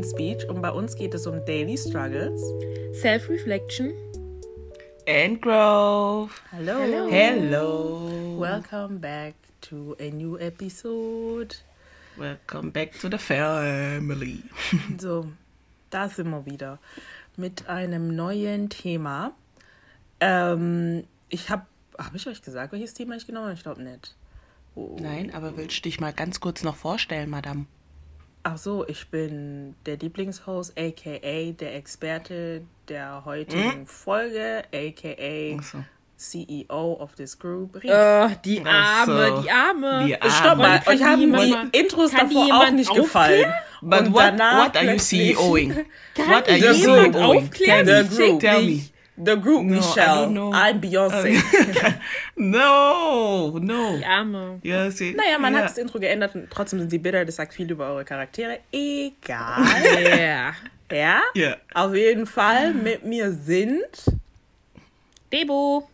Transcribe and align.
Queen 0.00 0.04
Speech 0.04 0.48
und 0.48 0.62
bei 0.62 0.70
uns 0.70 0.96
geht 0.96 1.12
es 1.14 1.26
um 1.26 1.44
Daily 1.44 1.76
Struggles. 1.76 2.40
Self-Reflection. 3.00 3.92
And 5.06 5.42
Growth. 5.42 6.30
Hello. 6.50 6.78
Hello. 6.78 7.08
Hello. 7.10 8.38
Welcome 8.38 8.98
back 8.98 9.34
to 9.62 9.96
a 10.00 10.10
new 10.10 10.38
episode. 10.38 11.56
Welcome 12.16 12.70
back 12.70 12.98
to 13.00 13.10
the 13.10 13.18
family. 13.18 14.42
So, 14.98 15.26
da 15.90 16.08
sind 16.08 16.30
wir 16.30 16.46
wieder 16.46 16.78
mit 17.36 17.68
einem 17.68 18.14
neuen 18.16 18.70
Thema. 18.70 19.32
Ähm, 20.20 21.04
ich 21.28 21.50
habe, 21.50 21.66
habe 21.98 22.16
ich 22.16 22.26
euch 22.26 22.40
gesagt, 22.40 22.72
welches 22.72 22.94
Thema 22.94 23.16
ich 23.16 23.26
genommen 23.26 23.46
habe? 23.46 23.54
Ich 23.54 23.62
glaube 23.62 23.82
nicht. 23.82 24.16
Oh. 24.74 24.96
Nein, 24.98 25.34
aber 25.34 25.58
willst 25.58 25.78
du 25.78 25.82
dich 25.82 26.00
mal 26.00 26.12
ganz 26.14 26.40
kurz 26.40 26.62
noch 26.62 26.76
vorstellen, 26.76 27.28
Madame? 27.28 27.66
Ach 28.42 28.56
so, 28.56 28.86
ich 28.88 29.06
bin 29.08 29.74
der 29.84 29.98
Lieblingshost, 29.98 30.72
aka 30.78 31.52
der 31.52 31.74
Experte 31.76 32.62
der 32.88 33.24
heutigen 33.26 33.86
Folge, 33.86 34.62
aka 34.72 35.62
so. 35.62 35.78
CEO 36.16 36.98
of 37.00 37.14
this 37.16 37.38
group. 37.38 37.76
Oh, 37.84 38.30
die 38.44 38.62
Ach 38.66 39.06
so. 39.06 39.12
Arme, 39.12 39.42
die 39.42 39.50
Arme. 39.50 40.04
Die 40.06 40.20
Arme. 40.20 40.32
Stopp 40.32 40.58
mal, 40.58 40.82
euch 40.86 41.02
haben 41.02 41.20
jemand 41.20 41.44
die 41.44 41.50
mal- 41.50 41.68
Intros 41.72 42.10
davor 42.12 42.44
auch 42.54 42.70
nicht 42.70 42.90
aufklären? 42.90 43.04
gefallen. 43.04 43.52
But 43.82 44.00
Und 44.00 44.12
what, 44.14 44.22
danach 44.22 44.66
what 44.66 44.76
are 44.76 44.92
you 44.92 44.98
CEOing? 44.98 45.70
Kann 46.14 46.30
What 46.30 46.48
are 46.48 46.56
you 46.58 46.74
CEOing? 46.74 47.14
aufklären? 47.16 47.86
The 47.86 48.16
group. 48.16 48.40
Tell 48.40 48.62
me. 48.62 48.82
The 49.24 49.36
group, 49.36 49.64
No, 49.64 49.74
Michelle. 49.76 50.26
I'm 50.52 50.80
Beyoncé. 50.80 51.36
No, 52.36 53.58
no. 53.58 53.96
Die 53.98 54.04
Arme. 54.04 54.60
Ja, 54.62 54.90
sie, 54.90 55.12
naja, 55.12 55.38
man 55.38 55.52
ja. 55.52 55.60
hat 55.60 55.70
das 55.70 55.78
Intro 55.78 55.98
geändert 55.98 56.34
und 56.34 56.48
trotzdem 56.50 56.78
sind 56.80 56.90
sie 56.90 56.98
bitter. 56.98 57.24
Das 57.24 57.36
sagt 57.36 57.52
viel 57.52 57.70
über 57.70 57.88
eure 57.88 58.04
Charaktere. 58.04 58.60
Egal. 58.72 59.64
Yeah. 59.84 60.54
ja? 60.90 61.20
Ja. 61.34 61.56
Auf 61.74 61.94
jeden 61.94 62.26
Fall 62.26 62.72
mit 62.72 63.04
mir 63.04 63.30
sind. 63.32 64.04
Debo. 65.32 65.88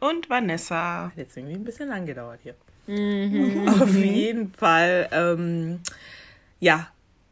Und 0.00 0.30
Vanessa. 0.30 1.06
Hat 1.06 1.16
jetzt 1.16 1.36
irgendwie 1.36 1.56
ein 1.56 1.64
bisschen 1.64 1.88
lang 1.88 2.06
gedauert 2.06 2.40
hier. 2.42 2.54
Auf 2.86 3.94
jeden 3.96 4.52
Fall, 4.52 5.08
ähm, 5.10 5.80
ja, 6.60 6.88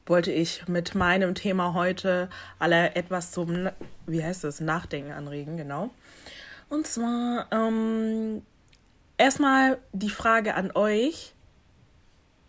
wollte 0.06 0.33
ich 0.33 0.66
mit 0.69 0.94
meinem 0.94 1.34
Thema 1.34 1.74
heute 1.74 2.28
alle 2.58 2.94
etwas 2.94 3.33
zum, 3.33 3.69
wie 4.06 4.22
heißt 4.22 4.44
das, 4.44 4.60
Nachdenken 4.60 5.12
anregen, 5.12 5.56
genau. 5.56 5.91
Und 6.69 6.86
zwar, 6.86 7.47
ähm, 7.50 8.42
erstmal 9.16 9.78
die 9.92 10.10
Frage 10.10 10.55
an 10.55 10.72
euch. 10.75 11.34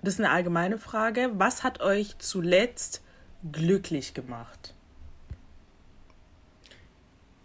Das 0.02 0.16
ist 0.16 0.20
eine 0.20 0.30
allgemeine 0.30 0.78
Frage. 0.78 1.32
Was 1.36 1.64
hat 1.64 1.82
euch 1.82 2.18
zuletzt 2.20 3.02
glücklich 3.52 4.14
gemacht? 4.14 4.74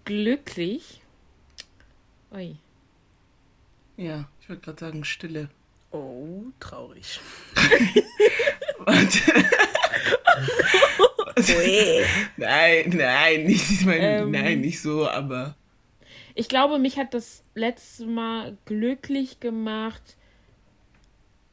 Glücklich. 0.05 1.03
Ui. 2.33 2.57
Ja, 3.97 4.29
ich 4.41 4.49
wollte 4.49 4.63
gerade 4.63 4.81
sagen 4.81 5.05
Stille. 5.05 5.49
Oh, 5.91 6.45
traurig. 6.59 7.21
Warte. 8.79 9.45
Nein, 12.37 12.91
nein, 12.97 13.45
nicht, 13.45 13.71
ich 13.71 13.85
meine, 13.87 14.21
Ähm. 14.21 14.31
nein, 14.31 14.61
nicht 14.61 14.81
so, 14.81 15.09
aber 15.09 15.55
Ich 16.35 16.49
glaube, 16.49 16.79
mich 16.79 16.99
hat 16.99 17.13
das 17.15 17.43
letzte 17.55 18.07
Mal 18.07 18.57
glücklich 18.65 19.41
gemacht, 19.41 20.17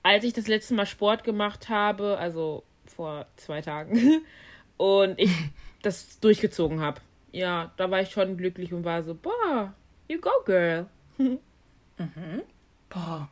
als 0.03 0.23
ich 0.23 0.34
das 0.34 0.48
letzte 0.48 0.74
Mal 0.75 0.86
Sport 0.86 1.24
gemacht 1.24 1.68
habe, 1.69 2.18
also 2.18 2.63
vor 2.86 3.25
zwei 3.38 3.62
Tagen, 3.62 4.22
und 4.78 5.19
ich 5.19 5.31
das 5.81 6.19
durchgezogen 6.19 6.80
habe. 6.81 7.02
Ja, 7.31 7.72
da 7.78 7.90
war 7.91 8.02
ich 8.02 8.12
schon 8.12 8.38
glücklich 8.38 8.74
und 8.74 8.84
war 8.86 9.03
so, 9.03 9.13
boah, 9.16 9.74
you 10.07 10.19
go, 10.19 10.30
girl. 10.46 10.86
boah, 12.90 13.30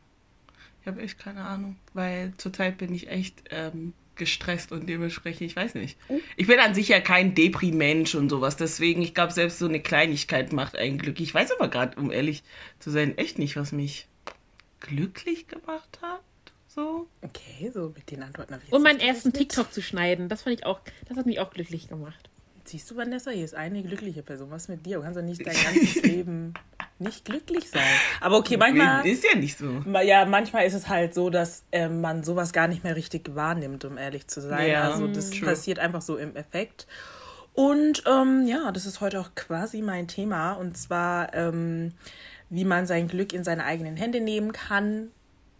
ich 0.80 0.86
habe 0.86 1.00
echt 1.00 1.18
keine 1.18 1.42
Ahnung, 1.44 1.76
weil 1.94 2.32
zurzeit 2.36 2.78
bin 2.78 2.92
ich 2.94 3.08
echt 3.08 3.44
ähm, 3.50 3.94
gestresst 4.16 4.72
und 4.72 4.88
dementsprechend, 4.88 5.42
ich 5.42 5.56
weiß 5.56 5.74
nicht. 5.74 5.98
Ich 6.36 6.46
bin 6.46 6.58
an 6.58 6.74
sich 6.74 6.88
ja 6.88 7.00
kein 7.00 7.34
Depri-Mensch 7.34 8.14
und 8.14 8.28
sowas, 8.28 8.56
deswegen, 8.56 9.02
ich 9.02 9.14
glaube, 9.14 9.32
selbst 9.32 9.58
so 9.58 9.66
eine 9.66 9.80
Kleinigkeit 9.80 10.52
macht 10.52 10.76
einen 10.76 10.98
glücklich. 10.98 11.28
Ich 11.28 11.34
weiß 11.34 11.52
aber 11.52 11.68
gerade, 11.68 11.98
um 12.00 12.10
ehrlich 12.10 12.42
zu 12.78 12.90
sein, 12.90 13.16
echt 13.18 13.38
nicht, 13.38 13.56
was 13.56 13.72
mich 13.72 14.08
glücklich 14.80 15.48
gemacht 15.48 15.98
hat. 16.02 16.20
So. 16.68 17.08
Okay, 17.22 17.70
so 17.72 17.92
mit 17.94 18.10
den 18.10 18.22
Antworten 18.22 18.52
habe 18.52 18.62
ich 18.62 18.68
jetzt 18.68 18.76
Und 18.76 18.82
meinen 18.82 19.00
ersten 19.00 19.32
gerechnet. 19.32 19.52
TikTok 19.52 19.72
zu 19.72 19.80
schneiden, 19.82 20.28
das 20.28 20.42
fand 20.42 20.56
ich 20.58 20.66
auch, 20.66 20.80
das 21.08 21.16
hat 21.16 21.24
mich 21.26 21.40
auch 21.40 21.50
glücklich 21.50 21.88
gemacht. 21.88 22.28
Siehst 22.64 22.90
du, 22.90 22.96
Vanessa, 22.96 23.30
hier 23.30 23.44
ist 23.44 23.54
eine 23.54 23.82
glückliche 23.82 24.22
Person. 24.22 24.50
Was 24.50 24.68
mit 24.68 24.84
dir? 24.84 24.96
Du 24.96 25.02
kannst 25.02 25.16
doch 25.18 25.22
nicht 25.22 25.46
dein 25.46 25.54
ganzes 25.64 26.02
Leben 26.02 26.52
nicht 26.98 27.24
glücklich 27.24 27.68
sein. 27.70 27.82
Aber 28.20 28.38
okay, 28.38 28.56
manchmal, 28.56 29.06
Ist 29.06 29.24
ja 29.24 29.38
nicht 29.38 29.58
so. 29.58 29.82
ja, 30.02 30.24
manchmal 30.24 30.66
ist 30.66 30.74
es 30.74 30.88
halt 30.88 31.14
so, 31.14 31.30
dass 31.30 31.64
ähm, 31.72 32.00
man 32.00 32.24
sowas 32.24 32.52
gar 32.52 32.68
nicht 32.68 32.84
mehr 32.84 32.96
richtig 32.96 33.34
wahrnimmt, 33.34 33.84
um 33.84 33.98
ehrlich 33.98 34.26
zu 34.28 34.40
sein. 34.40 34.70
Ja, 34.70 34.90
also 34.90 35.06
das 35.06 35.30
true. 35.30 35.48
passiert 35.48 35.78
einfach 35.78 36.02
so 36.02 36.16
im 36.16 36.36
Effekt. 36.36 36.86
Und 37.52 38.04
ähm, 38.06 38.46
ja, 38.46 38.70
das 38.72 38.86
ist 38.86 39.00
heute 39.00 39.20
auch 39.20 39.34
quasi 39.34 39.82
mein 39.82 40.08
Thema. 40.08 40.52
Und 40.52 40.76
zwar, 40.76 41.34
ähm, 41.34 41.92
wie 42.50 42.64
man 42.64 42.86
sein 42.86 43.08
Glück 43.08 43.32
in 43.32 43.44
seine 43.44 43.64
eigenen 43.64 43.96
Hände 43.96 44.20
nehmen 44.20 44.52
kann. 44.52 45.08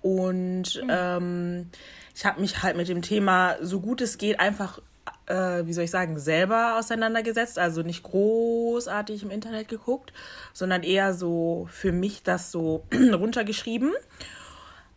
Und 0.03 0.83
ähm, 0.89 1.71
ich 2.15 2.25
habe 2.25 2.41
mich 2.41 2.63
halt 2.63 2.77
mit 2.77 2.89
dem 2.89 3.03
Thema, 3.03 3.57
so 3.61 3.81
gut 3.81 4.01
es 4.01 4.19
geht, 4.19 4.41
einfach, 4.41 4.81
äh, 5.27 5.67
wie 5.67 5.73
soll 5.73 5.85
ich 5.85 5.91
sagen, 5.91 6.19
selber 6.19 6.79
auseinandergesetzt. 6.79 7.59
Also 7.59 7.83
nicht 7.83 8.03
großartig 8.03 9.23
im 9.23 9.31
Internet 9.31 9.69
geguckt, 9.69 10.13
sondern 10.53 10.83
eher 10.83 11.15
so 11.15 11.69
für 11.71 11.93
mich 11.93 12.23
das 12.23 12.51
so 12.51 12.85
runtergeschrieben. 13.13 13.93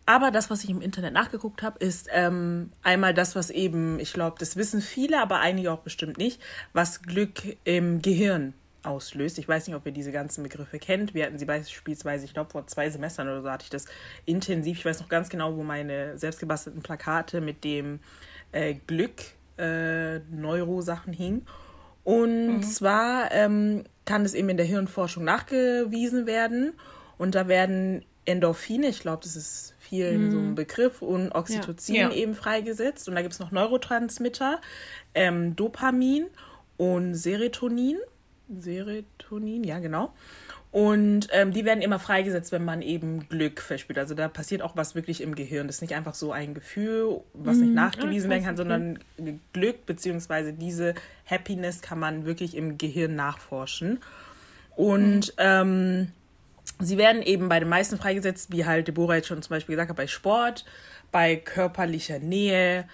Aber 0.06 0.31
das, 0.31 0.50
was 0.50 0.63
ich 0.63 0.72
im 0.72 0.81
Internet 0.81 1.13
nachgeguckt 1.13 1.62
habe, 1.62 1.78
ist 1.78 2.07
ähm, 2.12 2.72
einmal 2.81 3.13
das, 3.13 3.35
was 3.35 3.51
eben, 3.51 4.00
ich 4.00 4.12
glaube, 4.12 4.38
das 4.39 4.56
wissen 4.56 4.81
viele, 4.81 5.22
aber 5.22 5.39
einige 5.39 5.72
auch 5.72 5.81
bestimmt 5.81 6.18
nicht, 6.18 6.41
was 6.73 7.03
Glück 7.03 7.57
im 7.63 8.01
Gehirn 8.01 8.56
auslöst. 8.81 9.38
Ich 9.38 9.47
weiß 9.47 9.68
nicht, 9.68 9.75
ob 9.75 9.85
ihr 9.85 9.91
diese 9.91 10.12
ganzen 10.12 10.41
Begriffe 10.41 10.79
kennt. 10.79 11.13
Wir 11.13 11.25
hatten 11.25 11.38
sie 11.38 11.45
beispielsweise, 11.45 12.25
ich 12.25 12.34
glaube, 12.34 12.50
vor 12.50 12.66
zwei 12.66 12.89
Semestern 12.89 13.28
oder 13.28 13.44
so 13.44 13.51
hatte 13.51 13.66
ich 13.66 13.69
das 13.69 13.85
intensiv. 14.25 14.79
Ich 14.79 14.85
weiß 14.85 15.00
noch 15.00 15.09
ganz 15.09 15.29
genau, 15.29 15.56
wo 15.56 15.62
meine 15.62 16.18
selbstgebastelten 16.18 16.81
Plakate 16.81 17.39
mit 17.39 17.63
dem 17.63 18.00
äh, 18.51 18.73
Glück 18.88 19.22
äh, 19.59 20.20
Neurosachen 20.31 21.14
hingen. 21.14 21.46
Und 22.03 22.64
zwar 22.64 23.31
ähm, 23.31 23.84
kann 24.06 24.25
es 24.25 24.34
eben 24.34 24.50
in 24.50 24.58
der 24.58 24.66
Hirnforschung 24.66 25.24
nachgewiesen 25.24 26.25
werden. 26.25 26.74
Und 27.18 27.36
da 27.36 27.47
werden 27.47 28.03
Endorphine, 28.25 28.88
ich 28.88 29.02
glaube, 29.02 29.24
das 29.24 29.36
ist 29.36 29.75
vielen 29.80 30.31
so 30.31 30.38
ein 30.40 30.56
Begriff, 30.56 31.02
und 31.02 31.31
Oxytocin 31.31 31.96
Ja. 31.96 32.12
eben 32.12 32.36
freigesetzt. 32.36 33.08
Und 33.09 33.16
da 33.16 33.22
gibt 33.22 33.34
es 33.34 33.40
noch 33.40 33.52
Neurotransmitter, 33.52 34.62
ähm, 35.14 35.56
Dopamin 35.56 36.28
und 36.78 37.16
Serotonin. 37.16 37.98
Serotonin, 38.59 39.64
ja, 39.64 39.80
genau. 39.80 40.14
Und 40.72 41.30
ähm, 41.31 41.52
die 41.52 41.66
werden 41.66 41.81
immer 41.81 41.97
freigesetzt, 41.97 42.52
wenn 42.52 42.63
man 42.63 42.84
eben 42.84 43.28
Glück 43.28 43.59
verspürt. 43.59 43.97
Also 43.97 44.13
da 44.13 44.28
passiert 44.28 44.62
auch 44.62 44.75
was 44.75 44.94
wirklich 44.94 45.22
im 45.22 45.34
Gehirn. 45.34 45.66
Das 45.66 45.78
ist 45.78 45.81
nicht 45.81 45.96
einfach 45.96 46.13
so 46.13 46.31
ein 46.31 46.53
Gefühl, 46.53 47.22
was 47.34 47.57
nicht 47.57 47.74
nachgewiesen 47.74 48.30
ah, 48.30 48.34
werden 48.35 48.46
kann, 48.46 48.57
sondern 48.57 49.00
Glück 49.52 49.88
beziehungsweise 49.88 50.53
diese 50.53 50.94
Happiness 51.25 51.81
kann 51.81 51.97
man 51.97 52.25
wirklich 52.25 52.56
im 52.56 52.78
Gehirn 52.78 53.16
nachforschen. 53.16 54.00
Und 54.75 55.33
ähm, 55.38 56.12
sie 56.77 57.00
werden 57.00 57.24
eben 57.24 57.50
bei 57.50 57.60
den 57.60 57.69
meisten 57.69 57.98
freigesetzt, 57.98 58.51
wie 58.51 58.66
halt 58.66 58.88
Deborah 58.88 59.16
jetzt 59.16 59.27
schon 59.27 59.42
zum 59.42 59.50
Beispiel 59.50 59.74
gesagt 59.74 59.89
hat, 59.89 59.98
bei 59.98 60.07
Sport, 60.07 60.66
bei 61.12 61.36
körperlicher 61.36 62.19
Nähe, 62.19 62.88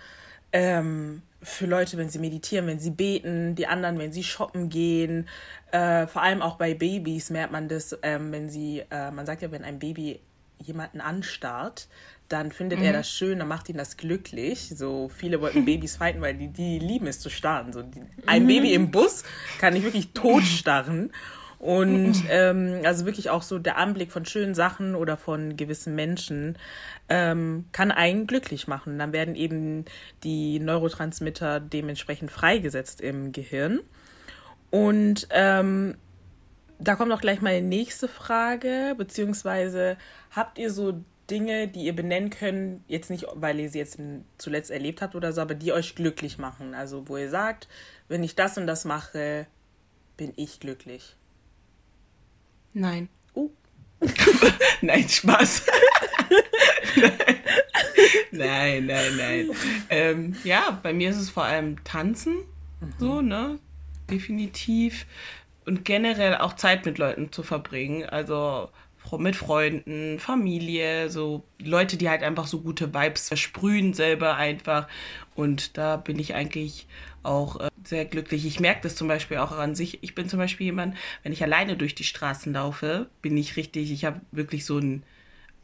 ähm, 0.54 1.24
für 1.46 1.68
Leute, 1.68 1.98
wenn 1.98 2.10
sie 2.10 2.20
meditieren, 2.20 2.68
wenn 2.68 2.80
sie 2.80 2.92
beten, 2.92 3.56
die 3.56 3.68
anderen, 3.68 4.00
wenn 4.00 4.12
sie 4.12 4.24
shoppen 4.24 4.70
gehen. 4.70 5.28
Äh, 5.72 6.08
vor 6.08 6.22
allem 6.22 6.42
auch 6.42 6.58
bei 6.58 6.74
Babys 6.74 7.30
merkt 7.30 7.52
man 7.52 7.68
das, 7.68 7.98
ähm, 8.02 8.32
wenn 8.32 8.50
sie, 8.50 8.84
äh, 8.90 9.12
man 9.12 9.26
sagt 9.26 9.42
ja, 9.42 9.52
wenn 9.52 9.64
ein 9.64 9.80
Baby 9.80 10.20
jemanden 10.60 11.02
anstarrt, 11.02 11.88
dann 12.28 12.52
findet 12.52 12.82
er 12.82 12.92
das 12.92 13.10
schön, 13.10 13.38
dann 13.38 13.48
macht 13.48 13.70
ihn 13.70 13.78
das 13.78 13.98
glücklich. 13.98 14.74
So 14.76 15.10
viele 15.10 15.40
wollten 15.42 15.66
Babys 15.66 15.98
fighten, 15.98 16.22
weil 16.22 16.34
die, 16.34 16.48
die 16.48 16.80
lieben 16.80 17.06
es 17.06 17.20
zu 17.20 17.30
starren. 17.30 17.72
So 17.72 17.84
die, 17.84 18.02
ein 18.26 18.48
Baby 18.48 18.74
im 18.74 18.90
Bus 18.90 19.24
kann 19.60 19.74
nicht 19.74 19.84
wirklich 19.84 20.10
totstarren. 20.14 21.12
Und 21.66 22.26
ähm, 22.30 22.82
also 22.84 23.08
wirklich 23.08 23.32
auch 23.32 23.42
so 23.42 23.58
der 23.58 23.78
Anblick 23.78 24.12
von 24.12 24.24
schönen 24.24 24.54
Sachen 24.54 24.94
oder 24.94 25.18
von 25.18 25.58
gewissen 25.58 25.96
Menschen 25.96 26.60
ähm, 27.10 27.66
kann 27.72 27.90
einen 27.90 28.28
glücklich 28.28 28.68
machen. 28.68 29.00
Dann 29.00 29.14
werden 29.14 29.34
eben 29.34 29.86
die 30.24 30.60
Neurotransmitter 30.60 31.60
dementsprechend 31.60 32.30
freigesetzt 32.30 33.02
im 33.02 33.32
Gehirn. 33.32 33.80
Und 34.70 35.28
ähm, 35.32 35.96
da 36.78 36.96
kommt 36.96 37.12
auch 37.12 37.22
gleich 37.22 37.42
meine 37.42 37.66
nächste 37.66 38.08
Frage, 38.08 38.94
beziehungsweise 38.96 39.98
habt 40.36 40.60
ihr 40.60 40.70
so 40.70 41.02
Dinge, 41.32 41.68
die 41.68 41.86
ihr 41.86 41.96
benennen 41.96 42.30
könnt, 42.30 42.84
jetzt 42.88 43.10
nicht, 43.10 43.26
weil 43.34 43.60
ihr 43.60 43.72
sie 43.72 43.80
jetzt 43.80 43.98
zuletzt 44.38 44.70
erlebt 44.70 45.02
habt 45.02 45.16
oder 45.16 45.34
so, 45.34 45.42
aber 45.42 45.56
die 45.56 45.74
euch 45.74 45.96
glücklich 45.96 46.38
machen. 46.38 46.76
Also 46.76 47.10
wo 47.10 47.18
ihr 47.18 47.32
sagt, 47.32 47.68
wenn 48.08 48.24
ich 48.24 48.36
das 48.36 48.56
und 48.60 48.68
das 48.68 48.86
mache, 48.86 49.48
bin 50.16 50.32
ich 50.36 50.60
glücklich. 50.60 51.16
Nein. 52.76 53.08
Uh. 53.34 53.50
nein, 54.82 55.08
Spaß. 55.08 55.66
nein, 58.32 58.86
nein, 58.86 59.18
nein. 59.18 59.50
Ähm, 59.90 60.36
ja, 60.44 60.78
bei 60.84 60.92
mir 60.92 61.10
ist 61.10 61.16
es 61.16 61.30
vor 61.30 61.46
allem 61.46 61.82
Tanzen. 61.86 62.36
Mhm. 62.82 62.94
So, 63.00 63.22
ne? 63.22 63.60
Definitiv. 64.12 65.06
Und 65.66 65.86
generell 65.86 66.36
auch 66.36 66.54
Zeit 66.58 66.86
mit 66.86 66.98
Leuten 66.98 67.32
zu 67.32 67.44
verbringen. 67.44 68.04
Also 68.04 68.70
mit 69.18 69.38
Freunden, 69.38 70.20
Familie, 70.20 71.10
so 71.10 71.46
Leute, 71.60 71.96
die 71.96 72.10
halt 72.10 72.24
einfach 72.24 72.48
so 72.48 72.60
gute 72.60 72.94
Vibes 72.94 73.30
versprühen 73.30 73.94
selber 73.94 74.36
einfach. 74.36 74.90
Und 75.34 75.78
da 75.78 75.96
bin 75.96 76.20
ich 76.20 76.36
eigentlich 76.36 76.88
auch 77.26 77.60
äh, 77.60 77.70
sehr 77.84 78.06
glücklich. 78.06 78.46
Ich 78.46 78.60
merke 78.60 78.82
das 78.84 78.96
zum 78.96 79.08
Beispiel 79.08 79.38
auch 79.38 79.52
an 79.52 79.76
sich. 79.76 80.00
Ich 80.02 80.16
bin 80.16 80.30
zum 80.30 80.40
Beispiel 80.40 80.66
jemand, 80.66 80.96
wenn 81.24 81.34
ich 81.34 81.44
alleine 81.44 81.78
durch 81.78 81.96
die 81.96 82.04
Straßen 82.04 82.54
laufe, 82.54 83.10
bin 83.22 83.38
ich 83.38 83.58
richtig, 83.58 83.92
ich 83.92 84.06
habe 84.06 84.22
wirklich 84.32 84.66
so 84.66 84.78
ein 84.78 85.04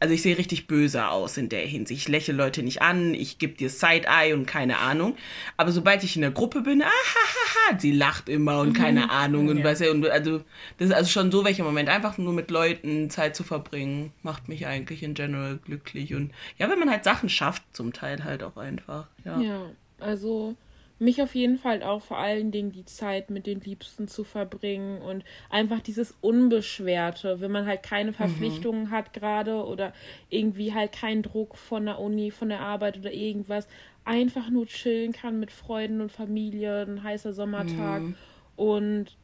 also 0.02 0.14
ich 0.14 0.22
sehe 0.22 0.36
richtig 0.36 0.66
böse 0.66 1.06
aus 1.06 1.36
in 1.36 1.48
der 1.48 1.64
Hinsicht. 1.64 2.00
Ich 2.02 2.08
lächle 2.08 2.34
Leute 2.34 2.64
nicht 2.64 2.82
an, 2.82 3.14
ich 3.14 3.38
gebe 3.38 3.54
dir 3.54 3.70
Side-Eye 3.70 4.34
und 4.34 4.46
keine 4.46 4.78
Ahnung. 4.78 5.14
Aber 5.56 5.70
sobald 5.70 6.02
ich 6.02 6.16
in 6.16 6.22
der 6.22 6.32
Gruppe 6.32 6.62
bin, 6.62 6.82
ah, 6.82 7.78
sie 7.78 7.92
lacht 7.92 8.28
immer 8.28 8.58
und 8.58 8.72
keine 8.72 9.02
mhm. 9.02 9.10
Ahnung. 9.10 9.48
Und, 9.48 9.58
ja. 9.58 9.64
weißt 9.64 9.82
du, 9.82 9.92
und 9.92 10.04
also 10.08 10.42
das 10.78 10.88
ist 10.88 10.92
also 10.92 11.08
schon 11.08 11.30
so 11.30 11.44
welcher 11.44 11.62
Moment. 11.62 11.88
Einfach 11.88 12.18
nur 12.18 12.32
mit 12.32 12.50
Leuten 12.50 13.10
Zeit 13.10 13.36
zu 13.36 13.44
verbringen, 13.44 14.12
macht 14.24 14.48
mich 14.48 14.66
eigentlich 14.66 15.04
in 15.04 15.14
general 15.14 15.60
glücklich. 15.64 16.14
Und 16.14 16.32
ja, 16.58 16.68
wenn 16.68 16.80
man 16.80 16.90
halt 16.90 17.04
Sachen 17.04 17.28
schafft, 17.28 17.62
zum 17.72 17.92
Teil 17.92 18.24
halt 18.24 18.42
auch 18.42 18.56
einfach. 18.56 19.06
Ja, 19.24 19.40
ja 19.40 19.70
also 20.00 20.56
mich 21.02 21.20
auf 21.20 21.34
jeden 21.34 21.58
Fall 21.58 21.82
auch 21.82 22.00
vor 22.00 22.18
allen 22.18 22.52
Dingen 22.52 22.70
die 22.70 22.84
Zeit 22.84 23.28
mit 23.28 23.46
den 23.46 23.60
Liebsten 23.60 24.06
zu 24.06 24.22
verbringen 24.22 25.02
und 25.02 25.24
einfach 25.50 25.80
dieses 25.80 26.14
Unbeschwerte, 26.20 27.40
wenn 27.40 27.50
man 27.50 27.66
halt 27.66 27.82
keine 27.82 28.12
mhm. 28.12 28.14
Verpflichtungen 28.14 28.84
mhm. 28.84 28.90
hat 28.90 29.12
gerade 29.12 29.64
oder 29.66 29.92
irgendwie 30.30 30.72
halt 30.72 30.92
keinen 30.92 31.22
Druck 31.22 31.56
von 31.56 31.86
der 31.86 31.98
Uni, 31.98 32.30
von 32.30 32.48
der 32.48 32.60
Arbeit 32.60 32.98
oder 32.98 33.12
irgendwas, 33.12 33.66
einfach 34.04 34.48
nur 34.48 34.66
chillen 34.66 35.12
kann 35.12 35.40
mit 35.40 35.50
Freunden 35.50 36.00
und 36.00 36.12
Familie, 36.12 36.82
ein 36.82 37.02
heißer 37.02 37.32
Sommertag 37.32 38.02
mhm. 38.02 38.14
und 38.56 39.16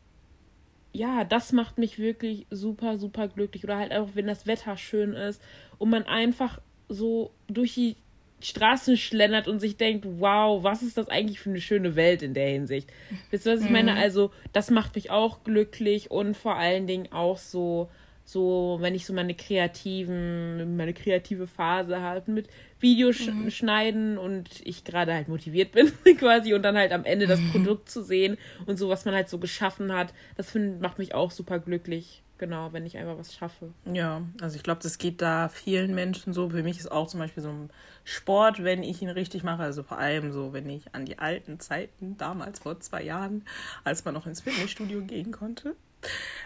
ja, 0.92 1.22
das 1.22 1.52
macht 1.52 1.78
mich 1.78 1.98
wirklich 1.98 2.46
super, 2.50 2.98
super 2.98 3.28
glücklich. 3.28 3.62
Oder 3.62 3.76
halt 3.76 3.92
auch, 3.92 4.08
wenn 4.14 4.26
das 4.26 4.46
Wetter 4.46 4.76
schön 4.76 5.12
ist 5.12 5.40
und 5.76 5.90
man 5.90 6.04
einfach 6.04 6.60
so 6.88 7.30
durch 7.46 7.74
die 7.74 7.96
Straßen 8.40 8.96
schlendert 8.96 9.48
und 9.48 9.60
sich 9.60 9.76
denkt, 9.76 10.06
wow, 10.08 10.62
was 10.62 10.82
ist 10.82 10.96
das 10.96 11.08
eigentlich 11.08 11.40
für 11.40 11.50
eine 11.50 11.60
schöne 11.60 11.96
Welt 11.96 12.22
in 12.22 12.34
der 12.34 12.48
Hinsicht? 12.48 12.90
Wisst 13.30 13.46
ihr, 13.46 13.54
was 13.54 13.60
ich 13.60 13.66
mhm. 13.66 13.72
meine? 13.72 13.94
Also, 13.94 14.30
das 14.52 14.70
macht 14.70 14.94
mich 14.94 15.10
auch 15.10 15.42
glücklich 15.44 16.10
und 16.10 16.36
vor 16.36 16.56
allen 16.56 16.86
Dingen 16.86 17.10
auch 17.12 17.38
so, 17.38 17.88
so, 18.24 18.76
wenn 18.80 18.94
ich 18.94 19.06
so 19.06 19.12
meine 19.12 19.34
kreativen, 19.34 20.76
meine 20.76 20.92
kreative 20.92 21.46
Phase 21.46 22.00
habe 22.00 22.30
mit 22.30 22.48
Videoschneiden 22.78 24.12
mhm. 24.12 24.18
und 24.18 24.48
ich 24.64 24.84
gerade 24.84 25.14
halt 25.14 25.28
motiviert 25.28 25.72
bin 25.72 25.90
quasi 26.16 26.54
und 26.54 26.62
dann 26.62 26.76
halt 26.76 26.92
am 26.92 27.04
Ende 27.04 27.26
das 27.26 27.40
mhm. 27.40 27.50
Produkt 27.50 27.90
zu 27.90 28.02
sehen 28.02 28.36
und 28.66 28.78
so, 28.78 28.88
was 28.88 29.04
man 29.04 29.14
halt 29.14 29.28
so 29.28 29.38
geschaffen 29.38 29.92
hat, 29.92 30.12
das 30.36 30.50
find, 30.50 30.80
macht 30.80 30.98
mich 30.98 31.14
auch 31.14 31.30
super 31.30 31.58
glücklich 31.58 32.22
genau, 32.38 32.72
wenn 32.72 32.86
ich 32.86 32.96
einfach 32.96 33.18
was 33.18 33.34
schaffe. 33.34 33.72
Ja, 33.92 34.22
also 34.40 34.56
ich 34.56 34.62
glaube, 34.62 34.80
das 34.82 34.98
geht 34.98 35.20
da 35.20 35.48
vielen 35.48 35.94
Menschen 35.94 36.32
so. 36.32 36.50
Für 36.50 36.62
mich 36.62 36.78
ist 36.78 36.90
auch 36.90 37.08
zum 37.08 37.20
Beispiel 37.20 37.42
so 37.42 37.50
ein 37.50 37.70
Sport, 38.04 38.64
wenn 38.64 38.82
ich 38.82 39.02
ihn 39.02 39.10
richtig 39.10 39.42
mache, 39.42 39.62
also 39.62 39.82
vor 39.82 39.98
allem 39.98 40.32
so, 40.32 40.52
wenn 40.52 40.68
ich 40.70 40.94
an 40.94 41.04
die 41.04 41.18
alten 41.18 41.60
Zeiten, 41.60 42.16
damals 42.16 42.60
vor 42.60 42.80
zwei 42.80 43.02
Jahren, 43.02 43.44
als 43.84 44.04
man 44.04 44.14
noch 44.14 44.26
ins 44.26 44.40
Fitnessstudio 44.40 45.02
gehen 45.02 45.32
konnte. 45.32 45.76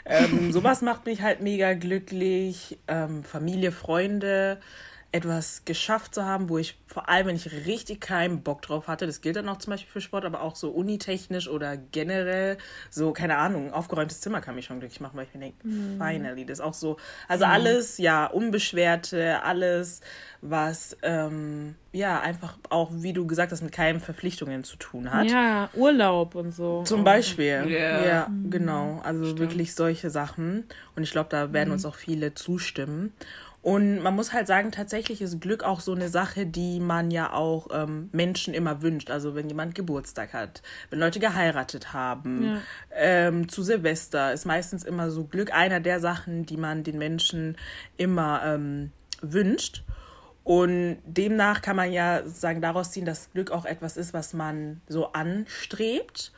Ähm, 0.05 0.53
sowas 0.53 0.83
macht 0.83 1.06
mich 1.06 1.23
halt 1.23 1.41
mega 1.41 1.75
glücklich. 1.75 2.79
Ähm, 2.89 3.25
Familie, 3.25 3.73
Freunde, 3.73 4.61
etwas 5.12 5.67
geschafft 5.67 6.14
zu 6.14 6.25
haben, 6.25 6.49
wo 6.49 6.56
ich 6.56 6.79
vor 6.87 7.11
allem, 7.11 7.26
wenn 7.26 7.37
ich 7.37 7.53
richtig 7.67 8.00
keinen 8.00 8.43
Bock 8.43 8.62
drauf 8.62 8.88
hatte, 8.88 9.06
das 9.06 9.20
gilt 9.20 9.37
dann 9.37 9.49
auch 9.49 9.59
zum 9.59 9.73
Beispiel 9.73 9.91
für 9.91 10.00
Sport, 10.00 10.25
aber 10.25 10.41
auch 10.41 10.56
so 10.56 10.70
unitechnisch 10.70 11.49
oder 11.49 11.76
generell, 11.76 12.56
so, 12.91 13.12
keine 13.12 13.37
Ahnung, 13.37 13.73
aufgeräumtes 13.75 14.23
Zimmer 14.23 14.41
kann 14.41 14.55
mich 14.55 14.64
schon 14.64 14.81
glücklich 14.81 15.00
machen, 15.00 15.17
weil 15.17 15.26
ich 15.26 15.35
mir 15.35 15.41
denke, 15.41 15.69
mhm. 15.69 15.99
finally, 15.99 16.47
das 16.47 16.61
ist 16.61 16.64
auch 16.64 16.73
so, 16.73 16.97
also 17.29 17.44
mhm. 17.44 17.50
alles, 17.53 17.99
ja, 17.99 18.26
unbeschwerte, 18.26 19.43
alles, 19.43 20.00
was, 20.41 20.97
ähm, 21.03 21.75
ja, 21.93 22.20
einfach 22.20 22.56
auch, 22.70 22.91
wie 22.93 23.12
du 23.12 23.26
gesagt 23.26 23.53
hast, 23.53 23.61
mit 23.62 23.73
keinen 23.73 24.00
Verpflichtungen 24.00 24.65
zu 24.65 24.76
tun 24.76 25.12
hat. 25.12 25.31
Ja, 25.31 25.69
Urlaub 25.75 26.35
und 26.35 26.53
so. 26.53 26.85
Zum 26.85 27.05
Beispiel, 27.05 27.65
yeah. 27.67 28.06
ja, 28.06 28.29
mhm. 28.29 28.50
genau, 28.50 29.00
also 29.05 29.25
Stimmt. 29.25 29.41
wirklich 29.41 29.75
solche 29.75 30.08
Sachen 30.08 30.65
und 30.97 31.03
ich 31.03 31.11
glaube, 31.11 31.29
da 31.29 31.53
werden 31.53 31.69
mhm. 31.69 31.75
uns 31.75 31.85
auch 31.85 31.97
viele 31.97 32.32
zustimmen. 32.32 33.12
Und 33.62 34.03
man 34.03 34.17
muss 34.17 34.32
halt 34.32 34.49
sagen, 34.49 34.73
tatsächlich 34.73 35.23
ist 35.23 35.41
Glück 35.41 35.62
auch 35.62 35.79
so 35.79 35.93
eine 35.94 36.09
Sache, 36.09 36.47
die 36.47 36.81
man 36.81 37.12
ja 37.12 37.32
auch 37.32 37.69
ähm, 37.73 38.09
Menschen 38.11 38.55
immer 38.55 38.82
wünscht. 38.82 39.09
Also 39.09 39.37
wenn 39.37 39.49
jemand 39.49 39.76
Geburtstag 39.76 40.32
hat, 40.32 40.62
wenn 40.91 40.99
Leute 40.99 41.20
geheiratet 41.20 41.93
haben, 41.93 42.43
ja. 42.43 42.61
ähm, 42.93 43.49
zu 43.49 43.62
Silvester 43.62 44.32
ist 44.32 44.47
meistens 44.47 44.82
immer 44.82 45.12
so 45.12 45.25
Glück 45.25 45.55
einer 45.55 45.79
der 45.79 46.00
Sachen, 46.00 46.44
die 46.44 46.56
man 46.56 46.82
den 46.82 46.99
Menschen 46.99 47.56
immer 47.97 48.43
ähm, 48.44 48.91
wünscht. 49.20 49.85
Und 50.43 50.99
demnach 51.06 51.62
kann 51.62 51.76
man 51.76 51.93
ja 51.93 52.26
sagen, 52.26 52.61
daraus 52.61 52.91
ziehen, 52.91 53.05
dass 53.05 53.31
Glück 53.31 53.53
auch 53.53 53.65
etwas 53.65 53.97
ist, 53.97 54.12
was 54.12 54.35
man 54.35 54.81
so 54.88 55.12
anstrebt. 55.12 56.32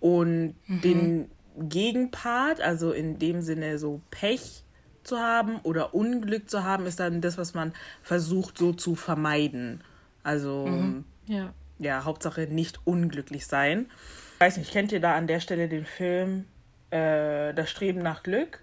Und 0.00 0.54
mhm. 0.66 0.80
den 0.80 1.30
Gegenpart, 1.58 2.62
also 2.62 2.92
in 2.92 3.18
dem 3.18 3.42
Sinne 3.42 3.78
so 3.78 4.00
Pech, 4.10 4.61
zu 5.06 5.18
haben 5.18 5.58
oder 5.62 5.94
Unglück 5.94 6.48
zu 6.48 6.64
haben, 6.64 6.86
ist 6.86 7.00
dann 7.00 7.20
das, 7.20 7.38
was 7.38 7.54
man 7.54 7.72
versucht 8.02 8.58
so 8.58 8.72
zu 8.72 8.94
vermeiden. 8.94 9.82
Also 10.22 10.66
mhm. 10.66 11.04
ja. 11.26 11.52
ja, 11.78 12.04
Hauptsache 12.04 12.42
nicht 12.42 12.80
unglücklich 12.84 13.46
sein. 13.46 13.86
Ich 14.34 14.40
weiß 14.40 14.56
nicht, 14.56 14.72
kennt 14.72 14.92
ihr 14.92 15.00
da 15.00 15.14
an 15.14 15.26
der 15.26 15.40
Stelle 15.40 15.68
den 15.68 15.86
Film 15.86 16.46
äh, 16.90 17.52
Das 17.54 17.70
Streben 17.70 18.00
nach 18.00 18.22
Glück? 18.22 18.62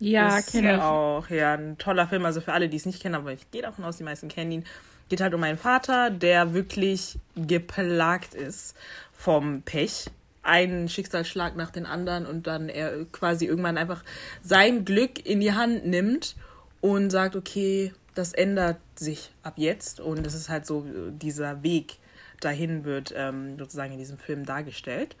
Ja, 0.00 0.40
kenne 0.40 0.76
ich. 0.76 0.80
auch. 0.80 1.28
Ja, 1.28 1.54
ein 1.54 1.76
toller 1.76 2.08
Film. 2.08 2.24
Also 2.24 2.40
für 2.40 2.52
alle, 2.52 2.68
die 2.68 2.76
es 2.76 2.86
nicht 2.86 3.02
kennen, 3.02 3.14
aber 3.14 3.32
ich 3.32 3.50
gehe 3.50 3.62
davon 3.62 3.84
aus, 3.84 3.98
die 3.98 4.04
meisten 4.04 4.28
kennen 4.28 4.50
ihn. 4.50 4.64
Geht 5.08 5.20
halt 5.20 5.34
um 5.34 5.42
einen 5.42 5.58
Vater, 5.58 6.08
der 6.10 6.54
wirklich 6.54 7.18
geplagt 7.36 8.34
ist 8.34 8.76
vom 9.12 9.62
Pech 9.62 10.06
einen 10.42 10.88
Schicksalsschlag 10.88 11.56
nach 11.56 11.70
den 11.70 11.86
anderen 11.86 12.26
und 12.26 12.46
dann 12.46 12.68
er 12.68 13.04
quasi 13.06 13.46
irgendwann 13.46 13.76
einfach 13.76 14.02
sein 14.42 14.84
Glück 14.84 15.24
in 15.24 15.40
die 15.40 15.52
Hand 15.52 15.86
nimmt 15.86 16.36
und 16.80 17.10
sagt, 17.10 17.36
okay, 17.36 17.92
das 18.14 18.32
ändert 18.32 18.78
sich 18.96 19.30
ab 19.42 19.54
jetzt 19.56 20.00
und 20.00 20.26
es 20.26 20.34
ist 20.34 20.48
halt 20.48 20.66
so, 20.66 20.84
dieser 21.10 21.62
Weg 21.62 21.98
dahin 22.40 22.84
wird 22.84 23.12
ähm, 23.16 23.58
sozusagen 23.58 23.92
in 23.92 23.98
diesem 23.98 24.18
Film 24.18 24.44
dargestellt. 24.44 25.16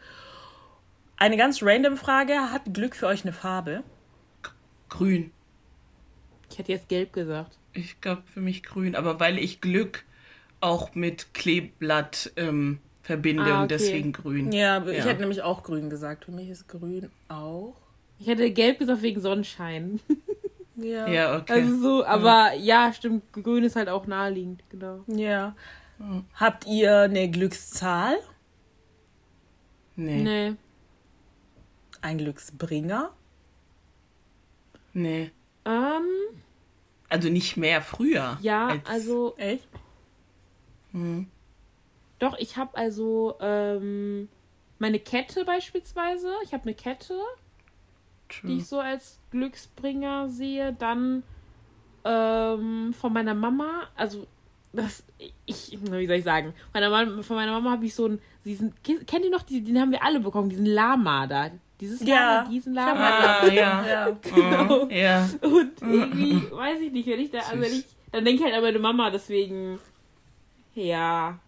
Eine 1.16 1.36
ganz 1.36 1.62
random 1.62 1.98
Frage, 1.98 2.32
hat 2.50 2.62
Glück 2.72 2.96
für 2.96 3.06
euch 3.06 3.24
eine 3.24 3.34
Farbe? 3.34 3.82
Grün. 4.88 5.30
Ich 6.50 6.58
hätte 6.58 6.72
jetzt 6.72 6.88
gelb 6.88 7.12
gesagt. 7.12 7.58
Ich 7.72 8.00
glaube 8.00 8.22
für 8.32 8.40
mich 8.40 8.62
grün, 8.62 8.96
aber 8.96 9.20
weil 9.20 9.38
ich 9.38 9.60
Glück 9.60 10.04
auch 10.60 10.94
mit 10.94 11.32
Kleeblatt 11.34 12.32
ähm, 12.36 12.80
Verbindung, 13.10 13.46
ah, 13.46 13.64
okay. 13.64 13.68
deswegen 13.70 14.12
grün. 14.12 14.52
Ja, 14.52 14.86
ich 14.86 15.04
hätte 15.04 15.20
nämlich 15.20 15.42
auch 15.42 15.64
grün 15.64 15.90
gesagt. 15.90 16.26
Für 16.26 16.30
mich 16.30 16.48
ist 16.48 16.68
grün 16.68 17.10
auch. 17.28 17.74
Ich 18.20 18.28
hätte 18.28 18.48
gelb 18.52 18.78
gesagt 18.78 19.02
wegen 19.02 19.20
Sonnenschein. 19.20 19.98
ja. 20.76 21.08
Ja, 21.08 21.36
okay. 21.36 21.54
Also 21.54 21.80
so, 21.80 22.04
aber 22.04 22.52
ja. 22.54 22.86
ja, 22.86 22.92
stimmt, 22.92 23.32
grün 23.32 23.64
ist 23.64 23.74
halt 23.74 23.88
auch 23.88 24.06
naheliegend, 24.06 24.62
genau. 24.70 25.00
Ja. 25.08 25.56
Hm. 25.98 26.24
Habt 26.34 26.68
ihr 26.68 27.00
eine 27.00 27.28
Glückszahl? 27.28 28.16
Nee. 29.96 30.22
Nee. 30.22 30.54
Ein 32.00 32.18
Glücksbringer? 32.18 33.10
Nee. 34.92 35.32
Ähm. 35.64 36.04
Also 37.08 37.28
nicht 37.28 37.56
mehr 37.56 37.82
früher. 37.82 38.38
Ja, 38.40 38.68
als 38.68 38.86
also. 38.86 39.34
Echt? 39.36 39.68
Hm. 40.92 41.26
Doch, 42.20 42.38
ich 42.38 42.56
habe 42.56 42.76
also 42.76 43.34
ähm, 43.40 44.28
meine 44.78 45.00
Kette 45.00 45.44
beispielsweise. 45.44 46.32
Ich 46.44 46.52
habe 46.52 46.64
eine 46.64 46.74
Kette, 46.74 47.18
True. 48.28 48.50
die 48.50 48.58
ich 48.58 48.66
so 48.66 48.78
als 48.78 49.18
Glücksbringer 49.30 50.28
sehe. 50.28 50.72
Dann 50.72 51.24
ähm, 52.04 52.94
von 52.98 53.12
meiner 53.12 53.34
Mama, 53.34 53.88
also 53.96 54.26
das, 54.72 55.02
ich, 55.46 55.76
wie 55.80 56.06
soll 56.06 56.16
ich 56.16 56.24
sagen, 56.24 56.54
meiner 56.72 56.90
Mama, 56.90 57.22
von 57.22 57.36
meiner 57.36 57.52
Mama 57.52 57.72
habe 57.72 57.84
ich 57.84 57.94
so 57.94 58.04
einen, 58.04 58.20
diesen, 58.44 58.72
kennt 58.82 59.24
ihr 59.24 59.30
noch, 59.30 59.42
die, 59.42 59.62
den 59.62 59.80
haben 59.80 59.90
wir 59.90 60.04
alle 60.04 60.20
bekommen, 60.20 60.48
diesen 60.48 60.66
Lama 60.66 61.26
da. 61.26 61.50
Dieses 61.80 62.06
ja. 62.06 62.36
Lama, 62.36 62.48
diesen 62.50 62.74
Lama. 62.74 63.00
Ah, 63.00 63.46
ja. 63.46 63.86
ja. 63.88 64.10
Genau. 64.22 64.86
Ja. 64.88 65.28
Und 65.40 65.80
irgendwie, 65.80 66.52
weiß 66.52 66.80
ich 66.80 66.92
nicht, 66.92 67.08
wenn 67.08 67.20
ich 67.20 67.30
da, 67.30 67.38
also 67.38 67.60
wenn 67.60 67.72
ich 67.72 67.84
dann 68.12 68.24
denke 68.24 68.40
ich 68.40 68.44
halt 68.44 68.54
an 68.54 68.62
meine 68.62 68.78
Mama, 68.78 69.10
deswegen. 69.10 69.78
Ja. 70.74 71.38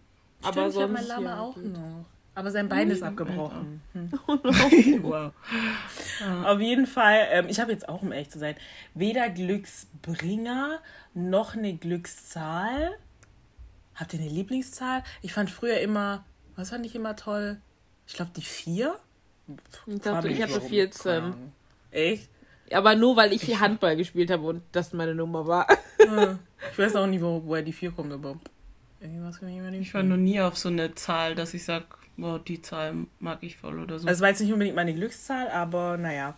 Stimmt, 0.43 0.57
aber 0.57 0.67
ich 0.67 0.73
sonst. 0.73 0.93
mein 0.93 1.07
Lama 1.07 1.29
ja, 1.29 1.39
auch 1.39 1.55
geht. 1.55 1.73
noch. 1.73 2.05
Aber 2.35 2.51
sein 2.51 2.67
Bein 2.67 2.89
ist 2.89 3.03
abgebrochen. 3.03 3.81
Hm. 3.93 4.11
wow. 5.03 5.31
Auf 6.45 6.59
jeden 6.59 6.87
Fall, 6.87 7.27
ähm, 7.31 7.45
ich 7.47 7.59
habe 7.59 7.71
jetzt 7.71 7.87
auch, 7.87 8.01
um 8.01 8.11
ehrlich 8.11 8.31
zu 8.31 8.39
sein, 8.39 8.55
weder 8.95 9.29
Glücksbringer 9.29 10.79
noch 11.13 11.55
eine 11.55 11.75
Glückszahl. 11.75 12.97
Habt 13.93 14.13
ihr 14.13 14.19
eine 14.19 14.29
Lieblingszahl? 14.29 15.03
Ich 15.21 15.31
fand 15.31 15.51
früher 15.51 15.79
immer, 15.79 16.25
was 16.55 16.71
fand 16.71 16.85
ich 16.87 16.95
immer 16.95 17.15
toll? 17.15 17.57
Ich 18.07 18.15
glaube, 18.15 18.31
die 18.35 18.41
vier. 18.41 18.97
Ich, 19.85 19.93
mich 20.25 20.37
ich 20.37 20.41
hatte 20.41 20.55
warum. 20.55 20.69
14. 20.69 21.03
Keine 21.03 21.25
Ahnung. 21.25 21.53
Echt? 21.91 22.29
Aber 22.71 22.95
nur 22.95 23.15
weil 23.15 23.31
ich 23.33 23.59
Handball 23.59 23.95
gespielt 23.95 24.31
habe 24.31 24.43
und 24.43 24.63
das 24.71 24.93
meine 24.93 25.13
Nummer 25.13 25.45
war. 25.45 25.67
Ich 26.71 26.77
weiß 26.79 26.95
auch 26.95 27.05
nicht, 27.05 27.21
wo, 27.21 27.43
woher 27.45 27.61
die 27.61 27.73
vier 27.73 27.91
kommt, 27.91 28.11
aber 28.11 28.39
irgendwas 29.03 29.39
kann 29.39 29.49
ich 29.49 29.57
immer 29.57 29.71
nicht 29.71 29.81
Ich 29.81 29.93
war 29.93 30.03
noch 30.03 30.17
nie 30.17 30.39
auf 30.39 30.57
so 30.57 30.69
eine 30.69 30.95
Zahl, 30.95 31.35
dass 31.35 31.53
ich 31.53 31.63
sag, 31.63 31.83
wow, 32.17 32.39
die 32.41 32.61
Zahl 32.61 32.95
mag 33.19 33.39
ich 33.41 33.57
voll 33.57 33.79
oder 33.79 33.99
so. 33.99 34.07
Also 34.07 34.21
war 34.21 34.29
jetzt 34.29 34.41
nicht 34.41 34.53
unbedingt 34.53 34.75
meine 34.75 34.93
Glückszahl, 34.93 35.49
aber 35.49 35.97
naja. 35.97 36.35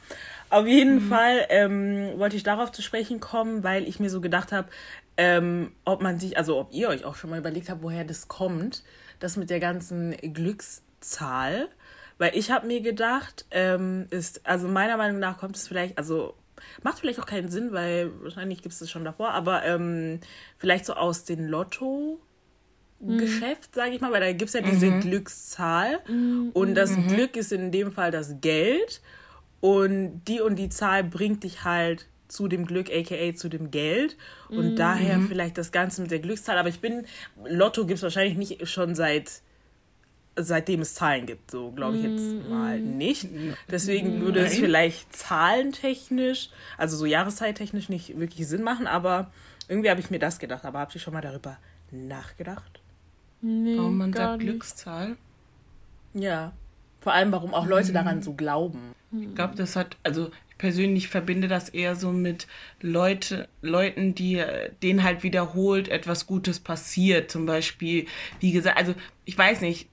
Auf 0.50 0.68
jeden 0.68 1.02
Fall 1.02 1.46
ähm, 1.50 2.14
wollte 2.18 2.36
ich 2.36 2.44
darauf 2.44 2.72
zu 2.72 2.82
sprechen 2.82 3.20
kommen, 3.20 3.64
weil 3.64 3.88
ich 3.88 4.00
mir 4.00 4.10
so 4.10 4.22
gedacht 4.22 4.52
habe, 4.52 4.68
ähm, 5.18 5.72
ob 5.86 6.02
man 6.02 6.20
sich, 6.20 6.38
also 6.38 6.58
ob 6.58 6.74
ihr 6.74 6.90
euch 6.90 7.06
auch 7.06 7.16
schon 7.16 7.30
mal 7.30 7.40
überlegt 7.40 7.70
habt, 7.70 7.84
woher 7.84 8.04
das 8.04 8.28
kommt, 8.28 8.84
das 9.20 9.38
mit 9.38 9.50
der 9.50 9.60
ganzen 9.60 10.12
Glückszahl. 10.18 11.70
Weil 12.18 12.36
ich 12.36 12.52
habe 12.52 12.68
mir 12.68 12.82
gedacht, 12.82 13.46
ähm, 13.52 14.08
ist, 14.10 14.46
also 14.46 14.68
meiner 14.68 14.98
Meinung 14.98 15.20
nach 15.20 15.38
kommt 15.38 15.58
es 15.58 15.68
vielleicht, 15.68 15.98
also 15.98 16.36
macht 16.84 17.00
vielleicht 17.00 17.20
auch 17.20 17.26
keinen 17.26 17.50
Sinn, 17.50 17.74
weil 17.74 18.12
wahrscheinlich 18.22 18.62
gibt 18.62 18.74
es 18.74 18.80
das 18.80 18.90
schon 18.90 19.04
davor, 19.04 19.32
aber 19.32 19.66
ähm, 19.66 20.20
vielleicht 20.58 20.86
so 20.86 20.94
aus 20.94 21.26
den 21.26 21.48
Lotto. 21.48 22.20
Geschäft, 23.00 23.76
sage 23.76 23.92
ich 23.92 24.02
mal, 24.02 24.12
weil 24.12 24.22
da 24.22 24.32
gibt 24.32 24.50
es 24.50 24.54
ja 24.54 24.62
diese 24.62 25.00
Glückszahl. 25.00 26.00
Und 26.54 26.76
das 26.76 26.96
Glück 27.08 27.36
ist 27.36 27.52
in 27.52 27.72
dem 27.72 27.92
Fall 27.92 28.12
das 28.12 28.42
Geld. 28.42 29.02
Und 29.62 30.24
die 30.28 30.42
und 30.42 30.56
die 30.56 30.70
Zahl 30.70 31.04
bringt 31.04 31.44
dich 31.44 31.64
halt 31.64 32.08
zu 32.28 32.48
dem 32.48 32.66
Glück, 32.66 32.90
aka 32.92 33.36
zu 33.36 33.50
dem 33.50 33.72
Geld. 33.72 34.18
Und 34.50 34.76
daher 34.78 35.20
vielleicht 35.22 35.58
das 35.58 35.72
Ganze 35.72 36.02
mit 36.02 36.12
der 36.12 36.20
Glückszahl, 36.20 36.58
aber 36.58 36.70
ich 36.70 36.80
bin, 36.80 37.06
Lotto 37.46 37.86
gibt 37.86 37.98
es 37.98 38.04
wahrscheinlich 38.04 38.38
nicht 38.38 38.68
schon 38.68 38.96
seit 38.96 39.42
seitdem 40.38 40.82
es 40.82 40.96
Zahlen 40.96 41.26
gibt, 41.26 41.50
so 41.52 41.72
glaube 41.72 41.98
ich 41.98 42.04
jetzt 42.04 42.50
mal 42.50 42.80
nicht. 42.80 43.28
Deswegen 43.72 44.22
würde 44.22 44.42
es 44.42 44.56
vielleicht 44.56 45.16
zahlentechnisch, 45.16 46.50
also 46.78 46.98
so 46.98 47.06
jahreszeittechnisch 47.06 47.90
nicht 47.90 48.20
wirklich 48.20 48.48
Sinn 48.48 48.62
machen, 48.62 48.86
aber 48.88 49.32
irgendwie 49.68 49.90
habe 49.90 50.02
ich 50.02 50.10
mir 50.10 50.20
das 50.20 50.40
gedacht. 50.40 50.66
Aber 50.66 50.80
habt 50.80 50.94
ihr 50.94 51.02
schon 51.02 51.14
mal 51.14 51.22
darüber 51.22 51.58
nachgedacht? 51.92 52.82
Nee, 53.42 53.78
Warum 53.78 53.98
man 53.98 54.14
sagt 54.14 54.38
nicht. 54.38 54.50
Glückszahl? 54.50 55.18
Ja. 56.14 56.54
Vor 57.02 57.14
allem, 57.14 57.32
warum 57.32 57.54
auch 57.54 57.68
Leute 57.68 57.94
daran 57.94 58.22
so 58.24 58.34
glauben. 58.34 58.96
Ich 59.12 59.36
glaube, 59.36 59.56
das 59.56 59.76
hat, 59.76 59.98
also 60.04 60.32
ich 60.50 60.58
persönlich 60.58 61.08
verbinde 61.08 61.48
das 61.48 61.70
eher 61.70 61.96
so 61.96 62.12
mit 62.12 62.48
Leute, 62.82 63.48
Leuten, 63.62 64.16
die 64.16 64.40
äh, 64.40 64.72
denen 64.82 65.04
halt 65.04 65.24
wiederholt 65.24 65.88
etwas 65.88 66.26
Gutes 66.26 66.60
passiert. 66.60 67.30
Zum 67.32 67.46
Beispiel, 67.46 68.08
wie 68.40 68.52
gesagt, 68.52 68.78
also 68.78 68.96
ich 69.26 69.38
weiß 69.38 69.62
nicht, 69.62 69.88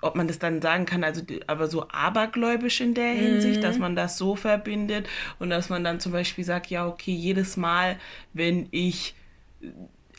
ob 0.00 0.14
man 0.14 0.28
das 0.28 0.38
dann 0.38 0.60
sagen 0.60 0.86
kann, 0.86 1.04
also 1.04 1.22
aber 1.46 1.68
so 1.68 1.88
abergläubisch 1.88 2.80
in 2.80 2.94
der 2.94 3.12
Hinsicht, 3.12 3.62
dass 3.62 3.78
man 3.78 3.96
das 3.96 4.18
so 4.18 4.36
verbindet 4.36 5.08
und 5.38 5.50
dass 5.50 5.68
man 5.68 5.84
dann 5.84 6.00
zum 6.00 6.12
Beispiel 6.12 6.44
sagt, 6.44 6.68
ja, 6.68 6.86
okay, 6.86 7.12
jedes 7.12 7.56
Mal, 7.56 7.98
wenn 8.32 8.68
ich 8.70 9.14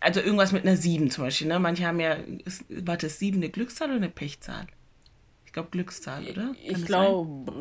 also 0.01 0.20
irgendwas 0.20 0.51
mit 0.51 0.63
einer 0.63 0.77
7 0.77 1.10
zum 1.10 1.24
Beispiel, 1.24 1.48
ne? 1.48 1.60
Manche 1.60 1.86
haben 1.86 2.00
ja, 2.00 2.18
ist, 2.46 2.66
warte, 2.70 3.08
ist 3.08 3.20
7 3.20 3.38
eine 3.38 3.50
Glückszahl 3.50 3.89
oder 3.89 3.98
eine 3.98 4.10
Pechzahl? 4.10 4.68
Ich 5.46 5.54
glaube 5.54 5.70
Glückszahl, 5.72 6.24
oder? 6.24 6.34
Kann 6.42 6.56
Ich 6.62 6.86
glaube. 6.86 7.51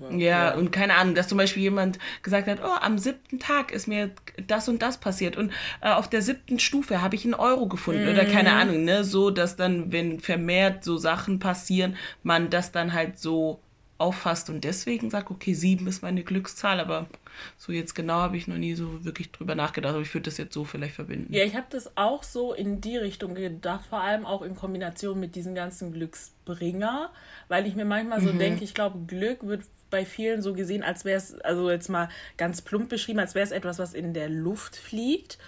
sein? 0.00 0.18
Ja, 0.18 0.54
und 0.54 0.70
keine 0.72 0.94
Ahnung, 0.94 1.14
dass 1.14 1.28
zum 1.28 1.36
Beispiel 1.36 1.62
jemand 1.64 1.98
gesagt 2.22 2.48
hat, 2.48 2.60
oh, 2.64 2.78
am 2.80 2.96
siebten 2.96 3.38
Tag 3.38 3.70
ist 3.70 3.86
mir 3.86 4.10
das 4.46 4.68
und 4.68 4.80
das 4.80 4.98
passiert 4.98 5.36
und 5.36 5.52
äh, 5.82 5.90
auf 5.90 6.08
der 6.08 6.22
siebten 6.22 6.58
Stufe 6.58 7.02
habe 7.02 7.16
ich 7.16 7.24
einen 7.24 7.34
Euro 7.34 7.66
gefunden 7.66 8.08
oder 8.08 8.24
keine 8.24 8.52
Ahnung, 8.52 8.84
ne? 8.84 9.04
So, 9.04 9.30
dass 9.30 9.56
dann, 9.56 9.92
wenn 9.92 10.20
vermehrt 10.20 10.84
so 10.84 10.96
Sachen 10.96 11.38
passieren, 11.38 11.96
man 12.22 12.48
das 12.48 12.72
dann 12.72 12.94
halt 12.94 13.18
so 13.18 13.60
auffasst 13.98 14.50
und 14.50 14.64
deswegen 14.64 15.10
sagt, 15.10 15.30
okay, 15.30 15.54
sieben 15.54 15.86
ist 15.86 16.02
meine 16.02 16.24
Glückszahl, 16.24 16.80
aber 16.80 17.06
so 17.56 17.72
jetzt 17.72 17.94
genau 17.94 18.14
habe 18.14 18.36
ich 18.36 18.48
noch 18.48 18.56
nie 18.56 18.74
so 18.74 19.04
wirklich 19.04 19.30
drüber 19.30 19.54
nachgedacht, 19.54 19.94
aber 19.94 20.02
ich 20.02 20.12
würde 20.12 20.24
das 20.24 20.36
jetzt 20.36 20.52
so 20.52 20.64
vielleicht 20.64 20.94
verbinden. 20.94 21.32
Ja, 21.32 21.44
ich 21.44 21.54
habe 21.54 21.66
das 21.70 21.96
auch 21.96 22.22
so 22.22 22.52
in 22.52 22.80
die 22.80 22.96
Richtung 22.96 23.34
gedacht, 23.34 23.86
vor 23.88 24.00
allem 24.00 24.26
auch 24.26 24.42
in 24.42 24.56
Kombination 24.56 25.20
mit 25.20 25.36
diesen 25.36 25.54
ganzen 25.54 25.92
Glücksbringer, 25.92 27.10
weil 27.48 27.66
ich 27.66 27.76
mir 27.76 27.84
manchmal 27.84 28.20
so 28.20 28.32
denke, 28.32 28.64
ich 28.64 28.74
glaube, 28.74 28.98
Glück 29.06 29.46
wird 29.46 29.62
bei 29.90 30.04
vielen 30.04 30.42
so 30.42 30.54
gesehen, 30.54 30.82
als 30.82 31.04
wäre 31.04 31.18
es, 31.18 31.38
also 31.40 31.70
jetzt 31.70 31.88
mal 31.88 32.08
ganz 32.36 32.62
plump 32.62 32.88
beschrieben, 32.88 33.20
als 33.20 33.36
wäre 33.36 33.44
es 33.44 33.52
etwas, 33.52 33.78
was 33.78 33.94
in 33.94 34.12
der 34.12 34.28
Luft 34.28 34.74
fliegt 34.74 35.38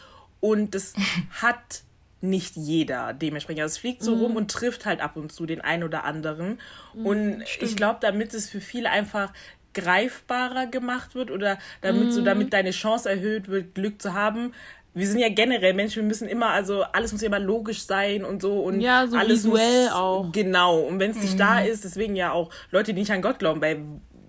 und 0.41 0.75
das 0.75 0.95
hat 1.43 1.83
nicht 2.20 2.56
jeder 2.56 3.12
dementsprechend. 3.12 3.62
Also 3.62 3.75
es 3.75 3.78
fliegt 3.78 4.02
so 4.02 4.14
rum 4.14 4.37
und 4.37 4.50
trifft 4.50 4.87
halt 4.87 5.00
ab 5.00 5.16
und 5.16 5.32
zu 5.32 5.46
den 5.46 5.61
einen 5.61 5.85
oder 5.85 6.04
anderen. 6.04 6.58
Und 6.94 7.42
ich 7.61 7.76
glaube, 7.76 7.99
damit 8.00 8.35
es 8.35 8.49
für 8.49 8.61
viele 8.61 8.90
einfach 8.90 9.32
greifbarer 9.75 10.66
gemacht 10.66 11.14
wird 11.14 11.30
oder 11.30 11.58
damit 11.82 12.12
so 12.12 12.23
damit 12.23 12.52
deine 12.52 12.70
Chance 12.70 13.11
erhöht 13.11 13.49
wird, 13.49 13.75
Glück 13.75 14.00
zu 14.00 14.14
haben. 14.14 14.52
Wir 14.94 15.06
sind 15.06 15.18
ja 15.18 15.28
generell 15.28 15.75
Menschen, 15.75 15.96
wir 15.96 16.08
müssen 16.08 16.26
immer, 16.26 16.49
also 16.49 16.82
alles 16.82 17.12
muss 17.12 17.20
immer 17.20 17.38
logisch 17.38 17.82
sein 17.82 18.25
und 18.25 18.40
so 18.40 18.62
und 18.62 18.80
Ja, 18.80 19.06
so 19.06 19.18
alles 19.18 19.44
visuell 19.44 19.85
muss, 19.85 19.92
auch. 19.92 20.32
Genau. 20.32 20.78
Und 20.78 20.99
wenn 20.99 21.11
es 21.11 21.20
nicht 21.20 21.38
da 21.38 21.61
ist, 21.61 21.85
deswegen 21.85 22.16
ja 22.16 22.32
auch 22.32 22.50
Leute, 22.70 22.94
die 22.94 23.00
nicht 23.00 23.12
an 23.12 23.20
Gott 23.20 23.38
glauben, 23.38 23.61
weil 23.61 23.82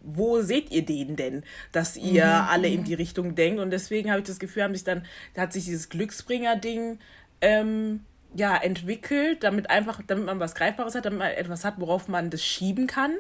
wo 0.08 0.42
seht 0.42 0.72
ihr 0.72 0.86
den 0.86 1.16
denn, 1.16 1.44
dass 1.72 1.98
ihr 1.98 2.26
alle 2.26 2.68
in 2.68 2.84
die 2.84 2.94
Richtung 2.94 3.36
denkt? 3.36 3.60
Und 3.60 3.72
deswegen 3.72 4.10
habe 4.10 4.22
ich 4.22 4.28
das 4.28 4.40
Gefühl, 4.40 4.64
haben 4.64 4.74
sich 4.74 4.86
dann, 4.86 5.06
da 5.34 5.44
hat 5.44 5.54
sich 5.54 5.66
dieses 5.66 5.90
Glücksbringer-Ding 5.90 7.00
ähm, 7.42 8.02
ja, 8.36 8.56
entwickelt, 8.58 9.44
damit 9.44 9.70
einfach, 9.70 10.02
damit 10.06 10.26
man 10.26 10.40
was 10.40 10.56
Greifbares 10.56 10.96
hat, 10.96 11.06
damit 11.06 11.20
man 11.20 11.32
etwas 11.32 11.64
hat, 11.66 11.76
worauf 11.78 12.08
man 12.08 12.30
das 12.30 12.44
schieben 12.44 12.88
kann. 12.88 13.14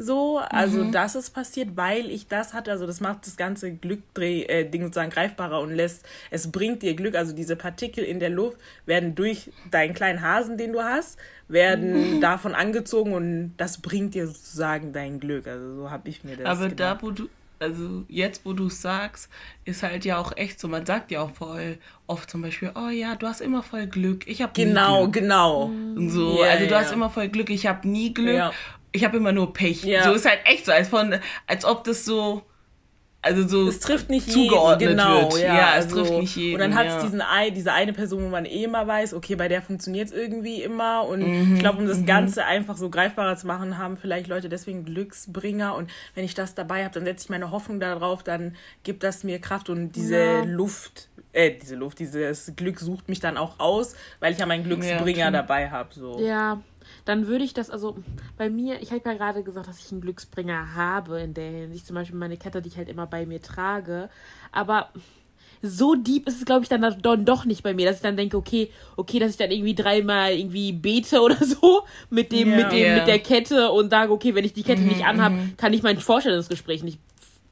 So, 0.00 0.38
also 0.38 0.92
das 0.92 1.16
ist 1.16 1.30
passiert, 1.30 1.70
weil 1.74 2.08
ich 2.08 2.28
das 2.28 2.54
hatte. 2.54 2.70
Also 2.70 2.86
das 2.86 3.00
macht 3.00 3.26
das 3.26 3.36
ganze 3.36 3.72
Glückdreh 3.72 4.42
äh, 4.42 4.70
sozusagen 4.70 5.10
greifbarer 5.10 5.60
und 5.60 5.74
lässt, 5.74 6.06
es 6.30 6.52
bringt 6.52 6.82
dir 6.82 6.94
Glück. 6.94 7.16
Also 7.16 7.34
diese 7.34 7.56
Partikel 7.56 8.04
in 8.04 8.20
der 8.20 8.30
Luft 8.30 8.58
werden 8.86 9.16
durch 9.16 9.50
deinen 9.72 9.94
kleinen 9.94 10.22
Hasen, 10.22 10.56
den 10.56 10.72
du 10.72 10.84
hast, 10.84 11.18
werden 11.48 12.20
davon 12.20 12.54
angezogen 12.54 13.12
und 13.12 13.54
das 13.56 13.78
bringt 13.78 14.14
dir 14.14 14.28
sozusagen 14.28 14.92
dein 14.92 15.18
Glück. 15.18 15.48
Also 15.48 15.74
so 15.74 15.90
habe 15.90 16.08
ich 16.08 16.22
mir 16.22 16.36
das 16.36 16.46
Aber 16.46 16.68
gedacht. 16.68 17.02
da, 17.02 17.02
wo 17.04 17.10
du, 17.10 17.28
also 17.60 18.04
jetzt, 18.08 18.44
wo 18.44 18.52
du 18.52 18.66
es 18.66 18.80
sagst, 18.82 19.28
ist 19.64 19.82
halt 19.82 20.04
ja 20.04 20.18
auch 20.18 20.36
echt 20.36 20.60
so. 20.60 20.68
Man 20.68 20.86
sagt 20.86 21.10
ja 21.10 21.22
auch 21.22 21.30
voll 21.32 21.78
oft 22.06 22.30
zum 22.30 22.42
Beispiel, 22.42 22.70
oh 22.74 22.88
ja, 22.88 23.14
du 23.16 23.26
hast 23.26 23.40
immer 23.40 23.62
voll 23.62 23.86
Glück. 23.86 24.26
Ich 24.26 24.42
habe 24.42 24.52
Genau, 24.54 25.02
Glück. 25.08 25.22
genau. 25.24 25.64
Und 25.64 26.10
so, 26.10 26.42
Ja, 26.42 26.50
also 26.50 26.66
du 26.66 26.70
ja. 26.72 26.80
hast 26.80 26.92
immer 26.92 27.10
voll 27.10 27.28
Glück. 27.28 27.50
Ich 27.50 27.66
habe 27.66 27.86
nie 27.88 28.14
Glück. 28.14 28.36
Ja. 28.36 28.52
Ich 28.92 29.04
habe 29.04 29.16
immer 29.18 29.32
nur 29.32 29.52
Pech. 29.52 29.82
So 29.82 30.12
ist 30.12 30.24
halt 30.24 30.40
echt 30.44 30.66
so, 30.66 30.72
als 30.72 30.88
von, 30.88 31.14
als 31.46 31.64
ob 31.64 31.84
das 31.84 32.04
so, 32.04 32.42
also 33.20 33.48
so 33.48 33.68
Es 33.68 33.80
trifft 33.80 34.10
nicht 34.10 34.30
zugeordnet 34.30 34.80
jeden, 34.90 34.96
genau, 34.96 35.32
wird. 35.32 35.42
Ja, 35.42 35.54
Ja, 35.56 35.76
es 35.76 35.84
also, 35.86 35.96
trifft 35.96 36.12
nicht 36.12 36.36
jeden. 36.36 36.54
Und 36.54 36.60
dann 36.60 36.74
hat 36.74 36.86
es 36.86 36.94
ja. 36.94 37.02
diesen 37.02 37.20
ein, 37.20 37.52
diese 37.52 37.72
eine 37.72 37.92
Person, 37.92 38.22
wo 38.22 38.28
man 38.28 38.44
eh 38.44 38.64
immer 38.64 38.86
weiß, 38.86 39.12
okay, 39.14 39.34
bei 39.34 39.48
der 39.48 39.60
funktioniert 39.60 40.08
es 40.08 40.14
irgendwie 40.14 40.62
immer. 40.62 41.04
Und 41.04 41.20
Mhm, 41.20 41.54
ich 41.54 41.60
glaube, 41.60 41.78
um 41.78 41.86
das 41.86 42.06
Ganze 42.06 42.44
einfach 42.44 42.76
so 42.76 42.90
greifbarer 42.90 43.36
zu 43.36 43.46
machen, 43.48 43.76
haben 43.76 43.96
vielleicht 43.96 44.28
Leute 44.28 44.48
deswegen 44.48 44.84
Glücksbringer. 44.84 45.74
Und 45.74 45.90
wenn 46.14 46.24
ich 46.24 46.34
das 46.34 46.54
dabei 46.54 46.84
habe, 46.84 46.94
dann 46.94 47.04
setze 47.04 47.24
ich 47.24 47.30
meine 47.30 47.50
Hoffnung 47.50 47.80
darauf, 47.80 48.22
dann 48.22 48.54
gibt 48.84 49.02
das 49.02 49.24
mir 49.24 49.40
Kraft 49.40 49.68
und 49.68 49.92
diese 49.92 50.16
Ja. 50.18 50.44
Luft, 50.44 51.08
äh, 51.32 51.50
diese 51.50 51.74
Luft, 51.74 51.98
dieses 51.98 52.52
Glück 52.54 52.78
sucht 52.78 53.08
mich 53.08 53.18
dann 53.20 53.36
auch 53.36 53.58
aus, 53.58 53.94
weil 54.20 54.32
ich 54.32 54.38
ja 54.38 54.46
meinen 54.46 54.64
Glücksbringer 54.64 55.30
dabei 55.32 55.70
habe. 55.70 55.88
So. 55.92 56.20
Ja, 56.20 56.60
dann 57.08 57.26
würde 57.26 57.44
ich 57.44 57.54
das, 57.54 57.70
also 57.70 57.96
bei 58.36 58.50
mir, 58.50 58.82
ich 58.82 58.90
habe 58.92 59.00
ja 59.04 59.14
gerade 59.14 59.42
gesagt, 59.42 59.66
dass 59.66 59.78
ich 59.84 59.90
einen 59.92 60.02
Glücksbringer 60.02 60.74
habe 60.74 61.20
in 61.20 61.32
der 61.32 61.50
Hinsicht, 61.50 61.86
zum 61.86 61.94
Beispiel 61.94 62.18
meine 62.18 62.36
Kette, 62.36 62.60
die 62.60 62.68
ich 62.68 62.76
halt 62.76 62.88
immer 62.88 63.06
bei 63.06 63.24
mir 63.24 63.40
trage, 63.40 64.10
aber 64.52 64.90
so 65.62 65.94
deep 65.94 66.28
ist 66.28 66.38
es, 66.38 66.44
glaube 66.44 66.62
ich, 66.62 66.68
dann, 66.68 66.82
dann 67.02 67.24
doch 67.24 67.44
nicht 67.44 67.62
bei 67.62 67.74
mir, 67.74 67.86
dass 67.86 67.96
ich 67.96 68.02
dann 68.02 68.16
denke, 68.16 68.36
okay, 68.36 68.70
okay, 68.96 69.18
dass 69.18 69.30
ich 69.32 69.36
dann 69.38 69.50
irgendwie 69.50 69.74
dreimal 69.74 70.32
irgendwie 70.32 70.72
bete 70.72 71.20
oder 71.22 71.42
so 71.44 71.82
mit 72.10 72.30
dem, 72.30 72.50
Ja. 72.50 72.56
mit 72.56 72.72
dem, 72.72 72.78
Ja. 72.86 72.94
mit 72.94 73.06
der 73.06 73.18
Kette 73.18 73.70
und 73.72 73.90
sage, 73.90 74.12
okay, 74.12 74.34
wenn 74.34 74.44
ich 74.44 74.52
die 74.52 74.62
Kette 74.62 74.82
nicht 74.82 75.04
anhab, 75.04 75.32
kann 75.56 75.72
ich 75.72 75.82
mein 75.82 75.98
Vorstellungsgespräch 75.98 76.82
nicht 76.82 77.00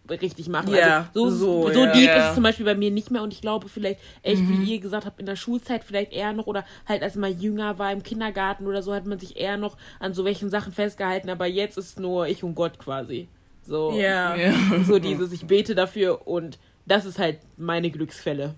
richtig 0.09 0.49
machen. 0.49 0.75
Ja, 0.75 1.09
also 1.15 1.31
so, 1.31 1.69
so, 1.69 1.73
so 1.73 1.85
ja. 1.85 1.93
deep 1.93 2.07
Ja. 2.07 2.17
ist 2.17 2.29
es 2.29 2.35
zum 2.35 2.43
Beispiel 2.43 2.67
bei 2.67 2.75
mir 2.75 2.91
nicht 2.91 3.11
mehr 3.11 3.23
und 3.23 3.33
ich 3.33 3.41
glaube 3.41 3.69
vielleicht 3.69 4.01
echt, 4.23 4.43
wie 4.49 4.75
ihr 4.75 4.81
gesagt 4.81 5.07
habt, 5.07 5.21
in 5.21 5.27
der 5.27 5.37
Schulzeit 5.37 5.85
vielleicht 5.85 6.13
eher 6.13 6.33
noch 6.33 6.47
oder 6.47 6.65
halt 6.87 7.03
als 7.03 7.17
man 7.17 7.39
jünger 7.39 7.79
war 7.79 7.93
im 7.93 8.03
Kindergarten 8.03 8.67
oder 8.67 8.83
so, 8.83 8.95
hat 8.95 9.07
man 9.07 9.19
sich 9.19 9.37
eher 9.37 9.57
noch 9.57 9.77
an 10.01 10.15
so 10.15 10.25
welchen 10.25 10.51
Sachen 10.51 10.73
festgehalten, 10.73 11.31
aber 11.31 11.47
jetzt 11.47 11.79
ist 11.79 11.99
nur 12.01 12.27
ich 12.27 12.43
und 12.43 12.55
Gott 12.55 12.79
quasi. 12.79 13.29
So. 13.63 13.93
Ja. 13.93 14.37
so 14.85 14.99
dieses, 14.99 15.33
ich 15.33 15.47
bete 15.47 15.75
dafür 15.75 16.27
und 16.27 16.59
das 16.87 17.05
ist 17.05 17.19
halt 17.19 17.39
meine 17.57 17.91
Glücksfälle 17.91 18.55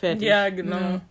Fertig. 0.00 0.28
Ja, 0.28 0.48
genau. 0.48 1.02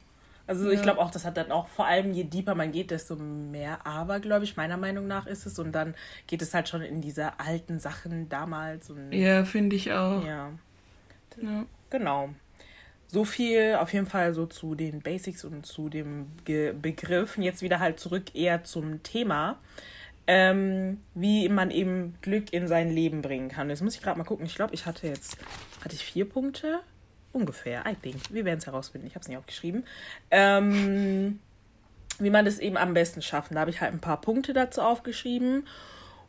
Also 0.49 0.65
ja. 0.65 0.71
ich 0.71 0.81
glaube 0.81 0.99
auch, 0.99 1.11
das 1.11 1.25
hat 1.25 1.37
dann 1.37 1.51
auch 1.51 1.67
vor 1.67 1.85
allem, 1.85 2.11
je 2.11 2.23
deeper 2.23 2.55
man 2.55 2.71
geht, 2.71 2.89
desto 2.89 3.15
mehr 3.15 3.85
aber, 3.85 4.19
glaube 4.19 4.45
ich, 4.45 4.57
meiner 4.57 4.77
Meinung 4.77 5.05
nach 5.05 5.27
ist 5.27 5.45
es. 5.45 5.59
Und 5.59 5.73
dann 5.73 5.93
geht 6.25 6.41
es 6.41 6.55
halt 6.55 6.67
schon 6.67 6.81
in 6.81 7.01
diese 7.01 7.39
alten 7.39 7.79
Sachen 7.79 8.29
damals. 8.29 8.89
Und, 8.89 9.11
ja, 9.11 9.45
finde 9.45 9.75
ich 9.75 9.91
auch. 9.91 10.25
Ja. 10.25 10.49
ja. 11.39 11.65
Genau. 11.91 12.29
So 13.05 13.25
viel 13.25 13.75
auf 13.79 13.93
jeden 13.93 14.07
Fall 14.07 14.33
so 14.33 14.47
zu 14.47 14.73
den 14.73 15.01
Basics 15.01 15.45
und 15.45 15.67
zu 15.67 15.87
dem 15.87 16.31
Ge 16.45 16.73
Begriff. 16.73 17.37
Jetzt 17.37 17.61
wieder 17.61 17.79
halt 17.79 17.99
zurück 17.99 18.33
eher 18.33 18.63
zum 18.63 19.03
Thema, 19.03 19.59
ähm, 20.25 20.99
wie 21.13 21.47
man 21.47 21.69
eben 21.69 22.15
Glück 22.21 22.51
in 22.53 22.67
sein 22.67 22.89
Leben 22.89 23.21
bringen 23.21 23.49
kann. 23.49 23.69
Jetzt 23.69 23.83
muss 23.83 23.93
ich 23.93 24.01
gerade 24.01 24.17
mal 24.17 24.23
gucken. 24.23 24.47
Ich 24.47 24.55
glaube, 24.55 24.73
ich 24.73 24.87
hatte 24.87 25.05
jetzt, 25.05 25.37
hatte 25.83 25.93
ich 25.93 26.03
vier 26.03 26.27
Punkte? 26.27 26.79
Ungefähr, 27.31 27.83
I 27.85 27.95
think. 27.95 28.31
Wir 28.31 28.45
werden 28.45 28.59
es 28.59 28.65
herausfinden. 28.65 29.07
Ich 29.07 29.15
habe 29.15 29.21
es 29.21 29.27
nicht 29.27 29.37
aufgeschrieben. 29.37 29.85
Ähm, 30.31 31.39
wie 32.19 32.29
man 32.29 32.45
das 32.45 32.59
eben 32.59 32.77
am 32.77 32.93
besten 32.93 33.21
schaffen. 33.21 33.55
Da 33.55 33.61
habe 33.61 33.71
ich 33.71 33.81
halt 33.81 33.93
ein 33.93 33.99
paar 33.99 34.21
Punkte 34.21 34.53
dazu 34.53 34.81
aufgeschrieben. 34.81 35.67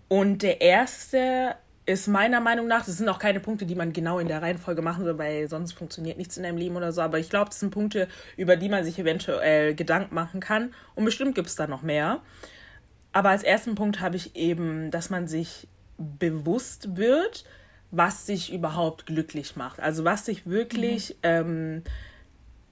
Und 0.09 0.43
der 0.43 0.61
erste 0.61 1.57
ist 1.87 2.07
meiner 2.07 2.41
Meinung 2.41 2.67
nach, 2.67 2.85
das 2.85 2.99
sind 2.99 3.09
auch 3.09 3.19
keine 3.19 3.41
Punkte, 3.41 3.67
die 3.67 3.75
man 3.75 3.93
genau 3.93 4.19
in 4.19 4.29
der 4.29 4.43
Reihenfolge 4.43 4.83
machen 4.83 5.05
soll, 5.05 5.19
weil 5.19 5.49
sonst 5.49 5.73
funktioniert 5.73 6.19
nichts 6.19 6.37
in 6.37 6.43
deinem 6.43 6.59
Leben 6.59 6.77
oder 6.77 6.93
so. 6.93 7.01
Aber 7.01 7.19
ich 7.19 7.31
glaube, 7.31 7.47
das 7.47 7.61
sind 7.61 7.71
Punkte, 7.71 8.09
über 8.37 8.57
die 8.57 8.69
man 8.69 8.85
sich 8.85 8.99
eventuell 8.99 9.75
Gedanken 9.75 10.15
machen 10.15 10.41
kann. 10.41 10.75
Und 10.95 11.05
bestimmt 11.05 11.35
gibt 11.35 11.49
es 11.49 11.57
da 11.57 11.67
noch 11.67 11.83
mehr. 11.83 12.21
Aber 13.13 13.31
als 13.31 13.43
ersten 13.43 13.75
Punkt 13.75 14.01
habe 14.01 14.17
ich 14.17 14.37
eben, 14.37 14.91
dass 14.91 15.11
man 15.11 15.27
sich 15.27 15.67
bewusst 15.99 16.97
wird, 16.97 17.45
was 17.91 18.27
sich 18.27 18.53
überhaupt 18.53 19.07
glücklich 19.07 19.57
macht. 19.57 19.81
Also 19.81 20.05
was 20.05 20.27
sich 20.27 20.47
wirklich 20.47 21.11
mhm. 21.11 21.15
ähm, 21.23 21.83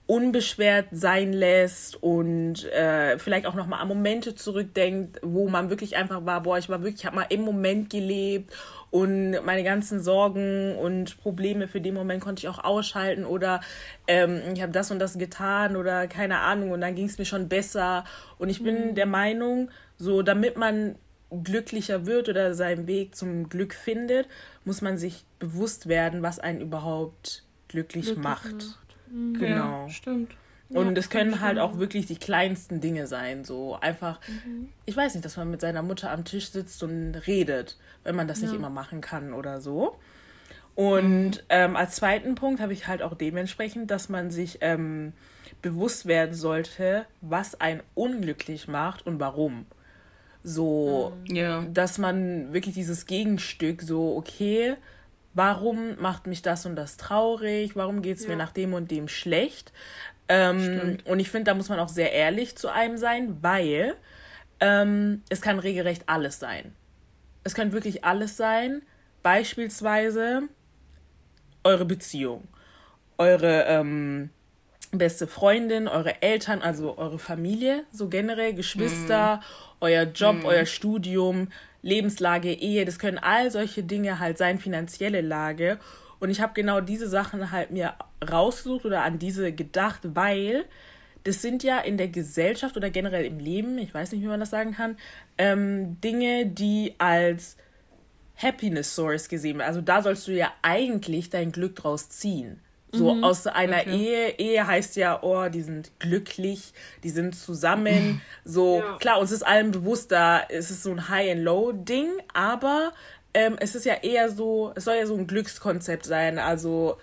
unbeschwert 0.08 0.87
sein 0.90 1.34
lässt 1.34 2.02
und 2.02 2.64
äh, 2.72 3.18
vielleicht 3.18 3.44
auch 3.44 3.54
nochmal 3.54 3.82
an 3.82 3.88
Momente 3.88 4.34
zurückdenkt, 4.34 5.20
wo 5.22 5.50
man 5.50 5.68
wirklich 5.68 5.96
einfach 5.96 6.25
war, 6.25 6.42
boah, 6.42 6.56
ich 6.56 6.70
war 6.70 6.82
wirklich, 6.82 7.00
ich 7.00 7.06
habe 7.06 7.16
mal 7.16 7.26
im 7.28 7.42
Moment 7.42 7.90
gelebt 7.90 8.54
und 8.90 9.32
meine 9.44 9.62
ganzen 9.64 10.00
Sorgen 10.00 10.76
und 10.76 11.20
Probleme 11.20 11.68
für 11.68 11.82
den 11.82 11.92
Moment 11.92 12.22
konnte 12.22 12.40
ich 12.40 12.48
auch 12.48 12.64
ausschalten 12.64 13.26
oder 13.26 13.60
ähm, 14.06 14.40
ich 14.54 14.62
habe 14.62 14.72
das 14.72 14.90
und 14.90 14.98
das 14.98 15.18
getan 15.18 15.76
oder 15.76 16.06
keine 16.06 16.38
Ahnung 16.38 16.70
und 16.70 16.80
dann 16.80 16.94
ging 16.94 17.04
es 17.04 17.18
mir 17.18 17.26
schon 17.26 17.50
besser 17.50 18.04
und 18.38 18.48
ich 18.48 18.62
bin 18.62 18.88
mhm. 18.88 18.94
der 18.94 19.06
Meinung, 19.06 19.70
so 19.98 20.22
damit 20.22 20.56
man 20.56 20.94
glücklicher 21.30 22.06
wird 22.06 22.28
oder 22.28 22.54
seinen 22.54 22.87
Weg 22.87 23.14
zum 23.14 23.49
Glück 23.49 23.75
findet, 23.75 24.28
muss 24.64 24.80
man 24.80 24.99
sich 24.99 25.25
bewusst 25.38 25.88
werden, 25.88 26.23
was 26.23 26.38
einen 26.38 26.61
überhaupt 26.61 27.44
glücklich, 27.68 28.06
glücklich 28.06 28.25
macht. 28.25 28.52
macht. 28.54 28.78
Mhm. 29.11 29.35
Genau. 29.38 29.87
Ja, 29.87 29.88
stimmt. 29.88 30.35
Und 30.70 30.99
es 30.99 31.08
können 31.08 31.40
halt 31.40 31.58
auch 31.58 31.78
wirklich 31.78 32.04
die 32.06 32.18
kleinsten 32.18 32.80
Dinge 32.80 33.06
sein. 33.06 33.44
So 33.44 33.78
einfach, 33.80 34.20
mhm. 34.28 34.68
ich 34.85 34.97
weiß 34.97 35.14
nicht, 35.14 35.25
dass 35.25 35.38
man 35.38 35.50
mit 35.50 35.62
seiner 35.62 35.82
Mutter 35.82 36.11
am 36.11 36.25
Tisch 36.25 36.50
sitzt 36.50 36.82
und 36.82 37.14
redet, 37.26 37.78
wenn 38.04 38.14
man 38.14 38.28
das 38.28 38.40
ja. 38.40 38.47
nicht 38.47 38.56
immer 38.56 38.68
machen 38.68 39.00
kann 39.00 39.32
oder 39.32 39.61
so. 39.62 39.97
Und 40.75 41.30
mhm. 41.30 41.40
ähm, 41.49 41.75
als 41.75 41.97
zweiten 41.97 42.35
Punkt 42.35 42.61
habe 42.61 42.73
ich 42.73 42.87
halt 42.87 43.02
auch 43.02 43.14
dementsprechend, 43.14 43.90
dass 43.90 44.08
man 44.11 44.30
sich 44.30 44.58
ähm, 44.61 45.14
bewusst 45.62 46.06
werden 46.06 46.35
sollte, 46.35 47.06
was 47.23 47.61
einen 47.61 47.82
unglücklich 47.94 48.68
macht 48.68 49.06
und 49.06 49.18
warum. 49.18 49.66
So, 50.48 51.12
mhm. 51.28 51.36
ja. 51.36 51.64
dass 51.70 51.98
man 51.98 52.54
wirklich 52.54 52.74
dieses 52.74 53.04
Gegenstück 53.04 53.82
so, 53.82 54.16
okay, 54.16 54.76
warum 55.34 56.00
macht 56.00 56.26
mich 56.26 56.40
das 56.40 56.64
und 56.64 56.74
das 56.74 56.96
traurig? 56.96 57.76
Warum 57.76 58.00
geht 58.00 58.16
es 58.16 58.22
ja. 58.22 58.30
mir 58.30 58.36
nach 58.36 58.52
dem 58.52 58.72
und 58.72 58.90
dem 58.90 59.08
schlecht? 59.08 59.74
Ähm, 60.26 60.98
und 61.04 61.20
ich 61.20 61.30
finde, 61.30 61.50
da 61.50 61.54
muss 61.54 61.68
man 61.68 61.78
auch 61.78 61.90
sehr 61.90 62.12
ehrlich 62.12 62.56
zu 62.56 62.72
einem 62.72 62.96
sein, 62.96 63.37
weil 63.42 63.94
ähm, 64.61 65.22
es 65.28 65.42
kann 65.42 65.58
regelrecht 65.58 66.04
alles 66.06 66.38
sein. 66.38 66.74
Es 67.44 67.52
kann 67.54 67.72
wirklich 67.72 68.04
alles 68.04 68.38
sein. 68.38 68.80
Beispielsweise 69.22 70.44
eure 71.62 71.84
Beziehung, 71.84 72.48
eure 73.18 73.64
ähm, 73.64 74.30
beste 74.92 75.27
Freundin, 75.27 75.88
eure 75.88 76.22
Eltern, 76.22 76.62
also 76.62 76.96
eure 76.96 77.18
Familie, 77.18 77.85
so 77.92 78.09
generell, 78.09 78.55
Geschwister, 78.55 79.37
mm. 79.37 79.40
euer 79.81 80.05
Job, 80.05 80.42
mm. 80.42 80.46
euer 80.46 80.66
Studium, 80.66 81.48
Lebenslage, 81.83 82.53
Ehe, 82.53 82.85
das 82.85 82.98
können 82.98 83.18
all 83.18 83.51
solche 83.51 83.83
Dinge 83.83 84.18
halt 84.18 84.38
sein, 84.38 84.59
finanzielle 84.59 85.20
Lage. 85.20 85.79
Und 86.20 86.31
ich 86.31 86.40
habe 86.40 86.55
genau 86.55 86.81
diese 86.81 87.09
Sachen 87.09 87.53
halt 87.53 87.70
mir 87.70 87.94
rausgesucht 88.29 88.85
oder 88.85 89.03
an 89.03 89.18
diese 89.18 89.53
gedacht, 89.53 90.01
weil 90.03 90.64
das 91.24 91.42
sind 91.42 91.62
ja 91.62 91.79
in 91.79 91.98
der 91.98 92.09
Gesellschaft 92.09 92.77
oder 92.77 92.90
generell 92.90 93.24
im 93.24 93.38
Leben, 93.38 93.79
ich 93.79 93.92
weiß 93.92 94.12
nicht, 94.12 94.22
wie 94.22 94.29
man 94.29 94.40
das 94.40 94.51
sagen 94.51 94.72
kann, 94.72 94.96
ähm, 95.37 96.01
Dinge, 96.01 96.46
die 96.46 96.94
als 96.98 97.57
Happiness 98.37 98.94
Source 98.94 99.29
gesehen 99.29 99.59
werden. 99.59 99.68
Also 99.68 99.81
da 99.81 100.03
sollst 100.03 100.27
du 100.29 100.33
ja 100.33 100.53
eigentlich 100.62 101.31
dein 101.31 101.53
Glück 101.53 101.77
draus 101.77 102.09
ziehen. 102.09 102.61
So 102.90 103.14
mhm. 103.14 103.24
aus 103.24 103.46
einer 103.46 103.81
okay. 103.81 103.96
Ehe, 103.96 104.38
Ehe 104.38 104.66
heißt 104.66 104.96
ja, 104.96 105.22
oh, 105.22 105.48
die 105.48 105.62
sind 105.62 105.92
glücklich, 105.98 106.72
die 107.03 107.11
sind 107.11 107.35
zusammen. 107.35 108.22
So, 108.44 108.79
ja. 108.79 108.96
klar, 108.98 109.20
uns 109.20 109.31
ist 109.31 109.46
allen 109.46 109.72
bewusst, 109.72 110.11
da 110.11 110.38
ist 110.38 110.70
es 110.70 110.83
so 110.83 110.90
ein 110.90 111.09
High 111.11 111.33
and 111.33 111.42
Low 111.42 111.72
Ding, 111.72 112.09
aber 112.33 112.92
ähm, 113.35 113.57
es 113.61 113.74
ist 113.74 113.85
ja 113.85 113.94
eher 113.94 114.31
so, 114.31 114.72
es 114.74 114.85
soll 114.85 114.96
ja 114.96 115.07
so 115.07 115.14
ein 115.14 115.27
Glückskonzept 115.27 116.07
sein. 116.07 116.38
Also 116.38 116.96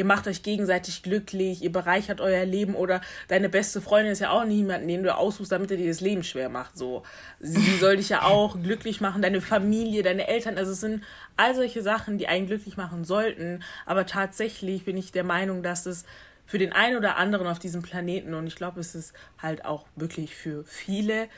ihr 0.00 0.06
macht 0.06 0.26
euch 0.26 0.42
gegenseitig 0.42 1.02
glücklich, 1.02 1.62
ihr 1.62 1.70
bereichert 1.70 2.22
euer 2.22 2.46
Leben 2.46 2.74
oder 2.74 3.02
deine 3.28 3.50
beste 3.50 3.82
Freundin 3.82 4.12
ist 4.12 4.20
ja 4.20 4.30
auch 4.30 4.46
niemand, 4.46 4.88
den 4.88 5.02
du 5.02 5.14
aussuchst, 5.14 5.52
damit 5.52 5.70
er 5.70 5.76
dir 5.76 5.88
das 5.88 6.00
Leben 6.00 6.22
schwer 6.22 6.48
macht. 6.48 6.78
So, 6.78 7.02
sie 7.38 7.76
soll 7.76 7.98
dich 7.98 8.08
ja 8.08 8.22
auch 8.24 8.62
glücklich 8.62 9.02
machen, 9.02 9.20
deine 9.20 9.42
Familie, 9.42 10.02
deine 10.02 10.26
Eltern. 10.26 10.56
Also 10.56 10.72
es 10.72 10.80
sind 10.80 11.04
all 11.36 11.54
solche 11.54 11.82
Sachen, 11.82 12.16
die 12.16 12.28
einen 12.28 12.46
glücklich 12.46 12.78
machen 12.78 13.04
sollten. 13.04 13.62
Aber 13.84 14.06
tatsächlich 14.06 14.86
bin 14.86 14.96
ich 14.96 15.12
der 15.12 15.24
Meinung, 15.24 15.62
dass 15.62 15.84
es 15.84 16.06
für 16.46 16.56
den 16.56 16.72
einen 16.72 16.96
oder 16.96 17.18
anderen 17.18 17.46
auf 17.46 17.58
diesem 17.58 17.82
Planeten 17.82 18.32
und 18.32 18.46
ich 18.46 18.56
glaube, 18.56 18.80
es 18.80 18.94
ist 18.94 19.12
halt 19.36 19.66
auch 19.66 19.84
wirklich 19.96 20.34
für 20.34 20.64
viele 20.64 21.28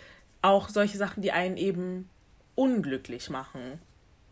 auch 0.41 0.69
solche 0.69 0.99
Sachen, 0.99 1.21
die 1.21 1.33
einen 1.33 1.57
eben 1.57 2.09
unglücklich 2.55 3.29
machen. 3.29 3.81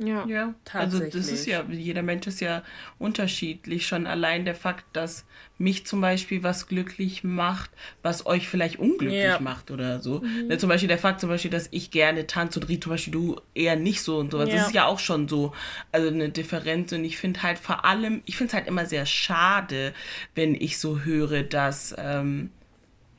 Ja, 0.03 0.27
ja. 0.27 0.55
also 0.73 1.01
das 1.01 1.29
ist 1.29 1.47
ja, 1.47 1.63
jeder 1.69 2.03
Mensch 2.03 2.27
ist 2.27 2.41
ja 2.41 2.63
unterschiedlich. 2.99 3.87
Schon 3.87 4.07
allein 4.07 4.47
der 4.47 4.55
Fakt, 4.55 4.85
dass 4.95 5.27
mich 5.59 5.85
zum 5.85 6.01
Beispiel 6.01 6.43
was 6.43 6.69
glücklich 6.69 7.23
macht, 7.23 7.71
was 8.03 8.25
euch 8.25 8.49
vielleicht 8.49 8.79
unglücklich 8.79 9.23
ja. 9.23 9.41
macht 9.41 9.71
oder 9.71 10.01
so. 10.01 10.21
Mhm. 10.21 10.49
Ne, 10.49 10.57
zum 10.57 10.71
Beispiel 10.71 10.89
der 10.89 10.97
Fakt, 10.97 11.21
zum 11.21 11.29
Beispiel, 11.29 11.51
dass 11.51 11.69
ich 11.71 11.91
gerne 11.91 12.27
tanze 12.27 12.61
und 12.61 12.69
Ried, 12.69 12.83
zum 12.83 12.93
Beispiel 12.93 13.13
du 13.13 13.41
eher 13.55 13.77
nicht 13.77 14.03
so 14.03 14.17
und 14.19 14.31
sowas. 14.31 14.49
Ja. 14.49 14.57
Das 14.57 14.69
ist 14.69 14.75
ja 14.75 14.87
auch 14.87 14.99
schon 14.99 15.29
so, 15.29 15.53
also 15.93 16.09
eine 16.09 16.31
Differenz. 16.31 16.93
Und 16.93 17.05
ich 17.05 17.19
finde 17.19 17.43
halt 17.43 17.59
vor 17.59 17.85
allem, 17.85 18.23
ich 18.25 18.39
finde 18.39 18.49
es 18.49 18.55
halt 18.55 18.69
immer 18.69 18.87
sehr 18.87 19.05
schade, 19.05 19.93
wenn 20.35 20.55
ich 20.55 20.79
so 20.79 21.01
höre, 21.01 21.43
dass 21.43 21.95
ähm, 21.99 22.51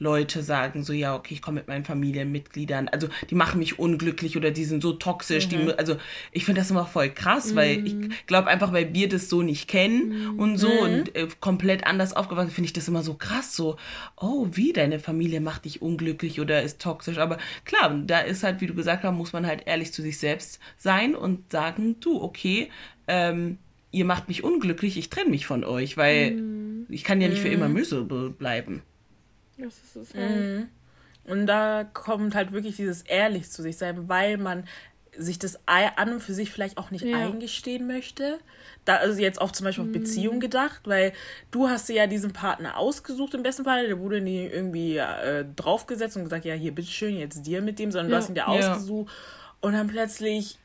Leute 0.02 0.42
sagen 0.42 0.84
so, 0.84 0.94
ja, 0.94 1.16
okay, 1.16 1.36
ich 1.36 1.44
komme 1.44 1.60
mit 1.60 1.68
meinen 1.68 1.86
Familienmitgliedern. 1.86 2.88
Also 2.88 3.08
die 3.30 3.36
machen 3.36 3.60
mich 3.60 3.78
unglücklich 3.78 4.36
oder 4.36 4.50
die 4.50 4.66
sind 4.66 4.82
so 4.82 4.94
toxisch. 4.94 5.46
Mhm. 5.46 5.50
Die, 5.50 5.74
also 5.78 5.98
ich 6.32 6.44
finde 6.44 6.60
das 6.60 6.72
immer 6.72 6.88
voll 6.88 7.12
krass, 7.12 7.52
mhm. 7.52 7.56
weil 7.56 7.88
ich 7.88 7.96
glaube 8.26 8.48
einfach, 8.48 8.74
weil 8.74 8.96
wir 8.96 9.08
das 9.08 9.30
so 9.30 9.44
nicht 9.44 9.68
kennen 9.68 10.34
mhm. 10.34 10.40
und 10.40 10.58
so 10.58 10.72
und 10.72 11.16
äh, 11.16 11.28
komplett 11.40 11.86
anders 11.86 12.14
aufgewachsen, 12.14 12.50
finde 12.50 12.66
ich 12.66 12.74
das 12.74 12.88
immer 12.88 13.04
so 13.04 13.14
krass. 13.14 13.56
So, 13.56 13.78
oh, 14.18 14.48
wie 14.52 14.74
deine 14.74 14.98
Familie 15.00 15.40
macht 15.40 15.66
dich 15.66 15.84
unglücklich 15.84 16.42
oder 16.42 16.64
ist 16.64 16.82
toxisch. 16.82 17.20
Aber 17.20 17.38
klar, 17.64 17.96
da 18.04 18.22
ist 18.22 18.44
halt, 18.44 18.60
wie 18.60 18.68
du 18.68 18.74
gesagt 18.74 19.04
hast, 19.04 19.14
muss 19.14 19.34
man 19.34 19.46
halt 19.46 19.68
ehrlich 19.68 19.94
zu 19.94 20.02
sich 20.02 20.18
selbst 20.18 20.60
sein 20.78 21.14
und 21.14 21.52
sagen, 21.52 21.98
du, 22.00 22.20
okay, 22.20 22.72
ähm, 23.08 23.60
ihr 23.92 24.06
macht 24.06 24.30
mich 24.30 24.44
unglücklich, 24.44 24.98
ich 24.98 25.12
trenne 25.12 25.30
mich 25.30 25.46
von 25.46 25.64
euch, 25.64 25.96
weil 25.96 26.32
mhm. 26.32 26.88
ich 26.90 27.04
kann 27.04 27.22
ja 27.22 27.28
nicht 27.28 27.42
für 27.42 27.50
immer 27.50 27.68
mhm. 27.68 27.76
miserable 27.76 28.32
bleiben. 28.32 28.82
Das 29.62 29.78
ist 29.78 29.95
es 29.95 30.13
halt. 30.15 30.30
Mhm. 30.30 30.69
Und 31.24 31.45
da 31.45 31.84
kommt 31.84 32.36
halt 32.36 32.52
wirklich 32.52 32.78
dieses 32.78 33.04
ehrlich 33.04 33.50
zu 33.50 33.62
sich 33.62 33.78
sein, 33.78 34.10
weil 34.10 34.38
man 34.38 34.65
sich 35.17 35.39
das 35.39 35.60
an 35.65 36.13
und 36.13 36.21
für 36.21 36.34
sich 36.34 36.52
vielleicht 36.52 36.78
auch 36.78 36.89
nicht 36.89 37.04
ja. 37.04 37.17
eingestehen 37.17 37.86
möchte. 37.86 38.39
Da 38.86 38.95
also 38.95 39.19
jetzt 39.19 39.41
auch 39.41 39.52
zum 39.52 39.65
Beispiel 39.65 39.84
auf 39.84 39.89
mhm. 39.89 39.93
Beziehung 39.93 40.39
gedacht, 40.39 40.82
weil 40.86 41.12
du 41.52 41.67
hast 41.67 41.89
dir 41.89 41.95
ja 41.95 42.08
diesen 42.08 42.34
Partner 42.34 42.78
ausgesucht 42.78 43.34
im 43.34 43.43
besten 43.43 43.65
Fall, 43.65 43.88
der 43.88 44.00
wurde 44.00 44.21
nie 44.21 44.45
irgendwie 44.45 44.97
äh, 44.97 45.45
draufgesetzt 45.56 46.15
und 46.15 46.24
gesagt, 46.24 46.45
ja 46.45 46.54
hier 46.54 46.74
bitteschön, 46.74 47.17
jetzt 47.17 47.45
dir 47.45 47.62
mit 47.62 47.78
dem, 47.78 47.91
sondern 47.91 48.10
ja. 48.10 48.17
du 48.17 48.21
hast 48.21 48.30
ihn 48.30 48.36
dir 48.36 48.41
ja. 48.41 48.74
ausgesucht 48.74 49.13
und 49.60 49.74
dann 49.74 49.88
plötzlich 49.88 50.58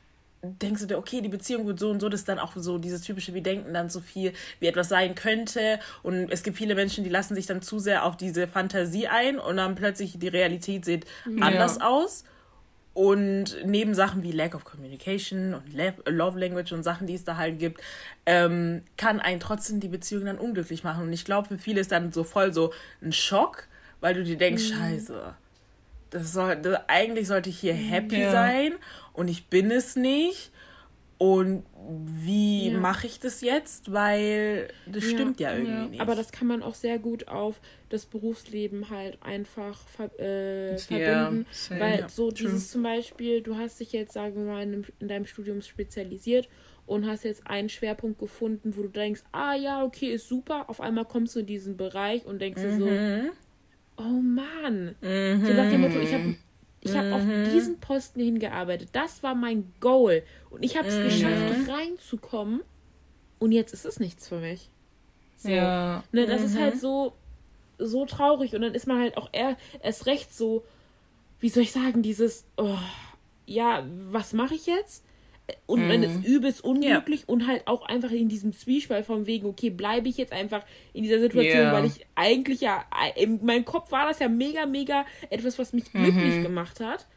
denkst 0.61 0.81
du 0.81 0.87
dir, 0.87 0.97
okay, 0.97 1.21
die 1.21 1.29
Beziehung 1.29 1.65
wird 1.67 1.79
so 1.79 1.89
und 1.89 1.99
so, 1.99 2.09
das 2.09 2.21
ist 2.21 2.29
dann 2.29 2.39
auch 2.39 2.53
so 2.55 2.77
dieses 2.77 3.01
typische, 3.01 3.33
wir 3.33 3.43
denken 3.43 3.73
dann 3.73 3.89
so 3.89 3.99
viel, 3.99 4.33
wie 4.59 4.67
etwas 4.67 4.89
sein 4.89 5.15
könnte. 5.15 5.79
Und 6.03 6.31
es 6.31 6.43
gibt 6.43 6.57
viele 6.57 6.75
Menschen, 6.75 7.03
die 7.03 7.09
lassen 7.09 7.35
sich 7.35 7.45
dann 7.45 7.61
zu 7.61 7.79
sehr 7.79 8.05
auf 8.05 8.17
diese 8.17 8.47
Fantasie 8.47 9.07
ein 9.07 9.39
und 9.39 9.57
dann 9.57 9.75
plötzlich 9.75 10.17
die 10.17 10.27
Realität 10.27 10.85
sieht 10.85 11.05
ja. 11.25 11.45
anders 11.45 11.81
aus. 11.81 12.23
und 12.93 13.55
neben 13.63 13.93
Sachen 13.93 14.23
wie 14.23 14.31
Lack 14.31 14.55
of 14.55 14.65
Communication 14.65 15.53
und 15.53 15.65
Love 15.73 16.39
Language 16.39 16.71
und 16.71 16.81
Sachen, 16.81 17.05
die 17.05 17.13
es 17.13 17.23
da 17.23 17.37
halt 17.37 17.59
gibt, 17.59 17.79
ähm, 18.25 18.81
kann 18.97 19.19
einen 19.19 19.39
trotzdem 19.39 19.79
die 19.79 19.87
Beziehung 19.87 20.25
dann 20.25 20.39
unglücklich 20.39 20.83
machen. 20.83 21.03
Und 21.03 21.13
ich 21.13 21.23
glaube, 21.23 21.47
für 21.47 21.57
viele 21.59 21.79
ist 21.79 21.91
dann 21.91 22.11
so 22.11 22.23
voll 22.23 22.53
so 22.53 22.73
ein 23.03 23.13
Schock, 23.13 23.67
weil 24.01 24.15
du 24.15 24.23
dir 24.23 24.35
denkst, 24.35 24.71
mhm. 24.71 24.75
scheiße, 24.75 25.35
das 26.17 26.33
soll, 26.33 26.55
das, 26.57 26.79
eigentlich 26.87 27.27
sollte 27.27 27.49
ich 27.49 27.59
hier 27.59 27.73
happy 27.73 28.21
ja. 28.21 28.31
sein 28.31 28.73
und 29.13 29.27
ich 29.27 29.47
bin 29.47 29.71
es 29.71 29.95
nicht. 29.95 30.51
Und 31.19 31.63
wie 31.79 32.69
ja. 32.69 32.77
mache 32.77 33.07
ich 33.07 33.19
das 33.19 33.41
jetzt? 33.41 33.91
Weil 33.91 34.67
das 34.85 35.03
ja. 35.03 35.09
stimmt 35.09 35.39
ja 35.39 35.51
irgendwie 35.51 35.71
ja. 35.71 35.85
nicht. 35.87 36.01
Aber 36.01 36.13
das 36.13 36.31
kann 36.31 36.47
man 36.47 36.61
auch 36.61 36.75
sehr 36.75 36.99
gut 36.99 37.27
auf 37.27 37.59
das 37.89 38.05
Berufsleben 38.05 38.91
halt 38.91 39.17
einfach 39.23 39.79
ver 39.87 40.19
äh, 40.19 40.77
verbinden. 40.77 41.47
Weil 41.69 42.07
so 42.09 42.29
dieses 42.29 42.69
zum 42.69 42.83
Beispiel, 42.83 43.41
du 43.41 43.55
hast 43.55 43.79
dich 43.79 43.93
jetzt, 43.93 44.13
sagen 44.13 44.35
wir 44.35 44.53
mal, 44.53 44.61
in, 44.61 44.85
in 44.99 45.07
deinem 45.07 45.25
Studium 45.25 45.61
spezialisiert 45.61 46.49
und 46.85 47.07
hast 47.07 47.23
jetzt 47.23 47.47
einen 47.47 47.69
Schwerpunkt 47.69 48.19
gefunden, 48.19 48.77
wo 48.77 48.83
du 48.83 48.89
denkst, 48.89 49.21
ah 49.31 49.55
ja, 49.55 49.83
okay, 49.83 50.13
ist 50.13 50.27
super. 50.27 50.69
Auf 50.69 50.79
einmal 50.79 51.05
kommst 51.05 51.35
du 51.35 51.39
in 51.39 51.47
diesen 51.47 51.77
Bereich 51.77 52.25
und 52.25 52.39
denkst 52.39 52.61
mhm. 52.61 52.65
dir 52.65 52.77
so, 52.77 52.85
mhm. 52.85 53.31
Oh 53.97 54.03
Mann. 54.03 54.95
Mhm. 55.01 55.45
So 55.45 55.53
nach 55.53 55.69
dem 55.69 55.81
Motto, 55.81 55.99
ich 55.99 56.13
habe 56.13 56.35
ich 56.81 56.95
habe 56.95 57.13
auf 57.13 57.23
mhm. 57.23 57.51
diesen 57.51 57.79
Posten 57.79 58.19
hingearbeitet. 58.21 58.89
Das 58.93 59.23
war 59.23 59.35
mein 59.35 59.73
Goal. 59.79 60.23
Und 60.49 60.63
ich 60.63 60.77
habe 60.77 60.87
es 60.87 60.95
mhm. 60.95 61.03
geschafft, 61.03 61.69
reinzukommen. 61.69 62.61
Und 63.39 63.51
jetzt 63.51 63.73
ist 63.73 63.85
es 63.85 63.99
nichts 63.99 64.27
für 64.27 64.39
mich. 64.39 64.69
So. 65.37 65.49
Ja. 65.49 66.03
Ne, 66.11 66.25
das 66.25 66.41
mhm. 66.41 66.47
ist 66.47 66.59
halt 66.59 66.79
so, 66.79 67.13
so 67.77 68.05
traurig. 68.05 68.55
Und 68.55 68.61
dann 68.61 68.73
ist 68.73 68.87
man 68.87 68.99
halt 68.99 69.17
auch 69.17 69.29
eher, 69.31 69.57
erst 69.81 70.05
recht 70.05 70.33
so, 70.33 70.63
wie 71.39 71.49
soll 71.49 71.63
ich 71.63 71.71
sagen, 71.71 72.01
dieses, 72.01 72.45
oh, 72.57 72.77
ja, 73.45 73.85
was 74.09 74.33
mache 74.33 74.55
ich 74.55 74.65
jetzt? 74.65 75.03
Und 75.65 75.81
mhm. 75.81 75.87
man 75.87 76.03
ist 76.03 76.25
übelst 76.25 76.63
unglücklich 76.63 77.21
ja. 77.21 77.25
und 77.27 77.47
halt 77.47 77.67
auch 77.67 77.85
einfach 77.85 78.11
in 78.11 78.27
diesem 78.27 78.53
Zwiespalt 78.53 79.05
von 79.05 79.25
wegen, 79.25 79.47
okay, 79.47 79.69
bleibe 79.69 80.09
ich 80.09 80.17
jetzt 80.17 80.33
einfach 80.33 80.63
in 80.93 81.03
dieser 81.03 81.19
Situation, 81.19 81.61
yeah. 81.61 81.73
weil 81.73 81.85
ich 81.85 82.05
eigentlich 82.15 82.61
ja, 82.61 82.83
in 83.15 83.45
meinem 83.45 83.63
Kopf 83.63 83.91
war 83.91 84.07
das 84.07 84.19
ja 84.19 84.27
mega, 84.27 84.65
mega 84.65 85.05
etwas, 85.29 85.57
was 85.57 85.73
mich 85.73 85.93
mhm. 85.93 86.03
glücklich 86.03 86.43
gemacht 86.43 86.79
hat. 86.79 87.07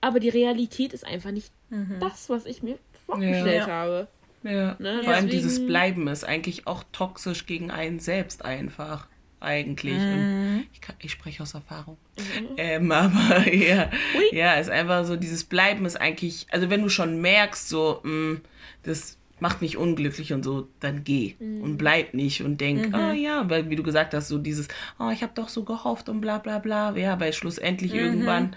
Aber 0.00 0.20
die 0.20 0.28
Realität 0.28 0.92
ist 0.92 1.06
einfach 1.06 1.30
nicht 1.30 1.50
mhm. 1.70 1.96
das, 2.00 2.28
was 2.28 2.46
ich 2.46 2.62
mir 2.62 2.78
vorgestellt 3.06 3.66
ja. 3.66 3.66
habe. 3.66 4.08
Ja. 4.44 4.76
Ne? 4.78 5.02
Vor 5.04 5.14
allem 5.14 5.28
dieses 5.28 5.64
Bleiben 5.64 6.08
ist 6.08 6.24
eigentlich 6.24 6.66
auch 6.66 6.82
toxisch 6.92 7.46
gegen 7.46 7.70
einen 7.70 8.00
selbst 8.00 8.44
einfach 8.44 9.06
eigentlich. 9.42 9.98
Mhm. 9.98 10.64
Ich, 10.72 10.80
kann, 10.80 10.96
ich, 11.00 11.12
spreche 11.12 11.42
aus 11.42 11.54
Erfahrung. 11.54 11.96
Mhm. 12.18 12.48
Ähm, 12.56 12.92
aber 12.92 13.52
ja, 13.52 13.90
ja, 14.32 14.54
ist 14.54 14.70
einfach 14.70 15.04
so, 15.04 15.16
dieses 15.16 15.44
Bleiben 15.44 15.84
ist 15.84 15.96
eigentlich, 15.96 16.46
also 16.50 16.70
wenn 16.70 16.82
du 16.82 16.88
schon 16.88 17.20
merkst, 17.20 17.68
so, 17.68 18.00
mh, 18.02 18.10
mm, 18.10 18.40
das 18.84 19.18
macht 19.40 19.60
mich 19.60 19.76
unglücklich 19.76 20.32
und 20.32 20.44
so, 20.44 20.68
dann 20.80 21.02
geh 21.04 21.34
mhm. 21.38 21.62
und 21.62 21.76
bleib 21.76 22.14
nicht 22.14 22.42
und 22.42 22.60
denk, 22.60 22.88
mhm. 22.88 22.94
oh 22.94 23.12
ja, 23.12 23.48
weil 23.50 23.68
wie 23.70 23.76
du 23.76 23.82
gesagt 23.82 24.14
hast, 24.14 24.28
so 24.28 24.38
dieses, 24.38 24.68
oh, 24.98 25.10
ich 25.10 25.22
habe 25.22 25.32
doch 25.34 25.48
so 25.48 25.64
gehofft 25.64 26.08
und 26.08 26.20
bla 26.20 26.38
bla 26.38 26.58
bla, 26.58 26.96
ja, 26.96 27.18
weil 27.18 27.32
schlussendlich 27.32 27.92
mhm. 27.92 27.98
irgendwann 27.98 28.56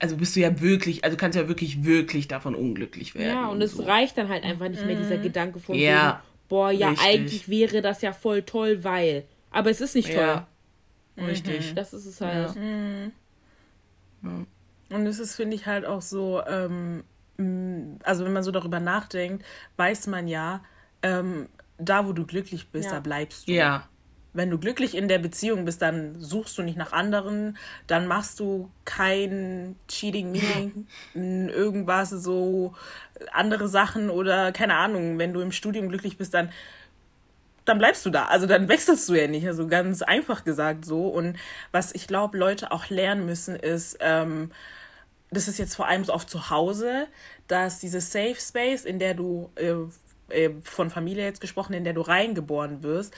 also 0.00 0.16
bist 0.16 0.36
du 0.36 0.40
ja 0.40 0.60
wirklich, 0.60 1.04
also 1.04 1.16
kannst 1.16 1.38
ja 1.38 1.48
wirklich, 1.48 1.84
wirklich 1.84 2.28
davon 2.28 2.54
unglücklich 2.54 3.14
werden. 3.14 3.36
Ja, 3.36 3.46
und, 3.46 3.56
und 3.56 3.62
es 3.62 3.72
so. 3.72 3.84
reicht 3.84 4.18
dann 4.18 4.28
halt 4.28 4.44
einfach 4.44 4.68
nicht 4.68 4.84
mehr 4.84 4.96
dieser 4.96 5.18
mhm. 5.18 5.22
Gedanke 5.22 5.60
von, 5.60 5.74
ja, 5.74 6.08
wegen, 6.08 6.48
boah, 6.48 6.70
ja, 6.70 6.90
richtig. 6.90 7.06
eigentlich 7.06 7.48
wäre 7.48 7.82
das 7.82 8.02
ja 8.02 8.12
voll 8.12 8.42
toll, 8.42 8.84
weil. 8.84 9.24
Aber 9.56 9.70
es 9.70 9.80
ist 9.80 9.94
nicht 9.94 10.12
teuer. 10.12 10.46
Ja. 11.16 11.24
Richtig. 11.24 11.74
Das 11.74 11.94
ist 11.94 12.04
es 12.04 12.20
halt. 12.20 12.54
Ja. 12.54 12.60
Mhm. 12.60 13.12
Und 14.90 15.06
es 15.06 15.18
ist, 15.18 15.34
finde 15.34 15.56
ich, 15.56 15.64
halt 15.64 15.86
auch 15.86 16.02
so, 16.02 16.42
ähm, 16.46 17.04
also 18.04 18.26
wenn 18.26 18.34
man 18.34 18.42
so 18.42 18.50
darüber 18.50 18.80
nachdenkt, 18.80 19.46
weiß 19.78 20.08
man 20.08 20.28
ja, 20.28 20.62
ähm, 21.02 21.48
da 21.78 22.06
wo 22.06 22.12
du 22.12 22.26
glücklich 22.26 22.68
bist, 22.68 22.86
ja. 22.86 22.96
da 22.96 23.00
bleibst 23.00 23.48
du. 23.48 23.52
Ja. 23.52 23.88
Wenn 24.34 24.50
du 24.50 24.58
glücklich 24.58 24.94
in 24.94 25.08
der 25.08 25.18
Beziehung 25.18 25.64
bist, 25.64 25.80
dann 25.80 26.20
suchst 26.20 26.58
du 26.58 26.62
nicht 26.62 26.76
nach 26.76 26.92
anderen, 26.92 27.56
dann 27.86 28.06
machst 28.06 28.38
du 28.38 28.70
kein 28.84 29.76
Cheating 29.88 30.32
Meeting, 30.32 30.86
irgendwas, 31.14 32.10
so 32.10 32.74
andere 33.32 33.68
Sachen 33.68 34.10
oder 34.10 34.52
keine 34.52 34.76
Ahnung, 34.76 35.18
wenn 35.18 35.32
du 35.32 35.40
im 35.40 35.52
Studium 35.52 35.88
glücklich 35.88 36.18
bist, 36.18 36.34
dann 36.34 36.50
dann 37.66 37.78
bleibst 37.78 38.06
du 38.06 38.10
da. 38.10 38.26
Also 38.26 38.46
dann 38.46 38.68
wechselst 38.68 39.08
du 39.08 39.14
ja 39.14 39.26
nicht. 39.26 39.46
Also 39.46 39.66
ganz 39.66 40.00
einfach 40.00 40.44
gesagt 40.44 40.84
so. 40.84 41.08
Und 41.08 41.36
was 41.72 41.94
ich 41.94 42.06
glaube, 42.06 42.38
Leute 42.38 42.72
auch 42.72 42.88
lernen 42.88 43.26
müssen, 43.26 43.56
ist, 43.56 43.98
ähm, 44.00 44.50
das 45.30 45.48
ist 45.48 45.58
jetzt 45.58 45.74
vor 45.74 45.86
allem 45.86 46.04
so 46.04 46.14
oft 46.14 46.30
zu 46.30 46.48
Hause, 46.48 47.08
dass 47.48 47.80
diese 47.80 48.00
Safe 48.00 48.36
Space, 48.38 48.84
in 48.84 48.98
der 48.98 49.14
du 49.14 49.50
äh, 49.56 49.74
äh, 50.34 50.54
von 50.62 50.90
Familie 50.90 51.24
jetzt 51.24 51.40
gesprochen, 51.40 51.74
in 51.74 51.84
der 51.84 51.92
du 51.92 52.00
reingeboren 52.00 52.82
wirst, 52.82 53.14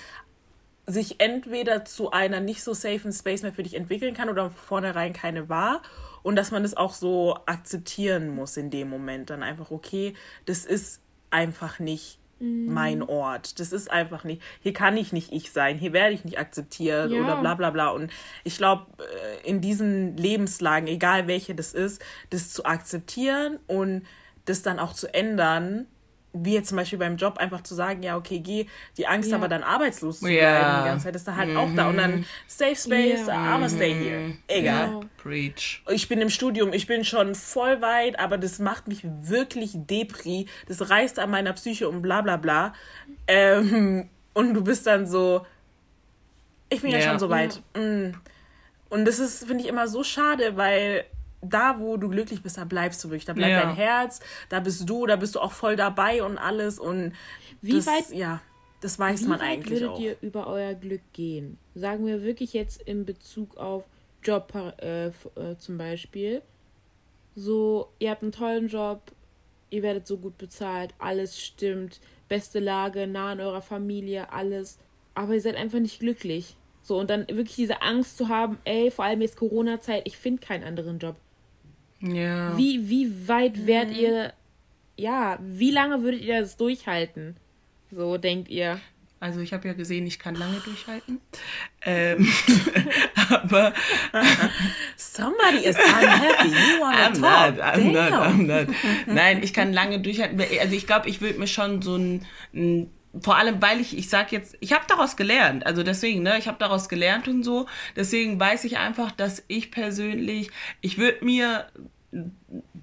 sich 0.86 1.20
entweder 1.20 1.84
zu 1.84 2.10
einer 2.10 2.40
nicht 2.40 2.62
so 2.62 2.72
safen 2.72 3.12
Space 3.12 3.42
mehr 3.42 3.52
für 3.52 3.62
dich 3.62 3.74
entwickeln 3.74 4.14
kann 4.14 4.30
oder 4.30 4.50
vornherein 4.50 5.12
keine 5.12 5.50
war. 5.50 5.82
Und 6.22 6.36
dass 6.36 6.50
man 6.50 6.62
das 6.62 6.74
auch 6.74 6.94
so 6.94 7.38
akzeptieren 7.44 8.30
muss 8.30 8.56
in 8.56 8.70
dem 8.70 8.88
Moment. 8.88 9.28
Dann 9.28 9.42
einfach, 9.42 9.70
okay, 9.70 10.14
das 10.46 10.64
ist 10.64 11.02
einfach 11.30 11.78
nicht 11.78 12.18
mein 12.40 12.98
mhm. 12.98 13.08
Ort. 13.08 13.58
Das 13.60 13.72
ist 13.72 13.90
einfach 13.90 14.24
nicht, 14.24 14.42
hier 14.60 14.72
kann 14.72 14.96
ich 14.96 15.12
nicht 15.12 15.32
ich 15.32 15.50
sein, 15.50 15.78
hier 15.78 15.92
werde 15.92 16.14
ich 16.14 16.24
nicht 16.24 16.38
akzeptiert 16.38 17.10
ja. 17.10 17.20
oder 17.20 17.40
bla 17.40 17.54
bla 17.54 17.70
bla. 17.70 17.88
Und 17.88 18.10
ich 18.44 18.56
glaube, 18.56 18.86
äh, 18.98 19.48
in 19.48 19.60
diesen 19.60 20.16
Lebenslagen, 20.16 20.86
egal 20.88 21.26
welche 21.26 21.54
das 21.54 21.74
ist, 21.74 22.02
das 22.30 22.52
zu 22.52 22.64
akzeptieren 22.64 23.58
und 23.66 24.06
das 24.44 24.62
dann 24.62 24.78
auch 24.78 24.92
zu 24.92 25.12
ändern, 25.12 25.86
wie 26.32 26.54
jetzt 26.54 26.68
zum 26.68 26.76
Beispiel 26.76 26.98
beim 26.98 27.16
Job 27.16 27.38
einfach 27.38 27.62
zu 27.62 27.74
sagen, 27.74 28.02
ja, 28.02 28.16
okay, 28.16 28.40
geh, 28.40 28.66
die 28.96 29.06
Angst 29.06 29.30
ja. 29.30 29.36
aber 29.36 29.48
dann 29.48 29.62
arbeitslos 29.62 30.20
zu 30.20 30.26
bleiben 30.26 30.82
die 30.82 30.88
ganze 30.88 31.04
Zeit, 31.04 31.16
ist 31.16 31.26
da 31.26 31.36
halt 31.36 31.50
mhm. 31.50 31.56
auch 31.56 31.68
da. 31.74 31.88
Und 31.88 31.96
dann 31.96 32.24
Safe 32.46 32.76
Space, 32.76 33.26
ja. 33.26 33.56
I'm 33.56 33.68
stay 33.68 33.94
here. 33.94 34.32
Egal. 34.46 34.88
Ja. 34.88 35.00
Preach. 35.16 35.82
Ich 35.90 36.08
bin 36.08 36.20
im 36.20 36.30
Studium, 36.30 36.72
ich 36.72 36.86
bin 36.86 37.04
schon 37.04 37.34
voll 37.34 37.80
weit, 37.80 38.18
aber 38.18 38.38
das 38.38 38.58
macht 38.58 38.88
mich 38.88 39.00
wirklich 39.04 39.72
depri. 39.74 40.46
Das 40.66 40.90
reißt 40.90 41.18
an 41.18 41.30
meiner 41.30 41.52
Psyche 41.54 41.88
und 41.88 42.02
bla 42.02 42.20
bla 42.20 42.36
bla. 42.36 42.74
Ähm, 43.26 44.08
und 44.34 44.54
du 44.54 44.62
bist 44.62 44.86
dann 44.86 45.06
so, 45.06 45.46
ich 46.68 46.82
bin 46.82 46.90
ja, 46.90 47.00
schon 47.00 47.18
so 47.18 47.30
weit. 47.30 47.62
Mm. 47.74 48.10
Und 48.90 49.04
das 49.04 49.18
ist, 49.18 49.46
finde 49.46 49.64
ich, 49.64 49.68
immer 49.68 49.88
so 49.88 50.02
schade, 50.02 50.56
weil 50.56 51.04
da, 51.40 51.78
wo 51.78 51.96
du 51.96 52.08
glücklich 52.08 52.42
bist, 52.42 52.58
da 52.58 52.64
bleibst 52.64 53.02
du 53.04 53.10
wirklich. 53.10 53.24
Da 53.24 53.32
bleibt 53.32 53.52
ja. 53.52 53.62
dein 53.62 53.74
Herz, 53.74 54.20
da 54.48 54.60
bist 54.60 54.88
du, 54.88 55.06
da 55.06 55.16
bist 55.16 55.34
du 55.34 55.40
auch 55.40 55.52
voll 55.52 55.76
dabei 55.76 56.22
und 56.22 56.38
alles. 56.38 56.78
Und 56.78 57.12
wie 57.62 57.74
das, 57.74 57.86
weit, 57.86 58.10
ja, 58.12 58.40
das 58.80 58.98
weiß 58.98 59.26
man 59.26 59.40
eigentlich 59.40 59.80
würdet 59.80 59.88
auch. 59.88 60.00
würdet 60.00 60.18
ihr 60.22 60.28
über 60.28 60.46
euer 60.46 60.74
Glück 60.74 61.02
gehen? 61.12 61.58
Sagen 61.74 62.06
wir 62.06 62.22
wirklich 62.22 62.52
jetzt 62.52 62.82
in 62.82 63.04
Bezug 63.04 63.56
auf 63.56 63.84
Job 64.22 64.52
äh, 64.80 65.06
äh, 65.06 65.12
zum 65.58 65.78
Beispiel. 65.78 66.42
So, 67.34 67.88
ihr 67.98 68.10
habt 68.10 68.22
einen 68.22 68.32
tollen 68.32 68.68
Job, 68.68 69.12
ihr 69.70 69.82
werdet 69.82 70.06
so 70.06 70.16
gut 70.16 70.38
bezahlt, 70.38 70.92
alles 70.98 71.40
stimmt, 71.40 72.00
beste 72.28 72.58
Lage, 72.58 73.06
nah 73.06 73.32
an 73.32 73.40
eurer 73.40 73.62
Familie, 73.62 74.32
alles. 74.32 74.78
Aber 75.14 75.34
ihr 75.34 75.40
seid 75.40 75.54
einfach 75.54 75.78
nicht 75.78 76.00
glücklich. 76.00 76.56
So, 76.82 76.98
und 76.98 77.10
dann 77.10 77.28
wirklich 77.28 77.56
diese 77.56 77.82
Angst 77.82 78.16
zu 78.16 78.28
haben, 78.28 78.58
ey, 78.64 78.90
vor 78.90 79.04
allem 79.04 79.20
jetzt 79.20 79.36
Corona-Zeit, 79.36 80.02
ich 80.06 80.16
finde 80.16 80.44
keinen 80.44 80.64
anderen 80.64 80.98
Job. 80.98 81.16
Ja. 82.00 82.56
Wie, 82.56 82.88
wie 82.88 83.28
weit 83.28 83.66
werdet 83.66 83.96
mhm. 83.96 84.00
ihr, 84.00 84.32
ja, 84.96 85.38
wie 85.40 85.70
lange 85.70 86.02
würdet 86.02 86.22
ihr 86.22 86.40
das 86.40 86.56
durchhalten? 86.56 87.36
So 87.90 88.18
denkt 88.18 88.48
ihr. 88.48 88.80
Also 89.20 89.40
ich 89.40 89.52
habe 89.52 89.66
ja 89.66 89.74
gesehen, 89.74 90.06
ich 90.06 90.20
kann 90.20 90.36
lange 90.36 90.60
durchhalten. 90.60 91.20
Ähm, 91.82 92.32
aber 93.30 93.72
somebody 94.96 95.64
is 95.64 95.76
unhappy. 95.76 96.48
You 96.48 96.80
wanna 96.80 97.08
I'm 97.08 97.20
talk. 97.20 97.56
Not, 97.56 97.64
I'm 97.64 97.92
not, 97.92 98.12
I'm 98.12 98.46
not. 98.46 98.68
Nein, 99.06 99.42
ich 99.42 99.52
kann 99.52 99.72
lange 99.72 99.98
durchhalten. 100.00 100.40
Also 100.60 100.74
ich 100.74 100.86
glaube, 100.86 101.08
ich 101.08 101.20
würde 101.20 101.38
mir 101.38 101.48
schon 101.48 101.82
so 101.82 101.96
ein, 101.96 102.26
ein 102.54 102.90
vor 103.20 103.36
allem, 103.36 103.60
weil 103.62 103.80
ich, 103.80 103.96
ich 103.96 104.08
sag 104.08 104.32
jetzt, 104.32 104.56
ich 104.60 104.72
habe 104.72 104.84
daraus 104.88 105.16
gelernt, 105.16 105.66
also 105.66 105.82
deswegen, 105.82 106.22
ne, 106.22 106.38
ich 106.38 106.46
habe 106.46 106.58
daraus 106.58 106.88
gelernt 106.88 107.28
und 107.28 107.42
so, 107.42 107.66
deswegen 107.96 108.38
weiß 108.38 108.64
ich 108.64 108.78
einfach, 108.78 109.12
dass 109.12 109.44
ich 109.48 109.70
persönlich, 109.70 110.50
ich 110.80 110.98
würde 110.98 111.24
mir 111.24 111.66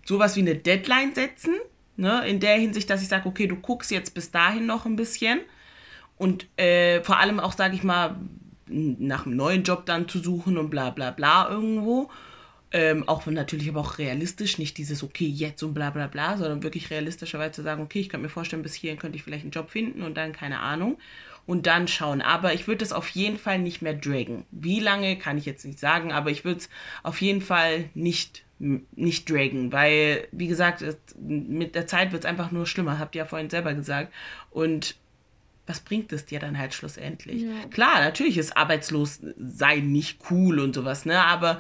sowas 0.06 0.36
wie 0.36 0.42
eine 0.42 0.56
Deadline 0.56 1.14
setzen, 1.14 1.56
ne, 1.98 2.28
in 2.28 2.40
der 2.40 2.58
Hinsicht, 2.58 2.90
dass 2.90 3.02
ich 3.02 3.08
sage, 3.08 3.28
okay, 3.28 3.48
du 3.48 3.56
guckst 3.56 3.92
jetzt 3.92 4.14
bis 4.14 4.32
dahin 4.32 4.66
noch 4.66 4.86
ein 4.86 4.96
bisschen. 4.96 5.40
Und 6.18 6.48
äh, 6.58 7.04
vor 7.04 7.20
allem 7.20 7.40
auch, 7.40 7.54
sage 7.54 7.76
ich 7.76 7.84
mal, 7.84 8.16
nach 8.68 9.26
einem 9.26 9.36
neuen 9.36 9.64
Job 9.64 9.86
dann 9.86 10.08
zu 10.08 10.20
suchen 10.20 10.58
und 10.58 10.70
bla 10.70 10.90
bla 10.90 11.12
bla 11.12 11.50
irgendwo 11.50 12.10
ähm, 12.72 13.08
auch 13.08 13.26
natürlich 13.26 13.70
aber 13.70 13.82
auch 13.82 13.98
realistisch, 13.98 14.58
nicht 14.58 14.78
dieses 14.78 15.04
okay, 15.04 15.28
jetzt 15.28 15.64
und 15.64 15.74
bla 15.74 15.90
bla 15.92 16.08
bla, 16.08 16.38
sondern 16.38 16.64
wirklich 16.64 16.90
realistischerweise 16.90 17.54
zu 17.54 17.64
sagen, 17.64 17.82
okay, 17.82 18.00
ich 18.00 18.10
könnte 18.10 18.24
mir 18.24 18.30
vorstellen, 18.30 18.64
bis 18.64 18.74
hierhin 18.74 19.00
könnte 19.00 19.18
ich 19.18 19.24
vielleicht 19.24 19.44
einen 19.44 19.52
Job 19.52 19.70
finden 19.70 20.02
und 20.02 20.16
dann 20.16 20.34
keine 20.34 20.60
Ahnung. 20.60 20.98
Und 21.48 21.68
dann 21.68 21.88
schauen. 21.88 22.24
Aber 22.24 22.56
ich 22.56 22.68
würde 22.68 22.84
es 22.84 22.92
auf 22.92 23.08
jeden 23.10 23.38
Fall 23.38 23.60
nicht 23.60 23.84
mehr 23.84 23.94
draggen. 23.94 24.46
Wie 24.50 24.80
lange, 24.80 25.16
kann 25.16 25.38
ich 25.38 25.46
jetzt 25.46 25.64
nicht 25.64 25.78
sagen, 25.78 26.12
aber 26.12 26.32
ich 26.32 26.44
würde 26.44 26.62
es 26.62 26.70
auf 27.04 27.22
jeden 27.22 27.42
Fall 27.42 27.90
nicht 27.94 28.46
nicht 28.58 29.30
draggen, 29.30 29.74
weil, 29.74 30.28
wie 30.32 30.48
gesagt, 30.48 30.84
mit 31.20 31.76
der 31.76 31.88
Zeit 31.88 32.14
wird 32.14 32.24
es 32.24 32.30
einfach 32.30 32.52
nur 32.52 32.66
schlimmer, 32.66 33.00
habt 33.00 33.16
ihr 33.16 33.20
ja 33.20 33.26
vorhin 33.26 33.50
selber 33.50 33.74
gesagt. 33.74 34.14
Und 34.50 34.96
was 35.68 35.82
bringt 35.82 36.14
es 36.14 36.26
dir 36.26 36.40
dann 36.40 36.58
halt 36.58 36.74
schlussendlich? 36.74 37.42
Ja. 37.42 37.68
Klar, 37.70 38.00
natürlich 38.00 38.38
ist 38.38 38.56
arbeitslos 38.56 39.20
sein 39.38 39.92
nicht 39.92 40.20
cool 40.30 40.60
und 40.60 40.74
sowas, 40.74 41.06
ne? 41.06 41.22
Aber 41.22 41.60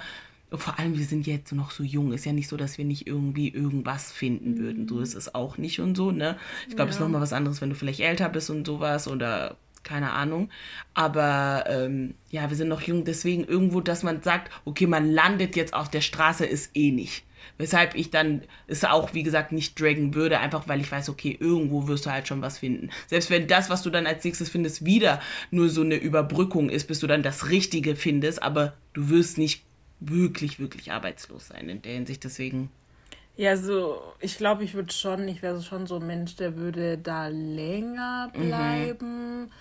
vor 0.52 0.80
allem, 0.80 0.98
wir 0.98 1.06
sind 1.06 1.28
jetzt 1.28 1.52
noch 1.52 1.72
so 1.72 1.84
jung. 1.84 2.14
Ist 2.14 2.26
ja 2.26 2.34
nicht 2.34 2.48
so, 2.48 2.58
dass 2.58 2.78
wir 2.78 2.86
nicht 2.86 3.08
irgendwie 3.08 3.50
irgendwas 3.50 4.12
finden 4.12 4.58
würden. 4.58 4.88
So 4.88 5.00
ist 5.00 5.16
es 5.16 5.34
auch 5.34 5.58
nicht 5.58 5.80
und 5.80 5.96
so, 5.96 6.12
ne? 6.12 6.38
Ich 6.70 6.76
glaube, 6.76 6.92
es 6.92 6.98
ja. 6.98 7.02
ist 7.02 7.06
nochmal 7.06 7.22
was 7.22 7.34
anderes, 7.34 7.62
wenn 7.62 7.70
du 7.70 7.76
vielleicht 7.76 8.00
älter 8.00 8.30
bist 8.30 8.50
und 8.50 8.66
sowas 8.66 9.08
oder 9.08 9.58
keine 9.84 10.12
Ahnung. 10.12 10.50
Aber 10.94 11.66
ähm, 11.68 12.16
ja, 12.30 12.50
wir 12.50 12.58
sind 12.58 12.68
noch 12.68 12.82
jung, 12.82 13.06
deswegen 13.06 13.46
irgendwo, 13.46 13.80
dass 13.80 14.04
man 14.04 14.22
sagt, 14.22 14.52
okay, 14.66 14.88
man 14.88 15.10
landet 15.10 15.56
jetzt 15.56 15.74
auf 15.74 15.90
der 15.90 16.02
Straße, 16.02 16.46
ist 16.46 16.72
eh 16.76 16.92
nicht. 16.92 17.24
Weshalb 17.58 17.96
ich 17.96 18.10
dann 18.10 18.42
es 18.68 18.84
auch, 18.84 19.14
wie 19.14 19.24
gesagt, 19.24 19.52
nicht 19.52 19.80
draggen 19.80 20.16
würde, 20.16 20.40
einfach 20.40 20.68
weil 20.68 20.82
ich 20.82 20.92
weiß, 20.92 21.10
okay, 21.10 21.38
irgendwo 21.40 21.88
wirst 21.88 22.06
du 22.06 22.12
halt 22.12 22.28
schon 22.28 22.42
was 22.42 22.58
finden. 22.58 22.90
Selbst 23.08 23.30
wenn 23.30 23.48
das, 23.48 23.70
was 23.70 23.84
du 23.84 23.92
dann 23.92 24.08
als 24.08 24.24
nächstes 24.24 24.50
findest, 24.50 24.84
wieder 24.84 25.22
nur 25.52 25.70
so 25.70 25.82
eine 25.82 25.96
Überbrückung 25.96 26.70
ist, 26.70 26.88
bis 26.88 27.00
du 27.00 27.08
dann 27.08 27.24
das 27.24 27.50
Richtige 27.50 27.96
findest, 27.96 28.42
aber 28.42 28.74
du 28.94 29.10
wirst 29.10 29.38
nicht 29.38 29.64
wirklich, 30.10 30.60
wirklich 30.60 30.92
arbeitslos 30.92 31.48
sein 31.48 31.70
in 31.70 31.82
der 31.82 31.94
Hinsicht. 31.94 32.24
Deswegen. 32.24 32.70
Ja, 33.38 33.58
so, 33.58 34.02
ich 34.20 34.38
glaube, 34.38 34.64
ich 34.64 34.74
würde 34.74 34.94
schon, 34.94 35.28
ich 35.28 35.42
wäre 35.42 35.62
schon 35.62 35.88
so 35.88 35.98
ein 35.98 36.08
Mensch, 36.08 36.36
der 36.38 36.56
würde 36.56 36.98
da 36.98 37.28
länger 37.28 38.32
mhm. 38.34 38.48
bleiben. 38.48 39.42
Mhm 39.42 39.52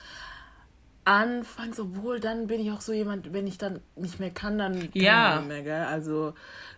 anfangs, 1.05 1.79
obwohl 1.79 2.19
dann 2.19 2.47
bin 2.47 2.61
ich 2.61 2.73
auch 2.73 2.81
so 2.81 2.93
jemand, 2.93 3.33
wenn 3.33 3.47
ich 3.47 3.59
dann 3.59 3.81
nicht 3.95 4.21
mehr 4.21 4.31
kann, 4.31 4.57
dann 4.59 4.81
kann 4.81 4.91
ja. 4.95 5.35
ich 5.35 5.41
nicht 5.41 5.49
mehr, 5.49 5.63
gell? 5.63 5.85
Also 5.85 6.33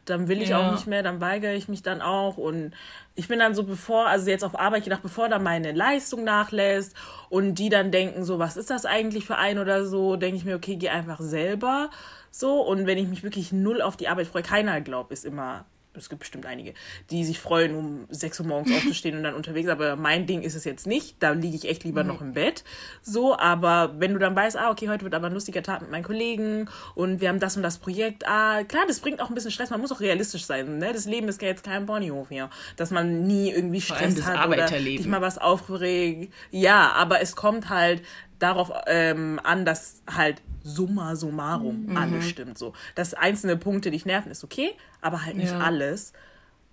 dann 0.05 0.27
will 0.29 0.43
ich 0.43 0.51
ja. 0.51 0.59
auch 0.59 0.73
nicht 0.73 0.87
mehr, 0.87 1.03
dann 1.03 1.21
weigere 1.21 1.55
ich 1.55 1.69
mich 1.69 1.83
dann 1.83 2.01
auch 2.01 2.37
und 2.37 2.73
ich 3.15 3.29
bin 3.29 3.39
dann 3.39 3.55
so 3.55 3.63
bevor, 3.63 4.07
also 4.07 4.29
jetzt 4.29 4.45
auf 4.45 4.59
Arbeit 4.59 4.85
gedacht, 4.85 5.03
bevor 5.03 5.29
da 5.29 5.39
meine 5.39 5.73
Leistung 5.73 6.25
nachlässt 6.25 6.97
und 7.29 7.55
die 7.55 7.69
dann 7.69 7.93
denken 7.93 8.25
so, 8.25 8.39
was 8.39 8.57
ist 8.57 8.71
das 8.71 8.85
eigentlich 8.85 9.27
für 9.27 9.37
ein 9.37 9.59
oder 9.59 9.87
so, 9.87 10.17
denke 10.17 10.37
ich 10.37 10.45
mir, 10.45 10.57
okay, 10.57 10.77
geh 10.77 10.89
einfach 10.89 11.21
selber 11.21 11.91
so 12.39 12.61
und 12.61 12.87
wenn 12.87 12.99
ich 12.99 13.09
mich 13.09 13.23
wirklich 13.23 13.51
null 13.53 13.81
auf 13.81 13.97
die 13.97 14.09
Arbeit 14.09 14.27
freue, 14.27 14.43
keiner 14.43 14.81
glaubt, 14.83 15.11
ist 15.11 15.25
immer 15.25 15.65
es 15.97 16.09
gibt 16.09 16.21
bestimmt 16.21 16.47
einige, 16.47 16.75
die 17.11 17.25
sich 17.25 17.39
freuen, 17.39 17.75
um 17.75 18.07
6 18.11 18.41
Uhr 18.41 18.47
morgens 18.47 18.77
aufzustehen 18.77 19.17
und 19.17 19.23
dann 19.23 19.35
unterwegs. 19.35 19.69
Aber 19.69 19.97
mein 19.97 20.27
Ding 20.27 20.43
ist 20.43 20.55
es 20.55 20.65
jetzt 20.65 20.87
nicht. 20.87 21.17
Da 21.21 21.31
liege 21.31 21.57
ich 21.57 21.69
echt 21.69 21.85
lieber 21.85 22.03
mhm. 22.03 22.09
noch 22.09 22.21
im 22.21 22.33
Bett. 22.35 22.65
So, 23.03 23.37
aber 23.37 23.95
wenn 23.99 24.13
du 24.13 24.19
dann 24.19 24.37
weißt, 24.37 24.57
ah, 24.57 24.71
okay, 24.71 24.89
heute 24.89 25.05
wird 25.05 25.15
aber 25.15 25.27
ein 25.27 25.33
lustiger 25.33 25.63
Tag 25.63 25.81
mit 25.83 25.91
meinen 25.91 26.05
Kollegen 26.05 26.69
und 26.95 27.21
wir 27.21 27.29
haben 27.29 27.41
das 27.41 27.57
und 27.57 27.63
das 27.63 27.79
Projekt. 27.79 28.27
Ah, 28.29 28.65
klar, 28.65 28.85
das 28.87 29.01
bringt 29.01 29.21
auch 29.21 29.29
ein 29.29 29.35
bisschen 29.35 29.51
Stress. 29.51 29.71
Man 29.71 29.81
muss 29.81 29.93
auch 29.93 30.01
realistisch 30.01 30.45
sein. 30.45 30.79
Ne? 30.79 30.93
Das 30.93 31.07
Leben 31.07 31.29
ist 31.29 31.41
ja 31.43 31.49
jetzt 31.49 31.65
kein 31.65 31.87
Ponyhof 31.87 32.29
hier. 32.29 32.51
Dass 32.77 32.91
man 32.91 33.27
nie 33.27 33.51
irgendwie 33.51 33.81
Stress 33.81 34.25
hat 34.25 34.49
oder 34.49 34.67
dich 34.67 35.07
mal 35.07 35.21
was 35.21 35.39
aufregt. 35.39 36.33
Ja, 36.51 36.93
aber 36.93 37.21
es 37.21 37.37
kommt 37.37 37.69
halt 37.69 38.03
darauf 38.39 38.71
ähm, 38.87 39.41
an, 39.43 39.65
dass 39.65 40.03
halt 40.13 40.43
summa 40.63 41.17
summarum 41.17 41.87
mhm. 41.87 41.97
alles 41.97 42.29
stimmt. 42.29 42.59
So. 42.59 42.73
Dass 42.95 43.15
einzelne 43.15 43.57
Punkte 43.57 43.91
dich 43.91 44.05
nerven, 44.05 44.31
ist 44.31 44.45
okay, 44.45 44.73
aber 45.01 45.25
halt 45.25 45.37
nicht 45.37 45.53
ja. 45.53 45.61
alles. 45.61 46.13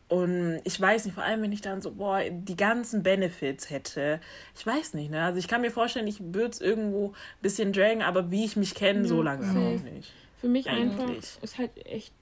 Und 0.10 0.62
ich 0.64 0.80
weiß 0.80 1.06
nicht, 1.06 1.16
vor 1.16 1.24
allem 1.24 1.42
wenn 1.42 1.52
ich 1.52 1.62
dann 1.62 1.82
so, 1.82 1.92
boah, 1.92 2.22
die 2.30 2.56
ganzen 2.56 3.02
Benefits 3.02 3.70
hätte. 3.70 4.20
Ich 4.56 4.66
weiß 4.66 4.94
nicht, 4.94 5.10
ne? 5.10 5.24
Also 5.24 5.40
ich 5.40 5.48
kann 5.48 5.62
mir 5.62 5.72
vorstellen, 5.72 6.08
ich 6.08 6.20
würde 6.20 6.50
es 6.50 6.62
irgendwo 6.62 7.10
ein 7.10 7.42
bisschen 7.42 7.74
dragen, 7.74 8.04
aber 8.04 8.30
wie 8.30 8.46
ich 8.46 8.56
mich 8.56 8.76
kenne, 8.76 9.02
ja, 9.02 9.08
so 9.08 9.22
langsam 9.22 9.58
auch 9.58 9.82
nicht. 9.82 10.12
Für 10.40 10.50
mich 10.50 10.70
Eigentlich. 10.70 11.00
einfach 11.00 11.44
ist 11.44 11.58
halt 11.58 11.72
echt 11.86 12.14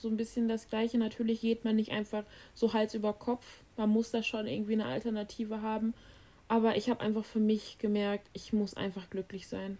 so 0.00 0.08
ein 0.08 0.16
bisschen 0.16 0.48
das 0.48 0.68
Gleiche. 0.68 0.98
Natürlich 0.98 1.40
geht 1.40 1.64
man 1.64 1.76
nicht 1.76 1.92
einfach 1.92 2.24
so 2.54 2.72
Hals 2.72 2.94
über 2.94 3.12
Kopf. 3.12 3.44
Man 3.76 3.90
muss 3.90 4.10
da 4.10 4.22
schon 4.22 4.46
irgendwie 4.46 4.74
eine 4.74 4.86
Alternative 4.86 5.62
haben. 5.62 5.94
Aber 6.48 6.76
ich 6.76 6.88
habe 6.88 7.00
einfach 7.00 7.24
für 7.24 7.40
mich 7.40 7.78
gemerkt, 7.78 8.28
ich 8.32 8.52
muss 8.52 8.74
einfach 8.74 9.10
glücklich 9.10 9.46
sein. 9.48 9.78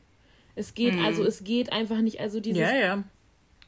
Es 0.54 0.74
geht, 0.74 0.94
mhm. 0.94 1.04
also 1.04 1.24
es 1.24 1.44
geht 1.44 1.72
einfach 1.72 2.00
nicht. 2.00 2.20
Also 2.20 2.40
dieses 2.40 2.61
ja, 2.61 2.74
ja. 2.74 3.04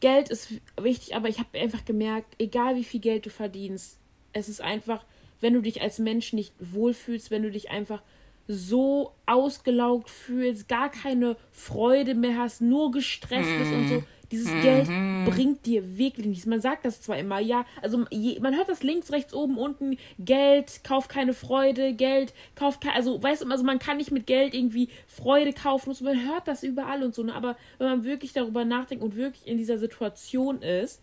Geld 0.00 0.28
ist 0.28 0.54
wichtig, 0.80 1.14
aber 1.14 1.28
ich 1.28 1.38
habe 1.38 1.58
einfach 1.58 1.84
gemerkt, 1.84 2.34
egal 2.38 2.76
wie 2.76 2.84
viel 2.84 3.00
Geld 3.00 3.26
du 3.26 3.30
verdienst, 3.30 3.98
es 4.32 4.48
ist 4.48 4.60
einfach, 4.60 5.04
wenn 5.40 5.54
du 5.54 5.62
dich 5.62 5.82
als 5.82 5.98
Mensch 5.98 6.32
nicht 6.32 6.52
wohlfühlst, 6.58 7.30
wenn 7.30 7.42
du 7.42 7.50
dich 7.50 7.70
einfach 7.70 8.02
so 8.48 9.12
ausgelaugt 9.26 10.10
fühlst, 10.10 10.68
gar 10.68 10.90
keine 10.90 11.36
Freude 11.52 12.14
mehr 12.14 12.36
hast, 12.38 12.60
nur 12.60 12.90
gestresst 12.90 13.50
bist 13.58 13.72
und 13.72 13.88
so, 13.88 13.94
mhm. 13.94 14.04
Dieses 14.30 14.52
mhm. 14.52 14.62
Geld 14.62 14.86
bringt 15.26 15.66
dir 15.66 15.98
wirklich 15.98 16.26
nichts. 16.26 16.46
Man 16.46 16.60
sagt 16.60 16.84
das 16.84 17.02
zwar 17.02 17.18
immer, 17.18 17.40
ja, 17.40 17.64
also 17.82 18.04
je, 18.10 18.38
man 18.40 18.54
hört 18.54 18.68
das 18.68 18.82
links, 18.82 19.10
rechts, 19.10 19.34
oben, 19.34 19.58
unten, 19.58 19.96
Geld 20.18 20.84
kauft 20.84 21.10
keine 21.10 21.34
Freude, 21.34 21.94
Geld 21.94 22.32
kauft 22.54 22.80
keine, 22.80 22.94
also 22.94 23.20
weißt 23.20 23.42
du, 23.42 23.48
also 23.48 23.64
man 23.64 23.80
kann 23.80 23.96
nicht 23.96 24.12
mit 24.12 24.26
Geld 24.26 24.54
irgendwie 24.54 24.88
Freude 25.06 25.52
kaufen, 25.52 25.90
und 25.90 26.00
man 26.02 26.24
hört 26.24 26.46
das 26.46 26.62
überall 26.62 27.02
und 27.02 27.14
so, 27.14 27.24
ne? 27.24 27.34
aber 27.34 27.56
wenn 27.78 27.88
man 27.88 28.04
wirklich 28.04 28.32
darüber 28.32 28.64
nachdenkt 28.64 29.02
und 29.02 29.16
wirklich 29.16 29.46
in 29.46 29.56
dieser 29.56 29.78
Situation 29.78 30.62
ist, 30.62 31.02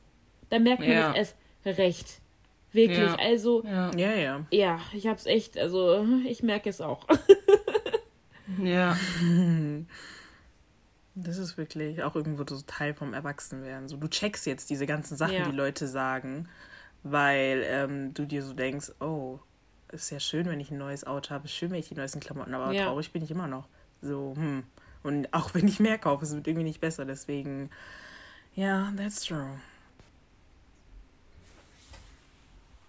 dann 0.49 0.63
merkt 0.63 0.81
man 0.81 0.91
ja. 0.91 1.13
es 1.13 1.35
recht. 1.65 2.21
Wirklich, 2.71 2.99
ja. 2.99 3.15
also. 3.15 3.63
Ja, 3.65 3.91
ja. 3.95 4.15
Ja, 4.15 4.45
ja 4.51 4.79
ich 4.93 5.07
hab's 5.07 5.25
echt, 5.25 5.57
also 5.57 6.05
ich 6.25 6.43
merke 6.43 6.69
es 6.69 6.79
auch. 6.79 7.05
ja. 8.63 8.97
Das 11.19 11.37
ist 11.37 11.57
wirklich 11.57 12.03
auch 12.03 12.15
irgendwo 12.15 12.45
so 12.47 12.61
Teil 12.61 12.93
vom 12.93 13.13
Erwachsenwerden. 13.13 13.87
So, 13.87 13.97
du 13.97 14.07
checkst 14.07 14.45
jetzt 14.45 14.69
diese 14.69 14.85
ganzen 14.85 15.17
Sachen, 15.17 15.33
ja. 15.33 15.49
die 15.49 15.55
Leute 15.55 15.87
sagen, 15.87 16.47
weil 17.01 17.63
ähm, 17.65 18.13
du 18.13 18.25
dir 18.25 18.43
so 18.43 18.53
denkst, 18.53 18.91
oh, 18.99 19.39
ist 19.91 20.11
ja 20.11 20.19
schön, 20.19 20.45
wenn 20.45 20.59
ich 20.59 20.69
ein 20.69 20.77
neues 20.77 21.07
Auto 21.07 21.31
habe, 21.31 21.47
schön, 21.47 21.71
wenn 21.71 21.79
ich 21.79 21.89
die 21.89 21.95
neuesten 21.95 22.19
Klamotten 22.19 22.53
habe, 22.53 22.65
aber 22.65 22.73
ja. 22.73 22.85
traurig 22.85 23.11
bin 23.11 23.23
ich 23.23 23.31
immer 23.31 23.47
noch. 23.47 23.67
So, 24.01 24.35
hm. 24.35 24.63
Und 25.01 25.33
auch 25.33 25.51
wenn 25.55 25.67
ich 25.67 25.79
mehr 25.79 25.97
kaufe, 25.97 26.23
es 26.23 26.35
wird 26.35 26.47
irgendwie 26.47 26.65
nicht 26.65 26.81
besser. 26.81 27.05
Deswegen, 27.05 27.71
ja, 28.53 28.93
that's 28.95 29.25
true. 29.25 29.59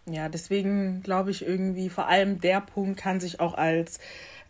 Ja, 0.05 0.29
deswegen 0.29 1.03
glaube 1.03 1.31
ich 1.31 1.47
irgendwie, 1.47 1.89
vor 1.89 2.09
allem 2.09 2.41
der 2.41 2.61
Punkt 2.61 2.99
kann 2.99 3.21
sich 3.21 3.41
auch 3.41 3.55
als 3.55 4.01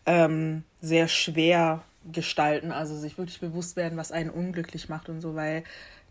ähm, 0.05 0.63
sehr 0.81 1.07
schwer 1.07 1.83
gestalten, 2.11 2.71
also 2.71 2.97
sich 2.97 3.17
wirklich 3.17 3.39
bewusst 3.39 3.75
werden, 3.75 3.97
was 3.97 4.11
einen 4.11 4.29
unglücklich 4.29 4.89
macht 4.89 5.09
und 5.09 5.21
so, 5.21 5.35
weil 5.35 5.63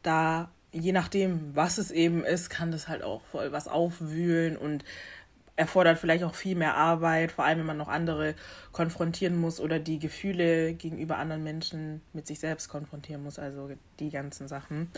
da, 0.02 0.50
je 0.72 0.92
nachdem, 0.92 1.54
was 1.54 1.78
es 1.78 1.90
eben 1.90 2.24
ist, 2.24 2.50
kann 2.50 2.70
das 2.70 2.88
halt 2.88 3.02
auch 3.02 3.22
voll 3.24 3.52
was 3.52 3.68
aufwühlen 3.68 4.56
und 4.56 4.84
erfordert 5.56 5.98
vielleicht 5.98 6.22
auch 6.22 6.34
viel 6.34 6.54
mehr 6.54 6.76
Arbeit, 6.76 7.32
vor 7.32 7.44
allem 7.44 7.58
wenn 7.58 7.66
man 7.66 7.76
noch 7.76 7.88
andere 7.88 8.34
konfrontieren 8.70 9.36
muss 9.36 9.58
oder 9.58 9.80
die 9.80 9.98
Gefühle 9.98 10.72
gegenüber 10.74 11.18
anderen 11.18 11.42
Menschen 11.42 12.00
mit 12.12 12.28
sich 12.28 12.38
selbst 12.38 12.68
konfrontieren 12.68 13.24
muss, 13.24 13.40
also 13.40 13.70
die 13.98 14.10
ganzen 14.10 14.46
Sachen. 14.46 14.88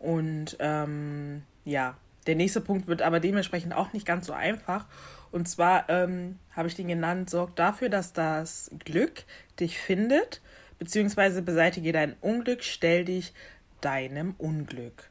Und 0.00 0.56
ähm, 0.58 1.42
ja, 1.64 1.96
der 2.26 2.34
nächste 2.34 2.60
Punkt 2.60 2.88
wird 2.88 3.02
aber 3.02 3.20
dementsprechend 3.20 3.72
auch 3.72 3.92
nicht 3.92 4.04
ganz 4.04 4.26
so 4.26 4.32
einfach. 4.32 4.86
Und 5.32 5.48
zwar 5.48 5.88
ähm, 5.88 6.38
habe 6.52 6.68
ich 6.68 6.74
den 6.74 6.88
genannt, 6.88 7.30
sorg 7.30 7.54
dafür, 7.56 7.88
dass 7.88 8.12
das 8.12 8.70
Glück 8.84 9.24
dich 9.58 9.78
findet, 9.78 10.40
beziehungsweise 10.78 11.42
beseitige 11.42 11.92
dein 11.92 12.14
Unglück, 12.20 12.62
stell 12.64 13.04
dich 13.04 13.32
deinem 13.80 14.34
Unglück. 14.38 15.10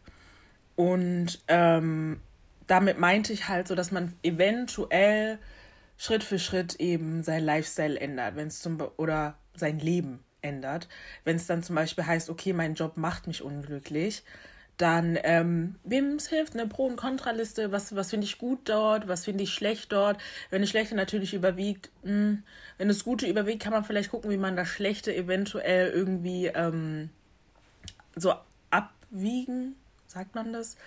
Und 0.76 1.42
ähm, 1.48 2.22
damit 2.68 3.00
meinte 3.00 3.34
ich 3.34 3.48
halt 3.48 3.68
so, 3.68 3.76
dass 3.76 3.92
man 3.92 4.14
eventuell 4.24 5.40
Schritt 5.98 6.24
für 6.24 6.40
Schritt 6.40 6.76
eben 6.76 7.24
sein 7.24 7.44
Lifestyle 7.44 8.00
ändert, 8.00 8.36
wenn 8.36 8.48
es 8.48 8.62
zum 8.62 8.80
oder 8.98 9.38
sein 9.56 9.80
Leben 9.80 10.24
ändert. 10.42 10.88
Wenn 11.24 11.36
es 11.36 11.48
dann 11.48 11.64
zum 11.64 11.76
Beispiel 11.76 12.06
heißt, 12.06 12.30
okay, 12.30 12.54
mein 12.54 12.76
Job 12.76 12.96
macht 12.96 13.28
mich 13.28 13.44
unglücklich, 13.44 14.24
dann, 14.80 15.20
ähm, 15.24 15.76
wem 15.84 16.16
es 16.16 16.30
hilft, 16.30 16.54
eine 16.54 16.66
Pro- 16.66 16.88
und 16.88 16.96
Kontraliste, 16.96 17.74
was, 17.74 17.96
was 17.96 18.12
finde 18.12 18.26
ich 18.26 18.38
gut 18.38 18.62
dort, 18.64 19.10
was 19.10 19.26
finde 19.26 19.44
ich 19.44 19.54
schlecht 19.54 19.92
dort. 19.92 20.22
Wenn 20.50 20.62
das 20.62 20.70
Schlechte 20.70 20.96
natürlich 20.96 21.34
überwiegt, 21.34 21.90
mh, 22.04 22.12
hm, 22.12 22.44
wenn 22.78 22.88
das 22.88 23.04
Gute 23.04 23.28
überwiegt, 23.28 23.62
kann 23.62 23.74
man 23.74 23.84
vielleicht 23.84 24.10
gucken, 24.10 24.32
wie 24.32 24.38
man 24.38 24.56
das 24.56 24.70
Schlechte 24.70 25.14
eventuell 25.14 25.90
irgendwie 25.90 26.48
ähm, 26.48 27.10
so 28.16 28.34
abwiegen, 28.72 29.76
sagt 30.08 30.34
man 30.34 30.54
das? 30.54 30.78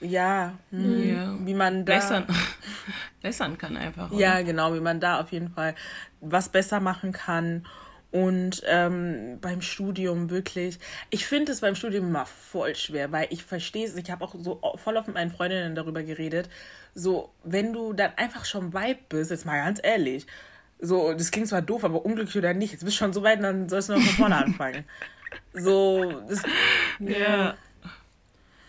Ja, 0.00 0.56
mh, 0.70 0.82
hm, 0.82 1.08
ja. 1.08 1.36
wie 1.44 1.54
man 1.54 1.84
da. 1.84 1.94
Bessern. 1.94 2.26
Bessern 3.20 3.58
kann 3.58 3.76
einfach. 3.76 4.12
Oder? 4.12 4.20
Ja, 4.20 4.42
genau, 4.42 4.74
wie 4.74 4.80
man 4.80 5.00
da 5.00 5.20
auf 5.20 5.32
jeden 5.32 5.50
Fall 5.50 5.74
was 6.20 6.50
besser 6.50 6.78
machen 6.78 7.10
kann 7.10 7.66
und 8.10 8.62
ähm, 8.66 9.38
beim 9.40 9.60
Studium 9.60 10.30
wirklich, 10.30 10.78
ich 11.10 11.26
finde 11.26 11.52
es 11.52 11.60
beim 11.60 11.74
Studium 11.74 12.08
immer 12.08 12.24
voll 12.24 12.74
schwer, 12.74 13.12
weil 13.12 13.26
ich 13.30 13.44
verstehe 13.44 13.86
es, 13.86 13.96
ich 13.96 14.10
habe 14.10 14.24
auch 14.24 14.34
so 14.38 14.60
voll 14.76 14.96
oft 14.96 15.08
mit 15.08 15.14
meinen 15.14 15.30
Freundinnen 15.30 15.74
darüber 15.74 16.02
geredet, 16.02 16.48
so, 16.94 17.30
wenn 17.44 17.72
du 17.72 17.92
dann 17.92 18.12
einfach 18.16 18.46
schon 18.46 18.72
weit 18.72 19.08
bist, 19.10 19.30
jetzt 19.30 19.44
mal 19.44 19.62
ganz 19.62 19.78
ehrlich, 19.82 20.26
so, 20.80 21.12
das 21.12 21.30
klingt 21.30 21.48
zwar 21.48 21.60
doof, 21.60 21.84
aber 21.84 22.04
unglücklich 22.04 22.36
oder 22.36 22.54
nicht, 22.54 22.72
jetzt 22.72 22.84
bist 22.84 22.96
du 22.96 22.98
schon 22.98 23.12
so 23.12 23.22
weit, 23.22 23.42
dann 23.42 23.68
sollst 23.68 23.90
du 23.90 23.94
noch 23.94 24.00
von 24.00 24.14
vorne 24.14 24.36
anfangen. 24.44 24.84
So, 25.52 26.22
das, 26.28 26.42
ja. 27.00 27.56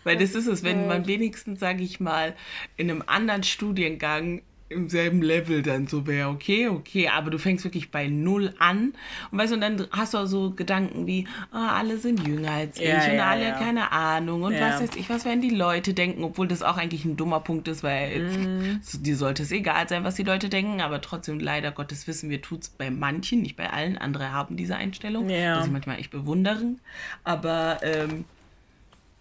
Weil 0.04 0.16
das, 0.16 0.32
das 0.32 0.42
ist 0.42 0.48
es, 0.48 0.62
wenn 0.62 0.86
man 0.86 1.06
wenigstens, 1.06 1.60
sage 1.60 1.82
ich 1.82 2.00
mal, 2.00 2.34
in 2.76 2.90
einem 2.90 3.02
anderen 3.06 3.42
Studiengang 3.42 4.42
im 4.70 4.88
selben 4.88 5.20
Level 5.20 5.62
dann 5.62 5.88
so 5.88 6.06
wäre, 6.06 6.28
okay, 6.28 6.68
okay, 6.68 7.08
aber 7.08 7.30
du 7.30 7.38
fängst 7.38 7.64
wirklich 7.64 7.90
bei 7.90 8.06
null 8.06 8.54
an. 8.60 8.94
Und 9.30 9.38
weißt 9.38 9.50
du, 9.50 9.56
und 9.56 9.60
dann 9.60 9.86
hast 9.90 10.14
du 10.14 10.18
auch 10.18 10.26
so 10.26 10.52
Gedanken 10.52 11.06
wie, 11.08 11.26
oh, 11.52 11.56
alle 11.56 11.98
sind 11.98 12.24
jünger 12.24 12.52
als 12.52 12.78
ich 12.78 12.84
Ja, 12.86 13.04
und 13.04 13.14
ja, 13.16 13.26
alle 13.28 13.44
ja. 13.48 13.52
keine 13.58 13.90
Ahnung. 13.90 14.44
Und 14.44 14.58
was 14.60 14.80
weiß 14.80 14.90
ich, 14.96 15.10
was 15.10 15.24
werden 15.24 15.40
die 15.42 15.50
Leute 15.50 15.92
denken, 15.92 16.22
obwohl 16.22 16.46
das 16.46 16.62
auch 16.62 16.76
eigentlich 16.76 17.04
ein 17.04 17.16
dummer 17.16 17.40
Punkt 17.40 17.66
ist, 17.68 17.82
weil 17.82 18.20
Mhm. 18.20 18.80
dir 19.00 19.16
sollte 19.16 19.42
es 19.42 19.50
egal 19.50 19.88
sein, 19.88 20.04
was 20.04 20.14
die 20.14 20.22
Leute 20.22 20.48
denken, 20.48 20.80
aber 20.80 21.00
trotzdem, 21.00 21.40
leider 21.40 21.72
Gottes 21.72 22.06
wissen 22.06 22.30
wir, 22.30 22.40
tut 22.40 22.62
es 22.62 22.68
bei 22.68 22.90
manchen, 22.90 23.42
nicht 23.42 23.56
bei 23.56 23.70
allen, 23.70 23.98
andere 23.98 24.30
haben 24.32 24.56
diese 24.56 24.76
Einstellung, 24.76 25.28
Ja. 25.28 25.56
das 25.56 25.66
ich 25.66 25.72
manchmal 25.72 25.98
echt 25.98 26.12
bewundern, 26.12 26.78
aber 27.24 27.80
ähm, 27.82 28.24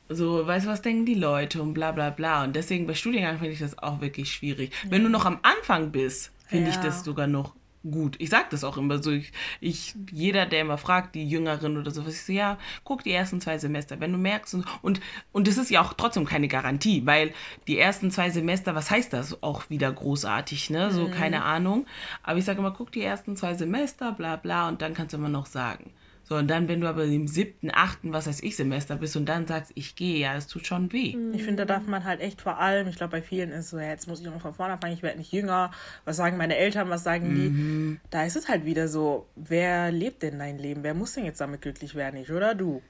so, 0.10 0.46
weißt 0.46 0.66
du, 0.66 0.70
was 0.70 0.82
denken 0.82 1.06
die 1.06 1.14
Leute 1.16 1.62
und 1.62 1.74
bla 1.74 1.92
bla 1.92 2.10
bla. 2.10 2.44
Und 2.44 2.56
deswegen 2.56 2.88
bei 2.88 2.96
Studiengang 2.96 3.38
finde 3.38 3.54
ich 3.54 3.60
das 3.60 3.78
auch 3.78 4.02
wirklich 4.02 4.32
schwierig. 4.32 4.72
Wenn 4.90 5.04
du 5.04 5.10
noch 5.10 5.26
am 5.26 5.40
Anfang 5.44 5.92
bist, 5.92 6.32
finde 6.48 6.70
ich 6.70 6.76
Ja. 6.78 6.84
das 6.84 7.04
sogar 7.04 7.28
noch 7.28 7.54
gut. 7.90 8.16
Ich 8.20 8.30
sage 8.30 8.48
das 8.50 8.66
auch 8.66 8.76
immer 8.78 9.02
so. 9.02 9.12
Ich, 9.12 9.32
ich, 9.62 9.96
jeder, 10.12 10.46
der 10.46 10.62
immer 10.62 10.78
fragt, 10.78 11.16
die 11.16 11.26
Jüngeren 11.26 11.78
oder 11.78 11.92
sowas, 11.92 12.14
ich 12.16 12.24
so, 12.26 12.34
ja, 12.34 12.58
guck 12.84 13.04
die 13.04 13.12
ersten 13.12 13.40
zwei 13.40 13.58
Semester. 13.58 14.00
Wenn 14.02 14.12
du 14.12 14.18
merkst, 14.18 14.54
und, 14.56 14.66
und, 14.82 15.00
und 15.32 15.48
das 15.48 15.58
ist 15.58 15.70
ja 15.70 15.82
auch 15.82 15.94
trotzdem 15.94 16.26
keine 16.26 16.50
Garantie, 16.50 17.06
weil 17.06 17.32
die 17.68 17.78
ersten 17.78 18.12
zwei 18.12 18.32
Semester, 18.32 18.76
was 18.76 18.92
heißt 18.92 19.14
das 19.14 19.42
auch 19.44 19.70
wieder 19.70 19.92
großartig, 19.92 20.72
ne? 20.72 20.92
So, 20.92 21.08
keine 21.08 21.44
Ahnung. 21.44 21.86
Aber 22.22 22.38
ich 22.38 22.46
sage 22.46 22.60
immer, 22.60 22.72
guck 22.72 22.92
die 22.92 23.02
ersten 23.02 23.38
zwei 23.38 23.54
Semester, 23.54 24.12
bla 24.12 24.36
bla, 24.36 24.68
und 24.68 24.82
dann 24.82 24.94
kannst 24.94 25.14
du 25.14 25.18
immer 25.18 25.30
noch 25.30 25.46
sagen. 25.46 25.92
So, 26.30 26.36
und 26.36 26.48
dann, 26.48 26.68
wenn 26.68 26.80
du 26.80 26.88
aber 26.88 27.06
im 27.06 27.28
siebten, 27.28 27.72
achten, 27.74 28.14
was 28.14 28.28
weiß 28.28 28.44
ich, 28.44 28.56
Semester 28.56 28.96
bist 28.96 29.16
und 29.16 29.26
dann 29.26 29.48
sagst, 29.48 29.72
ich 29.74 29.96
gehe, 29.96 30.20
ja, 30.20 30.36
das 30.36 30.46
tut 30.46 30.68
schon 30.68 30.94
weh. 30.94 31.18
Ich 31.34 31.44
finde, 31.44 31.66
da 31.66 31.74
darf 31.74 31.88
man 31.88 32.04
halt 32.04 32.22
echt 32.22 32.42
vor 32.44 32.60
allem, 32.60 32.88
ich 32.88 32.98
glaube, 32.98 33.12
bei 33.12 33.22
vielen 33.24 33.50
ist 33.50 33.72
so, 33.72 33.80
ja, 33.80 33.88
jetzt 33.90 34.08
muss 34.08 34.20
ich 34.20 34.28
noch 34.28 34.40
von 34.40 34.54
vorne 34.54 34.74
anfangen, 34.74 34.94
ich 34.94 35.02
werde 35.02 35.18
nicht 35.18 35.32
jünger. 35.32 35.72
Was 36.06 36.18
sagen 36.18 36.38
meine 36.38 36.56
Eltern, 36.56 36.88
was 36.92 37.04
sagen 37.04 37.32
Mhm. 37.32 37.36
die? 37.36 38.00
Da 38.12 38.26
ist 38.26 38.36
es 38.36 38.48
halt 38.48 38.64
wieder 38.64 38.88
so, 38.88 39.26
wer 39.36 39.92
lebt 39.92 40.22
denn 40.22 40.38
dein 40.38 40.60
Leben? 40.60 40.84
Wer 40.84 40.94
muss 40.94 41.14
denn 41.14 41.26
jetzt 41.26 41.42
damit 41.42 41.64
glücklich 41.64 41.96
werden? 41.96 42.20
Ich 42.20 42.32
oder 42.32 42.54
du? 42.54 42.84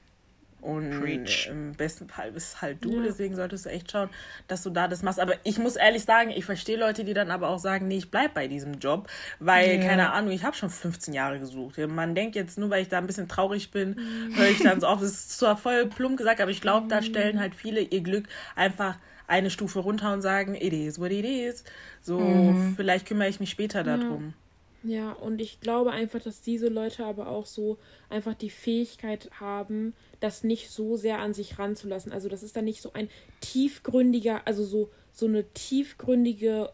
Und 0.60 1.00
Preach. 1.00 1.48
im 1.50 1.72
besten 1.72 2.08
Fall 2.08 2.32
bist 2.32 2.60
halt 2.60 2.84
du, 2.84 3.00
deswegen 3.02 3.34
solltest 3.36 3.64
du 3.64 3.70
echt 3.70 3.90
schauen, 3.90 4.10
dass 4.48 4.62
du 4.62 4.70
da 4.70 4.88
das 4.88 5.02
machst. 5.02 5.18
Aber 5.20 5.34
ich 5.44 5.58
muss 5.58 5.76
ehrlich 5.76 6.04
sagen, 6.04 6.30
ich 6.30 6.44
verstehe 6.44 6.78
Leute, 6.78 7.04
die 7.04 7.14
dann 7.14 7.30
aber 7.30 7.48
auch 7.48 7.58
sagen, 7.58 7.88
nee, 7.88 7.98
ich 7.98 8.10
bleib 8.10 8.34
bei 8.34 8.46
diesem 8.48 8.74
Job, 8.74 9.08
weil, 9.38 9.80
Ja. 9.80 9.86
keine 9.88 10.12
Ahnung, 10.12 10.32
ich 10.32 10.44
habe 10.44 10.56
schon 10.56 10.70
15 10.70 11.14
Jahre 11.14 11.38
gesucht. 11.38 11.78
Man 11.78 12.14
denkt 12.14 12.36
jetzt 12.36 12.58
nur, 12.58 12.70
weil 12.70 12.82
ich 12.82 12.88
da 12.88 12.98
ein 12.98 13.06
bisschen 13.06 13.28
traurig 13.28 13.70
bin, 13.70 13.96
höre 14.34 14.48
ich 14.48 14.58
dann 14.62 14.80
so 14.80 14.86
auf, 14.86 15.00
das 15.00 15.10
ist 15.10 15.38
zwar 15.38 15.56
voll 15.56 15.86
plump 15.86 16.16
gesagt, 16.18 16.40
aber 16.40 16.50
ich 16.50 16.60
glaube, 16.60 16.88
da 16.88 17.02
stellen 17.02 17.40
halt 17.40 17.54
viele 17.54 17.80
ihr 17.80 18.02
Glück 18.02 18.28
einfach 18.56 18.96
eine 19.26 19.48
Stufe 19.50 19.78
runter 19.78 20.12
und 20.12 20.22
sagen, 20.22 20.54
it 20.56 20.72
is 20.72 20.98
what 21.00 21.10
it 21.12 21.24
is. 21.24 21.64
So, 22.02 22.54
vielleicht 22.76 23.06
kümmere 23.06 23.28
ich 23.28 23.38
mich 23.40 23.50
später 23.50 23.84
darum. 23.84 24.34
Ja, 24.82 25.12
und 25.12 25.42
ich 25.42 25.60
glaube 25.60 25.90
einfach, 25.90 26.20
dass 26.22 26.40
diese 26.40 26.68
Leute 26.68 27.04
aber 27.04 27.28
auch 27.28 27.44
so 27.44 27.78
einfach 28.08 28.32
die 28.34 28.48
Fähigkeit 28.48 29.30
haben, 29.38 29.94
das 30.20 30.42
nicht 30.42 30.70
so 30.70 30.96
sehr 30.96 31.18
an 31.18 31.34
sich 31.34 31.58
ranzulassen. 31.58 32.12
Also 32.12 32.30
das 32.30 32.42
ist 32.42 32.56
dann 32.56 32.64
nicht 32.64 32.80
so 32.80 32.92
ein 32.94 33.10
tiefgründiger, 33.40 34.40
also 34.46 34.64
so, 34.64 34.90
so 35.12 35.26
eine 35.26 35.44
tiefgründige 35.52 36.70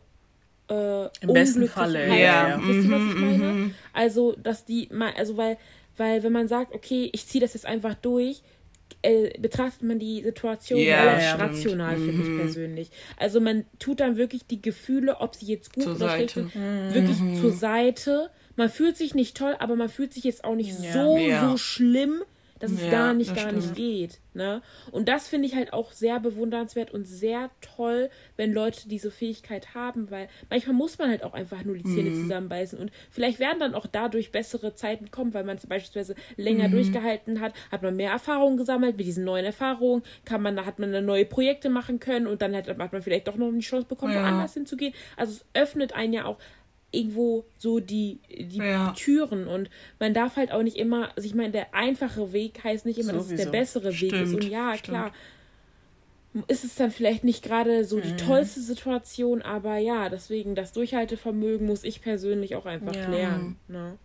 äh, 0.69 1.09
Im 1.21 1.33
besten 1.33 1.66
Falle, 1.66 2.07
ja. 2.21 2.61
Wisst 2.66 2.85
ihr, 2.85 2.90
was 2.90 3.07
ich 3.07 3.14
Mhm, 3.14 3.21
meine? 3.21 3.57
Also, 3.92 4.33
dass 4.42 4.64
die 4.64 4.88
mal, 4.92 5.12
also 5.16 5.37
weil, 5.37 5.59
weil 5.97 6.23
wenn 6.23 6.33
man 6.33 6.49
sagt, 6.49 6.75
okay, 6.75 7.11
ich 7.12 7.27
ziehe 7.27 7.40
das 7.42 7.55
jetzt 7.55 7.66
einfach 7.66 7.95
durch, 7.95 8.42
äh, 9.07 9.38
betrachtet 9.38 9.83
man 9.83 9.99
die 9.99 10.23
Situation 10.23 10.81
Ja, 10.81 11.03
relativ 11.05 11.25
ja, 11.25 11.35
rational, 11.37 11.97
finde 11.97 12.23
ich 12.23 12.37
persönlich. 12.37 12.90
Also 13.16 13.40
man 13.40 13.64
tut 13.79 14.01
dann 14.01 14.16
wirklich 14.16 14.47
die 14.47 14.61
Gefühle, 14.61 15.21
ob 15.21 15.35
sie 15.35 15.47
jetzt 15.47 15.73
gut 15.73 15.85
Zur 15.85 15.95
oder 15.97 16.11
schlecht 16.11 16.35
sind, 16.35 16.55
wirklich 16.55 17.19
zur 17.40 17.53
Seite. 17.53 18.31
Man 18.57 18.69
fühlt 18.71 18.97
sich 18.97 19.14
nicht 19.14 19.37
toll, 19.37 19.55
aber 19.59 19.77
man 19.77 19.88
fühlt 19.88 20.12
sich 20.12 20.25
jetzt 20.25 20.45
auch 20.45 20.55
nicht 20.55 20.75
so, 20.75 21.19
Ja. 21.19 21.40
so 21.51 21.57
schlimm, 21.57 22.23
dass 22.59 22.71
es 22.73 22.85
Ja, 22.85 22.90
gar 22.90 23.14
nicht, 23.14 23.35
gar 23.35 23.53
nicht 23.53 23.64
stimmt. 23.64 23.77
geht. 23.77 24.21
Ne? 24.35 24.62
Und 24.90 25.09
das 25.09 25.29
finde 25.29 25.47
ich 25.47 25.55
halt 25.55 25.73
auch 25.73 25.92
sehr 25.92 26.21
bewundernswert 26.21 26.90
und 26.92 27.07
sehr 27.07 27.51
toll, 27.61 28.11
wenn 28.37 28.53
Leute 28.53 28.88
diese 28.88 29.11
Fähigkeit 29.11 29.75
haben, 29.75 30.11
weil 30.11 30.29
manchmal 30.51 30.75
muss 30.75 30.99
man 30.99 31.11
halt 31.11 31.23
auch 31.23 31.35
einfach 31.35 31.64
nur 31.64 31.77
die 31.77 31.85
Zähne 31.85 32.11
Mhm. 32.11 32.14
zusammenbeißen 32.14 32.79
und 32.79 32.90
vielleicht 33.11 33.38
werden 33.40 33.61
dann 33.61 33.75
auch 33.75 33.87
dadurch 33.87 34.33
bessere 34.33 34.75
Zeiten 34.75 35.11
kommen, 35.11 35.33
weil 35.35 35.45
man 35.45 35.59
beispielsweise 35.69 36.14
Mhm. 36.14 36.45
länger 36.45 36.69
durchgehalten 36.69 37.40
hat, 37.40 37.55
hat 37.71 37.83
man 37.83 37.97
mehr 37.97 38.11
Erfahrungen 38.11 38.57
gesammelt. 38.57 38.97
Mit 38.97 39.07
diesen 39.07 39.25
neuen 39.25 39.45
Erfahrungen 39.45 40.03
kann 40.25 40.42
man, 40.42 40.64
hat 40.64 40.79
man 40.79 40.92
dann 40.92 41.05
neue 41.07 41.25
Projekte 41.25 41.69
machen 41.71 42.01
können 42.01 42.27
und 42.27 42.42
dann 42.42 42.55
hat, 42.55 42.69
hat 42.69 42.92
man 42.92 43.03
vielleicht 43.03 43.29
doch 43.29 43.37
noch 43.37 43.49
eine 43.49 43.61
Chance 43.61 43.87
bekommen, 43.88 44.14
Ja. 44.14 44.23
woanders 44.23 44.55
hinzugehen. 44.55 44.95
Also 45.16 45.33
es 45.33 45.45
öffnet 45.61 45.95
einen 45.95 46.12
ja 46.12 46.25
auch 46.27 46.38
irgendwo 46.96 47.44
so 47.59 47.80
die, 47.80 48.18
die 48.28 48.59
Ja. 48.59 48.92
Türen 48.96 49.46
und 49.46 49.70
man 50.00 50.14
darf 50.14 50.37
halt 50.37 50.52
auch 50.52 50.62
nicht 50.62 50.76
immer, 50.76 51.11
also 51.16 51.26
ich 51.28 51.35
meine, 51.35 51.50
der 51.52 51.74
einfache 51.74 52.32
Weg 52.32 52.64
heißt 52.64 52.87
nicht 52.87 52.98
immer, 52.98 53.12
dass 53.12 53.24
es 53.24 53.28
der 53.37 53.37
Sowieso. 53.46 53.50
bessere 53.52 54.00
Weg 54.00 54.12
ist. 54.12 54.28
Stimmt, 54.30 54.44
Und 54.44 54.50
ja, 54.50 54.70
stimmt. 54.76 54.85
klar, 54.85 55.12
ist 56.48 56.64
es 56.64 56.74
dann 56.74 56.90
vielleicht 56.90 57.24
nicht 57.24 57.42
gerade 57.42 57.85
so 57.85 57.96
Mhm. 57.96 58.02
die 58.02 58.16
tollste 58.16 58.61
Situation, 58.61 59.40
aber 59.42 59.78
ja, 59.78 60.09
deswegen 60.09 60.54
das 60.54 60.72
Durchhaltevermögen 60.72 61.66
muss 61.66 61.82
ich 61.85 62.02
persönlich 62.02 62.56
auch 62.56 62.66
einfach 62.66 62.94
Ja. 62.94 63.11
lernen. 63.11 63.56
Ne? 63.68 63.96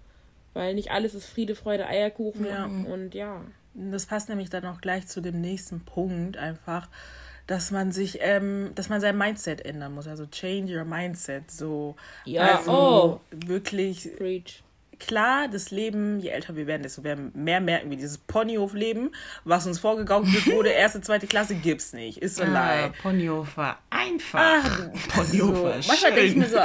Weil 0.54 0.75
nicht 0.75 0.91
alles 0.91 1.13
ist 1.13 1.25
Friede, 1.25 1.56
Freude, 1.56 1.88
Eierkuchen 1.88 2.45
Ja. 2.45 2.65
und 2.65 3.15
ja. 3.15 3.43
Das 3.73 4.06
passt 4.06 4.30
nämlich 4.30 4.49
dann 4.49 4.65
auch 4.65 4.82
gleich 4.82 5.08
zu 5.08 5.21
dem 5.21 5.39
nächsten 5.41 5.82
Punkt 5.82 6.38
einfach, 6.38 6.89
dass 7.52 7.70
man 7.70 7.92
sich, 7.92 8.20
ähm, 8.22 8.72
dass 8.76 8.88
man 8.88 9.02
sein 9.02 9.18
Mindset 9.18 9.66
ändern 9.66 9.94
muss. 9.94 10.08
Also 10.08 10.26
change 10.26 10.74
your 10.74 10.86
mindset. 10.86 11.52
So, 11.52 11.98
Ja, 12.24 12.60
also 12.60 12.72
oh. 12.72 13.20
wirklich 13.30 14.10
Preach. 14.16 14.64
Klar, 15.02 15.48
das 15.50 15.72
Leben, 15.72 16.20
je 16.20 16.30
älter 16.30 16.56
wir 16.56 16.68
werden, 16.68 16.84
desto 16.84 17.02
mehr 17.02 17.60
merken 17.62 17.90
wir 17.90 17.98
dieses 17.98 18.18
Ponyhof-Leben, 18.18 19.12
was 19.44 19.68
uns 19.68 19.80
vorgegaukelt 19.80 20.48
wurde, 20.48 20.70
erste, 20.72 21.02
zweite 21.02 21.28
Klasse 21.28 21.56
gibt's 21.56 21.92
nicht. 21.94 22.18
Ist 22.20 22.38
so 22.38 22.44
Ah, 22.44 22.48
leid. 22.48 22.94
Ponyhofer, 23.02 23.78
einfach. 23.90 24.64
Ponyhofer, 25.14 25.82
So, 25.82 25.88
manchmal 25.90 26.12
denke 26.14 26.22
ich 26.30 26.36
mir 26.36 26.46
schön. 26.46 26.54
so, 26.54 26.60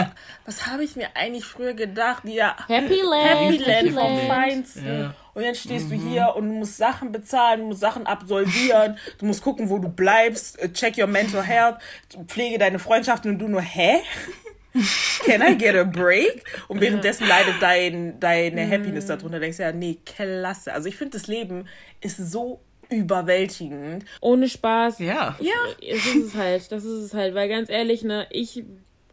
was 0.45 0.67
habe 0.67 0.85
ich 0.85 0.97
mir 0.97 1.09
eigentlich 1.15 1.45
früher 1.45 1.75
gedacht? 1.75 2.25
Ja, 2.25 2.57
Happy 2.69 3.01
Land, 3.03 3.25
Happy 3.29 3.59
Happy 3.59 3.89
Land 3.89 4.01
vom 4.01 4.17
Land. 4.17 4.29
Feinsten. 4.29 4.87
Ja. 4.87 5.15
Und 5.35 5.43
jetzt 5.43 5.61
stehst 5.61 5.91
du 5.91 5.95
hier 5.95 6.33
und 6.35 6.49
du 6.49 6.55
musst 6.55 6.79
Sachen 6.79 7.13
bezahlen, 7.13 7.61
du 7.61 7.67
musst 7.67 7.81
Sachen 7.81 8.07
absolvieren, 8.07 8.97
du 9.19 9.27
musst 9.27 9.43
gucken, 9.43 9.69
wo 9.69 9.79
du 9.79 9.89
bleibst, 9.91 10.59
check 10.73 10.97
your 10.97 11.07
mental 11.07 11.43
health, 11.43 11.77
pflege 12.27 12.57
deine 12.57 12.79
Freundschaften 12.79 13.33
und 13.33 13.39
du 13.39 13.47
nur, 13.49 13.61
hä? 13.61 14.01
Can 15.25 15.43
I 15.43 15.57
get 15.57 15.75
a 15.75 15.85
break? 15.85 16.45
Und 16.69 16.81
währenddessen 16.81 17.27
leidet 17.27 17.55
dein, 17.61 18.19
deine 18.21 18.69
Happiness 18.71 19.07
darunter. 19.07 19.41
Denkst 19.41 19.57
du 19.59 19.63
ja, 19.65 19.73
nee, 19.73 19.99
klasse. 20.05 20.73
Also 20.73 20.89
ich 20.89 20.97
finde, 20.97 21.19
das 21.19 21.27
Leben 21.27 21.67
ist 22.01 22.17
so 22.19 22.61
überwältigend. 22.91 24.05
Ohne 24.21 24.49
Spaß. 24.49 24.99
Ja. 25.01 25.37
Ja. 25.41 25.53
Es 25.81 26.07
ist 26.07 26.17
es 26.29 26.35
halt, 26.35 26.71
das 26.73 26.85
ist 26.85 27.03
es 27.03 27.15
halt, 27.15 27.35
weil 27.35 27.49
ganz 27.49 27.71
ehrlich, 27.71 28.03
ne, 28.03 28.27
ich 28.31 28.63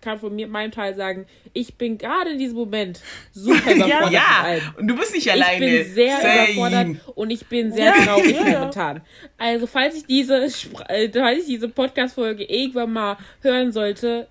kann 0.01 0.19
von 0.19 0.35
mir, 0.35 0.47
meinem 0.49 0.71
Teil 0.71 0.93
sagen, 0.95 1.25
ich 1.53 1.75
bin 1.75 1.97
gerade 1.97 2.31
in 2.31 2.37
diesem 2.37 2.57
Moment 2.57 2.99
super 3.31 3.71
überfordert 3.73 4.11
Ja, 4.11 4.45
und 4.77 4.87
du 4.87 4.97
bist 4.97 5.13
nicht 5.13 5.27
Ich 5.27 5.31
alleine. 5.31 5.59
bin 5.65 5.85
sehr 5.93 6.17
Same. 6.17 6.43
überfordert 6.43 6.87
und 7.15 7.29
ich 7.31 7.45
bin 7.47 7.71
sehr 7.71 7.85
Ja, 7.85 8.03
traurig 8.05 8.35
ja, 8.35 8.47
ja. 8.47 8.59
momentan. 8.59 9.01
Also, 9.37 9.65
falls 9.65 9.95
ich 9.95 10.05
diese, 10.05 10.43
äh, 10.43 11.09
falls 11.13 11.39
ich 11.39 11.45
diese 11.45 11.69
Podcast-Folge 11.69 12.43
irgendwann 12.43 12.91
mal 12.91 13.17
hören 13.41 13.71
sollte, 13.71 14.27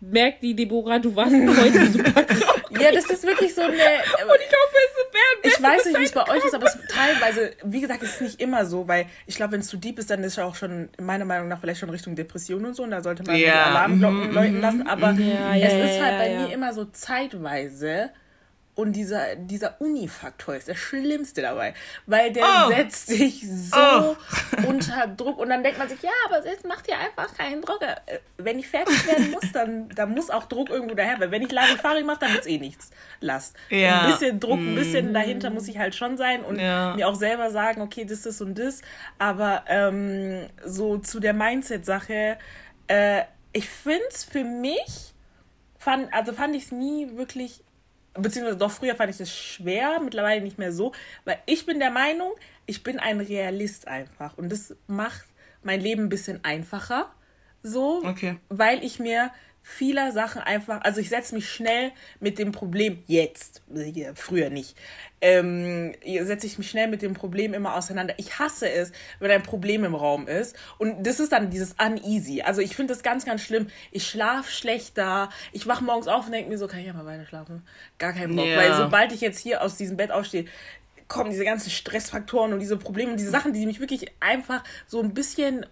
merkt 0.00 0.42
die 0.42 0.54
Deborah, 0.54 0.98
du 0.98 1.14
warst 1.14 1.32
heute 1.34 1.86
super 1.92 2.26
traurig. 2.26 2.80
Ja, 2.80 2.92
das 2.92 3.06
ist 3.06 3.24
wirklich 3.24 3.54
so 3.54 3.62
eine. 3.62 3.72
Und 3.72 3.78
ich 3.78 4.52
hoffe, 4.52 4.76
es 4.84 4.96
wäre 5.12 5.54
Ich 5.54 5.62
weiß 5.62 5.84
nicht, 5.86 5.98
wie 5.98 6.04
es 6.04 6.12
bei 6.12 6.28
euch 6.28 6.44
ist, 6.44 6.54
aber 6.54 6.66
es 6.66 6.78
teilweise, 6.88 7.52
wie 7.64 7.80
gesagt, 7.80 8.02
es 8.02 8.14
ist 8.14 8.20
nicht 8.20 8.40
immer 8.40 8.64
so, 8.66 8.86
weil 8.86 9.06
ich 9.26 9.36
glaube, 9.36 9.52
wenn 9.52 9.60
es 9.60 9.68
zu 9.68 9.76
deep 9.76 9.98
ist, 9.98 10.10
dann 10.10 10.22
ist 10.22 10.34
es 10.34 10.38
auch 10.38 10.54
schon, 10.54 10.88
meiner 11.00 11.24
Meinung 11.24 11.48
nach, 11.48 11.60
vielleicht 11.60 11.80
schon 11.80 11.90
Richtung 11.90 12.14
Depression 12.14 12.64
und 12.64 12.74
so, 12.74 12.82
und 12.82 12.90
da 12.90 13.02
sollte 13.02 13.22
man 13.24 13.36
Ja, 13.36 13.40
die 13.40 13.50
Alarmglocken 13.50 14.28
mhm, 14.28 14.34
läuten 14.34 14.60
lassen, 14.60 14.86
aber 14.86 15.12
Ja, 15.12 15.54
es 15.56 15.62
ja, 15.62 15.84
ist 15.84 16.00
halt 16.00 16.12
ja, 16.12 16.18
bei 16.18 16.30
ja. 16.32 16.40
mir 16.40 16.52
immer 16.52 16.72
so 16.72 16.84
zeitweise 16.84 18.10
und 18.78 18.92
dieser, 18.92 19.34
dieser 19.34 19.80
Uni-Faktor 19.80 20.54
ist 20.54 20.68
der 20.68 20.76
schlimmste 20.76 21.42
dabei, 21.42 21.74
weil 22.06 22.32
der 22.32 22.44
Oh. 22.44 22.68
setzt 22.68 23.08
sich 23.08 23.44
so 23.44 23.76
Oh. 23.76 24.16
unter 24.68 25.08
Druck 25.08 25.38
und 25.38 25.48
dann 25.48 25.64
denkt 25.64 25.78
man 25.80 25.88
sich, 25.88 26.00
ja, 26.00 26.10
aber 26.26 26.46
jetzt 26.46 26.64
macht 26.64 26.86
ihr 26.86 26.96
einfach 26.96 27.36
keinen 27.36 27.60
Druck. 27.60 27.82
Äh, 27.82 28.20
Wenn 28.36 28.60
ich 28.60 28.68
fertig 28.68 29.04
werden 29.06 29.32
muss, 29.32 29.50
dann, 29.52 29.88
dann 29.88 30.10
muss 30.12 30.30
auch 30.30 30.44
Druck 30.44 30.70
irgendwo 30.70 30.94
daher, 30.94 31.18
weil 31.18 31.32
wenn 31.32 31.42
ich 31.42 31.50
Larifari 31.50 32.04
mache, 32.04 32.20
dann 32.20 32.30
wird 32.34 32.42
es 32.42 32.46
eh 32.46 32.58
nichts. 32.58 32.90
Lasst. 33.20 33.56
Ja. 33.68 34.02
Ein 34.02 34.12
bisschen 34.12 34.38
Druck, 34.38 34.58
ein 34.60 34.76
bisschen 34.76 35.12
dahinter 35.12 35.50
muss 35.50 35.66
ich 35.66 35.76
halt 35.78 35.96
schon 35.96 36.16
sein 36.16 36.44
und 36.44 36.60
Ja. 36.60 36.94
mir 36.94 37.08
auch 37.08 37.16
selber 37.16 37.50
sagen, 37.50 37.82
okay, 37.82 38.04
das 38.04 38.26
ist 38.26 38.40
und 38.40 38.56
das. 38.60 38.80
Aber 39.18 39.64
ähm, 39.66 40.46
so 40.64 40.98
zu 40.98 41.18
der 41.18 41.32
Mindset-Sache, 41.34 42.38
äh, 42.86 43.22
ich 43.52 43.68
finde 43.68 44.04
es 44.10 44.22
für 44.22 44.44
mich, 44.44 45.14
fand, 45.78 46.12
also 46.14 46.32
fand 46.32 46.54
ich 46.54 46.66
es 46.66 46.70
nie 46.72 47.16
wirklich, 47.16 47.64
beziehungsweise 48.22 48.58
doch 48.58 48.70
früher 48.70 48.94
fand 48.94 49.10
ich 49.10 49.20
es 49.20 49.34
schwer, 49.34 50.00
mittlerweile 50.00 50.40
nicht 50.42 50.58
mehr 50.58 50.72
so, 50.72 50.92
weil 51.24 51.38
ich 51.46 51.66
bin 51.66 51.78
der 51.78 51.90
Meinung, 51.90 52.32
ich 52.66 52.82
bin 52.82 52.98
ein 52.98 53.20
Realist 53.20 53.88
einfach 53.88 54.36
und 54.38 54.50
das 54.50 54.76
macht 54.86 55.24
mein 55.62 55.80
Leben 55.80 56.04
ein 56.04 56.08
bisschen 56.08 56.44
einfacher. 56.44 57.10
So, 57.62 58.02
Okay. 58.04 58.36
weil 58.48 58.84
ich 58.84 59.00
mir 59.00 59.30
vieler 59.68 60.12
Sachen 60.12 60.40
einfach, 60.40 60.80
also 60.80 60.98
ich 61.00 61.10
setze 61.10 61.34
mich 61.34 61.48
schnell 61.50 61.92
mit 62.20 62.38
dem 62.38 62.52
Problem 62.52 63.02
jetzt, 63.06 63.62
äh, 63.74 64.12
früher 64.14 64.48
nicht, 64.48 64.76
ähm, 65.20 65.92
setze 66.22 66.46
ich 66.46 66.56
mich 66.56 66.70
schnell 66.70 66.88
mit 66.88 67.02
dem 67.02 67.12
Problem 67.12 67.52
immer 67.52 67.74
auseinander. 67.76 68.14
Ich 68.16 68.38
hasse 68.38 68.70
es, 68.70 68.92
wenn 69.20 69.30
ein 69.30 69.42
Problem 69.42 69.84
im 69.84 69.94
Raum 69.94 70.26
ist 70.26 70.56
und 70.78 71.06
das 71.06 71.20
ist 71.20 71.32
dann 71.32 71.50
dieses 71.50 71.74
uneasy. 71.78 72.40
Also 72.40 72.62
ich 72.62 72.74
finde 72.74 72.94
das 72.94 73.02
ganz, 73.02 73.26
ganz 73.26 73.42
schlimm. 73.42 73.66
Ich 73.92 74.06
schlafe 74.06 74.50
schlechter, 74.50 75.28
ich 75.52 75.66
wach 75.66 75.82
morgens 75.82 76.08
auf 76.08 76.24
und 76.26 76.32
denke 76.32 76.48
mir 76.48 76.56
so, 76.56 76.66
kann 76.66 76.80
ich 76.80 76.86
ja 76.86 76.94
mal 76.94 77.04
weiter 77.04 77.26
schlafen? 77.26 77.62
Gar 77.98 78.14
keinen 78.14 78.36
Bock, 78.36 78.46
Ja. 78.46 78.56
weil 78.56 78.74
sobald 78.74 79.12
ich 79.12 79.20
jetzt 79.20 79.38
hier 79.38 79.62
aus 79.62 79.76
diesem 79.76 79.98
Bett 79.98 80.10
aufstehe, 80.10 80.46
kommen 81.08 81.30
diese 81.30 81.44
ganzen 81.44 81.70
Stressfaktoren 81.70 82.54
und 82.54 82.60
diese 82.60 82.78
Probleme 82.78 83.10
und 83.10 83.18
diese 83.20 83.30
Sachen, 83.30 83.52
die 83.52 83.66
mich 83.66 83.80
wirklich 83.80 84.06
einfach 84.20 84.64
so 84.86 85.00
ein 85.02 85.12
bisschen 85.12 85.66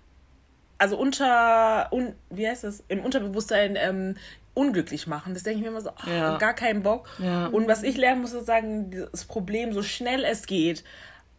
also 0.78 0.96
unter, 0.98 1.88
un, 1.92 2.14
wie 2.30 2.46
heißt 2.48 2.64
das, 2.64 2.82
im 2.88 3.00
Unterbewusstsein 3.00 3.76
ähm, 3.80 4.16
unglücklich 4.54 5.06
machen. 5.06 5.34
Das 5.34 5.42
denke 5.42 5.58
ich 5.58 5.62
mir 5.64 5.70
immer 5.70 5.80
so, 5.80 5.90
ach, 5.96 6.06
Ja. 6.06 6.36
gar 6.38 6.54
keinen 6.54 6.82
Bock. 6.82 7.08
Ja. 7.18 7.46
Und 7.46 7.68
was 7.68 7.82
ich 7.82 7.96
lernen 7.96 8.22
muss, 8.22 8.32
ist 8.32 8.46
sagen, 8.46 9.06
das 9.12 9.24
Problem, 9.24 9.72
so 9.72 9.82
schnell 9.82 10.24
es 10.24 10.46
geht, 10.46 10.82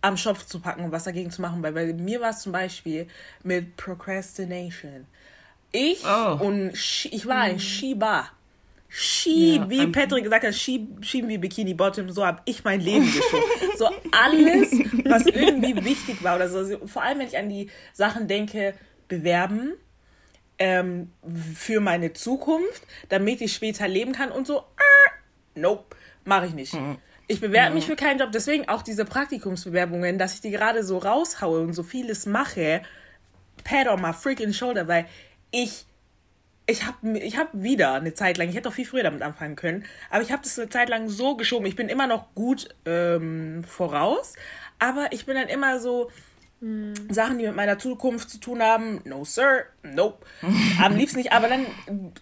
am 0.01 0.17
Schopf 0.17 0.45
zu 0.45 0.59
packen 0.59 0.83
und 0.83 0.91
was 0.91 1.05
dagegen 1.05 1.31
zu 1.31 1.41
machen. 1.41 1.63
Weil 1.63 1.73
bei 1.73 1.93
mir 1.93 2.21
war 2.21 2.29
es 2.29 2.39
zum 2.39 2.51
Beispiel 2.51 3.07
mit 3.43 3.75
Procrastination. 3.77 5.05
Ich 5.71 6.03
Oh. 6.05 6.37
und 6.45 6.71
Sch- 6.73 7.09
ich 7.11 7.25
war 7.25 7.41
ein 7.41 7.59
Schieber. 7.59 8.29
Schieb, 8.89 9.63
Ja, 9.63 9.69
wie 9.69 9.87
Patrick 9.87 10.23
gesagt 10.23 10.45
hat, 10.45 10.55
schieb, 10.55 11.03
schieben 11.03 11.29
wie 11.29 11.37
Bikini 11.37 11.73
Bottom, 11.73 12.09
so 12.09 12.25
habe 12.25 12.41
ich 12.45 12.63
mein 12.63 12.79
Leben 12.79 13.05
geschoben. 13.05 13.43
so 13.77 13.89
alles, 14.13 14.71
was 15.05 15.25
irgendwie 15.25 15.83
wichtig 15.83 16.23
war 16.23 16.37
oder 16.37 16.47
so. 16.47 16.59
Also 16.59 16.87
Vor 16.87 17.03
allem, 17.03 17.19
wenn 17.19 17.27
ich 17.27 17.37
an 17.37 17.49
die 17.49 17.69
Sachen 17.93 18.27
denke, 18.29 18.73
bewerben 19.07 19.73
ähm, 20.59 21.11
für 21.55 21.79
meine 21.79 22.13
Zukunft, 22.13 22.83
damit 23.09 23.41
ich 23.41 23.53
später 23.53 23.87
leben 23.87 24.13
kann 24.13 24.31
und 24.31 24.47
so. 24.47 24.59
Äh, 24.59 25.59
nope, 25.59 25.95
mache 26.25 26.47
ich 26.47 26.53
nicht. 26.53 26.77
Ich 27.27 27.41
bewerbe 27.41 27.75
mich 27.75 27.85
für 27.85 27.97
keinen 27.97 28.19
Job, 28.19 28.31
deswegen 28.31 28.69
auch 28.69 28.81
diese 28.81 29.03
Praktikumsbewerbungen, 29.03 30.17
dass 30.17 30.35
ich 30.35 30.41
die 30.41 30.51
gerade 30.51 30.83
so 30.83 30.97
raushaue 30.97 31.59
und 31.59 31.73
so 31.73 31.83
vieles 31.83 32.25
mache, 32.25 32.81
pat 33.65 33.87
on 33.87 34.01
my 34.01 34.13
freaking 34.13 34.53
shoulder, 34.53 34.87
weil 34.87 35.05
ich 35.51 35.85
ich 36.69 36.85
habe 36.85 37.17
ich 37.19 37.37
hab 37.37 37.49
wieder 37.53 37.93
eine 37.93 38.13
Zeit 38.13 38.37
lang, 38.37 38.49
ich 38.49 38.55
hätte 38.55 38.69
doch 38.69 38.73
viel 38.73 38.85
früher 38.85 39.03
damit 39.03 39.21
anfangen 39.21 39.55
können, 39.55 39.85
aber 40.09 40.21
ich 40.21 40.31
habe 40.31 40.43
das 40.43 40.59
eine 40.59 40.69
Zeit 40.69 40.89
lang 40.89 41.09
so 41.09 41.35
geschoben. 41.35 41.65
Ich 41.65 41.75
bin 41.75 41.89
immer 41.89 42.07
noch 42.07 42.33
gut 42.35 42.69
ähm, 42.85 43.63
voraus, 43.63 44.33
aber 44.79 45.07
ich 45.11 45.25
bin 45.25 45.35
dann 45.35 45.47
immer 45.47 45.79
so, 45.79 46.11
Sachen, 47.09 47.37
die 47.37 47.45
mit 47.45 47.55
meiner 47.55 47.77
Zukunft 47.77 48.31
zu 48.31 48.39
tun 48.39 48.63
haben, 48.63 49.01
no 49.05 49.23
sir, 49.23 49.65
nope. 49.83 50.25
Am 50.81 50.95
liebsten 50.95 51.19
nicht, 51.19 51.31
aber 51.31 51.47
dann 51.47 51.67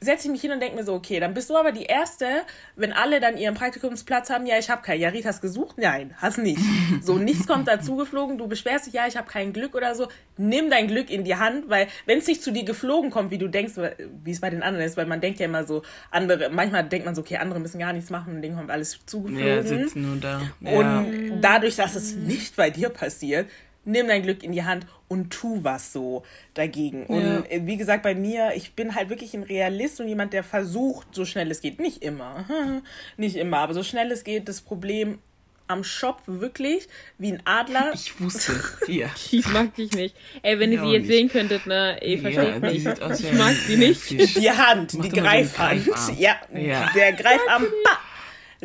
setze 0.02 0.28
ich 0.28 0.32
mich 0.32 0.42
hin 0.42 0.52
und 0.52 0.60
denke 0.60 0.76
mir 0.76 0.84
so, 0.84 0.94
okay, 0.94 1.22
dann 1.22 1.34
bist 1.34 1.50
du 1.50 1.56
aber 1.56 1.72
die 1.72 1.86
Erste, 1.86 2.28
wenn 2.76 2.92
alle 2.92 3.22
dann 3.22 3.38
ihren 3.38 3.56
Praktikumsplatz 3.56 4.30
haben, 4.30 4.46
ja, 4.46 4.58
ich 4.60 4.70
habe 4.70 4.82
keinen. 4.82 5.00
Ja, 5.00 5.08
Rita, 5.10 5.30
hast 5.30 5.42
gesucht? 5.42 5.78
Nein, 5.78 6.14
hast 6.18 6.38
nicht. 6.38 6.60
So, 7.02 7.18
nichts 7.18 7.48
kommt 7.48 7.70
dazu 7.70 7.96
geflogen, 7.96 8.38
du 8.38 8.48
beschwerst 8.48 8.88
dich, 8.88 8.94
ja, 8.94 9.08
ich 9.08 9.16
habe 9.16 9.28
kein 9.30 9.54
Glück 9.54 9.74
oder 9.74 9.96
so. 9.96 10.10
Nimm 10.36 10.70
dein 10.70 10.88
Glück 10.88 11.10
in 11.10 11.24
die 11.24 11.36
Hand, 11.36 11.70
weil 11.70 11.88
wenn 12.06 12.20
es 12.20 12.28
nicht 12.28 12.44
zu 12.44 12.52
dir 12.52 12.66
geflogen 12.66 13.12
kommt, 13.12 13.32
wie 13.32 13.38
du 13.38 13.48
denkst, 13.48 13.76
wie 14.24 14.32
es 14.32 14.42
bei 14.42 14.50
den 14.50 14.64
anderen 14.64 14.86
ist, 14.86 14.98
weil 14.98 15.06
man 15.06 15.22
denkt 15.22 15.40
ja 15.40 15.46
immer 15.46 15.64
so, 15.64 15.82
andere, 16.12 16.50
manchmal 16.50 16.84
denkt 16.84 17.06
man 17.06 17.16
so, 17.16 17.22
okay, 17.22 17.38
andere 17.38 17.62
müssen 17.62 17.80
gar 17.80 17.94
nichts 17.94 18.10
machen 18.10 18.36
und 18.36 18.42
denen 18.42 18.58
kommt 18.58 18.70
alles 18.70 19.00
zugeflogen. 19.06 19.48
Ja, 19.48 19.64
sitzen 19.64 20.02
nur 20.02 20.18
da. 20.18 20.42
Ja. 20.60 20.72
Und 20.72 21.40
dadurch, 21.40 21.78
dass 21.78 21.96
es 21.96 22.16
nicht 22.16 22.58
bei 22.58 22.70
dir 22.70 22.90
passiert, 22.90 23.50
nimm 23.86 24.08
dein 24.08 24.24
Glück 24.24 24.44
in 24.44 24.52
die 24.52 24.64
Hand 24.64 24.86
und 25.08 25.32
tu 25.32 25.64
was 25.64 25.94
so 25.94 26.24
dagegen. 26.56 27.06
Und 27.06 27.22
Ja. 27.22 27.44
äh, 27.50 27.62
wie 27.66 27.78
gesagt, 27.78 28.04
bei 28.04 28.16
mir, 28.16 28.54
ich 28.56 28.74
bin 28.74 28.96
halt 28.96 29.10
wirklich 29.10 29.34
ein 29.36 29.44
Realist 29.44 30.00
und 30.02 30.08
jemand, 30.08 30.34
der 30.34 30.44
versucht, 30.44 31.08
so 31.14 31.26
schnell 31.26 31.50
es 31.52 31.62
geht, 31.62 31.80
nicht 31.80 32.02
immer, 32.04 32.46
nicht 33.18 33.36
immer, 33.36 33.60
aber 33.60 33.74
so 33.74 33.84
schnell 33.84 34.12
es 34.12 34.24
geht, 34.24 34.48
das 34.50 34.62
Problem 34.62 35.20
am 35.68 35.84
Shop 35.84 36.22
wirklich 36.28 36.88
wie 37.18 37.32
ein 37.32 37.42
Adler. 37.46 37.92
Ich 37.96 38.20
wusste. 38.22 38.54
Ja. 38.88 39.08
Ich 39.32 39.48
mag 39.48 39.74
dich 39.74 39.92
nicht. 39.94 40.16
Ey, 40.44 40.60
wenn 40.60 40.72
ihr 40.72 40.78
Ja, 40.78 40.86
sie 40.86 40.92
jetzt 40.92 41.02
nicht. 41.08 41.12
sehen 41.18 41.30
könntet, 41.30 41.66
ne, 41.66 41.98
ihr 42.04 42.20
versteht 42.20 42.54
Ja, 42.54 42.60
mich. 42.60 42.84
sieht 42.84 43.02
aus 43.02 43.20
ich 43.20 43.34
mag 43.34 43.54
sie 43.54 43.78
nicht. 43.78 44.10
Die 44.38 44.52
Hand, 44.52 44.94
Mach 44.94 45.06
die 45.06 45.10
so. 45.10 45.16
Greifarm. 45.16 45.84
Ja, 46.20 46.36
Ja. 46.56 46.92
der 46.96 47.14
Greifarm, 47.14 47.66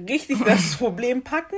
richtig 0.08 0.38
das 0.44 0.76
Problem 0.76 1.22
packen 1.22 1.56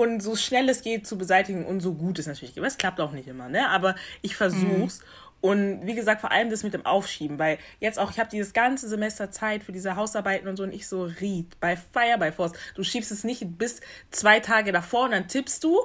und 0.00 0.20
so 0.20 0.34
schnell 0.34 0.66
es 0.70 0.80
geht 0.80 1.06
zu 1.06 1.18
beseitigen 1.18 1.66
und 1.66 1.80
so 1.80 1.92
gut 1.92 2.18
es 2.18 2.26
natürlich 2.26 2.54
geht. 2.54 2.64
Es 2.64 2.78
klappt 2.78 3.00
auch 3.00 3.12
nicht 3.12 3.28
immer, 3.28 3.50
ne? 3.50 3.68
Aber 3.68 3.94
ich 4.22 4.34
versuch's. 4.34 5.00
Und 5.42 5.86
wie 5.86 5.94
gesagt, 5.94 6.22
vor 6.22 6.32
allem 6.32 6.48
das 6.48 6.62
mit 6.62 6.72
dem 6.72 6.86
Aufschieben, 6.86 7.38
weil 7.38 7.58
jetzt 7.80 7.98
auch, 7.98 8.10
ich 8.10 8.18
habe 8.18 8.30
dieses 8.30 8.54
ganze 8.54 8.88
Semester 8.88 9.30
Zeit 9.30 9.62
für 9.62 9.72
diese 9.72 9.96
Hausarbeiten 9.96 10.48
und 10.48 10.56
so 10.56 10.62
und 10.62 10.72
ich 10.72 10.88
so, 10.88 11.04
Ried, 11.04 11.60
bei 11.60 11.76
Fire, 11.76 12.16
by 12.18 12.32
Force, 12.32 12.52
du 12.74 12.82
schiebst 12.82 13.10
es 13.10 13.24
nicht 13.24 13.58
bis 13.58 13.80
zwei 14.10 14.40
Tage 14.40 14.72
davor 14.72 15.04
und 15.04 15.10
dann 15.10 15.28
tippst 15.28 15.62
du 15.64 15.78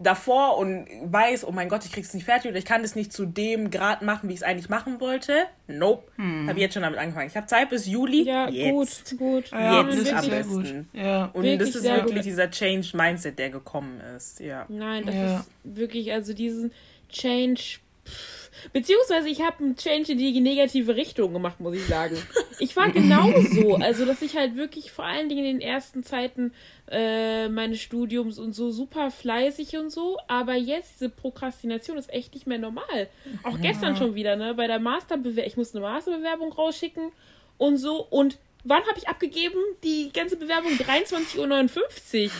davor 0.00 0.58
und 0.58 0.86
weiß, 1.04 1.44
oh 1.46 1.50
mein 1.50 1.68
Gott, 1.68 1.84
ich 1.84 1.92
krieg's 1.92 2.14
nicht 2.14 2.24
fertig 2.24 2.50
oder 2.50 2.58
ich 2.58 2.64
kann 2.64 2.82
das 2.82 2.94
nicht 2.94 3.12
zu 3.12 3.26
dem 3.26 3.70
Grad 3.70 4.02
machen, 4.02 4.28
wie 4.28 4.32
ich 4.34 4.40
es 4.40 4.42
eigentlich 4.44 4.68
machen 4.68 5.00
wollte. 5.00 5.32
Nope. 5.66 6.10
Habe 6.46 6.60
jetzt 6.60 6.74
schon 6.74 6.82
damit 6.82 6.98
angefangen. 6.98 7.26
Ich 7.28 7.36
habe 7.36 7.46
Zeit 7.46 7.68
bis 7.70 7.86
Juli. 7.86 8.22
Ja, 8.22 8.48
jetzt. 8.48 9.16
gut, 9.16 9.18
gut. 9.18 9.50
Ja, 9.50 9.82
Jetzt 9.82 9.92
am 9.92 9.98
ist 9.98 10.04
sehr 10.24 10.36
besten. 10.38 10.52
gut. 10.54 10.84
Ja. 10.92 11.24
Und 11.32 11.42
Wirklich 11.42 11.58
das 11.58 11.68
ist 11.76 11.84
wirklich 11.84 12.14
gut. 12.16 12.24
dieser 12.24 12.50
Change 12.50 12.96
Mindset, 12.96 13.38
der 13.38 13.50
gekommen 13.50 14.00
ist. 14.16 14.40
Ja. 14.40 14.66
Nein, 14.68 15.04
das 15.06 15.14
Ja. 15.14 15.36
ist 15.38 15.50
wirklich, 15.64 16.12
also 16.12 16.32
diesen 16.32 16.72
Change. 17.08 17.78
pff, 18.06 18.38
Beziehungsweise 18.72 19.28
ich 19.28 19.40
habe 19.42 19.62
einen 19.62 19.76
Change 19.76 20.12
in 20.12 20.18
die 20.18 20.40
negative 20.40 20.96
Richtung 20.96 21.32
gemacht, 21.32 21.60
muss 21.60 21.76
ich 21.76 21.86
sagen. 21.86 22.16
Ich 22.60 22.76
war 22.76 22.90
genauso. 22.90 23.76
Also, 23.76 24.04
dass 24.04 24.22
ich 24.22 24.36
halt 24.36 24.56
wirklich 24.56 24.90
vor 24.90 25.04
allen 25.04 25.28
Dingen 25.28 25.44
in 25.44 25.58
den 25.58 25.60
ersten 25.60 26.02
Zeiten 26.02 26.52
äh, 26.90 27.48
meines 27.48 27.80
Studiums 27.80 28.38
und 28.38 28.54
so 28.54 28.70
super 28.70 29.10
fleißig 29.10 29.76
und 29.76 29.90
so. 29.90 30.18
Aber 30.28 30.54
jetzt, 30.54 30.94
diese 30.94 31.08
Prokrastination 31.10 31.98
ist 31.98 32.12
echt 32.12 32.34
nicht 32.34 32.46
mehr 32.46 32.58
normal. 32.58 33.08
Auch 33.42 33.60
gestern 33.60 33.96
schon 33.96 34.14
wieder, 34.14 34.36
ne? 34.36 34.54
Bei 34.54 34.66
der 34.66 34.78
Masterbewerbung, 34.78 35.44
ich 35.46 35.56
musste 35.56 35.78
eine 35.78 35.86
Masterbewerbung 35.86 36.52
rausschicken 36.52 37.12
und 37.56 37.76
so. 37.76 38.06
Und 38.10 38.38
wann 38.64 38.82
habe 38.82 38.98
ich 38.98 39.08
abgegeben? 39.08 39.58
Die 39.84 40.10
ganze 40.12 40.36
Bewerbung 40.36 40.72
23.59 40.72 41.38
Uhr. 41.38 42.30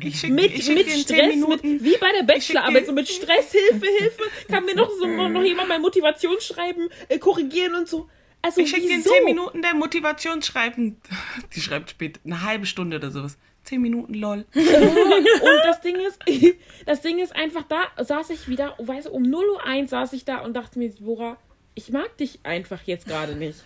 Ich 0.00 0.20
schicke 0.20 0.32
Mit, 0.32 0.54
ich 0.54 0.64
schick 0.64 0.76
mit 0.76 0.86
dir 0.86 0.94
in 0.94 1.04
10 1.04 1.42
Stress, 1.42 1.48
mit, 1.48 1.62
wie 1.62 1.96
bei 1.98 2.12
der 2.18 2.24
Bachelorarbeit, 2.24 2.86
so 2.86 2.92
mit 2.92 3.08
Stress, 3.08 3.52
Hilfe, 3.52 3.86
Hilfe, 3.98 4.22
kann 4.48 4.64
mir 4.64 4.74
noch 4.74 4.90
so 4.90 5.06
noch 5.28 5.42
jemand 5.42 5.68
mein 5.68 5.80
Motivationsschreiben 5.80 6.88
äh, 7.08 7.18
korrigieren 7.18 7.74
und 7.74 7.88
so. 7.88 8.08
Also 8.44 8.60
Ich 8.60 8.68
schicke 8.68 8.82
dir 8.82 8.96
in 8.96 8.98
wieso? 8.98 9.10
10 9.10 9.24
Minuten 9.24 9.62
dein 9.62 9.78
Motivationsschreiben. 9.78 11.00
Die 11.54 11.60
schreibt 11.62 11.88
spät, 11.90 12.20
eine 12.26 12.42
halbe 12.42 12.66
Stunde 12.66 12.98
oder 12.98 13.10
sowas. 13.10 13.38
10 13.64 13.80
Minuten, 13.80 14.12
lol. 14.12 14.44
Und 14.54 15.64
das 15.64 15.80
Ding 15.80 15.96
ist, 15.96 16.18
das 16.86 17.00
Ding 17.00 17.18
ist 17.20 17.34
einfach, 17.34 17.62
da 17.62 18.04
saß 18.04 18.28
ich 18.30 18.46
wieder, 18.46 18.74
weißt 18.78 19.06
du, 19.06 19.12
um 19.12 19.22
0.01 19.22 19.80
Uhr 19.80 19.88
saß 19.88 20.12
ich 20.12 20.26
da 20.26 20.40
und 20.40 20.52
dachte 20.52 20.78
mir, 20.78 20.88
Jura, 20.88 21.38
ich 21.74 21.88
mag 21.88 22.14
dich 22.18 22.40
einfach 22.42 22.82
jetzt 22.82 23.06
gerade 23.06 23.34
nicht. 23.34 23.64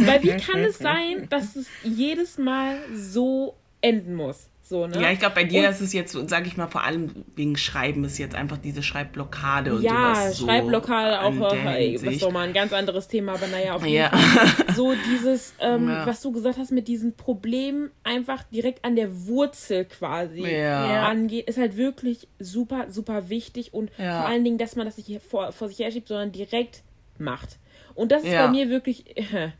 Weil 0.00 0.22
wie 0.24 0.36
kann 0.36 0.58
es 0.64 0.78
sein, 0.78 1.28
dass 1.30 1.54
es 1.54 1.68
jedes 1.84 2.38
Mal 2.38 2.80
so 2.92 3.54
enden 3.80 4.16
muss? 4.16 4.48
So, 4.68 4.86
ne? 4.86 5.00
Ja, 5.00 5.10
ich 5.10 5.18
glaube, 5.18 5.34
bei 5.34 5.44
dir 5.44 5.62
Und- 5.64 5.70
ist 5.70 5.80
es 5.80 5.94
jetzt, 5.94 6.12
sage 6.28 6.46
ich 6.46 6.58
mal, 6.58 6.66
vor 6.66 6.84
allem 6.84 7.24
wegen 7.36 7.56
Schreiben 7.56 8.04
ist 8.04 8.18
jetzt 8.18 8.34
einfach 8.34 8.58
diese 8.58 8.82
Schreibblockade 8.82 9.74
und 9.74 9.80
Ja, 9.82 10.14
sowas. 10.14 10.36
So 10.36 10.44
Schreibblockade 10.46 11.26
in 11.34 11.42
auch, 11.42 11.54
äh, 11.54 11.88
Hinsicht. 11.92 12.22
doch 12.22 12.30
mal 12.30 12.46
ein 12.46 12.52
ganz 12.52 12.74
anderes 12.74 13.08
Thema, 13.08 13.32
aber 13.32 13.46
naja, 13.46 13.72
auf 13.74 13.82
jeden 13.86 13.96
Ja. 13.96 14.10
Fall. 14.10 14.66
So 14.76 14.94
dieses, 15.10 15.54
ähm, 15.60 15.88
Ja. 15.88 16.06
was 16.06 16.20
du 16.20 16.32
gesagt 16.32 16.58
hast 16.58 16.70
mit 16.70 16.86
diesen 16.86 17.16
Problemen 17.16 17.90
einfach 18.04 18.42
direkt 18.44 18.84
an 18.84 18.94
der 18.94 19.26
Wurzel 19.26 19.86
quasi 19.86 20.42
Ja. 20.46 21.06
angeht, 21.08 21.48
ist 21.48 21.56
halt 21.56 21.78
wirklich 21.78 22.28
super, 22.38 22.86
super 22.90 23.30
wichtig 23.30 23.72
und 23.72 23.90
Ja. 23.96 24.20
vor 24.20 24.28
allen 24.28 24.44
Dingen, 24.44 24.58
dass 24.58 24.76
man 24.76 24.84
das 24.84 24.98
nicht 24.98 25.22
vor, 25.22 25.50
vor 25.52 25.68
sich 25.68 25.78
herschiebt, 25.78 26.08
sondern 26.08 26.30
direkt 26.30 26.82
macht. 27.16 27.58
Und 27.94 28.12
das 28.12 28.22
ist 28.22 28.32
Ja. 28.32 28.44
bei 28.46 28.52
mir 28.52 28.68
wirklich, 28.68 29.04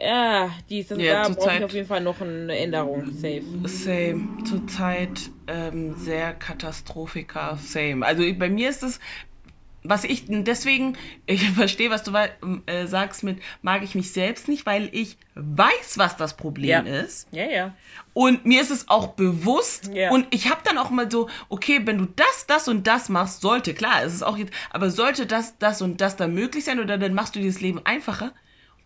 ja, 0.00 0.50
dies, 0.68 0.90
also 0.90 1.02
Ja, 1.02 1.22
da 1.22 1.24
zur 1.24 1.36
brauche 1.36 1.56
ich 1.56 1.64
auf 1.64 1.72
jeden 1.72 1.88
Fall 1.88 2.00
noch 2.02 2.20
eine 2.20 2.56
Änderung, 2.56 3.06
safe. 3.12 3.42
Same. 3.64 4.28
Zurzeit 4.44 5.30
ähm, 5.46 5.94
sehr 5.96 6.34
Katastrophika. 6.34 7.56
Same. 7.56 8.04
Also 8.04 8.22
bei 8.34 8.48
mir 8.50 8.68
ist 8.68 8.82
es, 8.82 9.00
was 9.82 10.04
ich, 10.04 10.24
deswegen, 10.28 10.96
ich 11.26 11.48
verstehe, 11.50 11.90
was 11.90 12.02
du 12.02 12.12
wei- 12.12 12.32
äh, 12.66 12.86
sagst 12.86 13.22
mit, 13.24 13.38
mag 13.62 13.82
ich 13.82 13.94
mich 13.94 14.12
selbst 14.12 14.48
nicht, 14.48 14.66
weil 14.66 14.88
ich 14.92 15.16
weiß, 15.34 15.96
was 15.96 16.16
das 16.16 16.36
Problem 16.36 16.86
Ja. 16.86 17.00
ist. 17.00 17.28
Ja, 17.32 17.44
ja. 17.46 17.74
Und 18.12 18.44
mir 18.46 18.60
ist 18.60 18.70
es 18.70 18.88
auch 18.88 19.08
bewusst. 19.08 19.90
Ja. 19.94 20.10
Und 20.10 20.26
ich 20.30 20.48
habe 20.50 20.60
dann 20.64 20.78
auch 20.78 20.90
mal 20.90 21.10
so, 21.10 21.28
okay, 21.48 21.80
wenn 21.84 21.98
du 21.98 22.06
das, 22.16 22.46
das 22.46 22.68
und 22.68 22.86
das 22.86 23.08
machst, 23.08 23.40
sollte, 23.40 23.72
klar, 23.74 24.02
es 24.04 24.14
ist 24.14 24.22
auch 24.22 24.36
jetzt, 24.36 24.52
aber 24.70 24.90
sollte 24.90 25.26
das, 25.26 25.58
das 25.58 25.80
und 25.82 26.00
das 26.00 26.16
dann 26.16 26.34
möglich 26.34 26.64
sein 26.64 26.80
oder 26.80 26.96
dann 26.98 27.14
machst 27.14 27.34
du 27.34 27.40
dir 27.40 27.46
das 27.50 27.60
Leben 27.60 27.80
einfacher. 27.84 28.32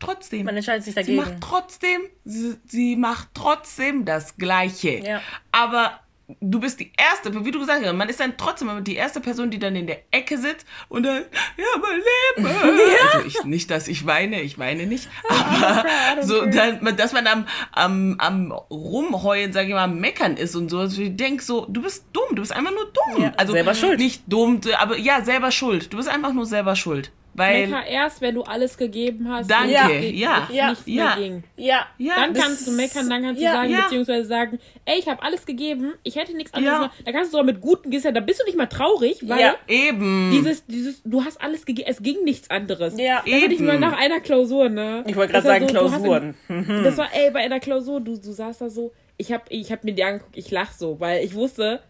Trotzdem. 0.01 0.45
Man 0.47 0.57
entscheidet 0.57 0.85
sich 0.85 0.95
Sie 0.95 1.01
dagegen. 1.01 1.17
macht 1.17 1.35
trotzdem, 1.41 2.03
sie, 2.25 2.57
sie 2.67 2.97
macht 2.97 3.29
trotzdem 3.35 4.05
das 4.05 4.37
Gleiche. 4.37 5.01
Ja. 5.05 5.21
Aber 5.51 6.01
du 6.41 6.61
bist 6.61 6.79
die 6.79 6.93
erste, 6.97 7.45
wie 7.45 7.51
du 7.51 7.59
gesagt 7.59 7.85
hast, 7.85 7.93
man 7.95 8.09
ist 8.09 8.21
dann 8.21 8.37
trotzdem 8.37 8.85
die 8.85 8.97
erste 8.97 9.21
Person, 9.21 9.51
die 9.51 9.59
dann 9.59 9.75
in 9.75 9.87
der 9.87 10.01
Ecke 10.11 10.37
sitzt 10.37 10.67
und 10.89 11.05
dann, 11.05 11.23
ja, 11.57 11.81
mein 11.81 11.97
Leben. 11.97 12.79
Ja. 12.89 13.15
Also 13.15 13.27
ich, 13.27 13.45
nicht, 13.45 13.71
dass 13.71 13.89
ich 13.89 14.07
weine, 14.07 14.43
ich 14.43 14.59
weine 14.59 14.87
nicht, 14.87 15.09
aber 15.29 16.23
so, 16.23 16.45
dann, 16.47 16.97
dass 16.97 17.13
man 17.13 17.27
am, 17.27 17.47
am, 17.73 18.17
am 18.19 18.53
rumheulen, 18.53 19.53
sag 19.53 19.67
ich 19.67 19.73
mal, 19.73 19.89
meckern 19.89 20.37
ist 20.37 20.55
und 20.55 20.69
so. 20.69 20.79
Also 20.81 21.03
ich 21.03 21.17
denke 21.17 21.43
so, 21.43 21.67
du 21.67 21.83
bist 21.83 22.05
dumm, 22.13 22.29
du 22.35 22.43
bist 22.43 22.53
einfach 22.53 22.73
nur 22.73 22.93
dumm. 22.93 23.23
Ja, 23.23 23.33
also 23.37 23.53
selber 23.53 23.75
schuld. 23.75 23.99
nicht 23.99 24.23
dumm, 24.27 24.61
aber 24.79 24.97
ja, 24.99 25.25
selber 25.25 25.51
schuld. 25.51 25.93
Du 25.93 25.97
bist 25.97 26.09
einfach 26.09 26.33
nur 26.33 26.47
selber 26.47 26.77
schuld. 26.77 27.11
Weil 27.39 27.67
Mecker 27.69 27.87
erst, 27.87 28.21
wenn 28.21 28.35
du 28.35 28.43
alles 28.43 28.77
gegeben 28.77 29.29
hast. 29.31 29.51
Danke, 29.51 29.73
ja. 29.73 29.89
es 29.91 30.15
Ja. 30.15 30.49
ja. 30.53 30.71
nicht 30.71 30.87
Ja. 30.89 31.05
mehr 31.05 31.17
ging. 31.17 31.45
Ja. 31.57 31.87
Ja, 31.99 32.15
Dann 32.17 32.35
kannst 32.35 32.67
du 32.67 32.73
meckern, 32.73 33.09
dann 33.09 33.23
kannst 33.23 33.41
du 33.41 33.45
ja, 33.45 33.53
sagen, 33.53 33.71
ja. 33.71 33.81
beziehungsweise 33.83 34.25
sagen, 34.29 34.59
ey, 34.85 34.99
ich 34.99 35.09
habe 35.09 35.23
alles 35.23 35.47
gegeben, 35.47 35.95
ich 36.03 36.17
hätte 36.17 36.37
nichts 36.37 36.53
anderes. 36.55 36.75
Ja. 36.75 36.81
mehr. 36.81 36.91
Da 37.05 37.13
kannst 37.13 37.29
du 37.33 37.39
sogar 37.39 37.47
mit 37.47 37.61
gutem 37.61 37.91
Gewissen, 37.91 38.13
da 38.15 38.21
bist 38.21 38.41
du 38.41 38.45
nicht 38.45 38.59
mal 38.59 38.67
traurig, 38.67 39.21
weil 39.29 39.41
Ja. 39.41 39.55
eben. 39.69 40.31
dieses, 40.33 40.67
dieses, 40.67 41.03
du 41.05 41.25
hast 41.25 41.41
alles 41.41 41.65
gegeben, 41.65 41.89
es 41.91 42.03
ging 42.03 42.25
nichts 42.25 42.51
anderes. 42.51 42.99
Ja. 42.99 43.23
Das 43.25 43.35
hatte 43.35 43.47
ich 43.47 43.61
Eben. 43.61 43.67
mal 43.67 43.79
nach 43.79 43.97
einer 43.99 44.21
Klausur, 44.21 44.69
ne? 44.69 45.05
Ich 45.07 45.17
wollte 45.17 45.33
gerade 45.33 45.47
sagen, 45.47 45.69
so, 45.69 45.75
Klausuren. 45.75 46.35
in- 46.49 46.85
Das 46.85 46.97
war, 46.97 47.09
ey, 47.15 47.31
bei 47.31 47.41
einer 47.41 47.61
Klausur, 47.61 48.01
du, 48.01 48.17
du 48.19 48.33
saßt 48.33 48.61
da 48.61 48.69
so, 48.69 48.93
ich 49.17 49.33
hab, 49.33 49.47
ich 49.51 49.71
hab 49.73 49.85
mir 49.85 49.93
die 49.95 50.05
angeguckt, 50.05 50.37
ich 50.37 50.51
lach 50.51 50.73
so, 50.73 51.01
weil 51.01 51.25
ich 51.25 51.35
wusste, 51.35 51.81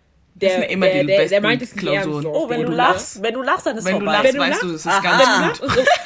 der, 0.40 0.70
immer 0.70 0.86
der, 0.86 1.00
die 1.02 1.06
der, 1.06 1.28
der 1.28 1.40
meint 1.40 1.62
es 1.62 1.74
nicht 1.74 1.82
Klausuren. 1.84 2.26
Oh, 2.26 2.48
wenn 2.48 2.62
du 2.62 2.72
lachst, 2.72 3.22
wenn 3.22 3.34
du 3.34 3.42
lachst, 3.42 3.66
dann 3.66 3.76
ist 3.78 3.84
wenn 3.84 3.98
du 3.98 4.04
vorbei. 4.04 4.12
lachst, 4.12 4.24
Wenn 4.24 4.34
du 4.34 4.40
weißt 4.40 4.50
lachst- 4.50 4.62
du, 4.62 4.74
es 4.74 4.86
ist 4.86 5.02
ganz 5.02 5.60
gut. 5.60 5.86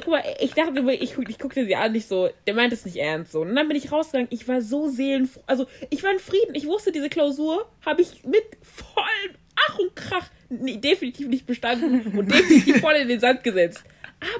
Guck 0.00 0.06
mal, 0.12 0.22
ich 0.40 0.52
dachte, 0.54 0.78
immer, 0.78 0.92
ich, 0.92 1.18
ich 1.18 1.38
guckte 1.38 1.66
sie 1.66 1.74
an, 1.76 1.92
nicht 1.92 2.06
so, 2.08 2.30
der 2.46 2.54
meint 2.54 2.72
es 2.72 2.84
nicht 2.84 2.96
ernst 2.96 3.32
so. 3.32 3.40
Und 3.40 3.54
dann 3.54 3.66
bin 3.68 3.76
ich 3.76 3.90
rausgegangen, 3.90 4.28
ich 4.30 4.46
war 4.48 4.62
so 4.62 4.88
seelenfroh, 4.88 5.42
also 5.46 5.66
ich 5.90 6.02
war 6.02 6.12
in 6.12 6.18
Frieden. 6.18 6.54
Ich 6.54 6.66
wusste, 6.66 6.92
diese 6.92 7.08
Klausur 7.08 7.66
habe 7.84 8.00
ich 8.02 8.24
mit 8.24 8.44
vollem 8.62 9.36
Ach 9.68 9.78
und 9.78 9.96
Krach 9.96 10.24
nee, 10.50 10.76
definitiv 10.76 11.26
nicht 11.28 11.46
bestanden 11.46 12.16
und 12.16 12.32
definitiv 12.32 12.80
voll 12.80 12.94
in 12.94 13.08
den 13.08 13.18
Sand 13.20 13.42
gesetzt. 13.42 13.82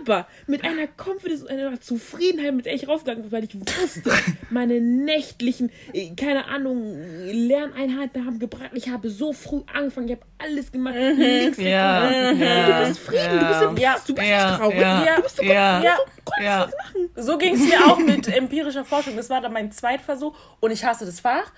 Aber 0.05 0.27
mit 0.49 0.65
einer 0.65 0.89
Confidence 0.97 1.43
und 1.43 1.51
einer 1.51 1.81
Zufriedenheit, 1.81 2.53
mit 2.53 2.67
der 2.67 2.75
ich 2.75 2.89
rausgegangen 2.89 3.23
bin, 3.23 3.33
weil 3.33 3.45
ich 3.45 3.55
wusste, 3.55 4.11
meine 4.51 4.81
nächtlichen, 4.81 5.71
äh, 5.93 6.15
keine 6.17 6.47
Ahnung, 6.47 6.97
Lerneinheiten 7.27 8.27
haben 8.27 8.39
gebracht. 8.41 8.71
Ich 8.75 8.89
habe 8.89 9.09
so 9.09 9.33
früh 9.33 9.61
angefangen, 9.73 10.09
ich 10.09 10.17
habe 10.17 10.27
alles 10.39 10.73
gemacht. 10.73 10.97
Links, 10.97 11.59
rechts, 11.59 11.59
Ja, 11.59 12.11
ja, 12.33 12.83
du 12.83 12.89
bist 12.89 13.01
Frieden, 13.01 13.39
du 13.39 13.47
bist 13.47 13.63
im 13.63 13.77
Ja. 13.77 13.97
Du 14.05 14.15
bist 14.15 14.29
Ja, 14.29 14.49
nicht 14.51 14.59
traurig. 14.61 14.81
ja, 14.81 15.17
du 15.17 15.23
bist 15.23 15.37
so 15.37 15.43
ja, 15.45 15.83
ja, 15.83 15.97
ja. 16.43 16.69
So 17.17 17.39
ging 17.39 17.55
es 17.55 17.61
mir 17.69 17.87
auch 17.87 17.99
mit 17.99 18.27
empirischer 18.29 18.85
Forschung. 18.85 19.17
Das 19.17 19.31
war 19.31 19.41
dann 19.41 19.53
mein 19.53 19.71
Zweitversuch 19.71 20.37
und 20.61 20.71
ich 20.73 20.85
hasse 20.85 21.07
das 21.07 21.21
Fach. 21.21 21.53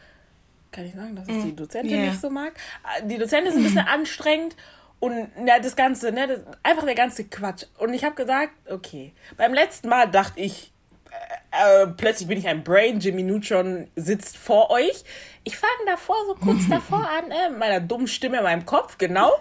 Kann 0.72 0.84
ich 0.86 0.94
sagen, 0.94 1.16
dass 1.16 1.26
ich 1.26 1.42
die 1.42 1.56
Dozentin 1.56 1.98
Ja. 1.98 2.06
nicht 2.10 2.20
so 2.20 2.30
mag? 2.30 2.52
Die 3.04 3.18
Dozentin 3.18 3.50
ist 3.50 3.56
ein 3.56 3.62
bisschen 3.64 3.78
anstrengend 3.88 4.56
und 5.00 5.28
ja, 5.46 5.58
das 5.58 5.74
Ganze, 5.76 6.12
ne, 6.12 6.28
das, 6.28 6.40
einfach 6.62 6.84
der 6.84 6.94
ganze 6.94 7.24
Quatsch. 7.24 7.64
Und 7.78 7.94
ich 7.94 8.04
habe 8.04 8.14
gesagt, 8.14 8.52
okay, 8.70 9.12
beim 9.36 9.54
letzten 9.54 9.88
Mal 9.88 10.06
dachte 10.06 10.40
ich, 10.40 10.72
äh, 11.50 11.82
äh, 11.82 11.86
plötzlich 11.86 12.28
bin 12.28 12.38
ich 12.38 12.46
ein 12.46 12.62
Brain, 12.62 13.00
Jimmy 13.00 13.22
Neutron 13.22 13.88
sitzt 13.96 14.36
vor 14.36 14.70
euch. 14.70 15.04
Ich 15.42 15.56
fange 15.56 15.86
davor, 15.86 16.16
so 16.26 16.34
kurz 16.34 16.68
davor 16.68 17.08
an, 17.08 17.30
äh, 17.30 17.48
mit 17.48 17.58
meiner 17.58 17.80
dummen 17.80 18.06
Stimme 18.06 18.38
in 18.38 18.42
meinem 18.42 18.66
Kopf, 18.66 18.98
genau. 18.98 19.32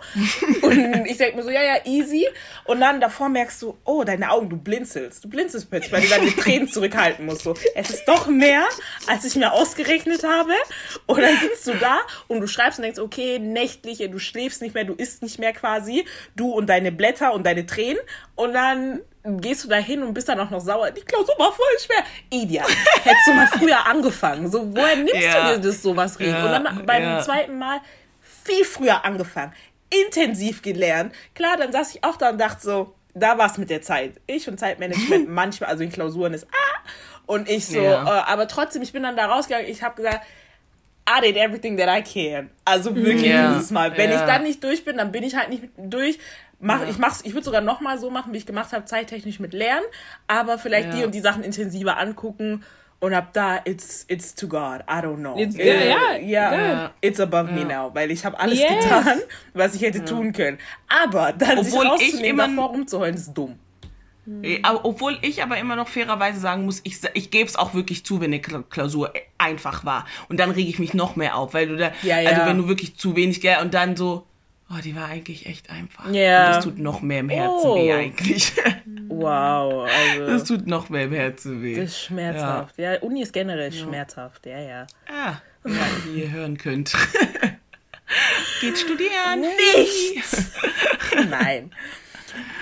Und 0.62 1.06
ich 1.06 1.18
denke 1.18 1.36
mir 1.36 1.44
so, 1.44 1.50
ja, 1.50 1.62
ja, 1.62 1.86
easy. 1.86 2.26
Und 2.64 2.80
dann 2.80 3.02
davor 3.02 3.28
merkst 3.28 3.62
du, 3.62 3.78
oh, 3.84 4.06
deine 4.06 4.32
Augen, 4.32 4.50
du 4.50 4.56
blinzelst. 4.56 5.26
Du 5.26 5.30
blinzelst 5.30 5.70
plötzlich, 5.70 5.92
weil 5.92 6.02
du 6.04 6.08
deine 6.08 6.34
Tränen 6.36 6.70
zurückhalten 6.70 7.26
musst. 7.26 7.42
So, 7.42 7.54
es 7.76 7.90
ist 7.90 8.06
doch 8.06 8.28
mehr, 8.28 8.64
als 9.08 9.26
ich 9.26 9.36
mir 9.36 9.52
ausgerechnet 9.52 10.24
habe. 10.24 10.54
Und 11.06 11.22
dann 11.22 11.38
sitzt 11.38 11.68
du 11.68 11.74
da 11.74 12.00
und 12.30 12.40
du 12.40 12.48
schreibst 12.48 12.80
und 12.80 12.84
denkst, 12.84 13.00
okay, 13.00 13.38
nächtliche, 13.38 14.10
du 14.10 14.20
schläfst 14.20 14.62
nicht 14.62 14.74
mehr, 14.74 14.86
du 14.86 14.94
isst 14.94 15.22
nicht 15.22 15.38
mehr 15.38 15.52
quasi. 15.52 16.06
Du 16.34 16.52
und 16.52 16.68
deine 16.68 16.94
Blätter 16.94 17.34
und 17.34 17.46
deine 17.46 17.66
Tränen. 17.66 18.00
Und 18.36 18.54
dann 18.54 19.02
gehst 19.24 19.64
du 19.66 19.68
da 19.68 19.76
hin 19.76 20.02
und 20.04 20.14
bist 20.14 20.30
dann 20.30 20.40
auch 20.40 20.50
noch 20.50 20.62
sauer. 20.62 20.92
Die 20.92 21.02
Klausur 21.02 21.36
war 21.38 21.52
voll 21.52 21.66
schwer. 21.86 22.04
Ideal. 22.30 22.68
Hättest 23.04 23.28
du 23.28 23.34
mal 23.34 23.48
früher 23.60 23.86
angefangen. 23.86 24.50
So, 24.50 24.74
woher 24.76 24.96
nimmst 24.96 25.14
Ja. 25.16 25.52
du 25.54 25.56
dir 25.62 25.68
das 25.68 25.82
sowas 25.82 26.20
reden? 26.20 26.32
Ja, 26.34 26.46
Und 26.46 26.64
dann 26.64 26.86
beim 26.86 27.04
ja. 27.04 27.22
zweiten 27.22 27.58
Mal 27.60 27.80
viel 28.46 28.64
früher 28.64 29.04
angefangen. 29.04 29.54
Intensiv 29.90 30.62
gelernt. 30.62 31.14
Klar, 31.36 31.58
dann 31.58 31.72
saß 31.72 31.96
ich 31.96 32.04
auch 32.04 32.16
da 32.18 32.30
und 32.30 32.38
dachte 32.40 32.62
so, 32.62 32.94
da 33.14 33.38
war 33.38 33.48
es 33.52 33.58
mit 33.58 33.70
der 33.70 33.82
Zeit. 33.82 34.14
Ich 34.28 34.48
und 34.48 34.60
Zeitmanagement 34.60 35.28
manchmal, 35.30 35.70
also 35.70 35.84
in 35.84 35.92
Klausuren 35.92 36.34
ist 36.34 36.48
ah. 36.52 36.80
Und 37.26 37.50
ich 37.50 37.68
so, 37.68 37.80
äh, 37.80 37.88
aber 37.94 38.48
trotzdem, 38.48 38.82
ich 38.82 38.92
bin 38.94 39.04
dann 39.04 39.16
da 39.16 39.28
rausgegangen. 39.28 39.70
Ich 39.70 39.84
habe 39.84 39.96
gesagt, 39.96 40.26
I 41.08 41.22
did 41.22 41.38
everything 41.38 41.78
that 41.78 41.88
I 41.90 42.02
can. 42.04 42.50
Also 42.66 42.96
wirklich 42.96 43.32
Ja, 43.32 43.54
dieses 43.54 43.72
Mal. 43.72 43.96
Wenn 43.98 44.12
ich 44.12 44.20
dann 44.22 44.44
nicht 44.44 44.64
durch 44.64 44.86
bin, 44.86 44.98
dann 44.98 45.12
bin 45.12 45.24
ich 45.24 45.36
halt 45.36 45.50
nicht 45.50 45.64
durch. 45.78 46.20
Mach, 46.62 46.88
Ich 46.90 46.98
mach's, 46.98 47.22
ich 47.24 47.34
würde 47.34 47.46
sogar 47.46 47.62
noch 47.62 47.80
mal 47.82 47.98
so 47.98 48.10
machen, 48.10 48.34
wie 48.34 48.38
ich 48.38 48.46
gemacht 48.46 48.74
habe, 48.74 48.84
zeittechnisch 48.86 49.40
mit 49.40 49.54
Lernen, 49.54 49.86
aber 50.28 50.58
vielleicht 50.58 50.90
Ja. 50.90 50.96
die 50.98 51.04
und 51.06 51.16
die 51.16 51.22
Sachen 51.22 51.44
intensiver 51.44 51.98
angucken 51.98 52.64
und 53.00 53.14
ab 53.14 53.30
da 53.32 53.62
it's 53.64 54.04
it's 54.10 54.36
to 54.36 54.48
God. 54.50 54.82
I 54.82 54.96
don't 55.02 55.18
know. 55.20 55.36
It's- 55.38 55.58
Äh, 55.58 55.90
ja, 55.90 56.16
ja, 56.18 56.56
ja. 56.68 56.92
it's 57.00 57.20
above 57.22 57.50
me 57.54 57.64
now, 57.64 57.92
weil 57.96 58.12
ich 58.12 58.26
habe 58.26 58.38
alles 58.38 58.60
Yes. 58.60 58.84
getan, 58.84 59.20
was 59.54 59.74
ich 59.74 59.82
hätte 59.84 60.04
tun 60.04 60.34
können. 60.34 60.58
Aber 60.90 61.32
dann 61.32 61.64
sich 61.64 61.74
Obwohl 61.74 61.86
ich 61.86 61.92
rauszunehmen, 61.92 62.26
immer- 62.26 62.48
davor 62.50 62.70
rumzuheulen, 62.72 63.16
ist 63.16 63.34
dumm. 63.34 63.58
Aber 64.62 64.86
Obwohl 64.86 65.18
ich 65.24 65.42
aber 65.42 65.58
immer 65.58 65.76
noch 65.76 65.88
fairerweise 65.88 66.40
sagen 66.40 66.66
muss, 66.66 66.82
ich, 66.84 66.98
ich 67.16 67.32
gebe 67.32 67.50
es 67.50 67.56
auch 67.56 67.74
wirklich 67.74 68.06
zu, 68.06 68.22
wenn 68.22 68.32
eine 68.32 68.42
Kla- 68.42 68.64
Klausur 68.70 69.16
e- 69.16 69.22
einfach 69.40 69.86
war. 69.86 70.06
Und 70.28 70.40
dann 70.40 70.52
rege 70.52 70.70
ich 70.70 70.78
mich 70.78 70.94
noch 70.94 71.16
mehr 71.16 71.36
auf, 71.36 71.56
weil 71.56 71.68
du 71.68 71.78
da, 71.78 71.92
Ja, 72.04 72.20
ja. 72.20 72.30
also 72.30 72.46
wenn 72.46 72.58
du 72.60 72.68
wirklich 72.68 72.96
zu 72.96 73.16
wenig, 73.16 73.42
gell, 73.42 73.58
und 73.64 73.74
dann 73.74 73.96
so, 73.96 74.28
oh, 74.72 74.80
die 74.84 74.96
war 74.96 75.06
eigentlich 75.08 75.46
echt 75.46 75.70
einfach. 75.70 76.12
Ja. 76.12 76.48
Und 76.48 76.56
das 76.56 76.64
tut 76.64 76.78
noch 76.80 77.02
mehr 77.02 77.20
im 77.22 77.30
Herzen 77.30 77.68
Oh. 77.70 77.76
weh 77.76 77.92
eigentlich. 77.94 78.54
Wow, 79.12 79.90
also 79.90 80.28
Das 80.28 80.44
tut 80.46 80.66
noch 80.68 80.88
mehr 80.90 81.04
im 81.06 81.12
Herzen 81.14 81.62
weh. 81.62 81.76
das 81.76 81.86
ist 81.90 82.00
schmerzhaft. 82.04 82.78
Ja, 82.78 83.00
Uni 83.00 83.22
ist 83.24 83.34
generell 83.34 83.72
schmerzhaft. 83.72 84.46
Ja, 84.46 84.60
ja. 84.60 84.88
Ah, 85.12 85.34
ja, 85.66 85.72
wie 86.06 86.22
ihr 86.22 86.32
hören 86.32 86.58
könnt. 86.58 86.94
Geht 88.62 88.78
studieren. 88.78 89.42
Nichts. 89.76 90.52
Nein. 91.30 91.72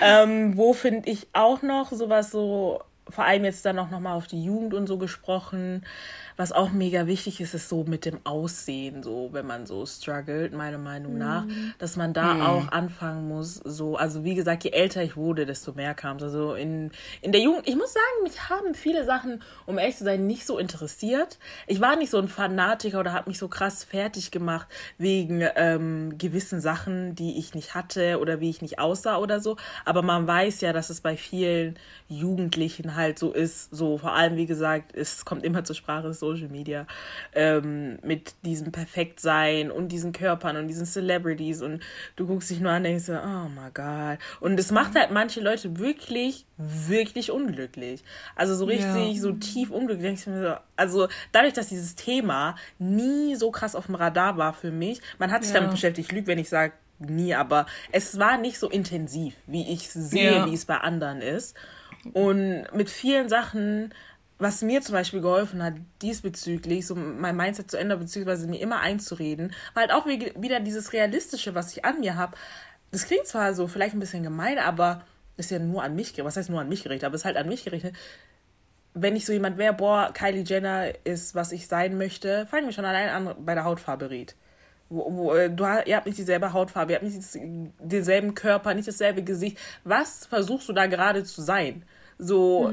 ähm, 0.02 0.56
wo 0.56 0.72
finde 0.72 1.10
ich 1.10 1.28
auch 1.32 1.62
noch 1.62 1.92
sowas 1.92 2.30
so, 2.30 2.82
vor 3.08 3.24
allem 3.24 3.44
jetzt 3.44 3.64
dann 3.64 3.78
auch 3.78 3.90
nochmal 3.90 4.16
auf 4.16 4.26
die 4.26 4.42
Jugend 4.42 4.74
und 4.74 4.86
so 4.86 4.98
gesprochen, 4.98 5.84
was 6.38 6.52
auch 6.52 6.70
mega 6.70 7.08
wichtig 7.08 7.40
ist, 7.40 7.52
ist 7.52 7.68
so 7.68 7.82
mit 7.82 8.04
dem 8.04 8.20
Aussehen, 8.22 9.02
so 9.02 9.30
wenn 9.32 9.44
man 9.44 9.66
so 9.66 9.84
struggelt, 9.84 10.52
meiner 10.52 10.78
Meinung 10.78 11.18
nach, 11.18 11.44
dass 11.78 11.96
man 11.96 12.12
da 12.12 12.46
auch 12.46 12.68
anfangen 12.68 13.26
muss, 13.26 13.56
so, 13.56 13.96
also 13.96 14.22
wie 14.22 14.36
gesagt, 14.36 14.62
je 14.62 14.70
älter 14.70 15.02
ich 15.02 15.16
wurde, 15.16 15.46
desto 15.46 15.72
mehr 15.72 15.94
kam 15.94 16.18
es. 16.18 16.22
Also 16.22 16.54
in, 16.54 16.92
in 17.22 17.32
der 17.32 17.40
Jugend, 17.40 17.66
ich 17.66 17.74
muss 17.74 17.92
sagen, 17.92 18.22
mich 18.22 18.48
haben 18.48 18.74
viele 18.76 19.04
Sachen, 19.04 19.42
um 19.66 19.78
ehrlich 19.78 19.96
zu 19.96 20.04
sein, 20.04 20.28
nicht 20.28 20.46
so 20.46 20.58
interessiert. 20.58 21.38
Ich 21.66 21.80
war 21.80 21.96
nicht 21.96 22.10
so 22.10 22.18
ein 22.18 22.28
Fanatiker 22.28 23.00
oder 23.00 23.12
habe 23.12 23.28
mich 23.28 23.38
so 23.38 23.48
krass 23.48 23.82
fertig 23.82 24.30
gemacht 24.30 24.68
wegen 24.96 25.42
ähm, 25.56 26.18
gewissen 26.18 26.60
Sachen, 26.60 27.16
die 27.16 27.38
ich 27.38 27.54
nicht 27.54 27.74
hatte 27.74 28.20
oder 28.20 28.38
wie 28.38 28.50
ich 28.50 28.62
nicht 28.62 28.78
aussah 28.78 29.16
oder 29.16 29.40
so. 29.40 29.56
Aber 29.84 30.02
man 30.02 30.28
weiß 30.28 30.60
ja, 30.60 30.72
dass 30.72 30.88
es 30.88 31.00
bei 31.00 31.16
vielen 31.16 31.76
Jugendlichen 32.06 32.94
halt 32.94 33.18
so 33.18 33.32
ist, 33.32 33.74
so 33.74 33.98
vor 33.98 34.12
allem, 34.12 34.36
wie 34.36 34.46
gesagt, 34.46 34.94
es 34.94 35.24
kommt 35.24 35.42
immer 35.42 35.64
zur 35.64 35.74
Sprache, 35.74 36.14
Social 36.28 36.48
Media, 36.48 36.86
ähm, 37.34 37.98
mit 38.02 38.34
diesem 38.44 38.72
Perfektsein 38.72 39.70
und 39.70 39.88
diesen 39.88 40.12
Körpern 40.12 40.56
und 40.56 40.68
diesen 40.68 40.86
Celebrities 40.86 41.62
und 41.62 41.82
du 42.16 42.26
guckst 42.26 42.50
dich 42.50 42.60
nur 42.60 42.70
an 42.70 42.78
und 42.78 42.84
denkst 42.84 43.04
so, 43.04 43.14
oh 43.14 43.48
my 43.48 43.70
God. 43.72 44.18
Und 44.40 44.58
es 44.60 44.70
macht 44.70 44.94
halt 44.94 45.10
manche 45.10 45.40
Leute 45.40 45.78
wirklich, 45.78 46.44
wirklich 46.56 47.30
unglücklich. 47.30 48.02
Also 48.36 48.54
so 48.54 48.64
richtig, 48.66 49.14
Ja. 49.16 49.20
so 49.20 49.32
tief 49.32 49.70
unglücklich. 49.70 50.26
Also 50.76 51.08
dadurch, 51.32 51.54
dass 51.54 51.68
dieses 51.68 51.94
Thema 51.94 52.56
nie 52.78 53.34
so 53.36 53.50
krass 53.50 53.74
auf 53.74 53.86
dem 53.86 53.94
Radar 53.94 54.36
war 54.36 54.52
für 54.52 54.70
mich, 54.70 55.00
man 55.18 55.30
hat 55.32 55.42
sich 55.44 55.52
Ja. 55.52 55.58
damit 55.60 55.70
beschäftigt, 55.72 56.08
ich 56.08 56.12
lüge, 56.14 56.26
wenn 56.26 56.38
ich 56.38 56.48
sage, 56.48 56.72
nie, 56.98 57.34
aber 57.34 57.66
es 57.92 58.18
war 58.18 58.38
nicht 58.38 58.58
so 58.58 58.68
intensiv, 58.68 59.34
wie 59.46 59.72
ich 59.72 59.88
sehe, 59.88 60.32
Ja. 60.38 60.46
wie 60.46 60.54
es 60.54 60.64
bei 60.64 60.78
anderen 60.78 61.20
ist. 61.20 61.56
Und 62.12 62.64
mit 62.74 62.90
vielen 62.90 63.28
Sachen, 63.28 63.92
was 64.38 64.62
mir 64.62 64.80
zum 64.82 64.94
Beispiel 64.94 65.20
geholfen 65.20 65.62
hat, 65.62 65.74
diesbezüglich, 66.00 66.86
so 66.86 66.94
mein 66.94 67.36
Mindset 67.36 67.70
zu 67.70 67.76
ändern, 67.76 67.98
beziehungsweise 67.98 68.46
mir 68.46 68.60
immer 68.60 68.80
einzureden, 68.80 69.52
war 69.74 69.82
halt 69.82 69.92
auch 69.92 70.06
wie- 70.06 70.32
wieder 70.36 70.60
dieses 70.60 70.92
Realistische, 70.92 71.54
was 71.54 71.76
ich 71.76 71.84
an 71.84 72.00
mir 72.00 72.16
habe. 72.16 72.36
Das 72.92 73.06
klingt 73.06 73.26
zwar 73.26 73.52
so 73.54 73.66
vielleicht 73.66 73.94
ein 73.94 74.00
bisschen 74.00 74.22
gemein, 74.22 74.58
aber 74.58 75.02
ist 75.36 75.50
ja 75.50 75.58
nur 75.58 75.82
an 75.82 75.94
mich 75.94 76.08
gerichtet. 76.08 76.24
Was 76.24 76.36
heißt 76.36 76.50
nur 76.50 76.60
an 76.60 76.68
mich 76.68 76.82
gerichtet? 76.82 77.06
Aber 77.06 77.14
ist 77.16 77.24
halt 77.24 77.36
an 77.36 77.48
mich 77.48 77.64
gerichtet. 77.64 77.94
Wenn 78.94 79.14
ich 79.14 79.26
so 79.26 79.32
jemand 79.32 79.58
wäre, 79.58 79.74
boah, 79.74 80.10
Kylie 80.12 80.42
Jenner 80.42 80.92
ist, 81.04 81.34
was 81.34 81.52
ich 81.52 81.68
sein 81.68 81.98
möchte, 81.98 82.46
fangen 82.46 82.66
wir 82.66 82.72
schon 82.72 82.84
allein 82.84 83.10
an 83.10 83.34
bei 83.44 83.54
der 83.54 83.64
Hautfarbe 83.64 84.10
red. 84.10 84.34
Wo, 84.88 85.06
wo, 85.14 85.34
äh, 85.34 85.50
du, 85.50 85.64
ihr 85.84 85.96
habt 85.96 86.06
nicht 86.06 86.18
dieselbe 86.18 86.52
Hautfarbe, 86.52 86.92
ihr 86.92 86.96
habt 86.98 87.04
nicht 87.04 87.20
denselben 87.78 88.34
Körper, 88.34 88.72
nicht 88.74 88.88
dasselbe 88.88 89.22
Gesicht. 89.22 89.58
Was 89.84 90.26
versuchst 90.26 90.68
du 90.68 90.72
da 90.72 90.86
gerade 90.86 91.24
zu 91.24 91.42
sein? 91.42 91.84
So, 92.18 92.72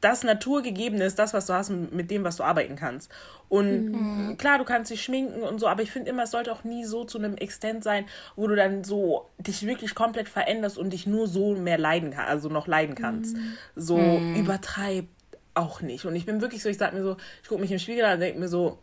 das 0.00 0.24
Naturgegebene 0.24 1.04
ist 1.04 1.18
das, 1.18 1.34
was 1.34 1.46
du 1.46 1.52
hast, 1.52 1.70
mit 1.70 2.10
dem, 2.10 2.24
was 2.24 2.36
du 2.36 2.42
arbeiten 2.42 2.76
kannst. 2.76 3.10
Und 3.48 3.92
mhm. 3.92 4.38
klar, 4.38 4.58
du 4.58 4.64
kannst 4.64 4.90
dich 4.90 5.02
schminken 5.02 5.42
und 5.42 5.58
so, 5.58 5.68
aber 5.68 5.82
ich 5.82 5.90
finde 5.90 6.10
immer, 6.10 6.22
es 6.22 6.30
sollte 6.30 6.52
auch 6.52 6.64
nie 6.64 6.84
so 6.84 7.04
zu 7.04 7.18
einem 7.18 7.36
Extent 7.36 7.84
sein, 7.84 8.06
wo 8.36 8.46
du 8.46 8.56
dann 8.56 8.84
so 8.84 9.26
dich 9.38 9.66
wirklich 9.66 9.94
komplett 9.94 10.28
veränderst 10.28 10.78
und 10.78 10.92
dich 10.92 11.06
nur 11.06 11.26
so 11.26 11.54
mehr 11.54 11.78
leiden 11.78 12.12
kannst, 12.12 12.30
also 12.30 12.48
noch 12.48 12.66
leiden 12.66 12.94
kannst. 12.94 13.36
Mhm. 13.36 13.56
So 13.76 13.98
mhm. 13.98 14.36
übertreib 14.36 15.06
auch 15.54 15.82
nicht. 15.82 16.06
Und 16.06 16.16
ich 16.16 16.26
bin 16.26 16.40
wirklich 16.40 16.62
so, 16.62 16.68
ich 16.68 16.78
sag 16.78 16.94
mir 16.94 17.02
so, 17.02 17.16
ich 17.42 17.48
gucke 17.48 17.60
mich 17.60 17.72
im 17.72 17.78
Spiegel 17.78 18.04
an 18.04 18.14
und 18.14 18.20
denke 18.20 18.38
mir 18.38 18.48
so, 18.48 18.78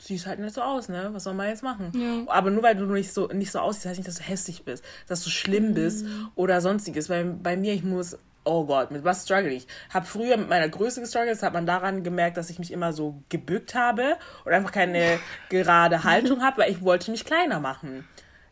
siehst 0.00 0.26
halt 0.26 0.38
nicht 0.38 0.54
so 0.54 0.62
aus, 0.62 0.88
ne? 0.88 1.08
Was 1.12 1.24
soll 1.24 1.34
man 1.34 1.48
jetzt 1.48 1.62
machen? 1.62 1.90
Ja. 1.94 2.32
Aber 2.32 2.50
nur 2.50 2.62
weil 2.62 2.76
du 2.76 2.86
nicht 2.86 3.12
so, 3.12 3.26
nicht 3.28 3.50
so 3.50 3.58
aussiehst, 3.58 3.86
heißt 3.86 3.98
nicht, 3.98 4.08
dass 4.08 4.16
du 4.16 4.22
hässlich 4.22 4.64
bist, 4.64 4.84
dass 5.08 5.24
du 5.24 5.30
schlimm 5.30 5.74
bist 5.74 6.04
mhm. 6.04 6.28
oder 6.36 6.60
sonstiges. 6.60 7.08
Bei, 7.08 7.24
bei 7.24 7.56
mir, 7.56 7.72
ich 7.72 7.82
muss 7.82 8.16
oh 8.44 8.64
Gott, 8.64 8.90
mit 8.90 9.04
was 9.04 9.24
struggle 9.24 9.52
ich? 9.52 9.66
Habe 9.92 10.06
früher 10.06 10.36
mit 10.36 10.48
meiner 10.48 10.68
Größe 10.68 11.00
gestruggelt, 11.00 11.32
das 11.32 11.42
hat 11.42 11.52
man 11.52 11.66
daran 11.66 12.02
gemerkt, 12.02 12.36
dass 12.36 12.50
ich 12.50 12.58
mich 12.58 12.72
immer 12.72 12.92
so 12.92 13.22
gebückt 13.28 13.74
habe 13.74 14.16
und 14.44 14.52
einfach 14.52 14.72
keine 14.72 15.18
gerade 15.48 16.04
Haltung 16.04 16.42
habe, 16.42 16.62
weil 16.62 16.70
ich 16.70 16.82
wollte 16.82 17.10
mich 17.10 17.24
kleiner 17.24 17.60
machen. 17.60 18.06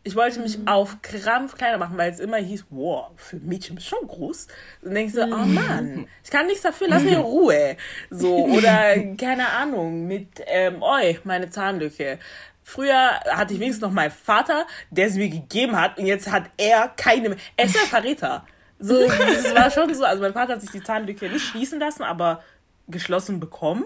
Ich 0.06 0.14
wollte 0.14 0.38
mich 0.38 0.58
mhm. 0.58 0.68
auf 0.68 1.02
Krampf 1.02 1.56
kleiner 1.56 1.78
machen, 1.78 1.98
weil 1.98 2.12
es 2.12 2.20
immer 2.20 2.36
hieß, 2.36 2.66
wow, 2.70 3.10
für 3.16 3.38
Mädchen 3.38 3.74
bist 3.74 3.90
du 3.90 3.96
schon 3.96 4.06
groß. 4.06 4.46
Und 4.82 4.94
denkst 4.94 5.14
du, 5.14 5.24
oh 5.24 5.46
Mann, 5.46 6.06
ich 6.22 6.30
kann 6.30 6.46
nichts 6.46 6.62
dafür, 6.62 6.86
lass 6.88 7.02
mir 7.02 7.16
in 7.16 7.20
Ruhe. 7.22 7.76
So, 8.10 8.44
oder 8.44 8.94
keine 9.16 9.48
Ahnung, 9.48 10.06
mit, 10.06 10.28
ähm, 10.46 10.80
oi, 10.80 11.18
meine 11.24 11.50
Zahnlücke. 11.50 12.20
Früher 12.62 13.20
hatte 13.30 13.54
ich 13.54 13.60
wenigstens 13.60 13.82
noch 13.82 13.90
meinen 13.90 14.12
Vater, 14.12 14.66
der 14.90 15.08
es 15.08 15.14
mir 15.14 15.28
gegeben 15.28 15.80
hat 15.80 15.98
und 15.98 16.06
jetzt 16.06 16.30
hat 16.30 16.50
er 16.56 16.88
keine 16.96 17.30
mehr. 17.30 17.38
Er 17.56 17.66
ist 17.66 17.76
ein 17.76 17.86
Verräter. 17.86 18.44
So, 18.78 19.08
das 19.08 19.54
war 19.54 19.70
schon 19.70 19.94
so. 19.94 20.04
Also 20.04 20.22
mein 20.22 20.32
Vater 20.32 20.54
hat 20.54 20.60
sich 20.60 20.70
die 20.70 20.82
Zahnlücke 20.82 21.28
nicht 21.28 21.44
schließen 21.44 21.80
lassen, 21.80 22.02
aber 22.02 22.42
geschlossen 22.88 23.40
bekommen. 23.40 23.84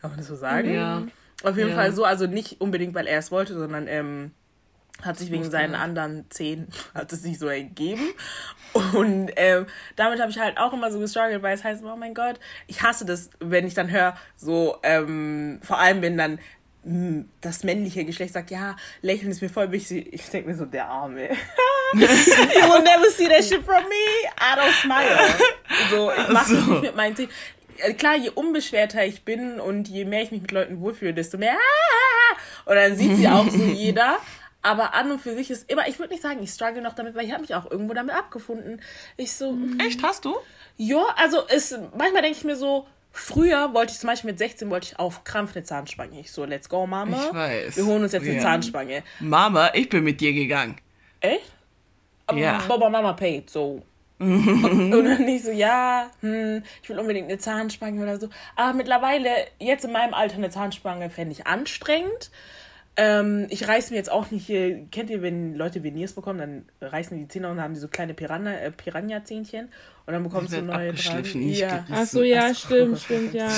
Kann 0.00 0.10
man 0.10 0.18
das 0.18 0.28
so 0.28 0.36
sagen? 0.36 0.74
Ja. 0.74 1.02
Auf 1.42 1.56
jeden 1.56 1.70
ja. 1.70 1.76
Fall 1.76 1.92
so, 1.92 2.04
also 2.04 2.26
nicht 2.26 2.60
unbedingt, 2.60 2.94
weil 2.94 3.06
er 3.06 3.18
es 3.18 3.30
wollte, 3.30 3.54
sondern 3.54 3.86
ähm, 3.86 4.32
hat 5.02 5.18
sich 5.18 5.30
wegen 5.30 5.50
seinen 5.50 5.74
anderen 5.74 6.26
Zähnen, 6.30 6.68
hat 6.94 7.12
es 7.12 7.22
sich 7.22 7.38
so 7.38 7.48
ergeben. 7.48 8.08
Und 8.92 9.30
ähm, 9.36 9.66
damit 9.96 10.20
habe 10.20 10.30
ich 10.30 10.38
halt 10.38 10.58
auch 10.58 10.72
immer 10.72 10.90
so 10.90 10.98
gestruggelt, 10.98 11.42
weil 11.42 11.54
es 11.54 11.62
heißt, 11.62 11.84
oh 11.84 11.96
mein 11.96 12.14
Gott, 12.14 12.40
ich 12.66 12.82
hasse 12.82 13.04
das, 13.04 13.30
wenn 13.40 13.66
ich 13.66 13.74
dann 13.74 13.90
höre, 13.90 14.16
so, 14.36 14.78
ähm, 14.82 15.60
vor 15.62 15.78
allem 15.78 16.02
wenn 16.02 16.16
dann 16.16 16.38
das 17.40 17.64
männliche 17.64 18.04
Geschlecht 18.04 18.34
sagt, 18.34 18.50
ja, 18.50 18.76
lächeln 19.00 19.30
ist 19.30 19.40
mir 19.40 19.48
voll 19.48 19.72
wichtig. 19.72 20.12
Ich 20.12 20.28
denke 20.28 20.50
mir 20.50 20.56
so, 20.56 20.66
der 20.66 20.86
Arme. 20.86 21.30
you 21.94 22.00
will 22.00 22.82
never 22.82 23.10
see 23.10 23.26
that 23.26 23.42
shit 23.42 23.64
from 23.64 23.84
me. 23.84 24.28
I 24.38 24.58
don't 24.58 24.72
smile. 24.82 25.18
So, 25.90 26.10
ich 26.10 26.28
mache 26.28 26.48
so. 26.48 26.56
das 26.56 26.66
nicht 26.66 26.82
mit 26.82 26.96
meinen 26.96 27.16
Zähnen. 27.16 27.30
Äh, 27.78 27.94
klar, 27.94 28.16
je 28.16 28.30
unbeschwerter 28.30 29.04
ich 29.04 29.24
bin 29.24 29.60
und 29.60 29.88
je 29.88 30.04
mehr 30.04 30.22
ich 30.22 30.30
mich 30.30 30.42
mit 30.42 30.52
Leuten 30.52 30.80
wohlfühle, 30.80 31.14
desto 31.14 31.38
mehr. 31.38 31.56
Und 32.66 32.74
dann 32.74 32.96
sieht 32.96 33.16
sie 33.16 33.28
auch 33.28 33.48
so 33.48 33.64
jeder. 33.74 34.18
Aber 34.62 34.94
an 34.94 35.10
und 35.10 35.20
für 35.20 35.34
sich 35.34 35.50
ist 35.50 35.70
immer, 35.70 35.88
ich 35.88 35.98
würde 35.98 36.12
nicht 36.12 36.22
sagen, 36.22 36.42
ich 36.42 36.50
struggle 36.50 36.80
noch 36.80 36.94
damit, 36.94 37.14
weil 37.14 37.26
ich 37.26 37.32
habe 37.32 37.42
mich 37.42 37.54
auch 37.54 37.70
irgendwo 37.70 37.92
damit 37.92 38.14
abgefunden. 38.14 38.80
Ich 39.16 39.32
so. 39.32 39.56
Echt, 39.78 40.02
hast 40.02 40.24
du? 40.24 40.36
Ja, 40.76 41.04
also 41.16 41.46
es, 41.48 41.78
manchmal 41.96 42.22
denke 42.22 42.38
ich 42.38 42.44
mir 42.44 42.56
so, 42.56 42.86
Früher 43.16 43.72
wollte 43.74 43.92
ich 43.92 44.00
zum 44.00 44.08
Beispiel 44.08 44.30
mit 44.30 44.38
16 44.38 44.68
wollte 44.70 44.88
ich 44.88 44.98
auf 44.98 45.22
Krampf 45.22 45.54
eine 45.54 45.64
Zahnspange. 45.64 46.18
Ich 46.18 46.32
so, 46.32 46.44
let's 46.44 46.68
go, 46.68 46.84
Mama. 46.84 47.16
Ich 47.28 47.32
weiß. 47.32 47.76
Wir 47.76 47.86
holen 47.86 48.02
uns 48.02 48.12
jetzt 48.12 48.24
eine 48.24 48.34
ja. 48.34 48.42
Zahnspange. 48.42 49.04
Mama, 49.20 49.70
ich 49.72 49.88
bin 49.88 50.02
mit 50.02 50.20
dir 50.20 50.32
gegangen. 50.32 50.76
Echt? 51.20 51.52
Aber 52.26 52.38
ja. 52.38 52.60
Baba 52.66 52.90
Mama 52.90 53.12
paid, 53.12 53.48
so. 53.48 53.82
und, 54.18 54.92
und 54.92 55.04
dann 55.04 55.24
nicht 55.24 55.44
so, 55.44 55.52
ja, 55.52 56.10
hm, 56.22 56.64
ich 56.82 56.88
will 56.88 56.98
unbedingt 56.98 57.28
eine 57.28 57.38
Zahnspange 57.38 58.02
oder 58.02 58.18
so. 58.18 58.28
Aber 58.56 58.74
mittlerweile, 58.74 59.30
jetzt 59.60 59.84
in 59.84 59.92
meinem 59.92 60.12
Alter, 60.12 60.34
eine 60.34 60.50
Zahnspange 60.50 61.08
fände 61.08 61.32
ich 61.32 61.46
anstrengend. 61.46 62.32
Ähm, 62.96 63.46
ich 63.50 63.66
reiß 63.66 63.90
mir 63.90 63.96
jetzt 63.96 64.10
auch 64.10 64.30
nicht 64.30 64.46
hier, 64.46 64.86
kennt 64.92 65.10
ihr, 65.10 65.20
wenn 65.20 65.56
Leute 65.56 65.82
Veneers 65.82 66.12
bekommen, 66.12 66.38
dann 66.80 66.90
reißen 66.90 67.18
die 67.18 67.26
Zähne 67.26 67.50
und 67.50 67.60
haben 67.60 67.74
die 67.74 67.80
so 67.80 67.88
kleine 67.88 68.14
Piranha, 68.14 68.52
äh, 68.52 68.70
Piranha-Zähnchen 68.70 69.68
und 70.06 70.12
dann 70.12 70.22
bekommst 70.22 70.52
du 70.52 70.62
neue 70.62 70.92
dran. 70.92 71.24
Ja. 71.48 71.84
Ach 71.90 72.06
so, 72.06 72.22
ja, 72.22 72.50
Ach, 72.50 72.56
stimmt, 72.56 73.00
stimmt, 73.00 73.34
ja. 73.34 73.48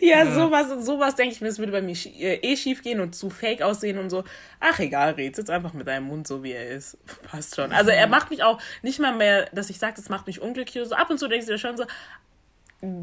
ja, 0.00 0.24
ja, 0.24 0.32
sowas, 0.32 0.84
sowas 0.84 1.16
denke 1.16 1.34
ich 1.34 1.40
mir, 1.40 1.48
das 1.48 1.58
würde 1.58 1.72
bei 1.72 1.82
mir 1.82 1.96
äh, 2.06 2.36
eh 2.36 2.56
schief 2.56 2.82
gehen 2.82 3.00
und 3.00 3.16
zu 3.16 3.30
fake 3.30 3.62
aussehen 3.62 3.98
und 3.98 4.10
so. 4.10 4.22
Ach, 4.60 4.78
egal, 4.78 5.12
red, 5.12 5.34
sitz 5.34 5.50
einfach 5.50 5.72
mit 5.72 5.88
deinem 5.88 6.06
Mund 6.06 6.28
so, 6.28 6.44
wie 6.44 6.52
er 6.52 6.68
ist. 6.68 6.98
Passt 7.24 7.56
schon. 7.56 7.72
Also 7.72 7.90
er 7.90 8.06
macht 8.06 8.30
mich 8.30 8.44
auch 8.44 8.60
nicht 8.82 9.00
mal 9.00 9.16
mehr, 9.16 9.46
dass 9.52 9.70
ich 9.70 9.78
sage, 9.78 9.94
das 9.96 10.08
macht 10.08 10.28
mich 10.28 10.40
unglücklich. 10.40 10.86
So 10.86 10.94
ab 10.94 11.10
und 11.10 11.18
zu 11.18 11.26
denkst 11.26 11.46
du 11.46 11.52
dir 11.52 11.58
schon 11.58 11.76
so, 11.76 11.84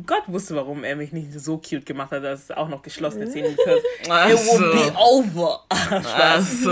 Gott 0.05 0.23
wusste, 0.27 0.55
warum 0.55 0.83
er 0.83 0.95
mich 0.95 1.11
nicht 1.11 1.33
so 1.39 1.57
cute 1.57 1.85
gemacht 1.85 2.11
hat, 2.11 2.23
dass 2.23 2.43
es 2.43 2.51
auch 2.51 2.69
noch 2.69 2.81
geschlossene 2.81 3.29
Zähne 3.29 3.49
gibt. 3.55 3.59
It 3.59 4.09
will 4.09 4.71
be 4.71 4.93
over. 4.97 5.63
Ach, 5.69 6.41
so. 6.41 6.71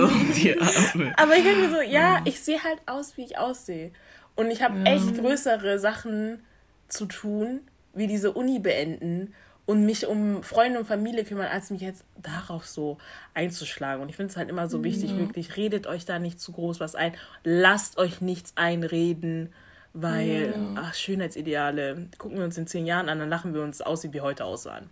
Aber 1.18 1.36
ich 1.36 1.44
denke 1.44 1.60
mir 1.62 1.70
so, 1.70 1.82
ja, 1.82 2.22
ich 2.26 2.40
sehe 2.40 2.64
halt 2.64 2.80
aus, 2.86 3.18
wie 3.18 3.24
ich 3.24 3.38
aussehe. 3.38 3.92
Und 4.36 4.52
ich 4.52 4.62
habe 4.62 4.78
ja. 4.80 4.96
echt 4.96 5.18
größere 5.18 5.80
Sachen 5.80 6.44
zu 6.88 7.06
tun, 7.06 7.62
wie 7.94 8.08
diese 8.08 8.32
Uni 8.32 8.60
beenden 8.60 9.34
und 9.66 9.86
mich 9.86 10.08
um 10.08 10.42
Freunde 10.42 10.80
und 10.80 10.86
Familie 10.86 11.24
kümmern, 11.24 11.48
als 11.48 11.70
mich 11.70 11.82
jetzt 11.82 12.04
darauf 12.18 12.66
so 12.66 12.98
einzuschlagen. 13.34 14.02
Und 14.02 14.10
ich 14.10 14.16
finde 14.16 14.32
es 14.32 14.38
halt 14.38 14.50
immer 14.50 14.68
so 14.68 14.84
wichtig, 14.84 15.12
ja. 15.12 15.18
wirklich, 15.18 15.58
redet 15.58 15.86
euch 15.88 16.06
da 16.06 16.20
nicht 16.20 16.40
zu 16.40 16.52
groß 16.52 16.80
was 16.80 16.96
ein. 16.96 17.14
Lasst 17.44 17.98
euch 17.98 18.22
nichts 18.22 18.54
einreden 18.56 19.54
weil, 19.94 20.54
ja. 20.56 20.82
ach, 20.82 20.94
Schönheitsideale, 20.94 22.08
gucken 22.18 22.38
wir 22.38 22.46
uns 22.46 22.58
in 22.58 22.68
zehn 22.68 22.86
Jahren 22.86 23.10
an, 23.10 23.20
dann 23.20 23.30
lachen 23.30 23.54
wir 23.54 23.62
uns 23.62 23.82
aus, 23.82 24.04
wie 24.04 24.14
wir 24.14 24.24
heute 24.24 24.46
aussahen. 24.46 24.90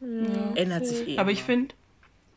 Ja, 0.00 0.54
Ändert 0.56 0.86
sich 0.86 1.08
eh. 1.08 1.18
Aber 1.18 1.30
ich 1.30 1.44
finde, 1.44 1.74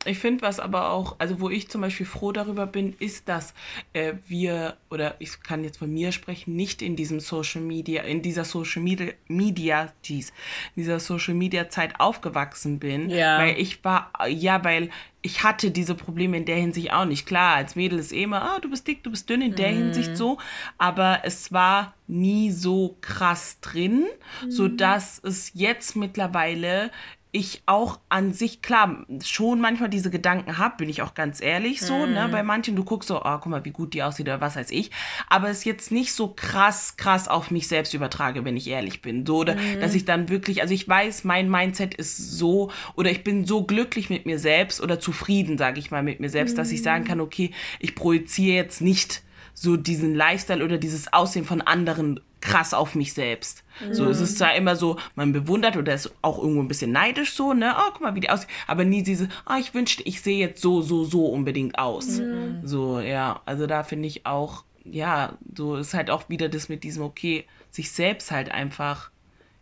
ich 0.06 0.20
finde, 0.20 0.42
was 0.44 0.60
aber 0.60 0.92
auch, 0.92 1.16
also 1.20 1.40
wo 1.40 1.50
ich 1.50 1.70
zum 1.70 1.82
Beispiel 1.82 2.06
froh 2.06 2.32
darüber 2.32 2.68
bin, 2.68 2.96
ist, 3.00 3.28
dass 3.28 3.54
äh, 3.94 4.14
wir, 4.28 4.78
oder 4.90 5.16
ich 5.20 5.42
kann 5.42 5.64
jetzt 5.64 5.78
von 5.78 5.92
mir 5.92 6.12
sprechen, 6.12 6.56
nicht 6.56 6.82
in 6.82 6.96
diesem 6.96 7.20
Social 7.20 7.62
Media, 7.62 8.04
in 8.04 8.22
dieser 8.22 8.46
Social 8.46 8.82
Media, 8.82 9.12
Media, 9.28 9.92
geez, 10.04 10.30
in 10.76 10.84
dieser 10.84 11.00
Social 11.00 11.34
Media 11.34 11.70
Zeit 11.70 12.00
aufgewachsen 12.00 12.80
bin. 12.80 13.10
Ja. 13.10 13.40
Weil 13.40 13.60
ich 13.60 13.84
war, 13.84 14.12
ja, 14.28 14.64
weil 14.64 14.90
ich 15.26 15.44
hatte 15.44 15.72
diese 15.72 15.96
Probleme 15.96 16.38
in 16.38 16.46
der 16.46 16.58
Hinsicht 16.58 16.94
auch 16.94 17.06
nicht. 17.06 17.26
Klar, 17.26 17.56
als 17.56 17.76
Mädel 17.76 17.98
ist 17.98 18.12
eh 18.12 18.24
immer, 18.24 18.44
ah, 18.44 18.60
du 18.60 18.70
bist 18.70 18.88
dick, 18.88 19.04
du 19.04 19.10
bist 19.10 19.28
dünn, 19.28 19.42
in 19.42 19.56
der 19.56 19.72
mhm. 19.72 19.78
Hinsicht 19.78 20.16
so. 20.16 20.38
Aber 20.78 21.22
es 21.24 21.52
war 21.52 21.96
nie 22.06 22.52
so 22.52 22.96
krass 23.02 23.60
drin, 23.60 24.06
mhm. 24.44 24.52
sodass 24.52 25.20
es 25.24 25.52
jetzt 25.56 25.96
mittlerweile 25.96 26.92
ich 27.36 27.64
auch 27.66 28.00
an 28.08 28.32
sich, 28.32 28.62
klar, 28.62 29.06
schon 29.22 29.60
manchmal 29.60 29.90
diese 29.90 30.10
Gedanken 30.10 30.58
habe, 30.58 30.78
bin 30.78 30.88
ich 30.88 31.02
auch 31.02 31.14
ganz 31.16 31.42
ehrlich 31.42 31.82
so, 31.82 32.06
mm. 32.06 32.14
ne? 32.14 32.28
Mhm. 32.28 32.32
Bei 32.32 32.44
manchen, 32.44 32.78
du 32.78 32.86
guckst 32.86 33.10
so, 33.10 33.18
oh, 33.18 33.38
guck 33.40 33.48
mal, 33.48 33.66
wie 33.66 33.72
gut 33.72 33.94
die 33.94 34.04
aussieht 34.04 34.28
oder 34.28 34.40
was 34.40 34.56
weiß 34.56 34.72
ich. 34.72 34.90
Aber 35.28 35.50
es 35.50 35.66
jetzt 35.66 35.92
nicht 35.92 36.14
so 36.14 36.30
krass, 36.30 36.96
krass 36.96 37.28
auf 37.28 37.52
mich 37.52 37.68
selbst 37.68 37.94
übertrage, 37.94 38.46
wenn 38.46 38.56
ich 38.56 38.70
ehrlich 38.70 39.02
bin. 39.02 39.26
So, 39.26 39.40
oder, 39.40 39.56
mm. 39.56 39.82
dass 39.82 39.96
ich 39.96 40.06
dann 40.06 40.30
wirklich, 40.30 40.62
also 40.62 40.74
ich 40.74 40.88
weiß, 40.88 41.26
mein 41.26 41.50
Mindset 41.50 41.94
ist 41.94 42.16
so, 42.16 42.72
oder 42.96 43.12
ich 43.12 43.26
bin 43.26 43.46
so 43.46 43.64
glücklich 43.64 44.10
mit 44.10 44.26
mir 44.26 44.40
selbst 44.40 44.80
oder 44.80 45.02
zufrieden, 45.02 45.58
sage 45.58 45.80
ich 45.80 45.92
mal, 45.92 46.04
mit 46.04 46.22
mir 46.22 46.30
selbst, 46.30 46.56
mm. 46.56 46.58
dass 46.58 46.72
ich 46.72 46.84
sagen 46.84 47.04
mhm. 47.04 47.08
kann, 47.08 47.22
okay, 47.22 47.52
ich 47.80 47.96
projiziere 47.96 48.56
jetzt 48.56 48.80
nicht 48.80 49.24
so 49.54 49.76
diesen 49.76 50.16
Lifestyle 50.16 50.64
oder 50.64 50.78
dieses 50.78 51.12
Aussehen 51.12 51.44
von 51.44 51.62
anderen 51.62 52.22
krass 52.46 52.74
auf 52.74 52.94
mich 52.94 53.14
selbst. 53.14 53.64
Mhm. 53.84 53.94
So, 53.94 54.10
es 54.10 54.22
ist 54.22 54.38
zwar 54.38 54.56
immer 54.56 54.76
so, 54.76 54.98
man 55.16 55.34
bewundert 55.34 55.76
oder 55.78 55.94
ist 55.96 56.14
auch 56.22 56.38
irgendwo 56.38 56.62
ein 56.62 56.68
bisschen 56.68 56.92
neidisch 56.92 57.34
so, 57.34 57.54
ne, 57.54 57.74
oh, 57.76 57.90
guck 57.92 58.02
mal, 58.02 58.16
wie 58.16 58.20
die 58.20 58.30
aussieht, 58.30 58.50
aber 58.68 58.86
nie 58.86 59.02
diese, 59.02 59.30
oh, 59.50 59.56
ich 59.60 59.74
wünschte, 59.74 60.04
ich 60.04 60.22
sehe 60.22 60.38
jetzt 60.38 60.62
so, 60.62 60.82
so, 60.82 61.04
so 61.04 61.26
unbedingt 61.26 61.80
aus. 61.80 62.20
Mhm. 62.20 62.62
So, 62.64 63.00
ja, 63.00 63.42
also 63.46 63.66
da 63.66 63.84
finde 63.84 64.08
ich 64.08 64.26
auch, 64.26 64.64
ja, 64.84 65.38
so 65.56 65.78
ist 65.78 65.96
halt 65.96 66.12
auch 66.12 66.30
wieder 66.30 66.48
das 66.48 66.70
mit 66.70 66.84
diesem, 66.84 67.04
okay, 67.04 67.46
sich 67.72 67.92
selbst 67.92 68.30
halt 68.30 68.52
einfach 68.52 69.10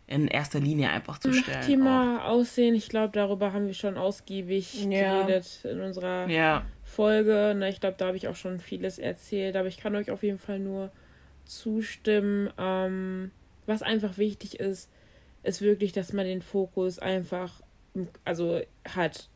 in 0.06 0.28
erster 0.28 0.60
Linie 0.60 0.90
einfach 0.90 1.18
zu 1.18 1.32
stellen. 1.32 1.64
Thema 1.64 2.20
auch. 2.20 2.32
Aussehen, 2.32 2.74
ich 2.74 2.90
glaube, 2.90 3.12
darüber 3.14 3.54
haben 3.54 3.66
wir 3.66 3.74
schon 3.74 3.96
ausgiebig 3.96 4.84
ja. 4.84 5.22
geredet 5.22 5.60
in 5.64 5.80
unserer 5.80 6.28
ja. 6.28 6.66
Folge. 6.84 7.54
Ne, 7.56 7.70
ich 7.70 7.80
glaube, 7.80 7.96
da 7.96 8.08
habe 8.08 8.18
ich 8.18 8.28
auch 8.28 8.36
schon 8.36 8.60
vieles 8.60 8.98
erzählt, 8.98 9.56
aber 9.56 9.68
ich 9.68 9.78
kann 9.78 9.96
euch 9.96 10.10
auf 10.10 10.22
jeden 10.22 10.38
Fall 10.38 10.58
nur 10.58 10.92
zustimmen. 11.44 12.50
Ähm, 12.58 13.30
was 13.66 13.82
einfach 13.82 14.18
wichtig 14.18 14.60
ist, 14.60 14.90
ist 15.42 15.60
wirklich, 15.60 15.92
dass 15.92 16.12
man 16.12 16.26
den 16.26 16.42
Fokus 16.42 16.98
einfach, 16.98 17.62
also 18.24 18.60
hat, 18.88 19.28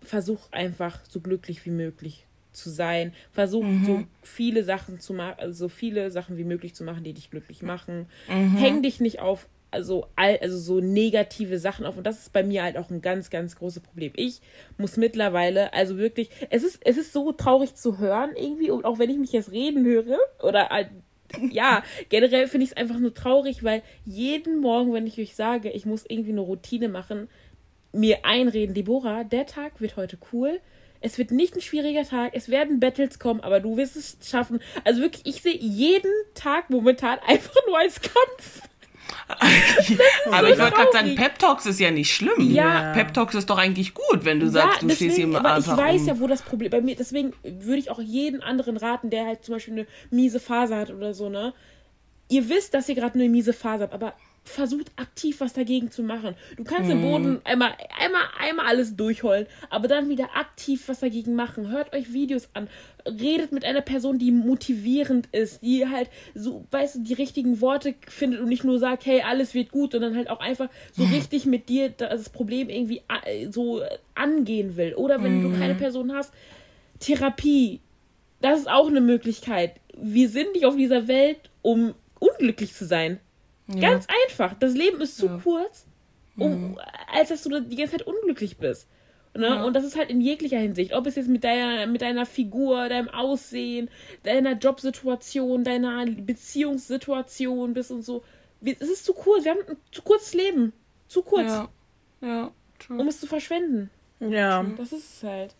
versuch 0.00 0.50
einfach 0.52 1.00
so 1.08 1.20
glücklich 1.20 1.64
wie 1.66 1.70
möglich 1.70 2.26
zu 2.52 2.70
sein. 2.70 3.12
Versuch 3.32 3.64
mhm. 3.64 3.84
so 3.84 4.04
viele 4.22 4.64
Sachen 4.64 5.00
zu 5.00 5.12
machen, 5.12 5.38
also 5.38 5.66
so 5.66 5.68
viele 5.68 6.10
Sachen 6.10 6.38
wie 6.38 6.44
möglich 6.44 6.74
zu 6.74 6.84
machen, 6.84 7.04
die 7.04 7.12
dich 7.12 7.30
glücklich 7.30 7.62
machen. 7.62 8.06
Mhm. 8.28 8.56
Häng 8.56 8.82
dich 8.82 9.00
nicht 9.00 9.20
auf 9.20 9.46
also, 9.70 10.06
also 10.16 10.58
so 10.58 10.80
negative 10.80 11.58
Sachen 11.58 11.86
auf. 11.86 11.96
Und 11.96 12.04
das 12.04 12.18
ist 12.18 12.32
bei 12.32 12.42
mir 12.42 12.62
halt 12.62 12.76
auch 12.76 12.90
ein 12.90 13.02
ganz, 13.02 13.30
ganz 13.30 13.56
großes 13.56 13.82
Problem. 13.82 14.12
Ich 14.16 14.40
muss 14.78 14.96
mittlerweile, 14.96 15.72
also 15.72 15.98
wirklich, 15.98 16.30
es 16.50 16.62
ist, 16.62 16.80
es 16.84 16.96
ist 16.96 17.12
so 17.12 17.32
traurig 17.32 17.74
zu 17.74 17.98
hören 17.98 18.30
irgendwie, 18.36 18.70
und 18.70 18.84
auch 18.84 18.98
wenn 18.98 19.10
ich 19.10 19.18
mich 19.18 19.32
jetzt 19.32 19.52
reden 19.52 19.84
höre 19.84 20.18
oder 20.42 20.68
halt 20.68 20.90
ja, 21.50 21.82
generell 22.08 22.46
finde 22.46 22.64
ich 22.64 22.70
es 22.70 22.76
einfach 22.76 22.98
nur 22.98 23.14
traurig, 23.14 23.64
weil 23.64 23.82
jeden 24.04 24.60
Morgen, 24.60 24.92
wenn 24.92 25.06
ich 25.06 25.18
euch 25.18 25.34
sage, 25.34 25.70
ich 25.70 25.86
muss 25.86 26.04
irgendwie 26.08 26.30
eine 26.30 26.40
Routine 26.40 26.88
machen, 26.88 27.28
mir 27.92 28.24
einreden, 28.24 28.74
Deborah, 28.74 29.24
der 29.24 29.46
Tag 29.46 29.80
wird 29.80 29.96
heute 29.96 30.18
cool. 30.32 30.60
Es 31.00 31.18
wird 31.18 31.30
nicht 31.30 31.54
ein 31.54 31.60
schwieriger 31.60 32.04
Tag, 32.04 32.32
es 32.34 32.48
werden 32.48 32.80
Battles 32.80 33.18
kommen, 33.18 33.40
aber 33.40 33.60
du 33.60 33.76
wirst 33.76 33.96
es 33.96 34.18
schaffen. 34.28 34.60
Also 34.84 35.02
wirklich, 35.02 35.26
ich 35.26 35.42
sehe 35.42 35.56
jeden 35.56 36.12
Tag 36.34 36.70
momentan 36.70 37.18
einfach 37.26 37.54
nur 37.66 37.78
als 37.78 38.00
Kampf. 38.00 38.62
Aber 40.30 40.50
ich 40.50 40.58
wollte 40.58 40.76
gerade 40.76 40.92
sagen, 40.92 41.14
Pep 41.16 41.38
Talks 41.38 41.66
ist 41.66 41.80
ja 41.80 41.90
nicht 41.90 42.12
schlimm. 42.14 42.50
Ja. 42.50 42.92
Pep 42.92 43.12
Talks 43.12 43.34
ist 43.34 43.50
doch 43.50 43.58
eigentlich 43.58 43.94
gut, 43.94 44.24
wenn 44.24 44.40
du 44.40 44.46
ja, 44.46 44.52
sagst, 44.52 44.82
du 44.82 44.86
deswegen, 44.86 45.12
stehst 45.12 45.26
hier 45.26 45.36
aber 45.36 45.58
Ich 45.58 45.66
weiß 45.66 46.02
um. 46.02 46.06
ja, 46.08 46.20
wo 46.20 46.26
das 46.26 46.42
Problem 46.42 46.70
bei 46.70 46.80
mir. 46.80 46.96
Deswegen 46.96 47.32
würde 47.42 47.78
ich 47.78 47.90
auch 47.90 48.00
jeden 48.00 48.42
anderen 48.42 48.76
raten, 48.76 49.10
der 49.10 49.26
halt 49.26 49.44
zum 49.44 49.54
Beispiel 49.54 49.74
eine 49.74 49.86
miese 50.10 50.40
Phase 50.40 50.76
hat 50.76 50.90
oder 50.90 51.14
so, 51.14 51.28
ne? 51.28 51.54
Ihr 52.28 52.48
wisst, 52.48 52.74
dass 52.74 52.88
ihr 52.88 52.94
gerade 52.94 53.14
eine 53.14 53.28
miese 53.28 53.52
Phase 53.52 53.84
habt, 53.84 53.94
aber 53.94 54.14
versucht 54.48 54.92
aktiv 54.96 55.40
was 55.40 55.52
dagegen 55.52 55.90
zu 55.90 56.02
machen. 56.02 56.34
Du 56.56 56.64
kannst 56.64 56.84
mhm. 56.84 56.92
im 56.92 57.02
Boden 57.02 57.40
einmal, 57.44 57.74
einmal, 57.98 58.22
einmal 58.38 58.66
alles 58.66 58.96
durchheulen, 58.96 59.46
aber 59.70 59.88
dann 59.88 60.08
wieder 60.08 60.36
aktiv 60.36 60.84
was 60.86 61.00
dagegen 61.00 61.34
machen. 61.34 61.68
Hört 61.68 61.94
euch 61.94 62.12
Videos 62.12 62.48
an, 62.54 62.68
redet 63.04 63.52
mit 63.52 63.64
einer 63.64 63.80
Person, 63.80 64.18
die 64.18 64.30
motivierend 64.30 65.28
ist, 65.32 65.62
die 65.62 65.86
halt 65.88 66.08
so, 66.34 66.64
weißt 66.70 66.96
du, 66.96 67.00
die 67.00 67.14
richtigen 67.14 67.60
Worte 67.60 67.94
findet 68.08 68.40
und 68.40 68.48
nicht 68.48 68.64
nur 68.64 68.78
sagt, 68.78 69.04
hey, 69.04 69.22
alles 69.22 69.54
wird 69.54 69.70
gut, 69.70 69.92
sondern 69.92 70.16
halt 70.16 70.30
auch 70.30 70.40
einfach 70.40 70.68
so 70.92 71.04
mhm. 71.04 71.14
richtig 71.14 71.46
mit 71.46 71.68
dir 71.68 71.90
das 71.90 72.30
Problem 72.30 72.68
irgendwie 72.68 73.02
äh, 73.24 73.50
so 73.50 73.82
angehen 74.14 74.76
will. 74.76 74.94
Oder 74.94 75.22
wenn 75.22 75.38
mhm. 75.42 75.52
du 75.52 75.58
keine 75.58 75.74
Person 75.74 76.12
hast, 76.12 76.32
Therapie, 77.00 77.80
das 78.40 78.60
ist 78.60 78.70
auch 78.70 78.88
eine 78.88 79.00
Möglichkeit. 79.00 79.72
Wir 79.98 80.28
sind 80.28 80.52
nicht 80.52 80.66
auf 80.66 80.76
dieser 80.76 81.08
Welt, 81.08 81.50
um 81.62 81.94
unglücklich 82.18 82.74
zu 82.74 82.86
sein. 82.86 83.18
Ja. 83.68 83.90
Ganz 83.90 84.06
einfach. 84.28 84.54
Das 84.58 84.74
Leben 84.74 85.00
ist 85.00 85.16
zu 85.16 85.26
ja. 85.26 85.40
kurz, 85.42 85.86
um, 86.36 86.70
mhm. 86.70 86.78
als 87.12 87.30
dass 87.30 87.42
du 87.42 87.60
die 87.60 87.76
ganze 87.76 87.96
Zeit 87.96 88.06
unglücklich 88.06 88.58
bist. 88.58 88.88
Ne? 89.34 89.48
Ja. 89.48 89.64
Und 89.64 89.74
das 89.74 89.84
ist 89.84 89.96
halt 89.96 90.10
in 90.10 90.20
jeglicher 90.20 90.58
Hinsicht. 90.58 90.94
Ob 90.94 91.06
es 91.06 91.16
jetzt 91.16 91.28
mit 91.28 91.44
deiner, 91.44 91.86
mit 91.86 92.02
deiner 92.02 92.26
Figur, 92.26 92.88
deinem 92.88 93.08
Aussehen, 93.08 93.90
deiner 94.22 94.52
Jobsituation, 94.52 95.64
deiner 95.64 96.06
Beziehungssituation 96.06 97.74
bist 97.74 97.90
und 97.90 98.02
so. 98.02 98.22
Es 98.64 98.88
ist 98.88 99.04
zu 99.04 99.12
kurz. 99.12 99.44
Wir 99.44 99.52
haben 99.52 99.60
ein 99.68 99.76
zu 99.90 100.02
kurzes 100.02 100.34
Leben. 100.34 100.72
Zu 101.08 101.22
kurz. 101.22 101.48
Ja. 101.48 101.68
ja 102.22 102.50
true. 102.78 102.98
Um 102.98 103.08
es 103.08 103.20
zu 103.20 103.26
verschwenden. 103.26 103.90
Ja. 104.20 104.64
Das 104.76 104.92
ist 104.92 105.16
es 105.16 105.22
halt. 105.22 105.54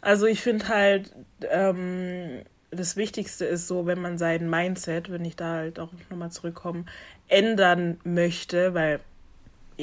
Also 0.00 0.26
ich 0.26 0.40
finde 0.40 0.68
halt, 0.68 1.12
ähm, 1.50 2.42
das 2.70 2.96
Wichtigste 2.96 3.44
ist 3.44 3.66
so, 3.66 3.86
wenn 3.86 4.00
man 4.00 4.18
sein 4.18 4.48
Mindset, 4.48 5.10
wenn 5.10 5.24
ich 5.24 5.36
da 5.36 5.54
halt 5.54 5.78
auch 5.78 5.90
nochmal 6.10 6.30
zurückkomme, 6.30 6.84
ändern 7.28 7.98
möchte, 8.04 8.74
weil 8.74 9.00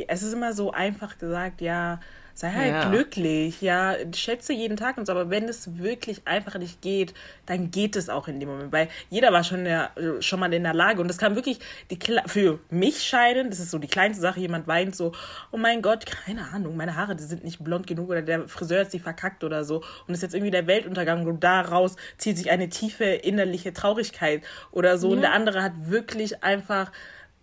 es 0.07 0.23
ist 0.23 0.33
immer 0.33 0.53
so 0.53 0.71
einfach 0.71 1.17
gesagt, 1.17 1.61
ja, 1.61 1.99
sei 2.35 2.51
halt 2.51 2.67
ja. 2.67 2.89
glücklich, 2.89 3.61
ja, 3.61 3.95
schätze 4.13 4.51
jeden 4.51 4.75
Tag 4.75 4.97
und 4.97 5.05
so, 5.05 5.13
aber 5.13 5.29
wenn 5.29 5.45
es 5.45 5.77
wirklich 5.77 6.21
einfach 6.25 6.59
nicht 6.59 6.81
geht, 6.81 7.13
dann 7.45 7.71
geht 7.71 7.95
es 7.95 8.09
auch 8.09 8.27
in 8.27 8.41
dem 8.41 8.49
Moment, 8.49 8.73
weil 8.73 8.89
jeder 9.09 9.31
war 9.31 9.45
schon, 9.45 9.63
der, 9.63 9.91
schon 10.19 10.41
mal 10.41 10.53
in 10.53 10.63
der 10.63 10.73
Lage 10.73 10.99
und 10.99 11.07
das 11.07 11.17
kann 11.17 11.35
wirklich 11.35 11.59
die, 11.89 11.97
für 12.25 12.59
mich 12.69 13.03
scheiden, 13.03 13.49
das 13.49 13.61
ist 13.61 13.71
so 13.71 13.77
die 13.77 13.87
kleinste 13.87 14.21
Sache, 14.21 14.41
jemand 14.41 14.67
weint 14.67 14.97
so, 14.97 15.13
oh 15.51 15.57
mein 15.57 15.81
Gott, 15.81 16.05
keine 16.05 16.49
Ahnung, 16.53 16.75
meine 16.75 16.97
Haare, 16.97 17.15
die 17.15 17.23
sind 17.23 17.45
nicht 17.45 17.63
blond 17.63 17.87
genug 17.87 18.09
oder 18.09 18.21
der 18.21 18.49
Friseur 18.49 18.81
hat 18.81 18.91
sie 18.91 18.99
verkackt 18.99 19.45
oder 19.45 19.63
so 19.63 19.77
und 19.77 20.09
es 20.09 20.17
ist 20.17 20.23
jetzt 20.23 20.35
irgendwie 20.35 20.51
der 20.51 20.67
Weltuntergang 20.67 21.25
und 21.25 21.41
daraus 21.41 21.95
zieht 22.17 22.37
sich 22.37 22.51
eine 22.51 22.67
tiefe 22.67 23.05
innerliche 23.05 23.71
Traurigkeit 23.71 24.43
oder 24.71 24.97
so 24.97 25.07
ja. 25.07 25.15
und 25.15 25.21
der 25.21 25.31
andere 25.31 25.63
hat 25.63 25.71
wirklich 25.87 26.43
einfach 26.43 26.91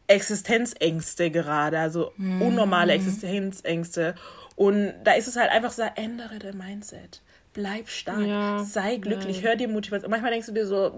Existenzängste 0.06 1.30
gerade, 1.30 1.78
also 1.78 2.12
mhm. 2.16 2.42
unnormale 2.42 2.92
Existenzängste. 2.92 4.14
Und 4.56 4.94
da 5.04 5.12
ist 5.12 5.28
es 5.28 5.36
halt 5.36 5.50
einfach 5.50 5.72
so, 5.72 5.82
ändere 5.96 6.38
dein 6.38 6.56
Mindset 6.56 7.22
bleib 7.52 7.88
stark, 7.88 8.26
ja, 8.26 8.64
sei 8.64 8.96
glücklich, 8.96 9.38
nein. 9.38 9.46
hör 9.46 9.56
dir 9.56 9.68
Motivation. 9.68 10.10
Manchmal 10.10 10.30
denkst 10.30 10.46
du 10.46 10.52
dir 10.52 10.66
so, 10.66 10.90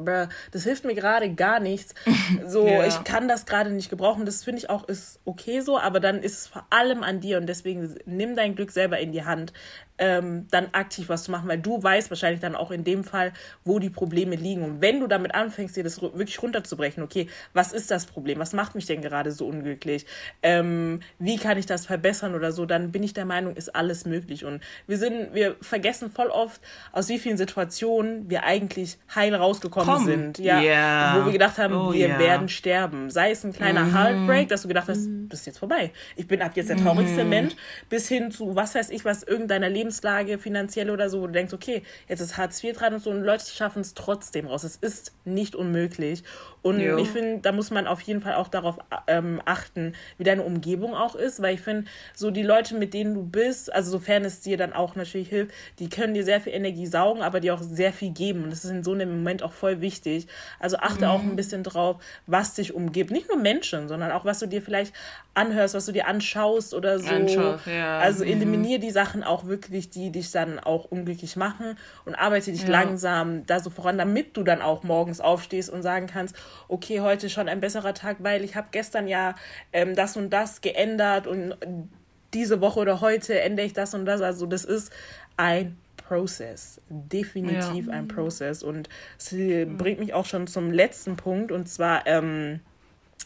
das 0.53 0.63
hilft 0.63 0.85
mir 0.85 0.95
gerade 0.95 1.33
gar 1.35 1.61
nichts. 1.61 1.95
So, 2.47 2.67
ja. 2.67 2.87
ich 2.87 3.05
kann 3.05 3.29
das 3.29 3.47
gerade 3.47 3.71
nicht 3.71 3.91
gebrauchen. 3.91 4.25
Das 4.25 4.45
finde 4.45 4.59
ich 4.59 4.71
auch 4.71 4.89
ist 4.89 5.21
okay 5.25 5.61
so, 5.61 5.79
aber 5.79 6.01
dann 6.01 6.23
ist 6.23 6.39
es 6.39 6.47
vor 6.47 6.67
allem 6.71 7.03
an 7.03 7.21
dir 7.21 7.39
und 7.39 7.47
deswegen 7.47 7.97
nimm 8.07 8.35
dein 8.35 8.55
Glück 8.55 8.71
selber 8.71 8.99
in 8.99 9.13
die 9.13 9.25
Hand 9.25 9.53
ähm, 9.99 10.47
dann 10.51 10.69
aktiv 10.73 11.09
was 11.09 11.25
zu 11.25 11.31
machen, 11.31 11.49
weil 11.49 11.59
du 11.59 11.83
weißt 11.83 12.11
wahrscheinlich 12.11 12.41
dann 12.41 12.57
auch 12.57 12.71
in 12.71 12.85
dem 12.85 13.05
Fall, 13.05 13.33
wo 13.65 13.79
die 13.79 13.91
Probleme 13.91 14.35
liegen. 14.37 14.63
Und 14.63 14.81
wenn 14.81 15.01
du 15.01 15.07
damit 15.07 15.35
anfängst, 15.35 15.77
dir 15.77 15.85
das 15.85 16.03
wirklich 16.03 16.43
runterzubrechen, 16.43 17.03
okay, 17.03 17.29
was 17.53 17.73
ist 17.73 17.91
das 17.91 18.07
Problem? 18.07 18.39
Was 18.39 18.53
macht 18.53 18.75
mich 18.75 18.87
denn 18.87 19.03
gerade 19.03 19.31
so 19.31 19.47
unglücklich? 19.47 20.07
Ähm, 20.43 21.01
wie 21.19 21.37
kann 21.37 21.59
ich 21.59 21.67
das 21.67 21.87
verbessern 21.87 22.35
oder 22.35 22.51
so? 22.51 22.67
Dann 22.67 22.91
bin 22.91 23.03
ich 23.03 23.15
der 23.15 23.25
Meinung, 23.25 23.55
ist 23.55 23.75
alles 23.75 24.05
möglich. 24.05 24.45
Und 24.45 24.63
wir 24.87 24.99
sind, 24.99 25.33
wir 25.33 25.57
vergessen 25.61 26.11
voll 26.11 26.29
oft, 26.29 26.61
aus 26.93 27.09
wie 27.09 27.19
vielen 27.19 27.37
Situationen 27.37 28.29
wir 28.29 28.45
eigentlich 28.45 28.99
heil 29.15 29.35
rausgekommen 29.35 29.95
Komm. 29.95 30.05
sind. 30.07 30.39
Ja. 30.39 30.61
Yeah. 30.61 31.21
Wo 31.21 31.27
wir 31.27 31.33
gedacht 31.33 31.59
haben, 31.59 31.75
oh, 31.75 31.93
wir 31.93 32.09
yeah. 32.09 32.19
werden 32.19 32.49
sterben. 32.49 33.11
Sei 33.11 33.31
es 33.31 33.45
ein 33.45 33.53
kleiner 33.53 33.85
mhm. 33.85 33.95
Heartbreak, 33.97 34.49
dass 34.49 34.63
du 34.63 34.69
gedacht 34.69 34.89
hast, 34.89 35.07
mhm. 35.07 35.29
das 35.29 35.41
ist 35.41 35.47
jetzt 35.47 35.59
vorbei. 35.59 35.93
Ich 36.17 36.27
bin 36.27 36.43
ab 36.43 36.53
jetzt 36.55 36.69
der 36.69 36.77
traurigste 36.77 37.23
mhm. 37.23 37.31
Mensch, 37.31 37.55
bis 37.89 38.09
hin 38.09 38.31
zu 38.31 38.57
was 38.57 38.75
weiß 38.75 38.91
ich, 38.91 39.05
was 39.05 39.23
irgendeiner 39.23 39.69
Leben 39.69 39.84
Lebenslage 39.85 40.39
finanziell 40.39 40.91
oder 40.91 41.11
so, 41.11 41.21
wo 41.21 41.27
du 41.27 41.33
denkst, 41.33 41.53
okay, 41.53 41.83
jetzt 42.09 42.21
ist 42.21 42.39
Hartz 42.39 42.63
IV 42.65 42.77
dran 42.77 42.95
und 42.95 43.03
so 43.03 43.11
und 43.11 43.23
Leute 43.23 43.45
schaffen 43.45 43.83
es 43.83 43.93
trotzdem 43.95 44.47
raus. 44.47 44.65
Es 44.65 44.77
ist 44.77 45.13
nicht 45.25 45.55
unmöglich. 45.55 46.25
Und 46.65 46.81
jo. 46.81 46.97
ich 46.97 47.11
finde, 47.11 47.41
da 47.43 47.53
muss 47.53 47.71
man 47.71 47.87
auf 47.87 48.01
jeden 48.01 48.23
Fall 48.23 48.37
auch 48.37 48.49
darauf 48.49 48.79
ähm, 49.07 49.43
achten, 49.45 49.95
wie 50.17 50.25
deine 50.25 50.43
Umgebung 50.43 50.95
auch 50.95 51.15
ist, 51.15 51.43
weil 51.43 51.57
ich 51.57 51.61
finde, 51.61 51.85
so 52.15 52.31
die 52.31 52.43
Leute, 52.43 52.75
mit 52.75 52.95
denen 52.95 53.13
du 53.13 53.23
bist, 53.23 53.71
also 53.71 53.91
sofern 53.91 54.25
es 54.25 54.41
dir 54.41 54.57
dann 54.57 54.73
auch 54.73 54.97
natürlich 54.97 55.29
hilft, 55.29 55.53
die 55.79 55.91
können 55.91 56.15
dir 56.15 56.25
sehr 56.25 56.41
viel 56.41 56.55
Energie 56.55 56.87
saugen, 56.87 57.21
aber 57.21 57.41
dir 57.41 57.53
auch 57.53 57.61
sehr 57.61 57.93
viel 57.93 58.13
geben. 58.13 58.45
Und 58.45 58.51
das 58.51 58.65
ist 58.65 58.71
in 58.71 58.83
so 58.83 58.93
einem 58.93 59.11
Moment 59.11 59.43
auch 59.43 59.53
voll 59.53 59.83
wichtig. 59.83 60.27
Also 60.59 60.79
achte 60.79 61.05
mhm. 61.05 61.11
auch 61.11 61.21
ein 61.21 61.37
bisschen 61.37 61.65
drauf, 61.65 62.03
was 62.27 62.55
dich 62.55 62.75
umgibt. 62.75 63.11
Nicht 63.11 63.29
nur 63.29 63.37
Menschen, 63.37 63.87
sondern 63.87 64.11
auch, 64.11 64.25
was 64.25 64.39
du 64.39 64.47
dir 64.47 64.63
vielleicht 64.63 64.95
anhörst, 65.35 65.75
was 65.75 65.85
du 65.85 65.93
dir 65.93 66.07
anschaust 66.07 66.73
oder 66.73 66.99
so. 66.99 67.11
Anschaust, 67.11 67.67
ja. 67.67 67.99
Also 67.99 68.25
mhm. 68.25 68.31
eliminier 68.31 68.79
die 68.79 68.91
Sachen 68.91 69.23
auch 69.23 69.45
wirklich, 69.45 69.91
die 69.91 70.11
dich 70.11 70.31
dann 70.31 70.59
auch 70.59 70.87
unglücklich 70.87 71.37
machen 71.37 71.77
und 72.07 72.15
arbeite 72.15 72.53
dich 72.53 72.63
ja. 72.63 72.71
langsam 72.71 73.45
da 73.45 73.61
so 73.61 73.69
voran, 73.69 73.99
damit 73.99 74.35
du 74.35 74.45
dann 74.45 74.63
auch 74.63 74.83
morgens 74.83 75.21
aufstehst 75.21 75.69
und 75.69 75.83
sagen 75.83 76.07
kannst, 76.07 76.35
okay, 76.69 77.01
heute 77.01 77.31
schon 77.31 77.49
ein 77.49 77.61
besserer 77.61 77.95
Tag, 77.95 78.19
weil 78.21 78.45
ich 78.45 78.57
habe 78.57 78.69
gestern 78.71 79.09
ja 79.09 79.35
ähm, 79.73 79.95
das 79.95 80.17
und 80.17 80.31
das 80.31 80.61
geändert 80.61 81.27
und 81.27 81.57
diese 82.33 82.61
Woche 82.61 82.81
oder 82.81 83.01
heute 83.01 83.41
ändere 83.41 83.67
ich 83.67 83.73
das 83.73 83.95
und 83.95 84.07
das. 84.07 84.21
Also 84.21 84.47
das 84.47 84.65
ist 84.65 84.93
ein 85.37 85.77
Prozess, 85.97 86.81
definitiv 86.89 87.87
ja. 87.87 87.93
ein 87.93 88.09
Prozess. 88.09 88.63
Und 88.63 88.89
es 89.19 89.31
bringt 89.31 90.01
mich 90.01 90.13
auch 90.13 90.27
schon 90.27 90.47
zum 90.47 90.71
letzten 90.71 91.17
Punkt 91.17 91.53
und 91.53 91.69
zwar 91.69 92.07
ähm, 92.07 92.61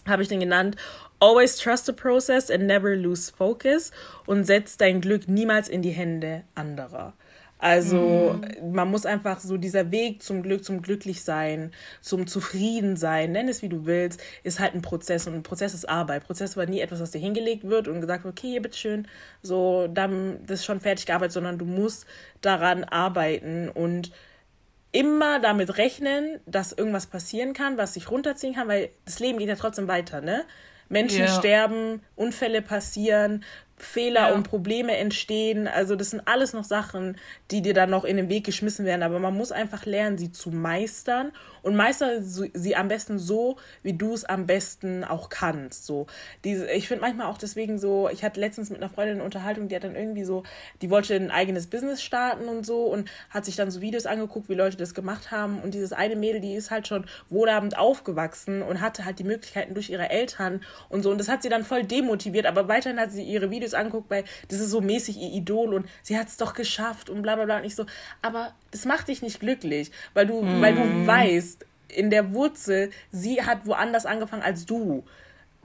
habe 0.06 0.22
ich 0.22 0.28
den 0.28 0.40
genannt, 0.40 0.76
Always 1.20 1.56
trust 1.56 1.86
the 1.86 1.92
process 1.92 2.48
and 2.48 2.66
never 2.66 2.94
lose 2.94 3.32
focus 3.32 3.90
und 4.24 4.44
setz 4.44 4.76
dein 4.76 5.00
Glück 5.00 5.26
niemals 5.26 5.68
in 5.68 5.82
die 5.82 5.90
Hände 5.90 6.44
anderer. 6.54 7.12
Also 7.58 8.38
mhm. 8.40 8.72
man 8.72 8.88
muss 8.88 9.04
einfach 9.04 9.40
so 9.40 9.56
dieser 9.56 9.90
Weg 9.90 10.22
zum 10.22 10.42
Glück, 10.42 10.64
zum 10.64 10.80
Glücklichsein, 10.80 11.72
zum 12.00 12.26
Zufriedensein, 12.26 13.32
nenn 13.32 13.48
es 13.48 13.62
wie 13.62 13.68
du 13.68 13.84
willst, 13.84 14.20
ist 14.44 14.60
halt 14.60 14.74
ein 14.74 14.82
Prozess 14.82 15.26
und 15.26 15.34
ein 15.34 15.42
Prozess 15.42 15.74
ist 15.74 15.88
Arbeit. 15.88 16.24
Prozess 16.24 16.56
war 16.56 16.66
nie 16.66 16.80
etwas, 16.80 17.00
was 17.00 17.10
dir 17.10 17.18
hingelegt 17.18 17.64
wird 17.64 17.88
und 17.88 18.00
gesagt 18.00 18.24
wird, 18.24 18.38
okay, 18.38 18.50
hier 18.50 18.62
bitteschön, 18.62 19.08
so, 19.42 19.88
dann 19.88 20.38
das 20.46 20.60
ist 20.60 20.66
schon 20.66 20.80
fertig 20.80 21.06
gearbeitet, 21.06 21.32
sondern 21.32 21.58
du 21.58 21.64
musst 21.64 22.06
daran 22.40 22.84
arbeiten 22.84 23.68
und 23.68 24.12
immer 24.92 25.40
damit 25.40 25.78
rechnen, 25.78 26.40
dass 26.46 26.72
irgendwas 26.72 27.06
passieren 27.06 27.52
kann, 27.52 27.76
was 27.76 27.94
sich 27.94 28.10
runterziehen 28.10 28.54
kann, 28.54 28.68
weil 28.68 28.90
das 29.04 29.18
Leben 29.18 29.38
geht 29.38 29.48
ja 29.48 29.56
trotzdem 29.56 29.88
weiter, 29.88 30.20
ne? 30.20 30.44
Menschen 30.88 31.24
yeah. 31.24 31.38
sterben, 31.38 32.02
Unfälle 32.16 32.62
passieren, 32.62 33.44
Fehler 33.78 34.28
ja. 34.28 34.34
und 34.34 34.44
Probleme 34.44 34.96
entstehen. 34.96 35.68
Also 35.68 35.96
das 35.96 36.10
sind 36.10 36.22
alles 36.26 36.52
noch 36.52 36.64
Sachen, 36.64 37.16
die 37.50 37.62
dir 37.62 37.74
dann 37.74 37.90
noch 37.90 38.04
in 38.04 38.16
den 38.16 38.28
Weg 38.28 38.44
geschmissen 38.44 38.84
werden. 38.84 39.02
Aber 39.02 39.18
man 39.18 39.36
muss 39.36 39.52
einfach 39.52 39.86
lernen, 39.86 40.18
sie 40.18 40.32
zu 40.32 40.50
meistern 40.50 41.32
und 41.62 41.76
meister 41.76 42.22
sie 42.22 42.76
am 42.76 42.88
besten 42.88 43.18
so, 43.18 43.56
wie 43.82 43.92
du 43.92 44.14
es 44.14 44.24
am 44.24 44.46
besten 44.46 45.04
auch 45.04 45.28
kannst. 45.28 45.86
So 45.86 46.06
diese, 46.44 46.70
ich 46.70 46.88
finde 46.88 47.02
manchmal 47.02 47.26
auch 47.26 47.38
deswegen 47.38 47.78
so. 47.78 48.08
Ich 48.10 48.24
hatte 48.24 48.40
letztens 48.40 48.70
mit 48.70 48.82
einer 48.82 48.90
Freundin 48.90 49.16
eine 49.16 49.24
Unterhaltung, 49.24 49.68
die 49.68 49.76
hat 49.76 49.84
dann 49.84 49.96
irgendwie 49.96 50.24
so, 50.24 50.42
die 50.82 50.90
wollte 50.90 51.14
ein 51.14 51.30
eigenes 51.30 51.66
Business 51.66 52.02
starten 52.02 52.48
und 52.48 52.64
so 52.64 52.86
und 52.86 53.10
hat 53.30 53.44
sich 53.44 53.56
dann 53.56 53.70
so 53.70 53.80
Videos 53.80 54.06
angeguckt, 54.06 54.48
wie 54.48 54.54
Leute 54.54 54.76
das 54.76 54.94
gemacht 54.94 55.30
haben. 55.30 55.60
Und 55.60 55.74
dieses 55.74 55.92
eine 55.92 56.16
Mädel, 56.16 56.40
die 56.40 56.54
ist 56.54 56.70
halt 56.70 56.88
schon 56.88 57.04
wohlhabend 57.28 57.76
aufgewachsen 57.78 58.62
und 58.62 58.80
hatte 58.80 59.04
halt 59.04 59.18
die 59.18 59.24
Möglichkeiten 59.24 59.74
durch 59.74 59.90
ihre 59.90 60.10
Eltern 60.10 60.62
und 60.88 61.02
so. 61.02 61.10
Und 61.10 61.18
das 61.18 61.28
hat 61.28 61.42
sie 61.42 61.48
dann 61.48 61.64
voll 61.64 61.84
demotiviert. 61.84 62.46
Aber 62.46 62.68
weiterhin 62.68 63.00
hat 63.00 63.12
sie 63.12 63.22
ihre 63.22 63.50
Videos 63.50 63.67
angeguckt, 63.74 64.10
weil 64.10 64.24
das 64.48 64.60
ist 64.60 64.70
so 64.70 64.80
mäßig 64.80 65.16
ihr 65.16 65.32
Idol 65.32 65.74
und 65.74 65.86
sie 66.02 66.18
hat 66.18 66.28
es 66.28 66.36
doch 66.36 66.54
geschafft 66.54 67.10
und 67.10 67.22
bla 67.22 67.36
bla 67.36 67.44
bla. 67.44 67.58
Und 67.58 67.64
ich 67.64 67.74
so, 67.74 67.86
aber 68.22 68.54
das 68.70 68.84
macht 68.84 69.08
dich 69.08 69.22
nicht 69.22 69.40
glücklich, 69.40 69.90
weil 70.14 70.26
du, 70.26 70.42
mhm. 70.42 70.60
weil 70.60 70.74
du 70.74 71.06
weißt, 71.06 71.64
in 71.88 72.10
der 72.10 72.32
Wurzel, 72.34 72.90
sie 73.10 73.42
hat 73.42 73.66
woanders 73.66 74.04
angefangen 74.06 74.42
als 74.42 74.66
du. 74.66 75.04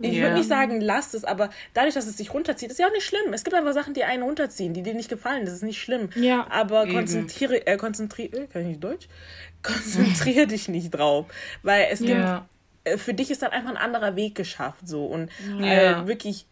Ich 0.01 0.15
Ja. 0.15 0.23
würde 0.23 0.35
nicht 0.35 0.47
sagen, 0.49 0.81
lasst 0.81 1.13
es, 1.13 1.23
aber 1.23 1.49
dadurch, 1.73 1.93
dass 1.93 2.07
es 2.07 2.17
sich 2.17 2.33
runterzieht, 2.33 2.71
ist 2.71 2.79
ja 2.79 2.87
auch 2.87 2.91
nicht 2.91 3.05
schlimm. 3.05 3.31
Es 3.31 3.43
gibt 3.43 3.55
einfach 3.55 3.73
Sachen, 3.73 3.93
die 3.93 4.03
einen 4.03 4.23
runterziehen, 4.23 4.73
die 4.73 4.81
dir 4.81 4.95
nicht 4.95 5.07
gefallen. 5.09 5.45
Das 5.45 5.53
ist 5.53 5.61
nicht 5.63 5.79
schlimm. 5.79 6.09
Ja. 6.15 6.47
Aber 6.49 6.85
Eben. 6.85 6.93
konzentriere, 6.93 7.65
äh, 7.67 7.77
konzentriere, 7.77 8.47
kann 8.47 8.61
ich 8.63 8.67
nicht 8.69 8.83
Deutsch? 8.83 9.07
Konzentriere 9.63 10.47
dich 10.47 10.67
nicht 10.67 10.91
drauf. 10.91 11.27
Weil 11.61 11.87
es 11.91 11.99
gibt, 11.99 12.11
Ja. 12.11 12.47
äh, 12.85 12.97
für 12.97 13.13
dich 13.13 13.31
ist 13.31 13.41
dann 13.43 13.51
einfach 13.51 13.69
ein 13.69 13.77
anderer 13.77 14.15
Weg 14.15 14.35
geschafft, 14.35 14.87
so. 14.87 15.05
Und 15.05 15.29
Ja. 15.59 16.01
äh, 16.01 16.07
wirklich, 16.07 16.45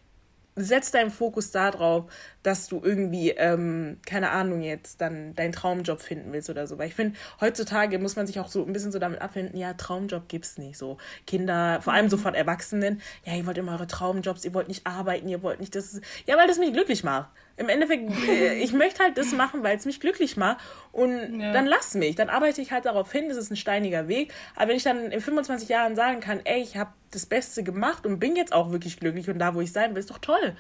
setz 0.56 0.92
deinen 0.92 1.12
Fokus 1.12 1.52
darauf, 1.52 2.12
dass 2.44 2.68
du 2.68 2.82
irgendwie, 2.84 3.30
ähm, 3.32 3.98
keine 4.06 4.32
Ahnung, 4.32 4.62
jetzt 4.62 5.00
dann 5.00 5.34
deinen 5.36 5.52
Traumjob 5.52 6.02
finden 6.02 6.34
willst 6.34 6.50
oder 6.50 6.68
so. 6.68 6.78
Weil 6.78 6.90
ich 6.90 6.96
finde, 6.96 7.18
heutzutage 7.40 8.00
muss 8.00 8.16
man 8.16 8.28
sich 8.28 8.40
auch 8.40 8.50
so 8.50 8.66
ein 8.66 8.74
bisschen 8.74 8.92
so 8.92 9.00
damit 9.00 9.22
abfinden, 9.22 9.58
ja, 9.58 9.74
Traumjob 9.74 10.28
gibt's 10.28 10.58
nicht 10.58 10.78
so. 10.78 10.98
Kinder, 11.26 11.82
vor 11.82 11.94
allem 11.94 12.10
so 12.10 12.18
von 12.18 12.34
Erwachsenen, 12.34 13.02
ja, 13.26 13.36
ihr 13.36 13.46
wollt 13.46 13.58
immer 13.58 13.74
eure 13.74 13.88
Traumjobs, 13.88 14.46
ihr 14.46 14.54
wollt 14.54 14.68
nicht 14.68 14.86
arbeiten, 14.86 15.28
ihr 15.28 15.44
wollt 15.44 15.60
nicht 15.60 15.76
das. 15.76 16.02
Ja, 16.26 16.38
weil 16.38 16.48
das 16.48 16.58
mich 16.58 16.74
glücklich 16.74 17.04
macht. 17.04 17.30
Im 17.62 17.70
Endeffekt, 17.70 18.28
äh, 18.28 18.56
ich 18.56 18.74
möchte 18.74 19.04
halt 19.04 19.18
das 19.18 19.32
machen, 19.32 19.64
weil 19.64 19.78
es 19.78 19.86
mich 19.86 20.00
glücklich 20.00 20.36
macht. 20.36 20.58
Und 20.92 21.40
Ja. 21.40 21.54
dann 21.54 21.66
lass 21.68 21.94
mich. 21.94 22.16
Dann 22.16 22.30
arbeite 22.30 22.60
ich 22.62 22.72
halt 22.72 22.86
darauf 22.86 23.12
hin, 23.12 23.30
das 23.30 23.38
ist 23.38 23.52
ein 23.52 23.56
steiniger 23.56 24.08
Weg. 24.08 24.34
Aber 24.56 24.70
wenn 24.70 24.76
ich 24.78 24.84
dann 24.84 25.12
in 25.12 25.22
25 25.22 25.70
Jahren 25.70 25.96
sagen 25.96 26.20
kann, 26.20 26.42
ey, 26.44 26.62
ich 26.62 26.76
habe 26.78 26.92
das 27.12 27.26
Beste 27.26 27.64
gemacht 27.64 28.06
und 28.06 28.20
bin 28.20 28.36
jetzt 28.36 28.52
auch 28.52 28.72
wirklich 28.72 29.00
glücklich 29.00 29.30
und 29.30 29.40
da, 29.40 29.56
wo 29.56 29.62
ich 29.62 29.72
sein 29.72 29.92
will, 29.94 30.00
ist 30.00 30.10
doch 30.10 30.18
toll. 30.20 30.56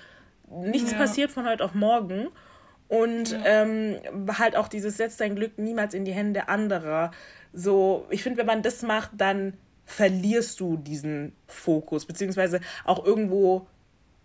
Nichts 0.49 0.91
Ja. 0.91 0.97
passiert 0.97 1.32
von 1.32 1.47
heute 1.47 1.64
auf 1.66 1.74
morgen. 1.74 2.28
Und 2.88 3.38
ähm, 3.45 3.97
halt 4.38 4.56
auch 4.58 4.68
dieses 4.68 4.97
setz 4.97 5.16
dein 5.18 5.36
Glück 5.36 5.58
niemals 5.58 5.93
in 5.93 6.04
die 6.06 6.12
Hände 6.12 6.49
anderer. 6.49 7.12
So, 7.54 8.06
ich 8.10 8.22
finde, 8.22 8.39
wenn 8.39 8.45
man 8.45 8.62
das 8.64 8.82
macht, 8.82 9.12
dann 9.18 9.54
verlierst 9.86 10.60
du 10.60 10.78
diesen 10.78 11.34
Fokus, 11.47 12.06
beziehungsweise 12.06 12.60
auch 12.86 13.06
irgendwo 13.06 13.68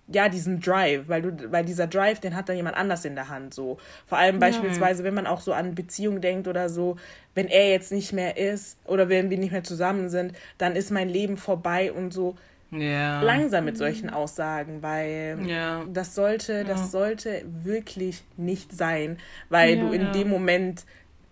ja, 0.08 0.28
diesen 0.28 0.60
Drive, 0.60 1.08
weil 1.08 1.22
du, 1.22 1.50
weil 1.52 1.64
dieser 1.64 1.86
Drive, 1.88 2.20
den 2.20 2.36
hat 2.36 2.48
dann 2.48 2.56
jemand 2.56 2.76
anders 2.76 3.04
in 3.04 3.14
der 3.16 3.28
Hand, 3.28 3.54
so. 3.54 3.78
Vor 4.06 4.18
allem 4.18 4.38
beispielsweise, 4.38 5.02
wenn 5.04 5.14
man 5.14 5.26
auch 5.26 5.40
so 5.40 5.52
an 5.52 5.74
Beziehungen 5.74 6.20
denkt 6.20 6.46
oder 6.46 6.68
so, 6.68 6.96
wenn 7.34 7.48
er 7.48 7.70
jetzt 7.70 7.90
nicht 7.92 8.12
mehr 8.12 8.36
ist 8.36 8.78
oder 8.84 9.08
wenn 9.08 9.30
wir 9.30 9.38
nicht 9.38 9.52
mehr 9.52 9.64
zusammen 9.64 10.08
sind, 10.08 10.32
dann 10.58 10.76
ist 10.76 10.90
mein 10.90 11.08
Leben 11.08 11.36
vorbei 11.36 11.92
und 11.92 12.12
so 12.12 12.36
Ja. 12.70 13.20
langsam 13.22 13.64
mit 13.64 13.76
solchen 13.78 14.10
Aussagen, 14.10 14.82
weil 14.82 15.38
Ja. 15.48 15.84
das 15.88 16.14
sollte, 16.14 16.64
das 16.64 16.90
sollte 16.92 17.42
wirklich 17.64 18.24
nicht 18.36 18.72
sein, 18.72 19.18
weil 19.48 19.78
du 19.78 19.92
in 19.92 20.12
dem 20.12 20.28
Moment 20.28 20.84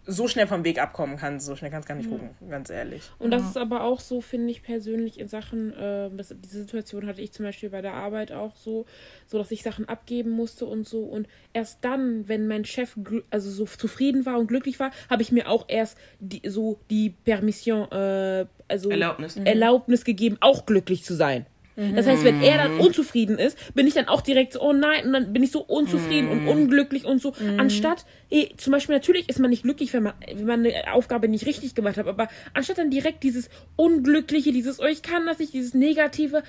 so 0.07 0.29
schnell 0.29 0.47
vom 0.47 0.65
Weg 0.65 0.81
abkommen 0.81 1.17
kannst, 1.17 1.47
so 1.47 1.57
schnell 1.57 1.71
kannst 1.71 1.89
du 1.89 1.93
gar 1.93 1.97
nicht 1.97 2.11
gucken, 2.11 2.31
ganz 2.51 2.71
ehrlich. 2.71 3.03
Und 3.19 3.31
das 3.31 3.43
ist 3.43 3.57
aber 3.57 3.85
auch 3.85 4.01
so, 4.01 4.21
finde 4.21 4.51
ich 4.51 4.63
persönlich 4.63 5.19
in 5.19 5.29
Sachen, 5.29 5.73
äh, 5.73 6.11
das, 6.15 6.35
diese 6.39 6.61
Situation 6.61 7.07
hatte 7.07 7.23
ich 7.23 7.33
zum 7.33 7.45
Beispiel 7.45 7.71
bei 7.71 7.81
der 7.81 7.95
Arbeit 7.95 8.33
auch 8.33 8.55
so, 8.57 8.87
so 9.27 9.39
dass 9.39 9.51
ich 9.51 9.63
Sachen 9.63 9.89
abgeben 9.89 10.31
musste 10.31 10.67
und 10.67 10.87
so. 10.87 11.05
Und 11.05 11.27
erst 11.53 11.85
dann, 11.85 12.29
wenn 12.29 12.47
mein 12.47 12.65
Chef 12.65 12.97
also 13.31 13.51
so 13.51 13.65
zufrieden 13.65 14.27
war 14.27 14.39
und 14.39 14.47
glücklich 14.47 14.79
war, 14.79 14.91
habe 15.09 15.23
ich 15.23 15.33
mir 15.33 15.49
auch 15.49 15.65
erst 15.69 15.97
die, 16.21 16.43
so 16.49 16.79
die 16.91 17.11
Permission, 17.11 17.91
äh, 17.91 18.47
also 18.69 18.91
Erlaubnis. 18.91 19.37
Erlaubnis 19.37 20.05
gegeben, 20.05 20.37
auch 20.41 20.67
glücklich 20.67 21.05
zu 21.05 21.15
sein. 21.15 21.47
Das 21.77 22.07
heißt, 22.07 22.23
wenn 22.23 22.37
er 22.41 22.57
dann 22.59 22.73
unzufrieden 22.77 23.39
ist, 23.39 23.75
bin 23.75 23.87
ich 23.87 23.95
dann 23.95 24.07
auch 24.07 24.21
direkt 24.21 24.53
so, 24.53 24.61
oh 24.63 24.73
nein, 24.73 25.07
und 25.07 25.13
dann 25.13 25.33
bin 25.33 25.43
ich 25.43 25.51
so 25.51 25.61
unzufrieden 25.61 26.29
und 26.29 26.47
unglücklich 26.47 27.05
und 27.05 27.21
so. 27.21 27.35
Anstatt, 27.59 28.05
eh, 28.31 28.49
zum 28.57 28.71
Beispiel, 28.73 28.95
natürlich 28.95 29.29
ist 29.29 29.41
man 29.41 29.51
nicht 29.51 29.65
glücklich, 29.65 29.93
wenn 29.93 30.05
man, 30.05 30.15
wenn 30.33 30.47
man 30.47 30.61
eine 30.65 30.93
Aufgabe 30.93 31.29
nicht 31.29 31.47
richtig 31.47 31.75
gemacht 31.75 31.97
hat, 31.97 32.07
aber 32.07 32.29
anstatt 32.53 32.79
dann 32.79 32.91
direkt 32.91 33.23
dieses 33.25 33.49
Unglückliche, 33.77 34.53
dieses, 34.53 34.79
oh, 34.79 34.85
ich 34.87 35.03
kann 35.03 35.27
das 35.27 35.39
nicht, 35.41 35.53
dieses 35.53 35.75
Negative, 35.75 36.43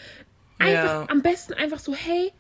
einfach 0.60 0.84
Ja. 0.84 1.08
am 1.10 1.22
besten 1.22 1.54
einfach 1.54 1.80
so, 1.80 1.96
hey, 1.96 2.32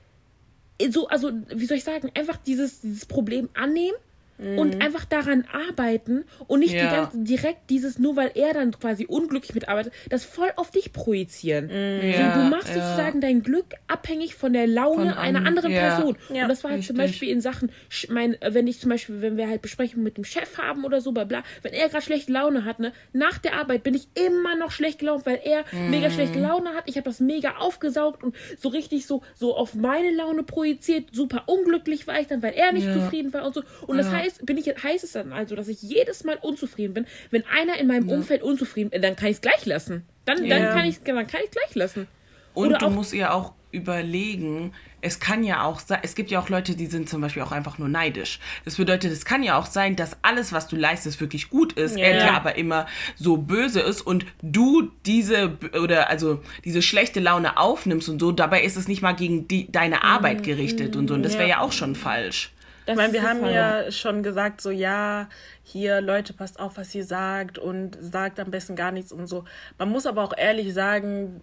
so, 0.89 1.07
also, 1.07 1.31
wie 1.53 1.65
soll 1.65 1.77
ich 1.77 1.83
sagen, 1.83 2.11
einfach 2.15 2.37
dieses, 2.37 2.81
dieses 2.81 3.05
Problem 3.05 3.49
annehmen. 3.53 3.95
Und 4.37 4.81
einfach 4.83 5.05
daran 5.05 5.45
arbeiten 5.69 6.25
und 6.47 6.59
nicht 6.59 6.73
die 6.73 6.77
Ja. 6.77 6.91
ganze, 6.91 7.19
direkt 7.19 7.69
dieses, 7.69 7.99
nur 7.99 8.17
weil 8.17 8.31
er 8.35 8.53
dann 8.53 8.71
quasi 8.77 9.05
unglücklich 9.05 9.53
mitarbeitet, 9.55 9.93
das 10.09 10.25
voll 10.25 10.49
auf 10.57 10.71
dich 10.71 10.91
projizieren. 10.91 11.69
Ja, 11.69 12.33
so, 12.33 12.41
du 12.41 12.49
machst 12.49 12.67
ja. 12.67 12.73
sozusagen 12.75 13.21
dein 13.21 13.43
Glück 13.43 13.65
abhängig 13.87 14.35
von 14.35 14.51
der 14.51 14.67
Laune 14.67 15.11
Von 15.11 15.17
einer 15.17 15.39
an- 15.39 15.47
anderen 15.47 15.71
ja. 15.71 15.79
Person. 15.95 16.17
Und 16.27 16.49
das 16.49 16.65
war 16.65 16.71
halt 16.71 16.83
zum 16.83 16.97
richtig. 16.97 17.13
Beispiel 17.13 17.29
in 17.29 17.39
Sachen, 17.39 17.71
mein, 18.09 18.35
wenn 18.45 18.67
ich 18.67 18.81
zum 18.81 18.89
Beispiel, 18.89 19.21
wenn 19.21 19.37
wir 19.37 19.47
halt 19.47 19.61
Besprechungen 19.61 20.03
mit 20.03 20.17
dem 20.17 20.25
Chef 20.25 20.57
haben 20.57 20.83
oder 20.83 20.99
so, 20.99 21.13
bla 21.13 21.23
bla, 21.23 21.41
wenn 21.61 21.71
er 21.71 21.87
gerade 21.87 22.03
schlechte 22.03 22.33
Laune 22.33 22.65
hat, 22.65 22.79
ne, 22.79 22.91
nach 23.13 23.37
der 23.37 23.53
Arbeit 23.55 23.83
bin 23.83 23.93
ich 23.93 24.09
immer 24.15 24.57
noch 24.57 24.71
schlecht 24.71 24.99
gelaunt, 24.99 25.25
weil 25.25 25.39
er 25.45 25.63
mega 25.89 26.09
Mhm. 26.09 26.11
schlechte 26.11 26.39
Laune 26.39 26.71
hat. 26.71 26.83
Ich 26.87 26.97
habe 26.97 27.05
das 27.05 27.21
mega 27.21 27.55
aufgesaugt 27.59 28.21
und 28.21 28.35
so 28.59 28.67
richtig 28.67 29.05
so, 29.05 29.21
so 29.33 29.55
auf 29.55 29.75
meine 29.75 30.11
Laune 30.11 30.43
projiziert. 30.43 31.05
Super 31.13 31.43
unglücklich 31.45 32.05
war 32.05 32.19
ich 32.19 32.27
dann, 32.27 32.43
weil 32.43 32.53
er 32.53 32.73
nicht 32.73 32.91
zufrieden 32.91 33.31
war 33.33 33.45
und 33.45 33.53
so. 33.55 33.63
Und 33.87 33.97
das 33.97 34.11
heißt, 34.11 34.24
bin 34.43 34.57
ich, 34.57 34.67
heißt 34.83 35.03
es 35.03 35.11
dann 35.13 35.33
also, 35.33 35.55
dass 35.55 35.67
ich 35.67 35.81
jedes 35.81 36.23
Mal 36.23 36.37
unzufrieden 36.41 36.93
bin. 36.93 37.05
Wenn 37.31 37.43
einer 37.47 37.77
in 37.79 37.87
meinem 37.87 38.09
Umfeld 38.09 38.41
unzufrieden 38.43 38.91
ist, 38.91 39.03
dann 39.03 39.15
kann 39.15 39.27
ich 39.29 39.35
es 39.35 39.41
gleich 39.41 39.65
lassen. 39.65 40.05
Dann, 40.25 40.43
Ja. 40.45 40.73
kann 40.73 40.85
ich 40.85 41.01
dann 41.03 41.15
kann 41.27 41.41
ich 41.43 41.51
gleich 41.51 41.75
lassen. 41.75 42.07
Und 42.53 42.69
Oder 42.69 42.77
du 42.79 42.85
auch- 42.87 42.91
musst 42.91 43.13
ja 43.13 43.31
auch 43.31 43.53
überlegen, 43.71 44.73
es 45.01 45.19
kann 45.19 45.43
ja 45.43 45.63
auch 45.65 45.79
sein, 45.79 45.99
es 46.03 46.15
gibt 46.15 46.31
ja 46.31 46.39
auch 46.39 46.49
Leute, 46.49 46.75
die 46.75 46.85
sind 46.87 47.09
zum 47.09 47.21
Beispiel 47.21 47.43
auch 47.43 47.51
einfach 47.51 47.77
nur 47.77 47.89
neidisch. 47.89 48.39
Das 48.63 48.75
bedeutet, 48.77 49.11
es 49.11 49.25
kann 49.25 49.43
ja 49.43 49.57
auch 49.57 49.65
sein, 49.65 49.95
dass 49.95 50.15
alles, 50.21 50.53
was 50.53 50.67
du 50.67 50.75
leistest, 50.77 51.19
wirklich 51.21 51.49
gut 51.49 51.73
ist, 51.73 51.97
Ja. 51.97 52.05
er 52.05 52.23
dir 52.23 52.33
aber 52.33 52.55
immer 52.55 52.87
so 53.15 53.37
böse 53.37 53.81
ist 53.81 54.01
und 54.01 54.25
du 54.41 54.89
diese 55.05 55.57
oder 55.81 56.09
also 56.09 56.41
diese 56.63 56.81
schlechte 56.81 57.19
Laune 57.19 57.57
aufnimmst 57.57 58.07
und 58.09 58.19
so, 58.19 58.31
dabei 58.31 58.63
ist 58.63 58.77
es 58.77 58.87
nicht 58.87 59.01
mal 59.01 59.13
gegen 59.13 59.47
die, 59.47 59.71
deine 59.71 60.03
Arbeit 60.03 60.43
gerichtet 60.43 60.95
und 60.95 61.07
so. 61.09 61.13
Und 61.13 61.23
das 61.23 61.37
wäre 61.37 61.49
ja 61.49 61.59
auch 61.59 61.71
schon 61.73 61.95
falsch. 61.95 62.51
Das 62.85 62.93
Ich 62.93 62.97
meine, 62.97 63.13
wir 63.13 63.23
haben 63.23 63.45
ja 63.45 63.91
schon 63.91 64.21
gesagt, 64.21 64.61
so 64.61 64.69
ja, 64.69 65.27
hier, 65.67 65.99
Leute, 65.99 66.33
passt 66.33 66.59
auf, 66.59 66.77
was 66.77 66.93
ihr 66.93 67.03
sagt 67.03 67.57
und 67.57 67.97
sagt 67.99 68.39
am 68.39 68.51
besten 68.51 68.75
gar 68.75 68.91
nichts 68.91 69.11
und 69.11 69.25
so. 69.25 69.45
Man 69.79 69.89
muss 69.89 70.05
aber 70.05 70.23
auch 70.23 70.33
ehrlich 70.37 70.71
sagen, 70.75 71.41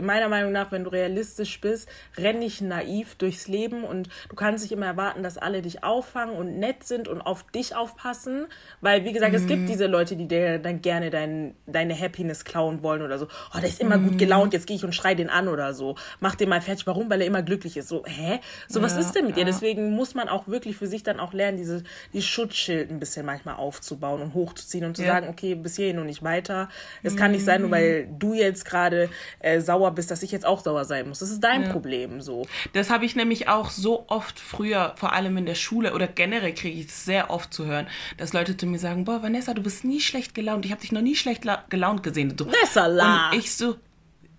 meiner 0.00 0.28
Meinung 0.28 0.52
nach, 0.52 0.70
wenn 0.70 0.84
du 0.84 0.90
realistisch 0.90 1.60
bist, 1.60 1.88
renn 2.16 2.38
nicht 2.38 2.60
naiv 2.60 3.16
durchs 3.16 3.48
Leben 3.48 3.82
und 3.82 4.08
du 4.28 4.36
kannst 4.36 4.62
nicht 4.62 4.70
immer 4.70 4.86
erwarten, 4.86 5.24
dass 5.24 5.36
alle 5.36 5.62
dich 5.62 5.82
auffangen 5.82 6.36
und 6.36 6.60
nett 6.60 6.84
sind 6.84 7.08
und 7.08 7.20
auf 7.20 7.42
dich 7.50 7.74
aufpassen, 7.74 8.46
weil, 8.80 9.04
wie 9.04 9.12
gesagt, 9.12 9.34
es 9.34 9.48
gibt 9.48 9.68
diese 9.68 9.86
Leute, 9.88 10.14
die 10.14 10.28
dir 10.28 10.60
dann 10.60 10.80
gerne 10.80 11.10
dein, 11.10 11.56
deine 11.66 11.98
Happiness 11.98 12.44
klauen 12.44 12.84
wollen 12.84 13.02
oder 13.02 13.18
so. 13.18 13.26
Oh, 13.52 13.58
der 13.58 13.68
ist 13.68 13.80
immer 13.80 13.98
gut 13.98 14.16
gelaunt, 14.18 14.52
jetzt 14.52 14.68
gehe 14.68 14.76
ich 14.76 14.84
und 14.84 14.94
schrei 14.94 15.16
den 15.16 15.28
an 15.28 15.48
oder 15.48 15.74
so. 15.74 15.96
Mach 16.20 16.36
den 16.36 16.48
mal 16.48 16.60
fertig. 16.60 16.86
Warum? 16.86 17.10
Weil 17.10 17.20
er 17.22 17.26
immer 17.26 17.42
glücklich 17.42 17.76
ist. 17.76 17.88
So, 17.88 18.04
hä? 18.06 18.38
So, 18.68 18.80
was 18.80 18.92
Ja, 18.94 19.00
ist 19.00 19.12
denn 19.16 19.26
mit 19.26 19.34
dir? 19.34 19.40
ja. 19.40 19.46
Deswegen 19.46 19.90
muss 19.90 20.14
man 20.14 20.28
auch 20.28 20.46
wirklich 20.46 20.76
für 20.76 20.86
sich 20.86 21.02
dann 21.02 21.18
auch 21.18 21.32
lernen, 21.32 21.56
diese, 21.58 21.82
dieses 22.12 22.28
Schutzschild 22.28 22.90
ein 22.90 23.00
bisschen 23.00 23.26
manchmal 23.26 23.55
aufzubauen 23.58 24.22
und 24.22 24.34
hochzuziehen 24.34 24.84
und 24.84 24.96
zu 24.96 25.02
Ja. 25.02 25.08
sagen, 25.14 25.28
okay, 25.28 25.54
bis 25.54 25.76
hierhin 25.76 25.98
und 25.98 26.06
nicht 26.06 26.22
weiter. 26.22 26.68
Es 27.02 27.16
kann 27.16 27.32
nicht 27.32 27.44
sein, 27.44 27.62
nur 27.62 27.70
weil 27.70 28.08
du 28.18 28.34
jetzt 28.34 28.64
gerade 28.64 29.08
äh, 29.40 29.60
sauer 29.60 29.90
bist, 29.92 30.10
dass 30.10 30.22
ich 30.22 30.30
jetzt 30.32 30.46
auch 30.46 30.60
sauer 30.62 30.84
sein 30.84 31.08
muss. 31.08 31.18
Das 31.20 31.30
ist 31.30 31.40
dein 31.40 31.68
Problem 31.70 32.20
so. 32.20 32.46
Das 32.72 32.90
habe 32.90 33.04
ich 33.04 33.16
nämlich 33.16 33.48
auch 33.48 33.70
so 33.70 34.04
oft 34.08 34.38
früher, 34.38 34.94
vor 34.96 35.12
allem 35.12 35.36
in 35.36 35.46
der 35.46 35.54
Schule 35.54 35.94
oder 35.94 36.06
generell 36.06 36.54
kriege 36.54 36.78
ich 36.80 36.86
es 36.86 37.04
sehr 37.04 37.30
oft 37.30 37.52
zu 37.52 37.66
hören, 37.66 37.86
dass 38.16 38.32
Leute 38.32 38.56
zu 38.56 38.66
mir 38.66 38.78
sagen, 38.78 39.04
boah, 39.04 39.22
Vanessa, 39.22 39.54
du 39.54 39.62
bist 39.62 39.84
nie 39.84 40.00
schlecht 40.00 40.34
gelaunt. 40.34 40.64
Ich 40.64 40.70
habe 40.72 40.80
dich 40.80 40.92
noch 40.92 41.00
nie 41.02 41.16
schlecht 41.16 41.44
la- 41.44 41.64
gelaunt 41.68 42.02
gesehen. 42.02 42.34
So. 42.38 42.44
Besser 42.46 42.88
la. 42.88 43.30
Und 43.30 43.38
ich 43.38 43.54
so, 43.54 43.76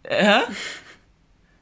hä? 0.08 0.42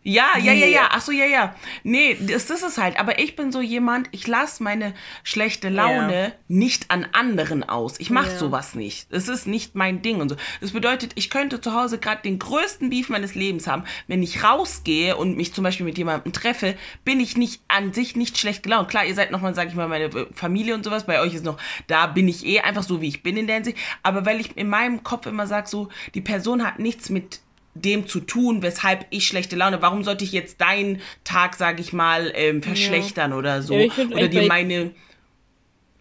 Ja, 0.07 0.37
ja, 0.39 0.53
ja, 0.53 0.67
ja. 0.67 0.89
Ach 0.91 1.01
so, 1.01 1.11
ja, 1.11 1.25
ja. 1.25 1.55
Nee, 1.83 2.15
das, 2.21 2.45
das 2.45 2.61
ist 2.61 2.77
halt. 2.77 2.99
Aber 2.99 3.17
ich 3.17 3.35
bin 3.35 3.51
so 3.51 3.59
jemand, 3.59 4.07
ich 4.11 4.27
lasse 4.27 4.61
meine 4.61 4.93
schlechte 5.23 5.69
Laune 5.69 6.25
Ja. 6.27 6.31
nicht 6.47 6.91
an 6.91 7.07
anderen 7.11 7.63
aus. 7.67 7.99
Ich 7.99 8.11
mache 8.11 8.29
Ja. 8.29 8.37
sowas 8.37 8.75
nicht. 8.75 9.11
Das 9.11 9.27
ist 9.27 9.47
nicht 9.47 9.73
mein 9.73 10.03
Ding 10.03 10.21
und 10.21 10.29
so. 10.29 10.35
Das 10.61 10.73
bedeutet, 10.73 11.13
ich 11.15 11.31
könnte 11.31 11.59
zu 11.59 11.73
Hause 11.73 11.97
gerade 11.97 12.21
den 12.21 12.37
größten 12.37 12.91
Beef 12.91 13.09
meines 13.09 13.33
Lebens 13.33 13.65
haben. 13.65 13.83
Wenn 14.05 14.21
ich 14.21 14.43
rausgehe 14.43 15.17
und 15.17 15.37
mich 15.37 15.53
zum 15.55 15.63
Beispiel 15.63 15.87
mit 15.87 15.97
jemandem 15.97 16.33
treffe, 16.33 16.75
bin 17.03 17.19
ich 17.19 17.35
nicht 17.35 17.61
an 17.67 17.91
sich 17.91 18.15
nicht 18.15 18.37
schlecht 18.37 18.61
gelaunt. 18.61 18.89
Klar, 18.89 19.05
ihr 19.07 19.15
seid 19.15 19.31
nochmal, 19.31 19.55
sag 19.55 19.69
ich 19.69 19.73
mal, 19.73 19.87
meine 19.87 20.05
äh, 20.05 20.27
Familie 20.35 20.75
und 20.75 20.83
sowas. 20.85 21.07
Bei 21.07 21.19
euch 21.19 21.33
ist 21.33 21.45
noch, 21.45 21.57
da 21.87 22.05
bin 22.05 22.27
ich 22.27 22.45
eh 22.45 22.59
einfach 22.59 22.83
so, 22.83 23.01
wie 23.01 23.07
ich 23.07 23.23
bin 23.23 23.37
in 23.37 23.47
der 23.47 23.55
Hinsicht. 23.55 23.79
Aber 24.03 24.23
weil 24.27 24.39
ich 24.39 24.55
in 24.55 24.69
meinem 24.69 25.03
Kopf 25.03 25.25
immer 25.25 25.47
sage, 25.47 25.67
so, 25.67 25.89
die 26.13 26.21
Person 26.21 26.63
hat 26.63 26.77
nichts 26.77 27.09
mit 27.09 27.39
dem 27.75 28.07
zu 28.07 28.21
tun, 28.21 28.61
weshalb 28.63 29.05
ich 29.11 29.27
schlechte 29.27 29.55
Laune. 29.55 29.81
Warum 29.81 30.03
sollte 30.03 30.23
ich 30.23 30.31
jetzt 30.31 30.59
deinen 30.61 31.01
Tag, 31.23 31.55
sag 31.55 31.79
ich 31.79 31.93
mal, 31.93 32.31
ähm, 32.33 32.63
verschlechtern 32.63 33.33
oder 33.33 33.61
so? 33.61 33.75
Ja, 33.77 33.91
oder 34.11 34.27
dir 34.27 34.47
meine. 34.47 34.91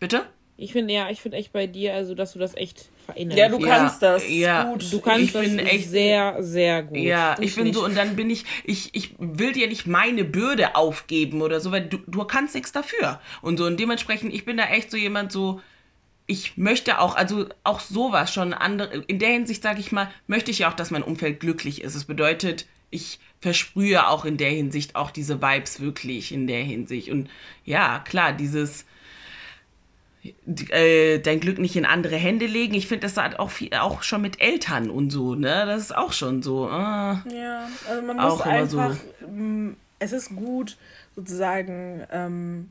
Bitte? 0.01 0.23
Ich 0.57 0.73
finde, 0.73 0.95
ja, 0.95 1.11
ich 1.11 1.21
finde 1.21 1.37
echt 1.37 1.53
bei 1.53 1.67
dir, 1.67 1.95
also, 1.95 2.15
dass 2.15 2.33
du 2.33 2.39
das 2.39 2.55
echt 2.55 2.89
verinnerlichst. 3.07 3.39
Ja, 3.39 3.49
du 3.49 3.59
kannst 3.59 4.03
das. 4.03 4.23
Ja. 4.29 4.65
Gut. 4.71 4.93
Du 4.93 5.01
kannst 5.01 5.25
Ich 5.25 5.33
das 5.33 5.43
bin 5.43 5.59
echt- 5.59 5.91
sehr, 5.91 6.37
sehr 6.41 6.85
gut. 6.85 6.97
Ja, 6.97 7.35
ich, 7.41 7.49
Ich 7.49 7.55
bin 7.57 7.65
nicht. 7.65 7.75
so 7.75 7.85
und 7.85 7.97
dann 7.97 8.15
bin 8.15 8.31
ich, 8.31 8.45
ich, 8.63 8.95
ich 8.95 9.15
will 9.19 9.53
dir 9.53 9.67
nicht 9.67 9.89
meine 9.89 10.23
Bürde 10.25 10.77
aufgeben 10.77 11.43
oder 11.43 11.59
so, 11.59 11.73
weil 11.73 11.87
du, 11.87 11.99
du 12.07 12.25
kannst 12.25 12.55
nichts 12.55 12.71
dafür. 12.71 13.21
Und 13.43 13.57
so 13.59 13.65
und 13.67 13.81
dementsprechend, 13.81 14.33
ich 14.33 14.45
bin 14.45 14.57
da 14.57 14.67
echt 14.67 14.93
so 14.93 14.97
jemand 14.97 15.33
so, 15.33 15.61
ich 16.27 16.57
möchte 16.57 16.99
auch, 17.01 17.17
also 17.17 17.47
auch 17.65 17.81
sowas 17.81 18.33
schon 18.33 18.55
andere, 18.55 19.05
in 19.07 19.19
der 19.19 19.31
Hinsicht 19.31 19.63
sage 19.63 19.81
ich 19.81 19.93
mal, 19.93 20.11
möchte 20.27 20.51
ich 20.51 20.61
ja 20.61 20.71
auch, 20.71 20.75
dass 20.75 20.91
mein 20.91 21.03
Umfeld 21.03 21.41
glücklich 21.41 21.83
ist. 21.83 21.95
Es 21.95 22.05
bedeutet, 22.05 22.67
ich 22.91 23.19
versprühe 23.41 24.09
auch 24.09 24.25
in 24.25 24.37
der 24.37 24.51
Hinsicht 24.51 24.97
auch 24.97 25.11
diese 25.11 25.43
Vibes 25.43 25.81
wirklich 25.81 26.33
in 26.33 26.47
der 26.47 26.63
Hinsicht. 26.63 27.11
Und 27.11 27.29
ja, 27.65 27.99
klar, 27.99 28.33
dieses 28.33 28.87
äh, 30.71 31.19
dein 31.19 31.41
Glück 31.41 31.59
nicht 31.59 31.77
in 31.77 31.85
andere 31.85 32.17
Hände 32.17 32.47
legen. 32.47 32.75
Ich 32.75 32.87
finde, 32.87 33.07
das 33.07 33.17
hat 33.17 33.39
auch 33.39 33.51
viel, 33.51 33.75
auch 33.75 34.03
schon 34.03 34.23
mit 34.23 34.41
Eltern 34.41 34.89
und 34.89 35.11
so, 35.11 35.35
ne? 35.35 35.65
Das 35.67 35.83
ist 35.83 35.95
auch 35.95 36.13
schon 36.13 36.43
so. 36.43 36.69
Äh, 36.69 36.71
ja, 36.73 37.69
also 37.89 38.03
man 38.03 38.17
muss 38.17 38.41
einfach, 38.41 38.97
so. 39.21 39.27
Mm, 39.27 39.77
es 39.99 40.13
ist 40.13 40.35
gut, 40.35 40.79
sozusagen 41.15 42.07
ähm, 42.11 42.71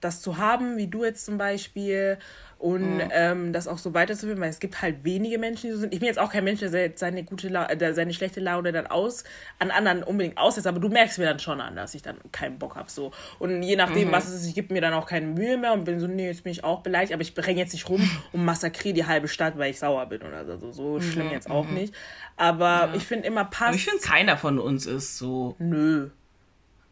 das 0.00 0.20
zu 0.20 0.36
haben, 0.36 0.76
wie 0.76 0.88
du 0.88 1.04
jetzt 1.04 1.24
zum 1.24 1.38
Beispiel, 1.38 2.18
und 2.58 2.96
mhm. 2.96 3.10
ähm, 3.12 3.52
das 3.52 3.68
auch 3.68 3.78
so 3.78 3.94
weiterzuführen, 3.94 4.40
weil 4.40 4.50
es 4.50 4.60
gibt 4.60 4.80
halt 4.80 5.04
wenige 5.04 5.38
Menschen, 5.38 5.68
die 5.68 5.72
so 5.72 5.78
sind. 5.78 5.92
Ich 5.92 6.00
bin 6.00 6.06
jetzt 6.06 6.18
auch 6.18 6.30
kein 6.30 6.44
Mensch, 6.44 6.60
der 6.60 6.92
seine 6.94 7.24
gute 7.24 7.48
La 7.48 7.74
der 7.74 7.94
seine 7.94 8.12
schlechte 8.12 8.40
Laune 8.40 8.72
dann 8.72 8.86
aus 8.86 9.24
an 9.58 9.70
anderen 9.70 10.02
unbedingt 10.02 10.38
aussetzt, 10.38 10.66
aber 10.66 10.80
du 10.80 10.88
merkst 10.88 11.18
mir 11.18 11.26
dann 11.26 11.38
schon 11.38 11.60
an, 11.60 11.76
dass 11.76 11.94
ich 11.94 12.02
dann 12.02 12.16
keinen 12.32 12.58
Bock 12.58 12.76
habe 12.76 12.90
so. 12.90 13.12
Und 13.38 13.62
je 13.62 13.76
nachdem, 13.76 14.08
mhm. 14.08 14.12
was 14.12 14.28
es 14.28 14.42
ist, 14.42 14.48
ich 14.48 14.54
gebe 14.54 14.72
mir 14.72 14.80
dann 14.80 14.94
auch 14.94 15.06
keine 15.06 15.26
Mühe 15.26 15.56
mehr 15.56 15.72
und 15.72 15.84
bin 15.84 16.00
so, 16.00 16.06
nee, 16.06 16.26
jetzt 16.26 16.44
bin 16.44 16.52
ich 16.52 16.64
auch 16.64 16.82
beleidigt, 16.82 17.12
aber 17.12 17.22
ich 17.22 17.36
renne 17.36 17.58
jetzt 17.58 17.72
nicht 17.72 17.88
rum 17.88 18.08
und 18.32 18.44
massakriere 18.44 18.94
die 18.94 19.06
halbe 19.06 19.28
Stadt, 19.28 19.58
weil 19.58 19.70
ich 19.70 19.78
sauer 19.78 20.06
bin 20.06 20.22
oder 20.22 20.44
so. 20.58 20.72
So 20.72 20.94
mhm. 20.94 21.02
schlimm 21.02 21.30
jetzt 21.30 21.50
auch 21.50 21.66
mhm. 21.66 21.74
nicht. 21.74 21.94
Aber 22.36 22.64
ja. 22.64 22.94
ich 22.94 23.04
finde 23.04 23.26
immer 23.26 23.44
passt. 23.44 23.62
Aber 23.62 23.76
ich 23.76 23.84
finde, 23.84 24.02
keiner 24.02 24.36
von 24.36 24.58
uns 24.58 24.86
ist 24.86 25.18
so. 25.18 25.56
Nö. 25.58 26.10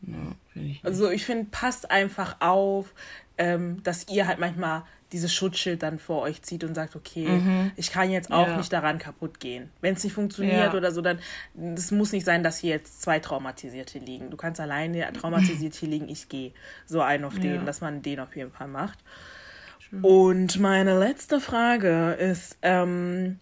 Ja, 0.03 0.37
ich 0.55 0.85
also 0.85 1.11
ich 1.11 1.25
finde, 1.25 1.47
passt 1.51 1.91
einfach 1.91 2.37
auf, 2.41 2.93
ähm, 3.39 3.83
dass 3.83 4.09
ihr 4.09 4.27
halt 4.27 4.39
manchmal 4.39 4.83
dieses 5.13 5.33
Schutzschild 5.33 5.83
dann 5.83 5.99
vor 5.99 6.23
euch 6.23 6.43
zieht 6.43 6.65
und 6.65 6.75
sagt, 6.75 6.97
okay, 6.97 7.29
mhm. 7.29 7.73
ich 7.77 7.91
kann 7.91 8.11
jetzt 8.11 8.33
auch 8.33 8.49
ja. 8.49 8.57
nicht 8.57 8.73
daran 8.73 8.99
kaputt 8.99 9.41
gehen. 9.41 9.71
Wenn 9.81 9.95
es 9.95 10.05
nicht 10.05 10.15
funktioniert 10.15 10.73
ja. 10.73 10.75
oder 10.75 10.93
so, 10.93 11.03
dann 11.03 11.19
es 11.75 11.91
muss 11.91 12.13
nicht 12.13 12.25
sein, 12.25 12.43
dass 12.43 12.59
hier 12.59 12.71
jetzt 12.71 13.03
zwei 13.03 13.19
Traumatisierte 13.19 13.99
liegen. 13.99 14.31
Du 14.31 14.37
kannst 14.37 14.61
alleine 14.61 15.13
traumatisiert 15.21 15.75
hier 15.75 15.89
liegen, 15.89 16.09
ich 16.09 16.29
gehe. 16.29 16.53
So 16.87 17.01
ein 17.01 17.25
auf 17.25 17.39
den, 17.39 17.57
ja. 17.57 17.63
dass 17.65 17.81
man 17.81 18.03
den 18.03 18.21
auf 18.21 18.35
jeden 18.37 18.51
Fall 18.51 18.69
macht. 18.69 18.99
Schön. 19.79 20.03
Und 20.03 20.59
meine 20.59 20.99
letzte 20.99 21.41
Frage 21.41 22.13
ist, 22.13 22.57
ähm, 22.63 23.39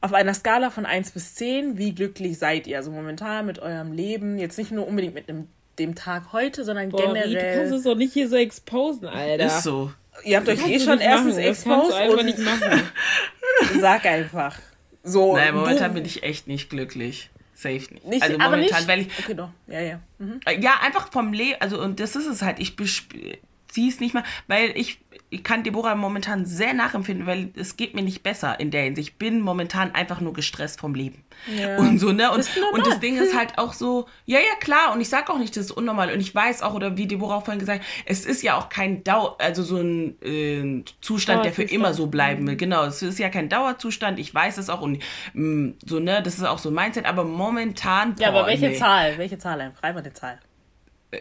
auf 0.00 0.12
einer 0.12 0.34
Skala 0.34 0.70
von 0.70 0.84
1 0.84 1.12
bis 1.12 1.36
10, 1.36 1.78
wie 1.78 1.94
glücklich 1.94 2.38
seid 2.38 2.66
ihr? 2.66 2.78
Also 2.78 2.90
momentan 2.90 3.46
mit 3.46 3.60
eurem 3.60 3.92
Leben, 3.92 4.38
jetzt 4.38 4.58
nicht 4.58 4.72
nur 4.72 4.86
unbedingt 4.86 5.14
mit 5.14 5.28
dem, 5.28 5.48
dem 5.78 5.94
Tag 5.94 6.32
heute, 6.32 6.64
sondern 6.64 6.90
Boah, 6.90 7.02
generell. 7.02 7.30
Wie, 7.30 7.34
du 7.34 7.54
kannst 7.54 7.72
es 7.72 7.82
doch 7.84 7.94
nicht 7.94 8.12
hier 8.12 8.28
so 8.28 8.36
exposen, 8.36 9.06
Alter. 9.06 9.46
Ist 9.46 9.62
so. 9.62 9.92
Ihr 10.24 10.36
habt 10.36 10.48
euch 10.48 10.66
eh 10.66 10.78
schon 10.78 11.00
erstens 11.00 11.36
exposed 11.36 12.08
und 12.08 12.24
nicht 12.24 12.38
machen. 12.38 12.82
sag 13.80 14.04
einfach. 14.06 14.58
So, 15.02 15.34
Nein, 15.36 15.54
momentan 15.54 15.94
bin 15.94 16.04
ich 16.04 16.22
echt 16.22 16.46
nicht 16.46 16.70
glücklich. 16.70 17.30
Safe 17.54 17.74
nicht. 17.74 18.04
nicht 18.04 18.22
also 18.22 18.38
momentan, 18.38 18.60
nicht? 18.60 18.88
weil 18.88 19.00
ich. 19.00 19.18
Okay, 19.18 19.34
doch. 19.34 19.50
Ja, 19.66 19.80
ja. 19.80 20.00
Mhm. 20.18 20.40
Ja, 20.60 20.80
einfach 20.82 21.10
vom 21.10 21.32
Leben. 21.32 21.56
Also, 21.60 21.80
und 21.80 22.00
das 22.00 22.16
ist 22.16 22.26
es 22.26 22.42
halt. 22.42 22.58
Ich 22.58 22.76
ziehe 22.76 23.88
es 23.88 24.00
nicht 24.00 24.14
mal, 24.14 24.24
weil 24.46 24.76
ich 24.76 24.98
ich 25.32 25.42
kann 25.42 25.62
Deborah 25.62 25.94
momentan 25.94 26.44
sehr 26.44 26.74
nachempfinden, 26.74 27.26
weil 27.26 27.48
es 27.56 27.78
geht 27.78 27.94
mir 27.94 28.02
nicht 28.02 28.22
besser 28.22 28.60
in 28.60 28.70
der 28.70 28.82
Hinsicht. 28.82 29.08
Ich 29.08 29.16
bin 29.16 29.40
momentan 29.40 29.94
einfach 29.94 30.20
nur 30.20 30.34
gestresst 30.34 30.78
vom 30.78 30.94
Leben. 30.94 31.24
Ja. 31.58 31.76
Und 31.78 31.98
so, 31.98 32.12
ne? 32.12 32.30
Und, 32.30 32.46
und 32.72 32.86
das 32.86 33.00
Ding 33.00 33.16
ist 33.16 33.34
halt 33.34 33.56
auch 33.56 33.72
so, 33.72 34.06
ja, 34.26 34.38
ja, 34.38 34.54
klar. 34.60 34.92
Und 34.92 35.00
ich 35.00 35.08
sage 35.08 35.32
auch 35.32 35.38
nicht, 35.38 35.56
das 35.56 35.66
ist 35.66 35.70
unnormal. 35.70 36.12
Und 36.12 36.20
ich 36.20 36.34
weiß 36.34 36.60
auch, 36.60 36.74
oder 36.74 36.98
wie 36.98 37.06
Deborah 37.06 37.36
auch 37.36 37.44
vorhin 37.44 37.60
gesagt 37.60 37.80
hat, 37.80 37.88
es 38.04 38.26
ist 38.26 38.42
ja 38.42 38.58
auch 38.58 38.68
kein 38.68 39.04
Dauer, 39.04 39.36
also 39.40 39.62
so 39.62 39.78
ein 39.78 40.20
äh, 40.22 40.84
Zustand, 41.00 41.46
der 41.46 41.52
für 41.54 41.62
immer 41.62 41.94
so 41.94 42.08
bleiben 42.08 42.46
will. 42.46 42.54
Mhm. 42.54 42.58
Genau, 42.58 42.84
es 42.84 43.00
ist 43.00 43.18
ja 43.18 43.30
kein 43.30 43.48
Dauerzustand. 43.48 44.18
Ich 44.18 44.34
weiß 44.34 44.58
es 44.58 44.68
auch. 44.68 44.82
Und 44.82 44.98
mh, 45.32 45.42
mm, 45.42 45.74
so, 45.86 45.98
ne? 45.98 46.22
Das 46.22 46.34
ist 46.34 46.44
auch 46.44 46.58
so 46.58 46.68
ein 46.68 46.74
Mindset. 46.74 47.06
Aber 47.06 47.24
momentan. 47.24 48.14
Ja, 48.18 48.32
boah, 48.32 48.40
aber 48.40 48.48
welche 48.48 48.68
nee. 48.68 48.76
Zahl? 48.76 49.16
Welche 49.16 49.38
Zahl? 49.38 49.56
Mal 49.56 49.96
eine 49.96 50.12
Zahl. 50.12 50.38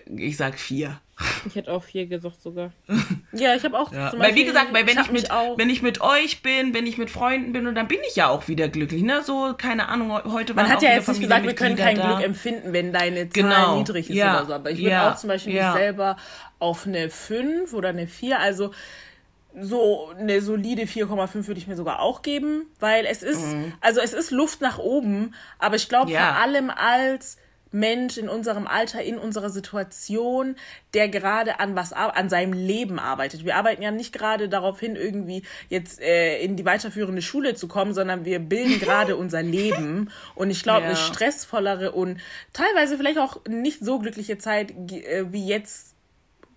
Ich 0.06 0.38
sag 0.38 0.58
vier. 0.58 1.00
Ich 1.46 1.56
hätte 1.56 1.72
auch 1.72 1.84
vier 1.84 2.08
gesagt 2.08 2.42
sogar. 2.42 2.72
ja, 3.32 3.56
ich 3.56 3.64
habe 3.64 3.78
auch. 3.78 3.92
Ja. 3.92 4.12
Weil 4.18 4.36
wie 4.36 4.46
gesagt, 4.46 4.74
weil 4.74 4.88
wenn 4.88 4.98
ich, 4.98 5.06
ich 5.06 5.12
mit, 5.12 5.30
wenn 5.30 5.70
ich 5.70 5.82
mit 5.82 6.02
euch 6.02 6.42
bin, 6.42 6.74
wenn 6.74 6.88
ich 6.88 6.98
mit 6.98 7.10
Freunden 7.10 7.52
bin 7.52 7.68
und 7.68 7.76
dann 7.76 7.88
bin 7.88 8.00
ich 8.08 8.16
ja 8.16 8.30
auch 8.30 8.48
wieder 8.48 8.70
glücklich. 8.70 9.04
Ne? 9.04 9.22
So, 9.24 9.54
keine 9.58 9.90
Ahnung, 9.90 10.12
heute 10.32 10.54
Man 10.54 10.70
hat 10.70 10.82
ja 10.82 10.92
jetzt 10.92 11.08
nicht 11.08 11.22
gesagt, 11.22 11.46
wir 11.46 11.54
können 11.54 11.76
kein 11.76 11.98
da. 11.98 12.14
Glück 12.14 12.26
empfinden, 12.26 12.74
wenn 12.74 12.94
deine 12.94 13.30
Zahl 13.30 13.44
genau. 13.44 13.78
niedrig 13.78 14.10
ist 14.10 14.16
ja. 14.16 14.38
oder 14.38 14.46
so. 14.46 14.54
Aber 14.54 14.72
ich 14.72 14.80
würde 14.80 14.92
ja. 14.92 15.12
auch 15.12 15.18
zum 15.18 15.28
Beispiel 15.28 15.54
mich 15.54 15.72
selber 15.74 16.18
auf 16.60 16.86
eine 16.86 17.10
5 17.10 17.74
oder 17.74 17.90
eine 17.90 18.08
4, 18.08 18.40
also 18.40 18.72
so 19.60 20.10
eine 20.18 20.42
solide 20.42 20.84
4,5 20.84 21.48
würde 21.48 21.60
ich 21.60 21.68
mir 21.68 21.76
sogar 21.76 22.00
auch 22.00 22.22
geben, 22.22 22.68
weil 22.80 23.06
es 23.06 23.22
ist, 23.22 23.46
mhm. 23.48 23.74
also 23.82 24.00
es 24.00 24.14
ist 24.14 24.32
Luft 24.32 24.62
nach 24.62 24.80
oben, 24.80 25.34
aber 25.60 25.76
ich 25.76 25.90
glaube 25.90 26.12
vor 26.12 26.20
allem 26.20 26.70
als 26.70 27.38
Mensch 27.72 28.18
in 28.18 28.30
unserem 28.30 28.68
Alter, 28.68 29.02
in 29.02 29.18
unserer 29.18 29.50
Situation, 29.50 30.56
der 30.94 31.10
gerade 31.10 31.60
an 31.60 31.76
was 31.76 31.94
an 31.94 32.30
seinem 32.30 32.54
Leben 32.54 33.00
arbeitet. 33.00 33.46
Wir 33.46 33.56
arbeiten 33.56 33.82
ja 33.82 33.92
nicht 33.92 34.14
gerade 34.14 34.50
darauf 34.50 34.80
hin, 34.80 34.96
irgendwie 34.96 35.44
jetzt 35.70 36.02
äh, 36.02 36.40
in 36.42 36.56
die 36.56 36.66
weiterführende 36.66 37.22
Schule 37.22 37.56
zu 37.56 37.68
kommen, 37.68 37.94
sondern 37.94 38.26
wir 38.26 38.40
bilden 38.40 38.80
gerade 38.80 39.16
unser 39.16 39.42
Leben. 39.42 40.12
Und 40.36 40.50
ich 40.50 40.64
glaube, 40.64 40.82
ja. 40.82 40.88
eine 40.88 40.98
stressvollere 40.98 41.92
und 41.92 42.20
teilweise 42.54 42.98
vielleicht 42.98 43.20
auch 43.20 43.46
nicht 43.48 43.80
so 43.80 44.00
glückliche 44.00 44.38
Zeit 44.38 44.72
äh, 44.72 45.32
wie 45.32 45.48
jetzt 45.48 45.96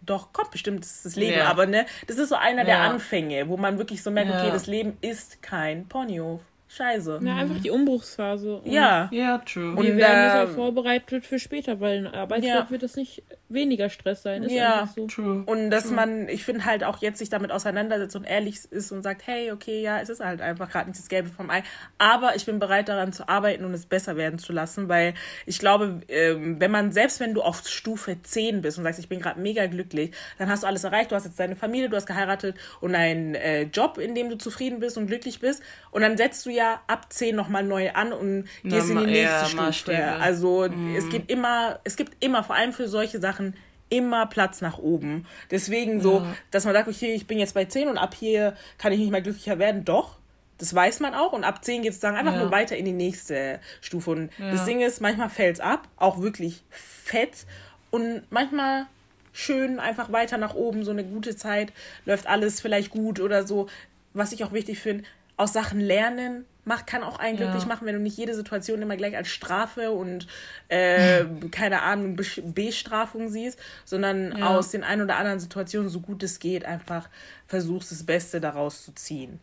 doch, 0.07 0.33
kommt 0.33 0.51
bestimmt, 0.51 0.85
das 0.85 1.03
das 1.03 1.17
Leben, 1.17 1.39
ja. 1.39 1.49
aber 1.49 1.67
ne, 1.67 1.87
das 2.07 2.19
ist 2.19 2.29
so 2.29 2.35
einer 2.35 2.63
ja. 2.63 2.65
der 2.65 2.81
Anfänge, 2.81 3.49
wo 3.49 3.57
man 3.57 3.79
wirklich 3.79 4.03
so 4.03 4.11
merkt, 4.11 4.31
okay, 4.31 4.51
das 4.51 4.67
Leben 4.67 4.99
ist 5.01 5.43
kein 5.43 5.89
Ponyhof. 5.89 6.43
Scheiße. 6.75 7.21
Ja, 7.23 7.37
einfach 7.37 7.61
die 7.61 7.71
Umbruchsphase. 7.71 8.57
Und 8.57 8.67
ja. 8.67 9.09
Ja, 9.13 9.39
true. 9.39 9.77
Und 9.77 9.85
wir 9.85 9.97
werden 9.97 10.25
jetzt 10.25 10.51
auch 10.51 10.55
vorbereitet 10.55 11.25
für 11.25 11.39
später, 11.39 11.79
weil 11.79 11.99
in 11.99 12.07
Arbeitswelt 12.07 12.65
ja. 12.65 12.71
wird 12.71 12.83
das 12.83 12.97
nicht 12.97 13.23
weniger 13.55 13.89
Stress 13.89 14.23
sein. 14.23 14.43
Ist 14.43 14.53
ja, 14.53 14.89
so. 14.95 15.07
true. 15.07 15.43
Und 15.47 15.71
dass 15.71 15.85
true. 15.85 15.95
man, 15.95 16.29
ich 16.29 16.45
finde 16.45 16.65
halt 16.65 16.85
auch 16.85 17.01
jetzt 17.01 17.19
sich 17.19 17.31
damit 17.31 17.51
auseinandersetzt 17.51 18.17
und 18.17 18.25
ehrlich 18.25 18.61
ist 18.71 18.93
und 18.93 19.03
sagt, 19.03 19.27
hey, 19.27 19.53
okay, 19.53 19.83
ja, 19.83 20.01
es 20.01 20.09
ist 20.09 20.21
halt 20.21 20.41
einfach 20.41 20.71
gerade 20.71 20.89
nicht 20.89 21.01
das 21.01 21.09
Gelbe 21.09 21.29
vom 21.29 21.51
Ei. 21.51 21.63
Aber 21.99 22.37
ich 22.37 22.47
bin 22.47 22.59
bereit 22.59 22.89
daran 22.89 23.13
zu 23.13 23.29
arbeiten 23.29 23.65
und 23.65 23.75
es 23.75 23.87
besser 23.87 24.17
werden 24.17 24.39
zu 24.39 24.53
lassen, 24.53 24.89
weil 24.89 25.15
ich 25.47 25.59
glaube, 25.59 26.01
ähm, 26.09 26.61
wenn 26.61 26.71
man, 26.71 26.93
selbst 26.93 27.21
wenn 27.21 27.35
du 27.35 27.43
auf 27.43 27.67
Stufe 27.67 28.21
10 28.23 28.63
bist 28.63 28.79
und 28.79 28.85
sagst, 28.85 28.99
ich 28.99 29.09
bin 29.09 29.21
gerade 29.21 29.41
mega 29.41 29.67
glücklich, 29.67 30.13
dann 30.39 30.49
hast 30.49 30.63
du 30.63 30.67
alles 30.67 30.85
erreicht, 30.85 31.11
du 31.11 31.17
hast 31.17 31.25
jetzt 31.25 31.39
deine 31.39 31.57
Familie, 31.57 31.89
du 31.89 31.97
hast 31.97 32.07
geheiratet 32.07 32.57
und 32.81 32.95
einen 32.95 33.35
äh, 33.35 33.63
Job, 33.63 33.99
in 33.99 34.15
dem 34.15 34.29
du 34.29 34.39
zufrieden 34.39 34.81
bist 34.81 34.97
und 34.97 35.07
glücklich 35.07 35.41
bist. 35.41 35.63
Und 35.91 36.03
dann 36.03 36.17
setzt 36.17 36.47
du 36.47 36.51
ja 36.51 36.81
ab 36.87 37.13
10 37.13 37.37
nochmal 37.37 37.65
neu 37.65 37.91
an 37.93 38.13
und 38.13 38.49
gehst 38.63 38.89
Na, 38.91 39.01
in 39.03 39.07
die 39.07 39.13
nächste 39.13 39.57
ja, 39.57 39.73
Stufe. 39.73 40.13
Also 40.21 40.69
mhm. 40.69 40.97
es 40.97 41.09
gibt 41.09 41.31
immer, 41.31 41.81
es 41.85 41.97
gibt 41.97 42.23
immer, 42.25 42.43
vor 42.43 42.57
allem 42.57 42.73
für 42.73 42.89
solche 42.89 43.21
Sachen, 43.21 43.44
immer 43.89 44.27
Platz 44.27 44.61
nach 44.61 44.79
oben. 44.79 45.27
Deswegen 45.51 46.01
so, 46.01 46.19
ja. 46.19 46.37
dass 46.51 46.65
man 46.65 46.75
sagt, 46.75 46.89
okay, 46.89 47.15
ich 47.15 47.27
bin 47.27 47.39
jetzt 47.39 47.55
bei 47.55 47.65
10 47.65 47.89
und 47.89 47.99
ab 47.99 48.15
hier 48.15 48.57
kann 48.79 48.93
ich 48.93 48.99
nicht 48.99 49.11
mehr 49.11 49.23
glücklicher 49.23 49.59
werden. 49.59 49.85
Doch, 49.85 50.17
das 50.59 50.75
weiß 50.75 51.01
man 51.01 51.15
auch. 51.15 51.33
Und 51.33 51.45
ab 51.45 51.65
10 51.65 51.83
geht 51.83 51.93
es 51.93 52.01
dann 52.01 52.17
einfach 52.17 52.33
ja. 52.33 52.41
nur 52.41 52.51
weiter 52.51 52.77
in 52.77 52.85
die 52.85 52.93
nächste 52.93 53.61
Stufe. 53.81 54.11
Und 54.11 54.31
ja. 54.39 54.51
das 54.53 54.65
Ding 54.65 54.81
ist, 54.81 55.01
manchmal 55.01 55.31
fällt 55.31 55.57
es 55.57 55.61
ab, 55.61 55.89
auch 55.97 56.21
wirklich 56.21 56.65
fett. 56.71 57.47
Und 57.91 58.23
manchmal 58.31 58.87
schön 59.33 59.81
einfach 59.81 60.13
weiter 60.13 60.39
nach 60.39 60.55
oben, 60.55 60.85
so 60.85 60.91
eine 60.91 61.05
gute 61.05 61.37
Zeit, 61.37 61.73
läuft 62.07 62.27
alles 62.27 62.61
vielleicht 62.61 62.91
gut 62.91 63.21
oder 63.21 63.47
so. 63.47 63.69
Was 64.13 64.33
ich 64.33 64.45
auch 64.45 64.53
wichtig 64.53 64.79
finde, 64.79 65.05
aus 65.37 65.53
Sachen 65.53 65.81
lernen, 65.81 66.47
macht, 66.67 66.87
kann 66.87 67.03
auch 67.03 67.19
einen 67.19 67.37
glücklich 67.37 67.63
ja. 67.63 67.69
machen, 67.69 67.87
wenn 67.87 67.95
du 67.95 68.01
nicht 68.01 68.17
jede 68.17 68.35
Situation 68.35 68.83
immer 68.83 68.97
gleich 68.97 69.17
als 69.17 69.29
Strafe 69.29 69.91
und 69.91 70.27
äh, 70.69 71.25
keine 71.51 71.83
Ahnung, 71.83 72.17
Bestrafung 72.17 73.29
siehst, 73.29 73.59
sondern 73.85 74.37
ja. 74.37 74.49
aus 74.49 74.71
den 74.71 74.85
ein 74.85 75.03
oder 75.03 75.17
anderen 75.17 75.41
Situationen, 75.41 75.89
so 75.89 76.01
gut 76.01 76.23
es 76.23 76.39
geht, 76.39 76.65
einfach 76.65 77.09
versuchst, 77.47 77.91
das 77.91 78.05
Beste 78.05 78.41
daraus 78.41 78.85
zu 78.85 78.93
ziehen. 78.95 79.41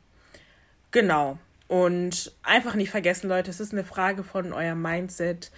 Genau. 0.92 1.38
Und 1.68 2.34
einfach 2.44 2.76
nicht 2.76 2.90
vergessen, 2.90 3.30
Leute, 3.30 3.50
es 3.50 3.62
ist 3.62 3.72
eine 3.72 3.86
Frage 3.86 4.24
von 4.24 4.52
eurem 4.52 4.82
Mindset. 4.82 5.52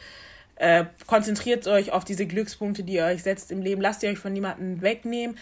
Äh, 0.56 0.86
konzentriert 1.08 1.66
euch 1.66 1.92
auf 1.92 2.06
diese 2.06 2.28
Glückspunkte, 2.28 2.84
die 2.84 2.94
ihr 2.94 3.06
euch 3.06 3.24
setzt 3.24 3.52
im 3.52 3.62
Leben. 3.62 3.82
Lasst 3.82 4.04
ihr 4.04 4.10
euch 4.10 4.20
von 4.20 4.32
niemandem 4.32 4.84
wegnehmen. 4.84 5.38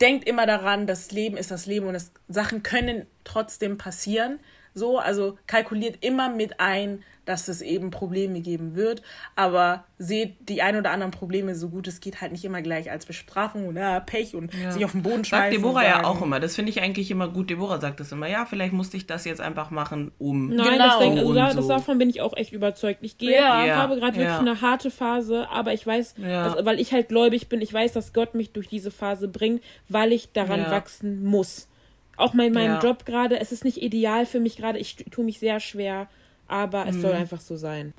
Denkt 0.00 0.28
immer 0.28 0.46
daran, 0.46 0.86
das 0.86 1.10
Leben 1.10 1.36
ist 1.36 1.50
das 1.50 1.66
Leben 1.66 1.86
und 1.86 1.96
es, 1.96 2.12
Sachen 2.28 2.62
können 2.62 3.06
trotzdem 3.24 3.78
passieren 3.78 4.38
so, 4.76 4.98
also 4.98 5.38
kalkuliert 5.46 6.04
immer 6.04 6.28
mit 6.28 6.60
ein, 6.60 7.02
dass 7.24 7.48
es 7.48 7.60
eben 7.62 7.90
Probleme 7.90 8.40
geben 8.40 8.76
wird, 8.76 9.02
aber 9.34 9.84
seht 9.98 10.48
die 10.48 10.62
ein 10.62 10.76
oder 10.76 10.90
anderen 10.90 11.10
Probleme 11.10 11.54
so 11.54 11.70
gut 11.70 11.88
es 11.88 12.00
geht 12.00 12.20
halt 12.20 12.30
nicht 12.30 12.44
immer 12.44 12.62
gleich 12.62 12.90
als 12.90 13.06
Bestrafung 13.06 13.66
oder 13.66 14.00
Pech 14.00 14.36
und 14.36 14.52
ja. 14.54 14.70
sich 14.70 14.84
auf 14.84 14.92
den 14.92 15.02
Boden 15.02 15.24
schmeißen. 15.24 15.50
Sagt 15.50 15.54
Deborah 15.54 15.84
ja 15.84 16.04
auch 16.04 16.20
immer, 16.22 16.40
das 16.40 16.54
finde 16.54 16.70
ich 16.70 16.82
eigentlich 16.82 17.10
immer 17.10 17.28
gut. 17.28 17.50
Deborah 17.50 17.80
sagt 17.80 18.00
das 18.00 18.12
immer, 18.12 18.28
ja, 18.28 18.44
vielleicht 18.44 18.74
musste 18.74 18.98
ich 18.98 19.06
das 19.06 19.24
jetzt 19.24 19.40
einfach 19.40 19.70
machen, 19.70 20.12
um. 20.18 20.54
Nein, 20.54 20.72
genau. 20.72 20.86
das, 20.86 20.98
denk, 20.98 21.18
also 21.18 21.34
da, 21.34 21.50
so. 21.52 21.68
davon 21.68 21.98
bin 21.98 22.10
ich 22.10 22.20
auch 22.20 22.36
echt 22.36 22.52
überzeugt. 22.52 22.98
Ich 23.02 23.18
gehe, 23.18 23.34
ja. 23.34 23.64
ich 23.64 23.72
habe 23.72 23.96
gerade 23.96 24.16
wirklich 24.16 24.38
eine 24.38 24.60
harte 24.60 24.90
Phase, 24.90 25.48
aber 25.50 25.72
ich 25.72 25.86
weiß, 25.86 26.14
dass, 26.14 26.64
weil 26.64 26.78
ich 26.78 26.92
halt 26.92 27.08
gläubig 27.08 27.48
bin, 27.48 27.60
ich 27.62 27.72
weiß, 27.72 27.94
dass 27.94 28.12
Gott 28.12 28.34
mich 28.34 28.52
durch 28.52 28.68
diese 28.68 28.90
Phase 28.90 29.26
bringt, 29.26 29.62
weil 29.88 30.12
ich 30.12 30.32
daran 30.32 30.70
wachsen 30.70 31.24
muss. 31.24 31.68
Auch 32.16 32.34
bei 32.34 32.50
meinem 32.50 32.74
ja. 32.74 32.80
Job 32.80 33.04
gerade, 33.04 33.38
es 33.40 33.52
ist 33.52 33.64
nicht 33.64 33.82
ideal 33.82 34.26
für 34.26 34.40
mich 34.40 34.56
gerade, 34.56 34.78
ich 34.78 34.96
tue 35.10 35.24
mich 35.24 35.38
sehr 35.38 35.60
schwer, 35.60 36.08
aber 36.48 36.86
es 36.86 36.96
mhm. 36.96 37.02
soll 37.02 37.12
einfach 37.12 37.40
so 37.40 37.56
sein. 37.56 37.92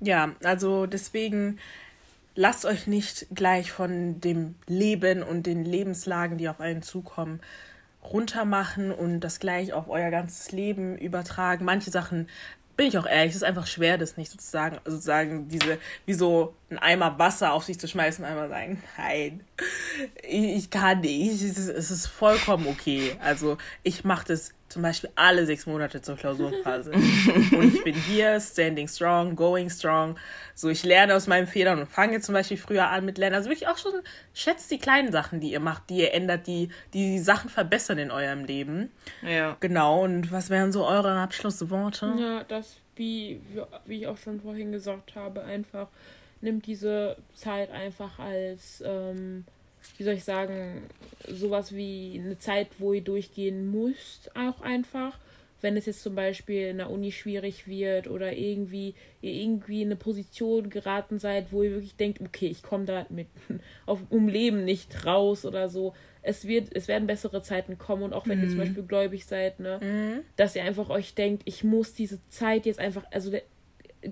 Ja, 0.00 0.34
also 0.42 0.86
deswegen 0.86 1.58
lasst 2.34 2.64
euch 2.64 2.86
nicht 2.86 3.26
gleich 3.34 3.72
von 3.72 4.20
dem 4.20 4.54
Leben 4.66 5.22
und 5.22 5.46
den 5.46 5.64
Lebenslagen, 5.64 6.38
die 6.38 6.48
auf 6.48 6.60
einen 6.60 6.82
zukommen, 6.82 7.40
runtermachen 8.04 8.92
und 8.92 9.20
das 9.20 9.40
gleich 9.40 9.72
auf 9.72 9.88
euer 9.88 10.10
ganzes 10.10 10.52
Leben 10.52 10.96
übertragen. 10.96 11.64
Manche 11.64 11.90
Sachen 11.90 12.28
bin 12.76 12.86
ich 12.86 12.96
auch 12.96 13.06
ehrlich, 13.06 13.30
es 13.30 13.36
ist 13.36 13.42
einfach 13.42 13.66
schwer, 13.66 13.98
das 13.98 14.16
nicht 14.16 14.30
sozusagen, 14.30 14.78
sozusagen 14.84 15.48
diese, 15.48 15.78
wie 16.06 16.14
so 16.14 16.54
ein 16.70 16.78
Eimer 16.78 17.18
Wasser 17.18 17.52
auf 17.52 17.64
sich 17.64 17.78
zu 17.80 17.88
schmeißen, 17.88 18.24
einmal 18.24 18.48
sagen, 18.48 18.82
nein, 18.98 19.40
ich, 20.22 20.56
ich 20.56 20.70
kann 20.70 21.00
nicht, 21.00 21.42
es 21.42 21.58
ist, 21.58 21.68
es 21.68 21.90
ist 21.90 22.06
vollkommen 22.06 22.66
okay. 22.66 23.16
Also 23.22 23.56
ich 23.82 24.04
mache 24.04 24.26
das 24.28 24.52
zum 24.68 24.82
Beispiel 24.82 25.08
alle 25.14 25.46
sechs 25.46 25.66
Monate 25.66 26.02
zur 26.02 26.16
Klausurphase. 26.16 26.90
und 26.92 27.74
ich 27.74 27.82
bin 27.84 27.94
hier, 27.94 28.38
standing 28.38 28.86
strong, 28.86 29.34
going 29.34 29.70
strong. 29.70 30.16
So, 30.54 30.68
ich 30.68 30.84
lerne 30.84 31.14
aus 31.14 31.26
meinen 31.26 31.46
Fehlern 31.46 31.78
und 31.78 31.88
fange 31.88 32.20
zum 32.20 32.34
Beispiel 32.34 32.58
früher 32.58 32.90
an 32.90 33.06
mit 33.06 33.16
Lernen. 33.16 33.36
Also 33.36 33.48
wirklich 33.48 33.66
auch 33.66 33.78
schon, 33.78 33.92
schätzt 34.34 34.70
die 34.70 34.78
kleinen 34.78 35.10
Sachen, 35.10 35.40
die 35.40 35.52
ihr 35.52 35.60
macht, 35.60 35.88
die 35.88 36.00
ihr 36.00 36.12
ändert, 36.12 36.46
die 36.46 36.68
die, 36.92 37.12
die 37.12 37.18
Sachen 37.18 37.50
verbessern 37.50 37.98
in 37.98 38.10
eurem 38.10 38.44
Leben. 38.44 38.90
Ja. 39.22 39.56
Genau, 39.60 40.02
und 40.04 40.32
was 40.32 40.50
wären 40.50 40.72
so 40.72 40.86
eure 40.86 41.18
Abschlussworte? 41.18 42.14
Ja, 42.18 42.44
das, 42.44 42.76
wie, 42.96 43.40
wie 43.86 44.00
ich 44.00 44.06
auch 44.06 44.18
schon 44.18 44.40
vorhin 44.40 44.72
gesagt 44.72 45.14
habe, 45.14 45.44
einfach 45.44 45.88
nimmt 46.40 46.66
diese 46.66 47.16
Zeit 47.34 47.70
einfach 47.70 48.18
als... 48.18 48.82
Ähm, 48.86 49.44
wie 49.96 50.04
soll 50.04 50.14
ich 50.14 50.24
sagen, 50.24 50.82
sowas 51.28 51.74
wie 51.74 52.20
eine 52.22 52.38
Zeit, 52.38 52.68
wo 52.78 52.92
ihr 52.92 53.00
durchgehen 53.00 53.70
müsst, 53.70 54.34
auch 54.36 54.60
einfach. 54.60 55.18
Wenn 55.60 55.76
es 55.76 55.86
jetzt 55.86 56.02
zum 56.04 56.14
Beispiel 56.14 56.68
in 56.68 56.76
der 56.76 56.90
Uni 56.90 57.10
schwierig 57.10 57.66
wird 57.66 58.06
oder 58.06 58.32
irgendwie 58.32 58.94
ihr 59.20 59.32
irgendwie 59.32 59.82
in 59.82 59.88
eine 59.88 59.96
Position 59.96 60.70
geraten 60.70 61.18
seid, 61.18 61.50
wo 61.50 61.64
ihr 61.64 61.72
wirklich 61.72 61.96
denkt, 61.96 62.20
okay, 62.20 62.46
ich 62.46 62.62
komme 62.62 62.84
da 62.84 63.06
mit 63.08 63.26
auf, 63.86 64.00
um 64.08 64.28
Leben 64.28 64.64
nicht 64.64 65.04
raus 65.04 65.44
oder 65.44 65.68
so. 65.68 65.94
Es 66.22 66.46
wird, 66.46 66.68
es 66.76 66.86
werden 66.86 67.08
bessere 67.08 67.42
Zeiten 67.42 67.76
kommen 67.76 68.04
und 68.04 68.12
auch 68.12 68.28
wenn 68.28 68.38
mhm. 68.38 68.44
ihr 68.44 68.50
zum 68.50 68.58
mhm. 68.58 68.62
Beispiel 68.62 68.82
gläubig 68.84 69.26
seid, 69.26 69.58
ne, 69.58 69.80
mhm. 69.82 70.20
dass 70.36 70.54
ihr 70.54 70.62
einfach 70.62 70.90
euch 70.90 71.14
denkt, 71.14 71.42
ich 71.44 71.64
muss 71.64 71.92
diese 71.92 72.20
Zeit 72.28 72.64
jetzt 72.64 72.78
einfach, 72.78 73.04
also 73.10 73.30
der, 73.30 73.42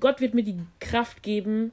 Gott 0.01 0.21
wird 0.21 0.35
mir 0.35 0.43
die 0.43 0.59
Kraft 0.81 1.23
geben, 1.23 1.71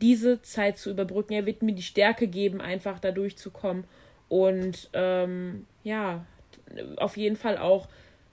diese 0.00 0.42
Zeit 0.42 0.78
zu 0.78 0.90
überbrücken. 0.90 1.32
Er 1.32 1.46
wird 1.46 1.62
mir 1.62 1.74
die 1.74 1.82
Stärke 1.82 2.26
geben, 2.26 2.60
einfach 2.60 2.98
da 2.98 3.12
durchzukommen. 3.12 3.84
Und 4.28 4.90
ähm, 4.92 5.66
ja, 5.84 6.24
auf 6.96 7.16
jeden 7.16 7.36
Fall 7.36 7.58
auch, 7.58 7.88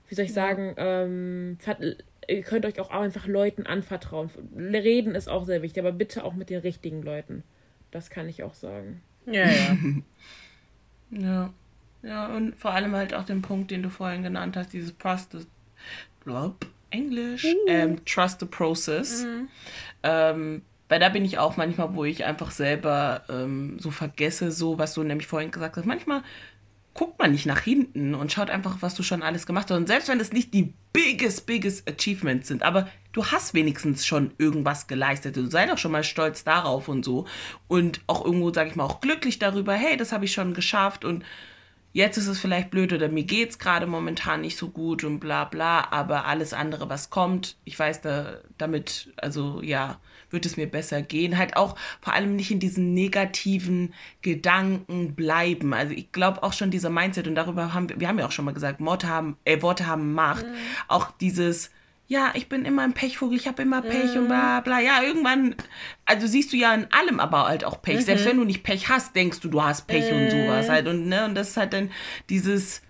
wie 0.08 0.14
soll 0.14 0.24
ich 0.24 0.32
sagen, 0.32 0.74
ähm, 0.76 1.58
ihr 2.28 2.42
könnt 2.42 2.66
euch 2.66 2.80
auch 2.80 2.90
einfach 2.90 3.26
Leuten 3.26 3.66
anvertrauen. 3.66 4.30
Reden 4.56 5.14
ist 5.14 5.28
auch 5.28 5.44
sehr 5.44 5.62
wichtig, 5.62 5.82
aber 5.82 5.92
bitte 5.92 6.24
auch 6.24 6.34
mit 6.34 6.50
den 6.50 6.60
richtigen 6.60 7.02
Leuten. 7.02 7.42
Das 7.90 8.10
kann 8.10 8.28
ich 8.28 8.42
auch 8.42 8.54
sagen. 8.54 9.02
Ja, 9.26 9.48
ja. 9.48 9.76
ja. 11.10 11.54
Ja, 12.02 12.36
und 12.36 12.54
vor 12.56 12.72
allem 12.72 12.94
halt 12.94 13.14
auch 13.14 13.24
den 13.24 13.40
Punkt, 13.40 13.70
den 13.70 13.82
du 13.82 13.88
vorhin 13.88 14.22
genannt 14.22 14.56
hast, 14.58 14.74
dieses 14.74 14.96
Trust 14.98 15.32
the, 15.32 15.38
Englisch, 16.90 17.44
uh. 17.44 17.68
ähm, 17.68 18.04
Trust 18.04 18.40
the 18.40 18.46
Process. 18.46 19.24
Mhm. 19.24 19.48
Ähm, 20.02 20.62
weil 20.88 21.00
da 21.00 21.08
bin 21.08 21.24
ich 21.24 21.38
auch 21.38 21.56
manchmal, 21.56 21.94
wo 21.94 22.04
ich 22.04 22.24
einfach 22.24 22.50
selber 22.50 23.22
ähm, 23.28 23.78
so 23.78 23.90
vergesse, 23.90 24.52
so 24.52 24.78
was 24.78 24.94
du 24.94 25.02
nämlich 25.02 25.26
vorhin 25.26 25.50
gesagt 25.50 25.76
hast. 25.76 25.86
Manchmal 25.86 26.22
guckt 26.94 27.18
man 27.18 27.32
nicht 27.32 27.46
nach 27.46 27.60
hinten 27.60 28.14
und 28.14 28.32
schaut 28.32 28.50
einfach, 28.50 28.78
was 28.80 28.94
du 28.94 29.02
schon 29.02 29.22
alles 29.22 29.46
gemacht 29.46 29.70
hast. 29.70 29.76
Und 29.76 29.88
selbst 29.88 30.08
wenn 30.08 30.20
es 30.20 30.32
nicht 30.32 30.54
die 30.54 30.72
biggest, 30.92 31.46
biggest 31.46 31.88
Achievements 31.90 32.48
sind, 32.48 32.62
aber 32.62 32.88
du 33.12 33.26
hast 33.26 33.52
wenigstens 33.52 34.06
schon 34.06 34.32
irgendwas 34.38 34.86
geleistet. 34.86 35.36
Du 35.36 35.46
sei 35.50 35.66
doch 35.66 35.78
schon 35.78 35.90
mal 35.92 36.04
stolz 36.04 36.44
darauf 36.44 36.88
und 36.88 37.04
so. 37.04 37.26
Und 37.66 38.00
auch 38.06 38.24
irgendwo, 38.24 38.52
sage 38.52 38.70
ich 38.70 38.76
mal, 38.76 38.84
auch 38.84 39.00
glücklich 39.00 39.40
darüber, 39.40 39.74
hey, 39.74 39.96
das 39.96 40.12
habe 40.12 40.24
ich 40.24 40.32
schon 40.32 40.54
geschafft 40.54 41.04
und 41.04 41.24
jetzt 41.92 42.16
ist 42.16 42.28
es 42.28 42.40
vielleicht 42.40 42.70
blöd 42.70 42.92
oder 42.92 43.08
mir 43.08 43.24
geht 43.24 43.50
es 43.50 43.58
gerade 43.58 43.86
momentan 43.86 44.42
nicht 44.42 44.56
so 44.56 44.68
gut 44.68 45.04
und 45.04 45.20
bla 45.20 45.44
bla, 45.44 45.88
aber 45.90 46.26
alles 46.26 46.52
andere, 46.52 46.88
was 46.88 47.10
kommt, 47.10 47.56
ich 47.64 47.78
weiß 47.78 48.02
da 48.02 48.38
damit, 48.58 49.12
also 49.16 49.62
ja, 49.62 49.98
wird 50.34 50.44
es 50.44 50.58
mir 50.58 50.66
besser 50.66 51.00
gehen. 51.00 51.38
Halt 51.38 51.56
auch 51.56 51.76
vor 52.02 52.12
allem 52.12 52.36
nicht 52.36 52.50
in 52.50 52.60
diesen 52.60 52.92
negativen 52.92 53.94
Gedanken 54.20 55.14
bleiben. 55.14 55.72
Also 55.72 55.94
ich 55.94 56.12
glaube 56.12 56.42
auch 56.42 56.52
schon 56.52 56.70
dieser 56.70 56.90
Mindset 56.90 57.26
und 57.26 57.34
darüber 57.34 57.72
haben 57.72 57.88
wir, 57.88 57.98
wir 57.98 58.08
haben 58.08 58.18
ja 58.18 58.26
auch 58.26 58.32
schon 58.32 58.44
mal 58.44 58.52
gesagt, 58.52 58.80
Worte 58.80 59.08
haben, 59.08 59.38
äh, 59.44 59.62
Worte 59.62 59.86
haben 59.86 60.12
Macht. 60.12 60.46
Mhm. 60.46 60.54
Auch 60.88 61.10
dieses, 61.12 61.70
ja, 62.06 62.32
ich 62.34 62.48
bin 62.48 62.66
immer 62.66 62.82
ein 62.82 62.92
Pechvogel, 62.92 63.38
ich 63.38 63.46
habe 63.48 63.62
immer 63.62 63.80
Pech 63.80 64.14
mhm. 64.14 64.22
und 64.22 64.26
bla 64.28 64.60
bla. 64.60 64.80
Ja, 64.80 65.02
irgendwann, 65.02 65.54
also 66.04 66.26
siehst 66.26 66.52
du 66.52 66.56
ja 66.56 66.74
in 66.74 66.86
allem 66.92 67.18
aber 67.18 67.46
halt 67.46 67.64
auch 67.64 67.80
Pech. 67.80 67.96
Mhm. 67.96 68.02
Selbst 68.02 68.26
wenn 68.26 68.36
du 68.36 68.44
nicht 68.44 68.62
Pech 68.62 68.90
hast, 68.90 69.16
denkst 69.16 69.40
du, 69.40 69.48
du 69.48 69.62
hast 69.62 69.86
Pech 69.86 70.12
und 70.12 70.30
sowas 70.30 70.66
mhm. 70.68 70.72
halt. 70.72 70.88
Und, 70.88 71.08
ne, 71.08 71.24
und 71.24 71.34
das 71.34 71.50
ist 71.50 71.56
halt 71.56 71.72
dann 71.72 71.90
dieses 72.28 72.82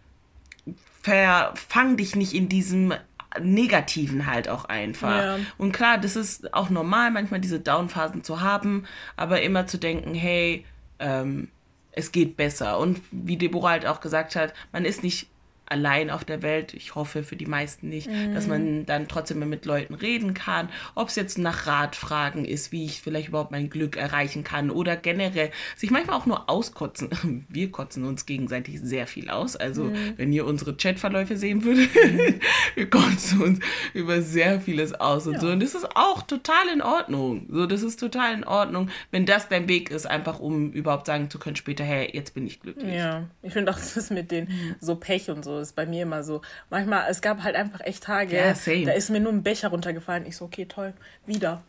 Verfang 1.03 1.97
dich 1.97 2.17
nicht 2.17 2.33
in 2.33 2.49
diesem 2.49 2.95
Negativen 3.41 4.27
halt 4.27 4.49
auch 4.49 4.65
einfach. 4.67 5.17
Ja. 5.17 5.39
Und 5.59 5.73
klar, 5.73 5.99
das 5.99 6.17
ist 6.17 6.55
auch 6.55 6.71
normal, 6.71 7.11
manchmal 7.11 7.41
diese 7.41 7.61
Downphasen 7.61 8.23
zu 8.23 8.41
haben, 8.41 8.85
aber 9.17 9.43
immer 9.43 9.67
zu 9.67 9.79
denken, 9.79 10.15
hey, 10.15 10.65
ähm, 10.99 11.49
es 11.93 12.13
geht 12.13 12.37
besser. 12.37 12.79
Und 12.79 13.01
wie 13.11 13.37
Deborah 13.37 13.71
halt 13.71 13.87
auch 13.87 14.01
gesagt 14.01 14.37
hat, 14.37 14.53
man 14.73 14.85
ist 14.85 15.03
nicht 15.03 15.29
allein 15.67 16.11
auf 16.11 16.25
der 16.25 16.43
Welt. 16.43 16.75
Ich 16.75 16.95
hoffe 16.95 17.23
für 17.23 17.37
die 17.37 17.47
meisten 17.47 17.89
nicht, 17.89 18.09
mhm. 18.09 18.35
dass 18.35 18.47
man 18.47 18.87
dann 18.87 19.09
trotzdem 19.09 19.47
mit 19.49 19.65
Leuten 19.65 19.95
reden 19.95 20.35
kann. 20.35 20.69
Ob 20.95 21.09
es 21.09 21.17
jetzt 21.17 21.39
nach 21.39 21.67
Ratfragen 21.67 22.45
ist, 22.45 22.73
wie 22.73 22.85
ich 22.85 23.01
vielleicht 23.01 23.29
überhaupt 23.29 23.51
mein 23.51 23.71
Glück 23.71 23.97
erreichen 23.97 24.45
kann 24.45 24.71
oder 24.71 24.97
generell 24.97 25.51
sich 25.77 25.91
manchmal 25.91 26.17
auch 26.17 26.27
nur 26.27 26.49
auskotzen. 26.49 27.47
Wir 27.49 27.71
kotzen 27.71 28.05
uns 28.05 28.27
gegenseitig 28.27 28.81
sehr 28.81 29.07
viel 29.07 29.31
aus. 29.31 29.57
Also 29.57 29.85
mhm. 29.85 30.15
wenn 30.17 30.33
ihr 30.33 30.47
unsere 30.47 30.77
Chatverläufe 30.77 31.37
sehen 31.37 31.65
würdet, 31.65 31.91
mhm. 31.95 32.41
wir 32.75 32.91
kotzen 32.91 33.43
uns 33.43 33.61
über 33.93 34.23
sehr 34.23 34.61
vieles 34.61 34.93
aus 34.95 35.27
und 35.27 35.35
ja. 35.35 35.41
so. 35.41 35.49
Und 35.49 35.61
das 35.61 35.75
ist 35.75 35.97
auch 35.97 36.23
total 36.23 36.69
in 36.73 36.83
Ordnung. 36.83 37.47
So, 37.51 37.67
das 37.67 37.83
ist 37.83 37.99
total 37.99 38.35
in 38.35 38.45
Ordnung, 38.45 38.91
wenn 39.11 39.27
das 39.27 39.49
dein 39.49 39.69
Weg 39.69 39.91
ist, 39.91 40.07
einfach 40.07 40.41
um 40.41 40.73
überhaupt 40.73 41.07
sagen 41.07 41.31
zu 41.31 41.39
können 41.39 41.57
später, 41.57 41.85
hey, 41.85 42.11
jetzt 42.13 42.35
bin 42.35 42.47
ich 42.47 42.61
glücklich. 42.61 42.95
Ja, 42.95 43.29
ich 43.43 43.53
finde 43.53 43.73
auch 43.73 43.79
das 43.79 44.11
mit 44.11 44.31
den 44.31 44.45
mhm. 44.45 44.77
so 44.81 44.97
Pech 44.97 45.31
und 45.31 45.45
so 45.45 45.54
ist 45.61 45.75
bei 45.77 45.87
mir 45.87 46.03
immer 46.03 46.23
so. 46.23 46.41
Manchmal, 46.71 47.11
es 47.11 47.21
gab 47.21 47.43
halt 47.43 47.57
einfach 47.57 47.81
echt 47.81 48.05
Tage, 48.05 48.37
ja, 48.37 48.55
da 48.85 48.93
ist 48.93 49.11
mir 49.11 49.21
nur 49.21 49.33
ein 49.33 49.43
Becher 49.43 49.69
runtergefallen. 49.69 50.27
Ich 50.27 50.37
so, 50.37 50.45
okay, 50.45 50.67
toll, 50.67 50.95
wieder. 51.27 51.63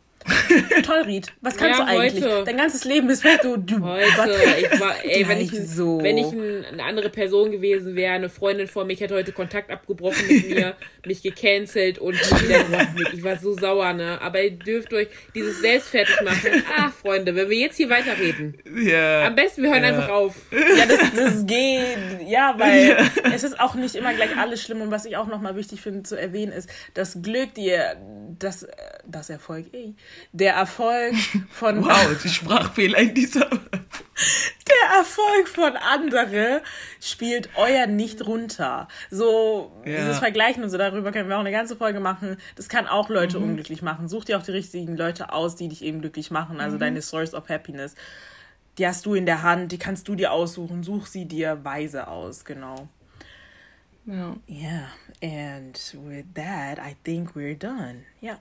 Toll, 0.84 1.02
Ried. 1.06 1.32
Was 1.42 1.56
kannst 1.56 1.80
ja, 1.80 1.86
du 1.86 1.92
eigentlich? 1.92 2.24
Heute. 2.24 2.44
Dein 2.46 2.58
ganzes 2.58 2.84
Leben 2.84 3.10
ist 3.10 3.24
weg. 3.24 3.42
Du, 3.44 3.58
du 3.58 3.84
heute. 3.84 4.36
Ich 4.60 4.80
war, 4.80 4.96
ey, 5.04 5.28
wenn 5.28 5.40
ich, 5.40 5.52
so. 5.52 6.02
wenn 6.02 6.18
ich 6.18 6.28
eine 6.28 6.84
andere 6.84 7.10
Person 7.10 7.52
gewesen 7.52 7.96
wäre, 7.96 8.14
eine 8.14 8.30
Freundin 8.30 8.68
von 8.68 8.88
mir, 8.88 8.94
ich 8.94 9.02
hätte 9.02 9.14
heute 9.14 9.32
Kontakt 9.32 9.70
abgebrochen 9.70 10.28
mit 10.28 10.50
mir, 10.50 10.76
mich 11.06 11.22
gecancelt 11.22 12.00
und 12.00 12.16
wieder. 12.16 12.66
Ich 13.14 13.24
war 13.24 13.38
so 13.38 13.54
sauer, 13.54 13.94
ne? 13.94 14.20
Aber 14.22 14.42
ihr 14.42 14.52
dürft 14.52 14.94
euch 14.94 15.08
dieses 15.36 15.62
selbst 15.62 15.90
fertig 15.90 16.20
machen. 16.24 16.64
Ach, 16.76 16.92
Freunde, 16.94 17.36
wenn 17.36 17.50
wir 17.50 17.58
jetzt 17.58 17.78
hier 17.78 17.90
weiterreden. 17.90 18.58
Ja. 18.76 19.28
Am 19.28 19.36
besten, 19.36 19.62
wir 19.62 19.72
hören 19.72 19.84
ja. 19.84 19.90
einfach 19.90 20.10
auf. 20.10 20.36
Ja, 20.52 20.86
das, 20.86 21.00
das 21.16 21.46
geht. 21.46 22.28
Ja, 22.28 22.56
weil 22.58 22.90
ja. 22.90 23.32
es 23.34 23.44
ist 23.44 23.60
auch 23.60 23.76
nicht 23.76 23.94
immer 23.96 24.14
gleich 24.14 24.36
alles 24.36 24.64
schlimm. 24.64 24.82
Und 24.82 24.92
was 24.92 25.06
ich 25.06 25.18
auch 25.18 25.28
nochmal 25.28 25.56
wichtig 25.56 25.82
finde 25.82 26.04
zu 26.04 26.16
erwähnen, 26.16 26.52
ist, 26.52 26.70
das 26.96 27.22
Glück, 27.22 27.54
dir, 27.54 27.96
das, 28.40 28.68
das 29.06 29.30
Erfolg, 29.30 29.68
ey, 29.72 29.94
der 30.32 30.54
Erfolg 30.54 31.16
von. 31.50 31.84
Wow, 31.84 32.22
die 32.24 32.30
Sprachfehler 32.30 32.98
in 33.00 33.14
dieser. 33.14 33.50
der 33.50 34.98
Erfolg 34.98 35.48
von 35.48 35.76
anderen 35.76 36.62
spielt 37.02 37.50
euer 37.56 37.88
nicht 37.88 38.26
runter. 38.26 38.88
So, 39.12 39.72
ja. 39.86 39.98
dieses 39.98 40.20
Vergleichen 40.20 40.64
und 40.64 40.70
so, 40.70 40.78
darüber 40.78 41.12
können 41.12 41.30
wir 41.30 41.36
auch 41.36 41.42
eine 41.42 41.52
ganze 41.52 41.76
Folge 41.76 42.00
machen. 42.00 42.38
Das 42.56 42.70
kann 42.70 42.88
auch 42.88 43.10
Leute 43.10 43.40
mhm. 43.40 43.50
unglücklich 43.50 43.82
machen. 43.82 44.08
Such 44.08 44.26
dir 44.26 44.38
auch 44.38 44.44
die 44.44 44.52
richtigen 44.52 44.98
Leute 44.98 45.34
aus, 45.34 45.56
die 45.56 45.68
dich 45.68 45.84
eben 45.84 46.02
glücklich 46.02 46.32
machen. 46.32 46.60
Also 46.60 46.78
mhm. 46.78 46.82
deine 46.82 47.02
Source 47.02 47.34
of 47.34 47.50
Happiness. 47.50 47.96
Die 48.78 48.86
hast 48.86 49.06
du 49.06 49.14
in 49.14 49.26
der 49.26 49.42
Hand, 49.44 49.72
die 49.72 49.78
kannst 49.78 50.08
du 50.08 50.16
dir 50.16 50.32
aussuchen. 50.32 50.84
Such 50.84 51.06
sie 51.06 51.26
dir 51.26 51.64
weise 51.64 52.08
aus, 52.08 52.44
genau. 52.44 52.90
Ja. 54.06 54.36
Yeah, 54.48 54.90
and 55.24 55.96
with 56.06 56.26
that, 56.36 56.78
I 56.78 56.96
think 57.04 57.36
we're 57.36 57.58
done. 57.58 58.04
Yeah. 58.22 58.38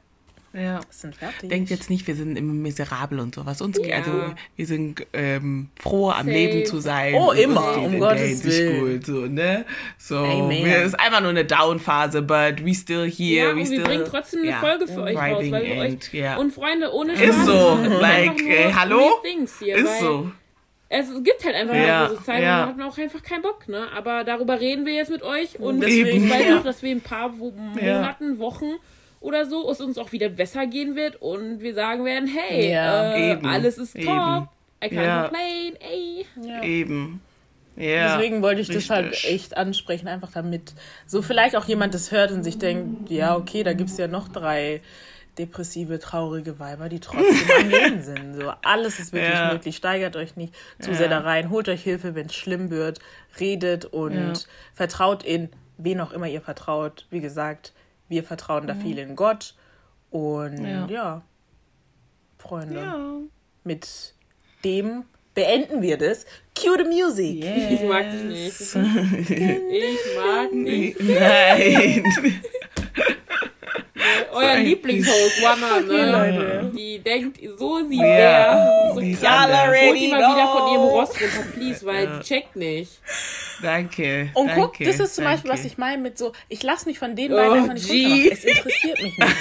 Ja. 0.54 0.80
Sind 0.88 1.16
fertig. 1.16 1.50
Denkt 1.50 1.70
jetzt 1.70 1.90
nicht, 1.90 2.06
wir 2.06 2.14
sind 2.14 2.36
immer 2.36 2.52
miserabel 2.52 3.18
und 3.18 3.34
sowas. 3.34 3.60
Uns, 3.60 3.78
ja. 3.82 3.96
Also 3.96 4.12
wir 4.54 4.66
sind 4.66 5.04
ähm, 5.12 5.68
froh, 5.80 6.10
am 6.10 6.26
Safe. 6.26 6.30
Leben 6.30 6.66
zu 6.66 6.78
sein. 6.78 7.14
Oh, 7.14 7.32
immer, 7.32 7.76
um 7.78 7.98
Gottes 7.98 8.44
Willen. 8.44 8.98
Gut, 8.98 9.06
so, 9.06 9.26
ne? 9.26 9.64
So, 9.98 10.18
Amen. 10.18 10.64
wir, 10.64 10.82
ist 10.82 10.98
einfach 10.98 11.20
nur 11.20 11.30
eine 11.30 11.44
Down-Phase, 11.44 12.22
but 12.22 12.64
we 12.64 12.72
still 12.72 13.10
here. 13.10 13.50
Ja, 13.50 13.56
we 13.56 13.66
still, 13.66 13.78
wir 13.78 13.84
bringen 13.84 14.04
trotzdem 14.08 14.40
eine 14.42 14.50
ja, 14.50 14.60
Folge 14.60 14.86
für 14.86 15.02
euch 15.02 15.16
raus. 15.16 15.44
Weil 15.50 15.64
wir 15.64 15.76
euch, 15.76 16.38
Und 16.38 16.52
Freunde, 16.52 16.92
ohne 16.92 17.16
Spaß. 17.16 17.28
Ist 17.28 17.46
so. 17.46 17.78
like, 18.00 18.40
äh, 18.46 18.72
hallo? 18.72 19.20
Ist 19.44 20.00
so. 20.00 20.30
es 20.88 21.08
gibt 21.24 21.44
halt 21.44 21.56
einfach 21.56 21.74
Ja, 21.74 22.08
so 22.08 22.16
Zeiten, 22.16 22.42
ja. 22.44 22.60
da 22.62 22.68
hat 22.68 22.76
man 22.76 22.86
auch 22.88 22.96
einfach 22.96 23.22
keinen 23.24 23.42
Bock, 23.42 23.68
ne? 23.68 23.88
Aber 23.96 24.22
darüber 24.22 24.60
reden 24.60 24.86
wir 24.86 24.94
jetzt 24.94 25.10
mit 25.10 25.22
euch 25.24 25.58
und 25.58 25.82
Eben. 25.82 26.24
ich 26.24 26.30
weiß 26.30 26.46
Ja. 26.46 26.54
noch, 26.56 26.64
dass 26.64 26.82
wir 26.82 26.92
in 26.92 26.98
ein 26.98 27.00
paar. 27.00 27.30
Monaten, 27.30 28.38
Wochen 28.38 28.74
oder 29.24 29.46
so 29.46 29.70
es 29.70 29.80
uns 29.80 29.98
auch 29.98 30.12
wieder 30.12 30.28
besser 30.28 30.66
gehen 30.66 30.94
wird 30.96 31.16
und 31.20 31.60
wir 31.60 31.74
sagen 31.74 32.04
werden, 32.04 32.28
hey, 32.28 32.70
Ja, 32.72 33.14
äh, 33.14 33.32
eben, 33.32 33.46
alles 33.46 33.78
ist 33.78 33.96
eben. 33.96 34.06
top, 34.06 34.48
I 34.84 34.88
can't 34.88 35.04
Ja. 35.04 35.22
complain, 35.22 35.76
ey. 35.80 36.26
Ja. 36.46 36.62
Eben. 36.62 37.20
Ja, 37.76 38.16
Deswegen 38.16 38.40
wollte 38.42 38.60
ich 38.60 38.68
das 38.68 38.88
halt 38.90 39.10
richtig. 39.12 39.30
echt 39.30 39.56
ansprechen, 39.56 40.06
einfach 40.06 40.30
damit 40.30 40.74
so 41.06 41.22
vielleicht 41.22 41.56
auch 41.56 41.64
jemand 41.64 41.92
das 41.94 42.12
hört 42.12 42.30
und 42.30 42.44
sich 42.44 42.58
denkt, 42.58 43.10
ja, 43.10 43.34
okay, 43.34 43.64
da 43.64 43.72
gibt 43.72 43.90
es 43.90 43.96
ja 43.96 44.06
noch 44.06 44.28
drei 44.28 44.80
depressive, 45.38 45.98
traurige 45.98 46.60
Weiber, 46.60 46.88
die 46.88 47.00
trotzdem 47.00 47.50
am 47.58 47.68
Leben 47.70 48.02
sind. 48.02 48.34
So, 48.34 48.52
alles 48.62 49.00
ist 49.00 49.12
wirklich 49.12 49.34
Ja. 49.34 49.52
möglich. 49.52 49.74
Steigert 49.76 50.14
euch 50.14 50.36
nicht 50.36 50.54
zu 50.78 50.92
Ja. 50.92 50.96
sehr 50.96 51.08
da 51.08 51.18
rein. 51.20 51.50
Holt 51.50 51.68
euch 51.68 51.82
Hilfe, 51.82 52.14
wenn 52.14 52.26
es 52.26 52.34
schlimm 52.36 52.70
wird. 52.70 53.00
Redet 53.40 53.86
und 53.86 54.12
Ja. 54.14 54.32
vertraut 54.74 55.24
in 55.24 55.48
wen 55.76 56.00
auch 56.00 56.12
immer 56.12 56.28
ihr 56.28 56.40
vertraut. 56.40 57.06
Wie 57.10 57.20
gesagt, 57.20 57.72
wir 58.14 58.22
vertrauen 58.24 58.66
da 58.68 58.74
viel 58.76 58.98
in 58.98 59.16
Gott. 59.16 59.54
Und 60.10 60.64
ja, 60.64 60.86
Ja. 60.86 61.22
Freunde, 62.38 62.76
Ja. 62.76 63.16
mit 63.64 64.14
dem 64.64 65.04
beenden 65.34 65.82
wir 65.82 65.98
das. 65.98 66.24
Cue 66.56 66.76
the 66.78 66.84
music. 66.84 67.44
Ich 67.44 67.82
mag 67.88 68.10
dich 68.10 68.22
nicht. 68.22 68.60
Ich 69.70 69.98
mag 70.16 70.50
dich. 70.52 70.96
Nein. 71.00 72.04
Euer 74.32 74.56
Lieblingshost, 74.56 75.42
Wanna, 75.42 75.80
ne? 75.86 76.72
Die 76.76 76.98
denkt 76.98 77.38
so, 77.58 77.78
sie 77.88 77.98
wäre. 77.98 78.92
So 78.94 79.00
anders. 79.26 79.68
Holt 79.68 79.98
die 80.00 80.08
mal 80.08 80.18
wieder 80.18 80.48
von 80.48 80.72
ihrem. 80.72 80.82
Rost 80.82 81.12
runter, 81.20 81.48
please, 81.54 81.86
weil 81.86 82.06
die 82.06 82.24
checkt 82.24 82.56
nicht. 82.56 82.90
Danke. 83.62 84.30
Und 84.34 84.48
danke, 84.48 84.60
guck, 84.60 84.78
das 84.78 85.00
ist 85.00 85.14
zum 85.14 85.24
Beispiel, 85.24 85.50
was 85.50 85.60
danke. 85.60 85.72
ich 85.72 85.78
meine 85.78 86.02
mit 86.02 86.18
so, 86.18 86.32
ich 86.48 86.62
lasse 86.62 86.86
mich 86.88 86.98
von 86.98 87.14
denen 87.16 87.34
Oh, 87.34 87.36
beiden 87.36 87.58
einfach 87.70 87.74
nicht 87.74 87.88
runtermachen. 87.90 88.32
Es 88.32 88.44
interessiert 88.44 89.02
mich 89.02 89.18
nicht. 89.18 89.36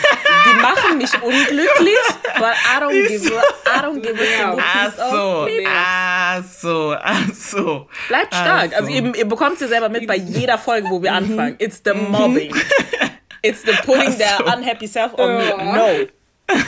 Die 0.46 0.62
machen 0.62 0.98
mich 0.98 1.14
unglücklich, 1.22 1.98
but 2.38 2.54
I 2.54 2.80
don't 2.82 3.08
give 3.08 3.32
a, 3.36 3.78
I 3.78 3.82
don't 3.82 4.02
give 4.02 4.20
a 4.20 4.58
Ach 4.60 4.94
so, 5.12 5.48
ach 5.68 6.44
so, 6.44 6.96
ach 7.00 7.34
so. 7.34 7.88
Bleibt 8.08 8.34
stark. 8.34 8.72
so. 8.72 8.78
Also 8.78 8.90
ihr, 8.92 9.16
ihr 9.16 9.26
bekommt 9.26 9.56
es 9.56 9.62
ja 9.62 9.68
selber 9.68 9.90
mit 9.90 10.08
bei 10.08 10.16
jeder 10.18 10.58
Folge, 10.58 10.90
wo 10.90 11.02
wir 11.02 11.14
anfangen. 11.14 11.56
It's 11.60 11.82
the 11.84 11.94
mobbing. 11.94 12.54
It's 13.44 13.62
the 13.64 13.74
putting 13.84 14.08
Ach 14.08 14.12
so. 14.14 14.18
their 14.18 14.38
unhappy 14.54 14.88
self 14.88 15.14
on 15.20 15.38
me. 15.38 15.50
No. 15.50 16.08
I 16.50 16.64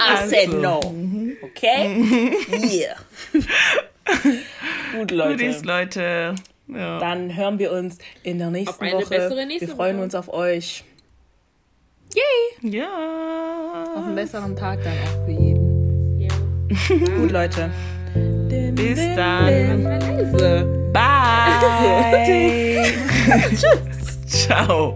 Ach 0.00 0.26
said 0.26 0.48
no. 0.50 0.80
Okay? 1.42 2.34
Yeah. 2.48 2.94
Gut, 4.92 5.10
Leute. 5.10 5.60
Leute. 5.62 6.34
Ja. 6.68 6.98
Dann 7.00 7.34
hören 7.36 7.58
wir 7.58 7.72
uns 7.72 7.98
in 8.22 8.38
der 8.38 8.50
nächsten 8.50 8.84
Woche. 8.92 9.06
bessere 9.08 9.46
nächste 9.46 9.68
wir 9.68 9.76
freuen 9.76 9.96
Woche. 9.96 10.04
uns 10.04 10.14
auf 10.14 10.28
euch. 10.32 10.84
Yay! 12.14 12.70
ja. 12.72 13.84
Auf 13.96 14.04
einen 14.04 14.14
besseren 14.14 14.54
Tag 14.56 14.78
dann 14.84 14.92
auch 15.04 15.24
für 15.24 15.32
jeden. 15.32 16.20
Ja. 16.20 16.28
Gut, 17.16 17.30
Leute. 17.30 17.70
Bis 18.74 18.98
dann. 19.16 19.84
Bye. 20.92 22.92
Ciao. 24.26 24.94